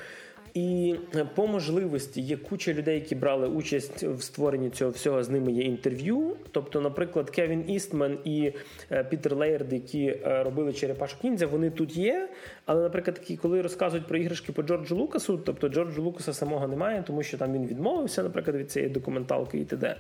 І 0.55 0.95
е, 1.15 1.25
по 1.35 1.47
можливості 1.47 2.21
є 2.21 2.37
куча 2.37 2.73
людей, 2.73 2.95
які 2.95 3.15
брали 3.15 3.49
участь 3.49 4.03
в 4.03 4.23
створенні 4.23 4.71
цього 4.71 4.91
всього. 4.91 5.23
З 5.23 5.31
ними 5.31 5.53
є 5.53 5.63
інтерв'ю. 5.63 6.37
Тобто, 6.51 6.81
наприклад, 6.81 7.31
Кевін 7.31 7.71
Істман 7.71 8.19
і 8.25 8.53
е, 8.91 9.05
Пітер 9.05 9.37
Лейерд, 9.37 9.73
які 9.73 10.05
е, 10.07 10.43
робили 10.43 10.73
черепашок 10.73 11.25
ніндзя, 11.25 11.47
вони 11.47 11.71
тут 11.71 11.97
є. 11.97 12.29
Але, 12.67 12.83
наприклад, 12.83 13.21
коли 13.43 13.63
розказують 13.63 14.07
про 14.07 14.19
іграшки 14.19 14.53
по 14.53 14.63
Джорджу 14.63 14.97
Лукасу, 14.97 15.39
тобто 15.39 15.69
Джорджу 15.69 16.03
Лукаса 16.03 16.33
самого 16.33 16.69
немає, 16.69 17.05
тому 17.07 17.23
що 17.23 17.39
там 17.39 17.53
він 17.53 17.67
відмовився, 17.67 18.23
наприклад, 18.23 18.57
від 18.57 18.71
цієї 18.71 18.91
документалки 18.91 19.59
і 19.59 19.65
т.д. 19.65 19.97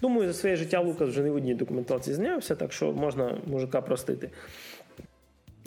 Думаю, 0.00 0.26
за 0.28 0.34
своє 0.34 0.56
життя 0.56 0.80
Лукас 0.80 1.08
вже 1.08 1.22
не 1.22 1.30
в 1.30 1.34
одній 1.34 1.54
документалці 1.54 2.14
знявся, 2.14 2.54
так 2.54 2.72
що 2.72 2.92
можна 2.92 3.38
мужика 3.46 3.80
простити. 3.80 4.30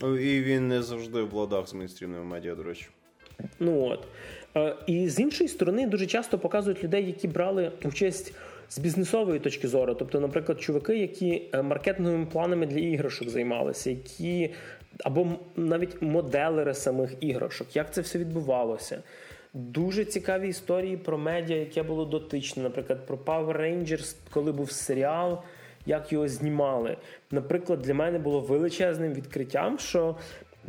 І 0.02 0.42
він 0.42 0.68
не 0.68 0.82
завжди 0.82 1.22
в 1.22 1.68
з 1.68 1.74
мейнстрімними 1.74 2.24
медіа, 2.24 2.56
до 2.56 2.64
речі. 2.64 2.88
Ну 3.60 3.86
от. 3.86 4.08
Е, 4.56 4.76
і 4.88 5.10
з 5.10 5.20
іншої 5.20 5.48
сторони, 5.48 5.88
дуже 5.88 6.06
часто 6.06 6.40
показують 6.40 6.84
людей, 6.84 7.06
які 7.06 7.28
брали 7.28 7.72
участь 7.84 8.34
з 8.70 8.80
бізнесової 8.80 9.40
точки 9.40 9.68
зору. 9.68 9.94
Тобто, 9.94 10.20
наприклад, 10.20 10.62
чуваки, 10.62 10.98
які 10.98 11.50
е, 11.54 11.62
маркетинговими 11.62 12.26
планами 12.26 12.66
для 12.66 12.80
іграшок 12.80 13.30
займалися, 13.30 13.90
які 13.90 14.54
або 15.04 15.28
навіть 15.56 16.02
моделери 16.02 16.74
самих 16.74 17.12
іграшок, 17.20 17.76
як 17.76 17.94
це 17.94 18.02
все 18.02 18.20
відбувалося. 18.20 19.04
Дуже 19.54 20.06
цікаві 20.06 20.50
історії 20.50 20.98
про 20.98 21.18
медіа, 21.18 21.58
яке 21.58 21.84
було 21.84 22.06
дотичне. 22.06 22.64
Наприклад, 22.64 23.06
про 23.06 23.18
Power 23.18 23.58
Rangers, 23.62 24.16
коли 24.30 24.52
був 24.52 24.72
серіал, 24.72 25.42
як 25.86 26.14
його 26.14 26.28
знімали. 26.28 26.98
Наприклад, 27.32 27.82
для 27.82 27.94
мене 27.94 28.20
було 28.20 28.40
величезним 28.40 29.14
відкриттям, 29.14 29.80
що 29.80 30.16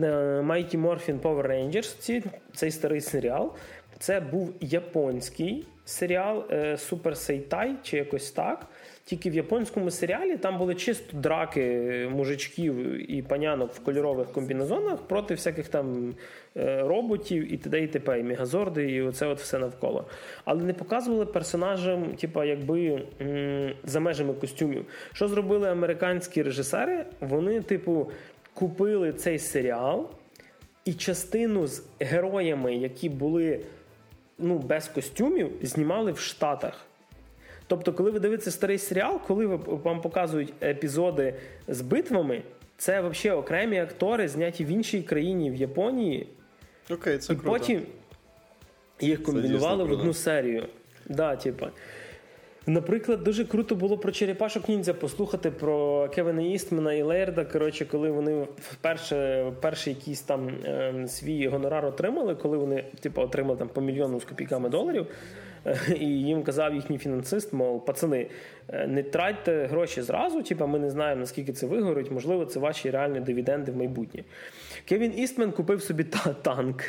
Е, 0.01 0.05
Mighty 0.41 0.77
Morphin 0.77 1.21
Power 1.21 1.47
Rangers, 1.47 2.23
цей 2.55 2.71
старий 2.71 3.01
серіал. 3.01 3.53
Це 3.99 4.21
був 4.21 4.55
японський 4.61 5.67
серіал 5.85 6.45
е, 6.51 6.73
Super 6.75 7.11
Seitai, 7.11 7.75
чи 7.83 7.97
якось 7.97 8.31
так. 8.31 8.67
Тільки 9.05 9.31
в 9.31 9.35
японському 9.35 9.91
серіалі 9.91 10.37
там 10.37 10.59
були 10.59 10.75
чисто 10.75 11.17
драки 11.17 12.09
мужичків 12.13 12.75
і 13.11 13.23
панянок 13.23 13.73
в 13.73 13.79
кольорових 13.79 14.33
комбінезонах 14.33 15.03
проти 15.03 15.35
всяких 15.35 15.69
там 15.69 16.15
е, 16.57 16.83
роботів 16.83 17.53
і 17.53 17.57
т.д. 17.57 17.83
і 17.83 17.87
т.п. 17.87 18.21
і 18.21 18.23
мегазорди, 18.23 18.91
і 18.91 19.03
оце 19.03 19.27
от 19.27 19.41
все 19.41 19.59
навколо. 19.59 20.05
Але 20.45 20.63
не 20.63 20.73
показували 20.73 21.27
персонажам, 21.27 22.05
типа, 22.05 22.45
якби 22.45 23.03
за 23.85 24.01
межами 24.01 24.35
костюмів. 24.35 24.87
Що 25.13 25.29
зробили 25.29 25.69
американські 25.69 26.43
режисери? 26.43 27.05
Вони, 27.21 27.61
типу, 27.61 28.11
купили 28.59 29.13
цей 29.13 29.39
серіал, 29.39 30.11
і 30.85 30.95
частину 30.95 31.67
з 31.67 31.83
героями, 32.01 32.75
які 32.75 33.09
були 33.09 33.61
ну, 34.39 34.59
без 34.59 34.89
костюмів, 34.89 35.51
знімали 35.63 36.13
в 36.13 36.19
Штатах. 36.19 36.87
Тобто, 37.67 37.93
коли 37.93 38.11
ви 38.11 38.21
дивитеся 38.21 38.51
старий 38.51 38.79
серіал, 38.79 39.21
коли 39.27 39.47
вам 39.67 40.01
показують 40.01 40.53
епізоди 40.63 41.35
з 41.69 41.81
битвами, 41.81 42.43
це 42.77 43.01
взагалі 43.01 43.41
окремі 43.41 43.79
актори, 43.79 44.29
зняті 44.29 44.65
в 44.65 44.69
іншій 44.69 45.03
країні 45.03 45.51
в 45.51 45.55
Японії. 45.55 46.27
Окей, 46.91 47.19
це 47.19 47.33
І 47.33 47.37
круто. 47.37 47.51
потім 47.51 47.83
їх 49.01 49.23
комбінували 49.23 49.85
в 49.85 49.93
одну 49.93 50.15
серію. 50.15 50.69
Да, 51.07 51.37
типа. 51.37 51.71
Наприклад, 52.69 53.25
дуже 53.25 53.45
круто 53.45 53.75
було 53.75 53.99
про 53.99 54.13
черепашок 54.13 54.69
ніндзя 54.69 54.95
послухати 54.95 55.51
про 55.51 56.09
Кевіна 56.09 56.43
Істмена 56.43 56.93
і 56.93 57.03
Лейерда. 57.03 57.45
Коротше, 57.45 57.85
коли 57.85 58.11
вони 58.11 58.47
вперше 58.57 59.51
перший 59.61 59.95
якийсь 59.95 60.21
там 60.21 60.49
е, 60.49 61.05
свій 61.09 61.49
гонорар 61.49 61.87
отримали, 61.87 62.35
коли 62.35 62.59
вони 62.59 62.85
типу, 63.01 63.21
отримали 63.23 63.59
там 63.59 63.69
по 63.69 63.81
мільйону 63.81 64.21
з 64.21 64.25
копійками 64.25 64.69
доларів. 64.69 65.07
Е, 65.67 65.79
і 66.01 66.07
їм 66.07 66.43
казав 66.43 66.75
їхній 66.75 66.99
фінансист, 66.99 67.53
мов 67.53 67.85
пацани, 67.85 68.27
е, 68.69 68.87
не 68.87 69.03
тратьте 69.03 69.67
гроші 69.67 70.03
зразу, 70.03 70.43
типу, 70.43 70.67
ми 70.67 70.79
не 70.79 70.91
знаємо, 70.91 71.21
наскільки 71.21 71.53
це 71.53 71.67
вигорить, 71.67 72.11
можливо, 72.11 72.45
це 72.45 72.61
ваші 72.61 72.91
реальні 72.91 73.21
дивіденди 73.21 73.73
в 73.73 73.77
майбутнє. 73.77 74.25
Кевін 74.85 75.19
Істмен 75.19 75.53
купив 75.53 75.83
собі 75.83 76.05
та 76.05 76.33
танк. 76.43 76.83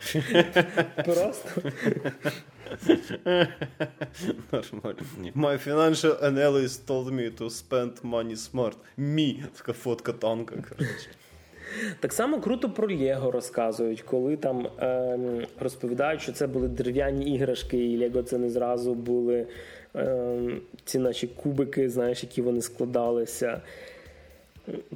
Просто 1.04 1.62
Нормально. 4.52 5.02
My 5.34 5.56
financial 5.58 6.16
analyst 6.22 6.86
told 6.86 7.12
me 7.12 7.30
to 7.30 7.50
spend 7.50 8.02
money 8.02 8.36
smart. 8.36 8.76
Me. 8.98 9.44
Така 9.56 9.72
фотка 9.72 10.12
танка. 10.12 10.54
коротше. 10.68 11.08
Так 12.00 12.12
само 12.12 12.40
круто 12.40 12.70
про 12.70 12.88
Лего 12.88 13.30
розказують, 13.30 14.02
коли 14.02 14.36
там 14.36 14.66
е, 14.66 15.18
розповідають, 15.60 16.22
що 16.22 16.32
це 16.32 16.46
були 16.46 16.68
дерев'яні 16.68 17.34
іграшки, 17.34 17.92
і 17.92 17.98
Лего 17.98 18.22
це 18.22 18.38
не 18.38 18.50
зразу 18.50 18.94
були 18.94 19.46
е, 19.96 20.38
ці 20.84 20.98
наші 20.98 21.26
кубики, 21.26 21.90
знаєш, 21.90 22.22
які 22.22 22.42
вони 22.42 22.62
складалися. 22.62 23.60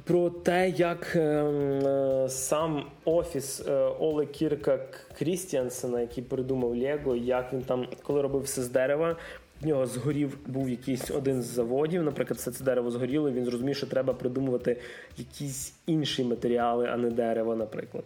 Про 0.03 0.29
те, 0.29 0.69
як 0.69 1.15
е, 1.15 1.19
е, 1.19 2.29
сам 2.29 2.85
офіс 3.05 3.61
е, 3.67 3.71
Оле 3.99 4.25
Кірка 4.25 4.79
Крістіансена, 5.17 6.01
який 6.01 6.23
придумав 6.23 6.77
Лего, 6.77 7.15
як 7.15 7.53
він 7.53 7.61
там, 7.61 7.87
коли 8.03 8.21
робив 8.21 8.41
все 8.41 8.63
з 8.63 8.69
дерева, 8.69 9.15
в 9.61 9.67
нього 9.67 9.85
згорів 9.85 10.37
був 10.45 10.69
якийсь 10.69 11.11
один 11.11 11.41
з 11.41 11.45
заводів. 11.45 12.03
Наприклад, 12.03 12.39
все 12.39 12.51
це 12.51 12.63
дерево 12.63 12.91
згоріло. 12.91 13.29
і 13.29 13.33
Він 13.33 13.45
зрозумів, 13.45 13.75
що 13.75 13.87
треба 13.87 14.13
придумувати 14.13 14.77
якісь 15.17 15.73
інші 15.85 16.23
матеріали, 16.23 16.89
а 16.91 16.97
не 16.97 17.09
дерево, 17.09 17.55
наприклад. 17.55 18.03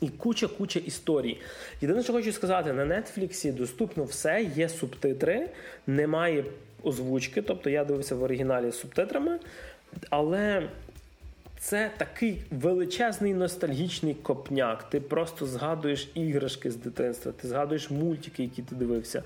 І 0.00 0.08
куча-куча 0.08 0.80
історій. 0.80 1.40
Єдине, 1.80 2.02
що 2.02 2.12
хочу 2.12 2.32
сказати, 2.32 2.72
на 2.72 2.84
Нетфліксі 2.84 3.52
доступно 3.52 4.04
все, 4.04 4.50
є 4.56 4.68
субтитри, 4.68 5.48
немає 5.86 6.44
озвучки, 6.82 7.42
тобто 7.42 7.70
я 7.70 7.84
дивився 7.84 8.14
в 8.14 8.22
оригіналі 8.22 8.70
з 8.70 8.78
субтитрами, 8.78 9.38
але 10.10 10.68
це 11.58 11.90
такий 11.96 12.42
величезний 12.50 13.34
ностальгічний 13.34 14.14
копняк. 14.14 14.90
Ти 14.90 15.00
просто 15.00 15.46
згадуєш 15.46 16.10
іграшки 16.14 16.70
з 16.70 16.76
дитинства, 16.76 17.32
ти 17.32 17.48
згадуєш 17.48 17.90
мультики, 17.90 18.42
які 18.42 18.62
ти 18.62 18.74
дивився. 18.74 19.22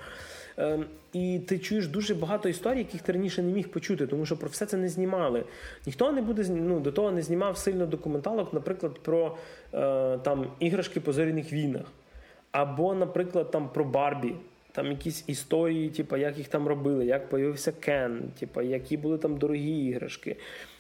Ем, 0.57 0.85
і 1.13 1.41
ти 1.49 1.59
чуєш 1.59 1.89
дуже 1.89 2.15
багато 2.15 2.49
історій, 2.49 2.79
яких 2.79 3.03
ти 3.03 3.13
раніше 3.13 3.43
не 3.43 3.53
міг 3.53 3.69
почути, 3.69 4.07
тому 4.07 4.27
що 4.27 4.37
про 4.37 4.49
все 4.49 4.67
це 4.67 4.77
не 4.77 4.89
знімали. 4.89 5.45
Ніхто 5.87 6.13
не 6.13 6.23
буде 6.23 6.47
ну, 6.49 6.81
до 6.81 6.93
того 6.93 7.11
не 7.11 7.23
знімав 7.23 7.59
сильно 7.59 7.87
документалок, 7.87 8.53
наприклад, 8.53 8.99
про 9.03 9.37
е, 9.75 10.19
там 10.19 10.47
іграшки 10.61 11.01
по 11.01 11.13
зоряних 11.13 11.53
війнах. 11.53 11.83
Або, 12.51 12.95
наприклад, 12.95 13.51
там 13.51 13.69
про 13.69 13.85
Барбі. 13.85 14.35
Там 14.77 14.91
якісь 14.91 15.25
історії, 15.27 15.89
типу, 15.89 16.17
як 16.17 16.39
їх 16.39 16.49
там 16.49 16.69
робили, 16.69 17.07
як 17.07 17.29
появився 17.29 17.73
Кен, 17.73 18.23
типу, 18.41 18.63
які 18.63 18.97
були 18.97 19.19
там 19.19 19.37
дорогі 19.37 19.87
іграшки. 19.87 20.37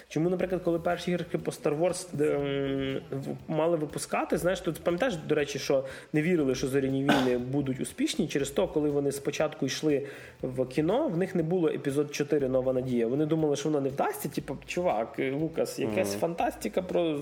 Чому, 0.09 0.31
наприклад, 0.31 0.63
коли 0.65 0.79
перші 0.79 1.11
іграшки 1.11 1.39
по 1.39 1.51
Star 1.51 1.79
Wars 1.81 2.23
ем, 2.23 3.01
мали 3.49 3.77
випускати, 3.77 4.39
знаєш, 4.39 4.61
тут 4.61 4.81
пам'ятаєш, 4.81 5.17
до 5.17 5.35
речі, 5.35 5.59
що 5.59 5.85
не 6.13 6.23
вірили, 6.23 6.55
що 6.55 6.67
зоряні 6.67 7.03
війни 7.03 7.39
будуть 7.39 7.81
успішні. 7.81 8.29
Через 8.29 8.51
то, 8.51 8.69
коли 8.69 8.91
вони 8.91 9.13
спочатку 9.13 9.67
йшли 9.67 10.07
в 10.43 10.67
кіно, 10.67 11.09
в 11.09 11.17
них 11.17 11.35
не 11.35 11.43
було 11.43 11.69
епізод 11.69 12.15
4 12.15 12.49
Нова 12.49 12.73
Надія. 12.73 13.07
Вони 13.07 13.27
думали, 13.27 13.57
що 13.57 13.69
воно 13.69 13.81
не 13.81 13.89
вдасться. 13.89 14.29
Типу, 14.29 14.57
чувак, 14.67 15.21
Лукас, 15.33 15.79
якась 15.79 16.15
mm-hmm. 16.15 16.19
фантастика 16.19 16.83
про 16.83 17.21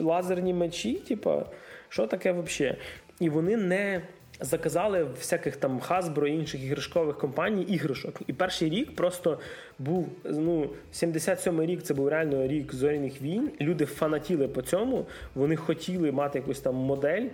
лазерні 0.00 0.54
мечі, 0.54 0.94
типу, 0.94 1.42
що 1.88 2.06
таке 2.06 2.32
взагалі? 2.32 2.76
І 3.20 3.28
вони 3.28 3.56
не 3.56 4.02
заказали 4.42 5.04
всяких 5.04 5.56
там 5.56 5.80
Hasbro 5.80 6.26
і 6.26 6.34
інших 6.34 6.64
іграшкових 6.64 7.18
компаній 7.18 7.62
іграшок. 7.62 8.20
І 8.26 8.32
перший 8.32 8.70
рік 8.70 8.96
просто 8.96 9.38
був 9.78 10.08
ну 10.24 10.70
77-й 10.94 11.66
рік. 11.66 11.82
Це 11.82 11.94
був 11.94 12.08
реально 12.08 12.46
рік 12.46 12.74
зоряних 12.74 13.22
війн. 13.22 13.50
Люди 13.60 13.86
фанатіли 13.86 14.48
по 14.48 14.62
цьому. 14.62 15.06
Вони 15.34 15.56
хотіли 15.56 16.12
мати 16.12 16.38
якусь 16.38 16.60
там 16.60 16.74
модель. 16.74 17.26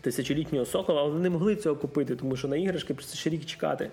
Тисячолітнього 0.00 0.64
сокола, 0.64 1.00
але 1.00 1.10
вони 1.10 1.22
не 1.22 1.30
могли 1.30 1.56
цього 1.56 1.76
купити, 1.76 2.16
тому 2.16 2.36
що 2.36 2.48
на 2.48 2.56
іграшки 2.56 2.94
просто 2.94 3.16
ще 3.16 3.30
рік 3.30 3.46
чекати. 3.46 3.90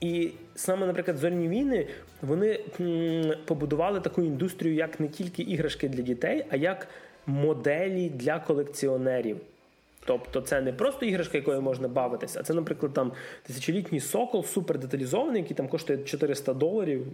І 0.00 0.30
саме, 0.54 0.86
наприклад, 0.86 1.16
зоряні 1.16 1.48
війни 1.48 1.86
вони 2.22 2.60
побудували 3.44 4.00
таку 4.00 4.22
індустрію, 4.22 4.74
як 4.74 5.00
не 5.00 5.08
тільки 5.08 5.42
іграшки 5.42 5.88
для 5.88 6.02
дітей, 6.02 6.44
а 6.50 6.56
як 6.56 6.88
моделі 7.26 8.08
для 8.08 8.38
колекціонерів. 8.38 9.36
Тобто 10.04 10.40
це 10.40 10.60
не 10.60 10.72
просто 10.72 11.06
іграшка, 11.06 11.38
якою 11.38 11.62
можна 11.62 11.88
бавитися, 11.88 12.40
а 12.40 12.42
це, 12.42 12.54
наприклад, 12.54 12.92
там 12.92 13.12
тисячолітній 13.42 14.00
сокол, 14.00 14.44
супер 14.44 14.78
деталізований, 14.78 15.42
який 15.42 15.56
там 15.56 15.68
коштує 15.68 15.98
400 15.98 16.54
доларів. 16.54 17.06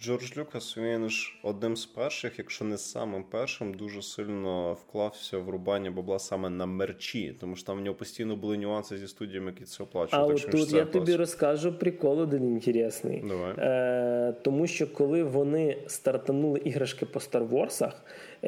Джордж 0.00 0.36
Люкас 0.38 0.78
він 0.78 1.08
ж 1.08 1.34
одним 1.42 1.76
з 1.76 1.86
перших, 1.86 2.38
якщо 2.38 2.64
не 2.64 2.78
самим 2.78 3.24
першим, 3.30 3.74
дуже 3.74 4.02
сильно 4.02 4.72
вклався 4.72 5.38
в 5.38 5.48
рубання 5.48 5.90
бабла 5.90 6.18
саме 6.18 6.50
на 6.50 6.66
мерчі, 6.66 7.36
тому 7.40 7.56
що 7.56 7.66
там 7.66 7.78
в 7.78 7.80
нього 7.80 7.96
постійно 7.96 8.36
були 8.36 8.58
нюанси 8.58 8.98
зі 8.98 9.08
студіями, 9.08 9.50
які 9.50 9.64
це 9.64 9.82
оплачували. 9.82 10.34
А 10.34 10.38
так, 10.38 10.50
тут 10.50 10.72
я 10.72 10.84
тобі 10.84 11.16
розкажу 11.16 11.72
прикол 11.72 12.20
один 12.20 12.44
інтересний. 12.44 13.24
Давай. 13.28 13.54
Е, 13.58 14.34
Тому 14.42 14.66
що 14.66 14.92
коли 14.92 15.22
вони 15.22 15.76
стартанули 15.86 16.60
іграшки 16.64 17.06
по 17.06 17.18
Star 17.18 17.48
Wars, 17.48 17.82
Е, 17.82 17.92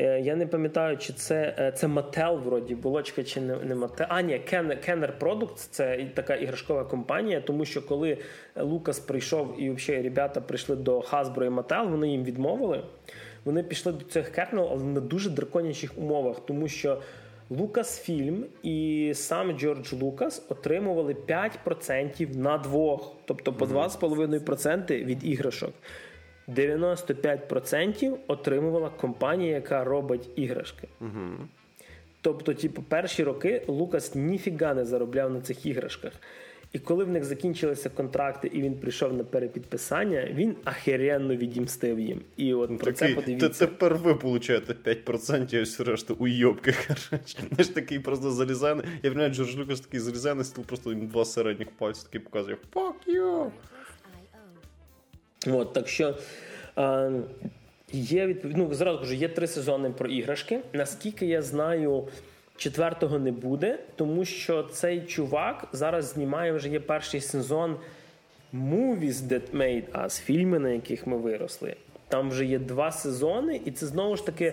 я 0.02 0.36
не 0.36 0.46
пам'ятаю, 0.46 0.96
чи 0.96 1.12
це 1.12 1.54
е, 1.58 1.72
це 1.72 1.86
Mattel 1.86 2.42
вроді 2.42 2.74
булочка, 2.74 3.24
чи 3.24 3.40
не 3.40 3.56
не 3.56 3.74
Mattel. 3.74 4.06
А, 4.08 4.20
ні, 4.20 4.32
Kenner 4.52 5.18
Products, 5.20 5.68
це 5.70 6.06
така 6.14 6.34
іграшкова 6.34 6.84
компанія, 6.84 7.40
тому 7.40 7.64
що 7.64 7.86
коли 7.86 8.18
Лукас 8.56 8.98
прийшов 8.98 9.62
і 9.62 9.70
взагалі 9.70 10.02
ребята 10.02 10.40
прийшли 10.40 10.76
до 10.76 11.00
Hasbro 11.00 11.44
і 11.44 11.48
Mattel, 11.48 11.90
вони 11.90 12.08
їм 12.08 12.24
відмовили. 12.24 12.82
Вони 13.44 13.62
пішли 13.62 13.92
до 13.92 14.04
цих 14.04 14.28
кернел, 14.30 14.68
але 14.72 14.84
на 14.84 15.00
дуже 15.00 15.30
драконячих 15.30 15.98
умовах, 15.98 16.40
тому 16.46 16.68
що. 16.68 17.02
Лукасфільм 17.50 18.44
і 18.62 19.12
сам 19.14 19.58
Джордж 19.58 19.92
Лукас 19.92 20.46
отримували 20.48 21.16
5% 21.66 22.36
на 22.36 22.58
двох, 22.58 23.12
тобто 23.24 23.52
по 23.52 23.64
2,5% 23.64 25.04
від 25.04 25.26
іграшок. 25.26 25.72
95% 26.48 28.16
отримувала 28.26 28.90
компанія, 28.90 29.54
яка 29.54 29.84
робить 29.84 30.28
іграшки. 30.36 30.88
Угу. 31.00 31.48
Тобто, 32.20 32.54
типу, 32.54 32.82
перші 32.82 33.24
роки 33.24 33.62
Лукас 33.66 34.14
ніфіга 34.14 34.74
не 34.74 34.84
заробляв 34.84 35.32
на 35.32 35.40
цих 35.40 35.66
іграшках. 35.66 36.12
І 36.74 36.78
коли 36.78 37.04
в 37.04 37.08
них 37.08 37.24
закінчилися 37.24 37.90
контракти, 37.90 38.50
і 38.52 38.62
він 38.62 38.74
прийшов 38.74 39.12
на 39.12 39.24
перепідписання, 39.24 40.28
він 40.34 40.56
ахеренно 40.64 41.36
відімстив 41.36 42.00
їм. 42.00 42.20
І 42.36 42.54
от 42.54 42.78
про 42.78 42.92
Такий, 42.92 43.08
це 43.08 43.14
подивіться. 43.14 43.66
Тепер 43.66 43.94
ви 43.94 44.14
получаєте 44.14 44.92
5%, 44.94 45.58
і 45.58 45.62
все 45.62 45.84
решта 45.84 46.14
уйобки. 46.14 46.74
Знаєш, 47.48 47.68
такий 47.74 47.98
просто 47.98 48.30
залізаний. 48.30 48.86
Я 49.02 49.10
вважаю, 49.10 49.34
Джордж 49.34 49.56
Лукас 49.56 49.80
такий 49.80 50.00
залізаний, 50.00 50.44
стіл 50.44 50.64
просто 50.64 50.90
їм 50.90 51.06
два 51.06 51.24
середніх 51.24 51.70
пальці 51.70 52.02
такий 52.06 52.20
показує 52.20 52.56
Fuck 52.74 52.94
you! 53.06 53.50
От, 55.46 55.72
Так 55.72 55.88
що 55.88 56.14
е, 56.78 57.10
є 57.92 58.26
відповідь. 58.26 58.56
Ну, 58.56 58.74
зразу 58.74 58.98
кажу, 58.98 59.14
є 59.14 59.28
три 59.28 59.46
сезони 59.46 59.90
про 59.90 60.08
іграшки. 60.08 60.60
Наскільки 60.72 61.26
я 61.26 61.42
знаю, 61.42 62.08
четвертого 62.56 63.18
не 63.18 63.32
буде, 63.32 63.78
тому 63.96 64.24
що 64.24 64.62
цей 64.62 65.00
чувак 65.00 65.68
зараз 65.72 66.04
знімає 66.04 66.52
вже 66.52 66.68
є 66.68 66.80
перший 66.80 67.20
сезон 67.20 67.76
Movies 68.54 69.12
That 69.12 69.50
Made 69.52 70.04
Us, 70.04 70.22
фільми, 70.22 70.58
на 70.58 70.68
яких 70.68 71.06
ми 71.06 71.16
виросли. 71.16 71.76
Там 72.08 72.30
вже 72.30 72.44
є 72.44 72.58
два 72.58 72.92
сезони, 72.92 73.60
і 73.64 73.70
це 73.70 73.86
знову 73.86 74.16
ж 74.16 74.26
таки. 74.26 74.52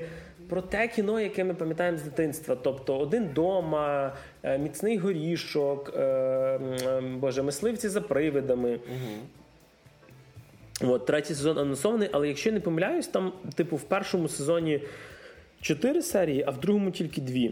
Про 0.50 0.62
те 0.62 0.88
кіно, 0.88 1.20
яке 1.20 1.44
ми 1.44 1.54
пам'ятаємо 1.54 1.98
з 1.98 2.02
дитинства, 2.02 2.56
тобто 2.56 2.98
один 2.98 3.30
дома, 3.34 4.14
міцний 4.60 4.98
горішок, 4.98 5.94
е, 5.98 6.60
боже, 7.20 7.44
мисливці 7.44 7.90
за 7.90 8.02
привидами. 8.02 8.70
Угу. 8.70 9.41
От, 10.84 11.06
Третій 11.06 11.36
сезон 11.36 11.58
анонсований, 11.58 12.10
але 12.12 12.28
якщо 12.28 12.52
не 12.52 12.60
помиляюсь, 12.60 13.08
там, 13.08 13.34
типу, 13.56 13.76
в 13.76 13.84
першому 13.84 14.28
сезоні 14.28 14.82
чотири 15.62 16.02
серії, 16.02 16.44
а 16.48 16.52
в 16.52 16.60
другому 16.60 16.92
тільки 16.92 17.22
дві. 17.22 17.52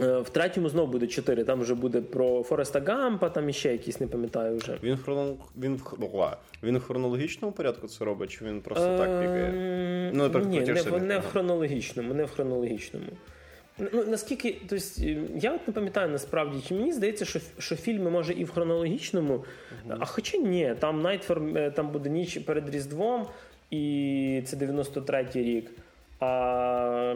Е, 0.00 0.18
в 0.18 0.30
третьому 0.30 0.68
знову 0.68 0.92
буде 0.92 1.06
чотири. 1.06 1.44
Там 1.44 1.60
вже 1.60 1.74
буде 1.74 2.00
про 2.00 2.42
Фореста 2.42 2.80
Гампа, 2.80 3.28
там 3.28 3.48
іще 3.48 3.72
якісь, 3.72 4.00
не 4.00 4.06
пам'ятаю 4.06 4.56
вже. 4.56 4.78
Він 4.82 4.96
хронол... 4.96 5.36
він 5.58 5.76
в 5.76 6.36
він 6.62 6.78
в 6.78 6.82
хронологічному 6.82 7.52
порядку 7.52 7.88
це 7.88 8.04
робить, 8.04 8.30
чи 8.30 8.44
він 8.44 8.60
просто 8.60 8.98
так 8.98 9.20
пікає? 9.20 9.44
Ем, 10.08 10.16
ну, 10.16 10.40
Ні, 10.44 10.60
не, 10.60 11.00
не 11.00 11.18
в 11.18 11.26
хронологічному, 11.26 12.14
не 12.14 12.24
в 12.24 12.30
хронологічному. 12.30 13.06
Ну, 13.78 14.04
Наскільки, 14.04 14.56
тобто, 14.68 14.84
я 15.36 15.52
от 15.52 15.68
не 15.68 15.74
пам'ятаю 15.74 16.08
насправді, 16.08 16.64
чи 16.68 16.74
мені 16.74 16.92
здається, 16.92 17.24
що 17.24 17.40
що 17.58 17.76
фільми 17.76 18.10
може 18.10 18.32
і 18.32 18.44
в 18.44 18.50
хронологічному, 18.50 19.34
uh-huh. 19.34 19.96
а 20.00 20.04
хоча 20.04 20.38
ні, 20.38 20.74
там 20.78 21.02
Nightmare, 21.02 21.72
там 21.74 21.90
буде 21.90 22.10
ніч 22.10 22.38
перед 22.38 22.74
Різдвом, 22.74 23.26
і 23.70 24.42
це 24.46 24.56
93-й 24.56 25.42
рік. 25.42 25.70
А 26.20 27.14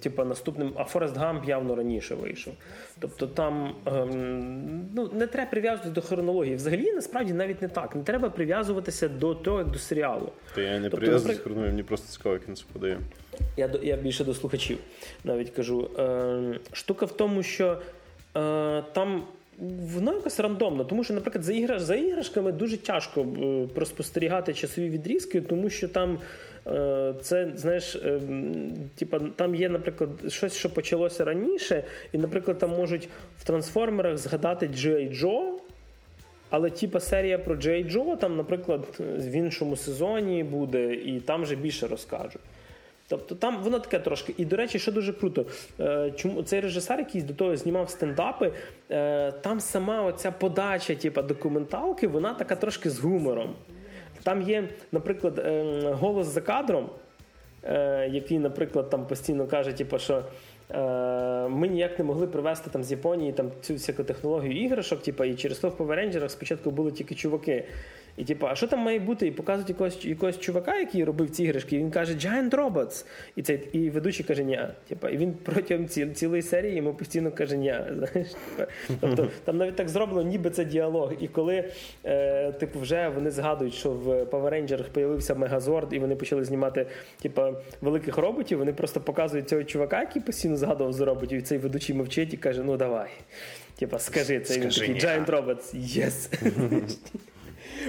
типу, 0.00 0.24
наступним, 0.24 0.72
а 0.76 0.84
Форест 0.84 1.16
Гамп 1.16 1.44
явно 1.44 1.74
раніше 1.74 2.14
вийшов. 2.14 2.54
Тобто 2.98 3.26
там 3.26 3.74
ем, 3.86 4.88
ну, 4.94 5.10
не 5.12 5.26
треба 5.26 5.50
прив'язуватися 5.50 5.94
до 5.94 6.00
хронології. 6.00 6.56
Взагалі, 6.56 6.92
насправді 6.92 7.32
навіть 7.32 7.62
не 7.62 7.68
так. 7.68 7.96
Не 7.96 8.02
треба 8.02 8.30
прив'язуватися 8.30 9.08
до 9.08 9.34
того, 9.34 9.58
як 9.58 9.70
до 9.70 9.78
серіалу. 9.78 10.32
Та 10.54 10.60
я 10.60 10.78
не 10.78 10.82
тобто, 10.82 10.96
прив'язуюсь 10.96 11.36
до 11.36 11.42
хронології, 11.42 11.72
мені 11.72 11.82
просто 11.82 12.12
цікаво, 12.12 12.34
як 12.34 12.48
він 12.48 12.56
це 12.56 12.64
подає. 12.72 12.98
Я 13.56 13.70
я 13.82 13.96
більше 13.96 14.24
до 14.24 14.34
слухачів 14.34 14.78
навіть 15.24 15.50
кажу. 15.50 15.90
Е, 15.98 16.58
Штука 16.72 17.06
в 17.06 17.16
тому, 17.16 17.42
що 17.42 17.78
е, 18.36 18.82
там 18.92 19.22
воно 19.94 20.12
якось 20.12 20.40
рандомно, 20.40 20.84
тому 20.84 21.04
що, 21.04 21.14
наприклад, 21.14 21.44
за 21.44 21.52
іграш, 21.52 21.82
за 21.82 21.94
іграшками 21.94 22.52
дуже 22.52 22.76
тяжко 22.76 23.20
е, 23.20 23.66
проспостерігати 23.74 24.54
часові 24.54 24.90
відрізки, 24.90 25.40
тому 25.40 25.70
що 25.70 25.88
там. 25.88 26.18
Е, 26.66 27.14
це 27.22 27.52
знаєш, 27.54 27.96
е, 27.96 28.20
типа 28.94 29.20
там 29.36 29.54
є, 29.54 29.68
наприклад, 29.68 30.10
щось, 30.28 30.56
що 30.56 30.70
почалося 30.70 31.24
раніше, 31.24 31.84
і, 32.12 32.18
наприклад, 32.18 32.58
там 32.58 32.70
можуть 32.70 33.08
в 33.38 33.44
трансформерах 33.44 34.18
згадати 34.18 34.66
Джей 34.68 35.08
Джо, 35.08 35.58
Але 36.50 36.70
типа 36.70 37.00
серія 37.00 37.38
про 37.38 37.56
Джей 37.56 37.84
Джо, 37.84 38.16
там, 38.16 38.36
наприклад, 38.36 38.86
в 38.98 39.30
іншому 39.30 39.76
сезоні 39.76 40.44
буде, 40.44 40.94
і 40.94 41.20
там 41.20 41.42
вже 41.42 41.56
більше 41.56 41.86
розкажуть. 41.86 42.42
Тобто 43.10 43.34
там 43.34 43.62
воно 43.62 43.78
таке 43.78 43.98
трошки. 43.98 44.34
І, 44.36 44.44
до 44.44 44.56
речі, 44.56 44.78
що 44.78 44.92
дуже 44.92 45.12
круто, 45.12 45.46
е, 45.80 46.12
чому 46.16 46.42
цей 46.42 46.60
режисер, 46.60 46.98
який 46.98 47.22
до 47.22 47.34
того 47.34 47.56
знімав 47.56 47.90
стендапи, 47.90 48.52
е, 48.90 49.32
там 49.32 49.60
сама 49.60 50.02
оця 50.02 50.32
подача, 50.32 50.94
типу, 50.94 51.22
документалки, 51.22 52.08
вона 52.08 52.34
така 52.34 52.56
трошки 52.56 52.90
з 52.90 52.98
гумором. 52.98 53.54
Там 54.22 54.42
є, 54.42 54.68
наприклад, 54.92 55.38
е, 55.38 55.82
голос 55.92 56.26
за 56.26 56.40
кадром, 56.40 56.90
який, 58.10 58.38
наприклад, 58.38 58.90
там 58.90 59.06
постійно 59.06 59.46
каже, 59.46 59.72
типу, 59.72 59.98
що. 59.98 60.22
Ми 61.48 61.68
ніяк 61.68 61.98
не 61.98 62.04
могли 62.04 62.26
привезти 62.26 62.70
там 62.70 62.84
з 62.84 62.90
Японії 62.90 63.32
там 63.32 63.50
цю 63.60 63.74
всяку 63.74 64.04
технологію 64.04 64.62
іграшок, 64.62 65.02
типу, 65.02 65.24
і 65.24 65.34
через 65.34 65.58
то 65.58 65.68
в 65.68 65.72
Power 65.72 65.98
Rangers 65.98 66.28
спочатку 66.28 66.70
були 66.70 66.92
тільки 66.92 67.14
чуваки. 67.14 67.64
І 68.16 68.24
типу, 68.24 68.46
а 68.46 68.54
що 68.54 68.66
там 68.66 68.78
має 68.78 68.98
бути? 68.98 69.26
І 69.26 69.30
показують 69.30 69.68
якогось 69.68 70.04
якогось 70.04 70.38
чувака, 70.38 70.78
який 70.78 71.04
робив 71.04 71.30
ці 71.30 71.44
іграшки, 71.44 71.76
і 71.76 71.78
він 71.78 71.90
каже 71.90 72.14
Giant 72.14 72.50
Robots. 72.50 73.04
І 73.36 73.42
цей 73.42 73.68
і 73.72 73.90
ведучий 73.90 74.26
каже, 74.26 74.44
ні. 74.44 74.60
Типу, 74.88 75.08
і 75.08 75.16
він 75.16 75.34
протягом 75.42 75.88
ці, 75.88 76.06
цілої 76.06 76.42
серії 76.42 76.76
йому 76.76 76.94
постійно 76.94 77.32
каже, 77.32 77.56
ні. 77.56 77.74
Знаєш, 77.94 78.28
Тобто 79.00 79.28
там 79.44 79.56
навіть 79.56 79.76
так 79.76 79.88
зроблено, 79.88 80.28
ніби 80.28 80.50
це 80.50 80.64
діалог. 80.64 81.12
І 81.20 81.28
коли 81.28 81.64
е, 82.04 82.52
типу, 82.52 82.80
вже 82.80 83.08
вони 83.08 83.30
згадують, 83.30 83.74
що 83.74 83.90
в 83.90 84.08
Power 84.08 84.50
Rangers 84.50 84.90
появився 84.90 85.34
Мегазорд, 85.34 85.92
і 85.92 85.98
вони 85.98 86.16
почали 86.16 86.44
знімати 86.44 86.86
типу, 87.22 87.42
великих 87.80 88.18
роботів, 88.18 88.58
вони 88.58 88.72
просто 88.72 89.00
показують 89.00 89.48
цього 89.48 89.64
чувака, 89.64 90.00
який 90.00 90.22
постійно 90.22 90.56
згадував 90.56 90.92
за 90.92 91.04
роботів, 91.04 91.38
і 91.38 91.42
цей 91.42 91.58
ведучий 91.58 91.96
мовчить 91.96 92.34
і 92.34 92.36
каже: 92.36 92.62
Ну 92.64 92.76
давай. 92.76 93.08
Типа, 93.78 93.98
скажи 93.98 94.40
це. 94.40 94.60
він 94.60 94.68
такий 94.68 94.94
Giant 94.94 95.26
Robots, 95.26 95.74
yes. 95.74 96.28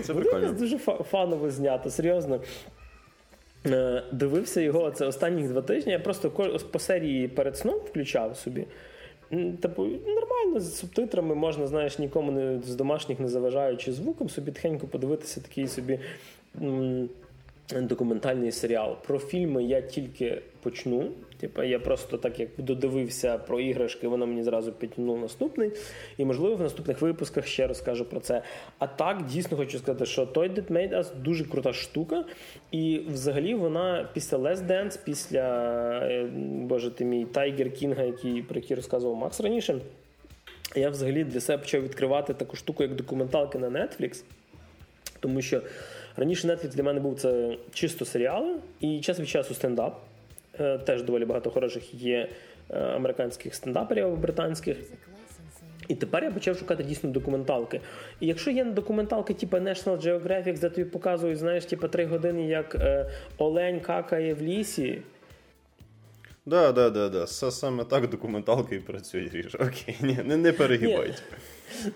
Це 0.03 0.13
Воно 0.13 0.53
дуже 0.53 0.77
фаново 0.77 1.51
знято, 1.51 1.89
серйозно. 1.89 2.39
Е, 3.65 4.03
дивився 4.11 4.61
його 4.61 4.91
це 4.91 5.05
останні 5.05 5.47
два 5.47 5.61
тижні. 5.61 5.91
Я 5.91 5.99
просто 5.99 6.29
по 6.71 6.79
серії 6.79 7.27
перед 7.27 7.57
сном 7.57 7.75
включав 7.75 8.37
собі. 8.37 8.65
Типу, 9.61 9.83
нормально, 9.85 10.59
з 10.59 10.77
субтитрами 10.77 11.35
можна, 11.35 11.67
знаєш, 11.67 11.99
нікому 11.99 12.31
не 12.31 12.61
з 12.61 12.75
домашніх 12.75 13.19
не 13.19 13.27
заважаючи 13.27 13.93
звуком, 13.93 14.29
собі 14.29 14.51
тихенько 14.51 14.87
подивитися 14.87 15.41
такий 15.41 15.67
собі 15.67 15.99
документальний 17.81 18.51
серіал. 18.51 18.95
Про 19.07 19.19
фільми 19.19 19.63
я 19.63 19.81
тільки 19.81 20.41
почну. 20.61 21.11
Типу, 21.41 21.63
я 21.63 21.79
просто 21.79 22.17
так 22.17 22.39
як 22.39 22.49
додивився 22.57 23.37
про 23.37 23.59
іграшки, 23.59 24.07
воно 24.07 24.27
мені 24.27 24.43
зразу 24.43 24.71
підтягнуло 24.71 25.17
наступний. 25.17 25.71
І, 26.17 26.25
можливо, 26.25 26.55
в 26.55 26.61
наступних 26.61 27.01
випусках 27.01 27.47
ще 27.47 27.67
розкажу 27.67 28.05
про 28.05 28.19
це. 28.19 28.41
А 28.79 28.87
так, 28.87 29.25
дійсно 29.25 29.57
хочу 29.57 29.79
сказати, 29.79 30.05
що 30.05 30.25
Toys 30.25 30.49
That 30.49 30.71
Made 30.71 30.97
Us 30.97 31.05
дуже 31.21 31.45
крута 31.45 31.73
штука. 31.73 32.25
І 32.71 33.01
взагалі 33.07 33.53
вона 33.53 34.09
після 34.13 34.37
Last 34.37 34.67
Dance, 34.67 34.99
після 35.03 35.41
е, 36.03 36.29
Боже 36.41 36.91
ти 36.91 37.05
мій 37.05 37.25
Тайгер 37.25 37.73
Кінга, 37.73 38.03
який, 38.03 38.41
про 38.41 38.55
який 38.59 38.75
розказував 38.75 39.17
Макс 39.17 39.41
раніше. 39.41 39.79
Я 40.75 40.89
взагалі 40.89 41.23
для 41.23 41.39
себе 41.39 41.57
почав 41.57 41.83
відкривати 41.83 42.33
таку 42.33 42.55
штуку, 42.55 42.83
як 42.83 42.95
документалки 42.95 43.59
на 43.59 43.69
Netflix. 43.69 44.23
Тому 45.19 45.41
що 45.41 45.61
раніше 46.17 46.47
Netflix 46.47 46.67
для 46.67 46.83
мене 46.83 46.99
був 46.99 47.19
це 47.19 47.57
чисто 47.73 48.05
серіали 48.05 48.55
і 48.79 48.99
час 48.99 49.19
від 49.19 49.29
часу 49.29 49.53
стендап. 49.53 50.10
Е, 50.59 50.77
теж 50.77 51.03
доволі 51.03 51.25
багато 51.25 51.49
хороших 51.49 51.93
є 51.93 52.29
е, 52.69 52.79
американських 52.79 53.55
стендаперів 53.55 54.05
або 54.05 54.15
британських. 54.15 54.77
І 55.87 55.95
тепер 55.95 56.23
я 56.23 56.31
почав 56.31 56.57
шукати 56.57 56.83
дійсно 56.83 57.09
документалки. 57.09 57.81
І 58.19 58.27
якщо 58.27 58.51
є 58.51 58.65
документалки, 58.65 59.33
типу 59.33 59.57
National 59.57 60.01
Geographic, 60.01 60.59
де 60.59 60.69
тобі 60.69 60.89
показують, 60.89 61.37
знаєш, 61.37 61.65
типу 61.65 61.87
три 61.87 62.05
години, 62.05 62.47
як 62.47 62.75
е, 62.75 63.09
Олень 63.37 63.79
какає 63.79 64.33
в 64.33 64.41
лісі. 64.41 65.01
Да, 66.45 66.71
да, 66.71 66.89
да, 66.89 67.09
да. 67.09 67.27
Саме 67.27 67.83
так 67.83 68.09
документалки 68.09 68.75
і 68.75 68.79
працюють. 68.79 69.55
Окей, 69.55 69.95
ні, 70.01 70.19
не, 70.25 70.37
не 70.37 70.51
перегибайте. 70.51 71.21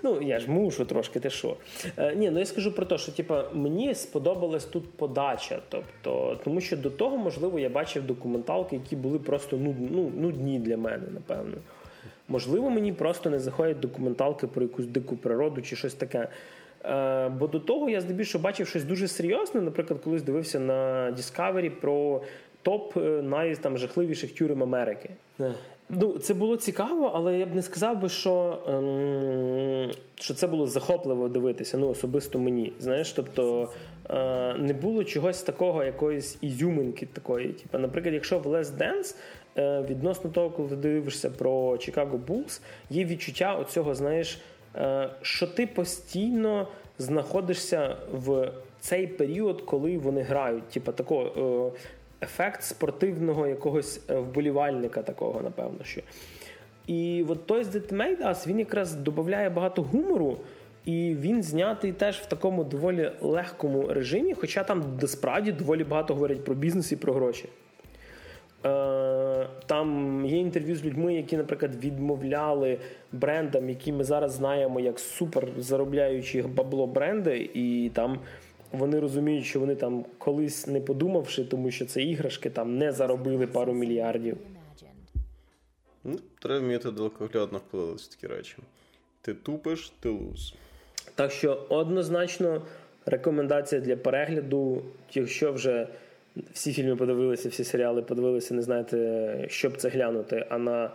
Ну, 0.03 0.21
я 0.21 0.39
ж 0.39 0.51
мушу 0.51 0.85
трошки, 0.85 1.19
ти 1.19 1.29
що. 1.29 1.57
Е, 1.97 2.15
Ні, 2.15 2.29
ну 2.29 2.39
я 2.39 2.45
скажу 2.45 2.71
про 2.75 2.85
те, 2.85 2.97
що 2.97 3.11
типу, 3.11 3.35
мені 3.53 3.95
сподобалась 3.95 4.65
тут 4.65 4.91
подача. 4.91 5.59
Тобто, 5.69 6.39
Тому 6.43 6.61
що 6.61 6.77
до 6.77 6.89
того, 6.89 7.17
можливо, 7.17 7.59
я 7.59 7.69
бачив 7.69 8.03
документалки, 8.03 8.75
які 8.75 8.95
були 8.95 9.19
просто 9.19 9.57
ну, 9.57 9.75
ну, 9.91 10.11
нудні 10.17 10.59
для 10.59 10.77
мене, 10.77 11.03
напевно. 11.13 11.57
Можливо, 12.27 12.69
мені 12.69 12.93
просто 12.93 13.29
не 13.29 13.39
заходять 13.39 13.79
документалки 13.79 14.47
про 14.47 14.61
якусь 14.61 14.85
дику 14.85 15.17
природу 15.17 15.61
чи 15.61 15.75
щось 15.75 15.93
таке. 15.93 16.27
Е, 16.85 17.29
Бо 17.29 17.47
до 17.47 17.59
того 17.59 17.89
я 17.89 18.01
здебільшого 18.01 18.41
бачив 18.43 18.67
щось 18.67 18.83
дуже 18.83 19.07
серйозне. 19.07 19.61
Наприклад, 19.61 19.99
колись 20.03 20.23
дивився 20.23 20.59
на 20.59 21.11
Discovery 21.11 21.69
про 21.69 22.21
топ 22.61 22.97
е, 22.97 22.99
найжахливіших 23.63 24.31
тюрем 24.35 24.63
Америки. 24.63 25.09
Ну, 25.89 26.17
це 26.17 26.33
було 26.33 26.57
цікаво, 26.57 27.11
але 27.15 27.37
я 27.37 27.45
б 27.45 27.55
не 27.55 27.61
сказав 27.61 28.01
би, 28.01 28.09
що 28.09 28.59
ем, 28.67 29.91
що 30.15 30.33
це 30.33 30.47
було 30.47 30.67
захопливо 30.67 31.29
дивитися. 31.29 31.77
Ну, 31.77 31.89
особисто 31.89 32.39
мені. 32.39 32.73
Знаєш, 32.79 33.11
тобто 33.11 33.69
е, 34.09 34.53
не 34.53 34.73
було 34.73 35.03
чогось 35.03 35.41
такого, 35.41 35.83
якоїсь 35.83 36.37
ізюминки 36.41 37.05
такої. 37.05 37.47
Типу, 37.47 37.77
наприклад, 37.77 38.13
якщо 38.13 38.39
в 38.39 38.47
Less 38.47 38.65
Dance, 38.65 39.15
е, 39.57 39.81
відносно 39.89 40.29
того, 40.29 40.49
коли 40.49 40.69
ти 40.69 40.75
дивишся 40.75 41.29
про 41.29 41.71
Chicago 41.71 42.19
Bulls, 42.27 42.61
є 42.89 43.05
відчуття 43.05 43.55
оцього, 43.55 43.95
знаєш, 43.95 44.39
е, 44.75 45.09
що 45.21 45.47
ти 45.47 45.67
постійно 45.67 46.67
знаходишся 46.97 47.97
в 48.13 48.51
цей 48.79 49.07
період, 49.07 49.61
коли 49.61 49.97
вони 49.97 50.21
грають. 50.21 50.67
Типу, 50.67 50.91
такого. 50.91 51.71
Е, 51.75 51.79
ефект 52.21 52.63
спортивного 52.63 53.47
якогось 53.47 54.01
е, 54.09 54.15
вболівальника 54.15 55.01
такого, 55.01 55.41
напевно. 55.41 55.83
що. 55.83 56.01
І 56.87 57.25
от 57.29 57.45
той 57.45 57.63
з 57.63 57.75
Made 57.75 58.27
Us, 58.27 58.47
він 58.47 58.59
якраз 58.59 58.93
додає 58.93 59.49
багато 59.49 59.81
гумору, 59.81 60.37
і 60.85 61.15
він 61.19 61.43
знятий 61.43 61.91
теж 61.91 62.17
в 62.17 62.25
такому 62.25 62.63
доволі 62.63 63.11
легкому 63.21 63.87
режимі, 63.87 64.33
хоча 64.33 64.63
там 64.63 64.83
справді 65.05 65.51
доволі 65.51 65.83
багато 65.83 66.13
говорять 66.13 66.43
про 66.43 66.55
бізнес 66.55 66.91
і 66.91 66.95
про 66.95 67.13
гроші. 67.13 67.49
Е, 68.65 69.47
там 69.65 70.21
є 70.25 70.37
інтерв'ю 70.37 70.75
з 70.75 70.85
людьми, 70.85 71.15
які, 71.15 71.37
наприклад, 71.37 71.75
відмовляли 71.75 72.77
брендам, 73.11 73.69
які 73.69 73.91
ми 73.91 74.03
зараз 74.03 74.31
знаємо 74.31 74.79
як 74.79 74.99
супер 74.99 75.47
заробляючі 75.57 76.41
бабло 76.41 76.87
бренди, 76.87 77.49
і 77.53 77.91
там 77.93 78.19
вони 78.75 78.99
розуміють, 78.99 79.45
що 79.45 79.59
вони 79.59 79.75
там 79.75 80.05
колись 80.17 80.67
не 80.67 80.81
подумавши, 80.81 81.45
тому 81.45 81.71
що 81.71 81.85
це 81.85 82.03
іграшки 82.03 82.49
там 82.49 82.77
не 82.77 82.91
заробили 82.91 83.47
пару 83.47 83.73
мільярдів. 83.73 84.37
Ну, 86.03 86.19
Треба 86.39 86.59
вміти 86.59 86.91
далекоглядно 86.91 87.57
впливати 87.57 88.03
такі 88.09 88.33
речі. 88.33 88.55
Ти 89.21 89.33
тупиш, 89.33 89.93
ти 89.99 90.09
луз. 90.09 90.53
Так 91.15 91.31
що 91.31 91.65
однозначно 91.69 92.61
рекомендація 93.05 93.81
для 93.81 93.97
перегляду, 93.97 94.81
якщо 95.13 95.53
вже 95.53 95.87
всі 96.53 96.73
фільми 96.73 96.95
подивилися, 96.95 97.49
всі 97.49 97.63
серіали 97.63 98.01
подивилися, 98.01 98.53
не 98.53 98.61
знаєте, 98.61 99.45
щоб 99.49 99.77
це 99.77 99.89
глянути. 99.89 100.45
А 100.49 100.57
на 100.57 100.91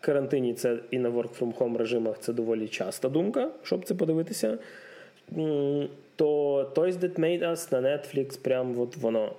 карантині 0.00 0.54
це 0.54 0.78
і 0.90 0.98
на 0.98 1.10
work 1.10 1.38
from 1.40 1.54
home 1.54 1.76
режимах 1.76 2.18
це 2.18 2.32
доволі 2.32 2.68
часта 2.68 3.08
думка, 3.08 3.50
щоб 3.62 3.84
це 3.84 3.94
подивитися 3.94 4.58
то 6.20 6.70
Toys 6.74 6.98
That 6.98 7.18
Made 7.18 7.42
Us 7.42 7.72
на 7.72 7.80
Netflix 7.80 8.38
прям 8.38 8.78
от 8.80 8.96
воно. 8.96 9.32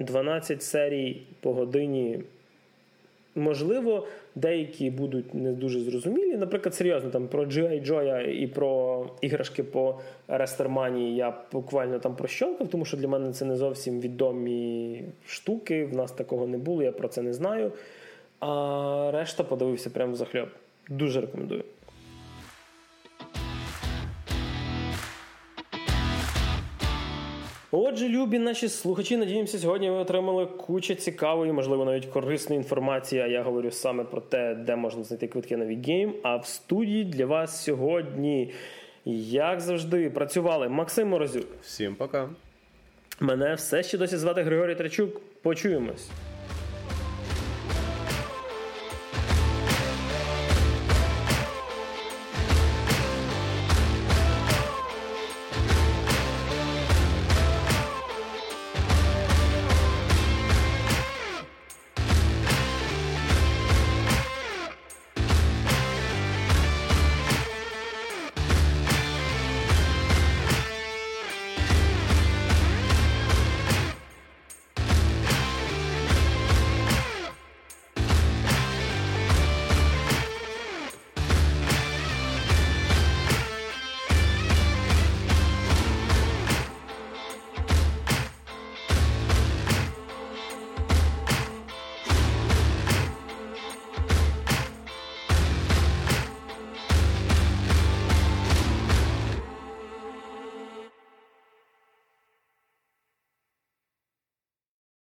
12 0.00 0.62
серій 0.62 1.22
по 1.40 1.52
годині. 1.52 2.20
Можливо, 3.34 4.06
деякі 4.34 4.90
будуть 4.90 5.34
не 5.34 5.52
дуже 5.52 5.80
зрозумілі. 5.80 6.36
Наприклад, 6.36 6.74
серйозно, 6.74 7.10
там 7.10 7.28
про 7.28 7.44
G.I. 7.44 7.86
Joe 7.86 8.26
і 8.26 8.46
про 8.46 9.06
іграшки 9.20 9.62
по 9.62 10.00
Рестерманії 10.28 11.16
я 11.16 11.34
буквально 11.52 11.98
там 11.98 12.16
прощолкав, 12.16 12.68
тому 12.68 12.84
що 12.84 12.96
для 12.96 13.08
мене 13.08 13.32
це 13.32 13.44
не 13.44 13.56
зовсім 13.56 14.00
відомі 14.00 15.02
штуки. 15.26 15.84
В 15.84 15.96
нас 15.96 16.12
такого 16.12 16.46
не 16.46 16.58
було, 16.58 16.82
я 16.82 16.92
про 16.92 17.08
це 17.08 17.22
не 17.22 17.32
знаю. 17.32 17.72
А 18.40 19.10
решта 19.14 19.44
подивився 19.44 19.90
прямо 19.90 20.14
захльоб. 20.14 20.48
Дуже 20.88 21.20
рекомендую. 21.20 21.64
Отже, 27.74 28.08
любі 28.08 28.38
наші 28.38 28.68
слухачі, 28.68 29.16
надіємося, 29.16 29.58
сьогодні 29.58 29.90
ви 29.90 29.96
отримали 29.96 30.46
кучу 30.46 30.94
цікавої, 30.94 31.52
можливо, 31.52 31.84
навіть 31.84 32.06
корисної 32.06 32.58
інформації. 32.58 33.22
А 33.22 33.26
я 33.26 33.42
говорю 33.42 33.70
саме 33.70 34.04
про 34.04 34.20
те, 34.20 34.54
де 34.54 34.76
можна 34.76 35.04
знайти 35.04 35.26
квитки 35.28 35.56
на 35.56 35.66
Вігейм. 35.66 36.14
А 36.22 36.36
в 36.36 36.46
студії 36.46 37.04
для 37.04 37.26
вас 37.26 37.64
сьогодні, 37.64 38.52
як 39.04 39.60
завжди, 39.60 40.10
працювали 40.10 40.68
Максим 40.68 41.08
Морозюк. 41.08 41.46
Всім 41.62 41.94
пока. 41.94 42.28
Мене 43.20 43.54
все 43.54 43.82
ще 43.82 43.98
досі 43.98 44.16
звати 44.16 44.42
Григорій 44.42 44.74
Трачук. 44.74 45.20
Почуємось. 45.42 46.10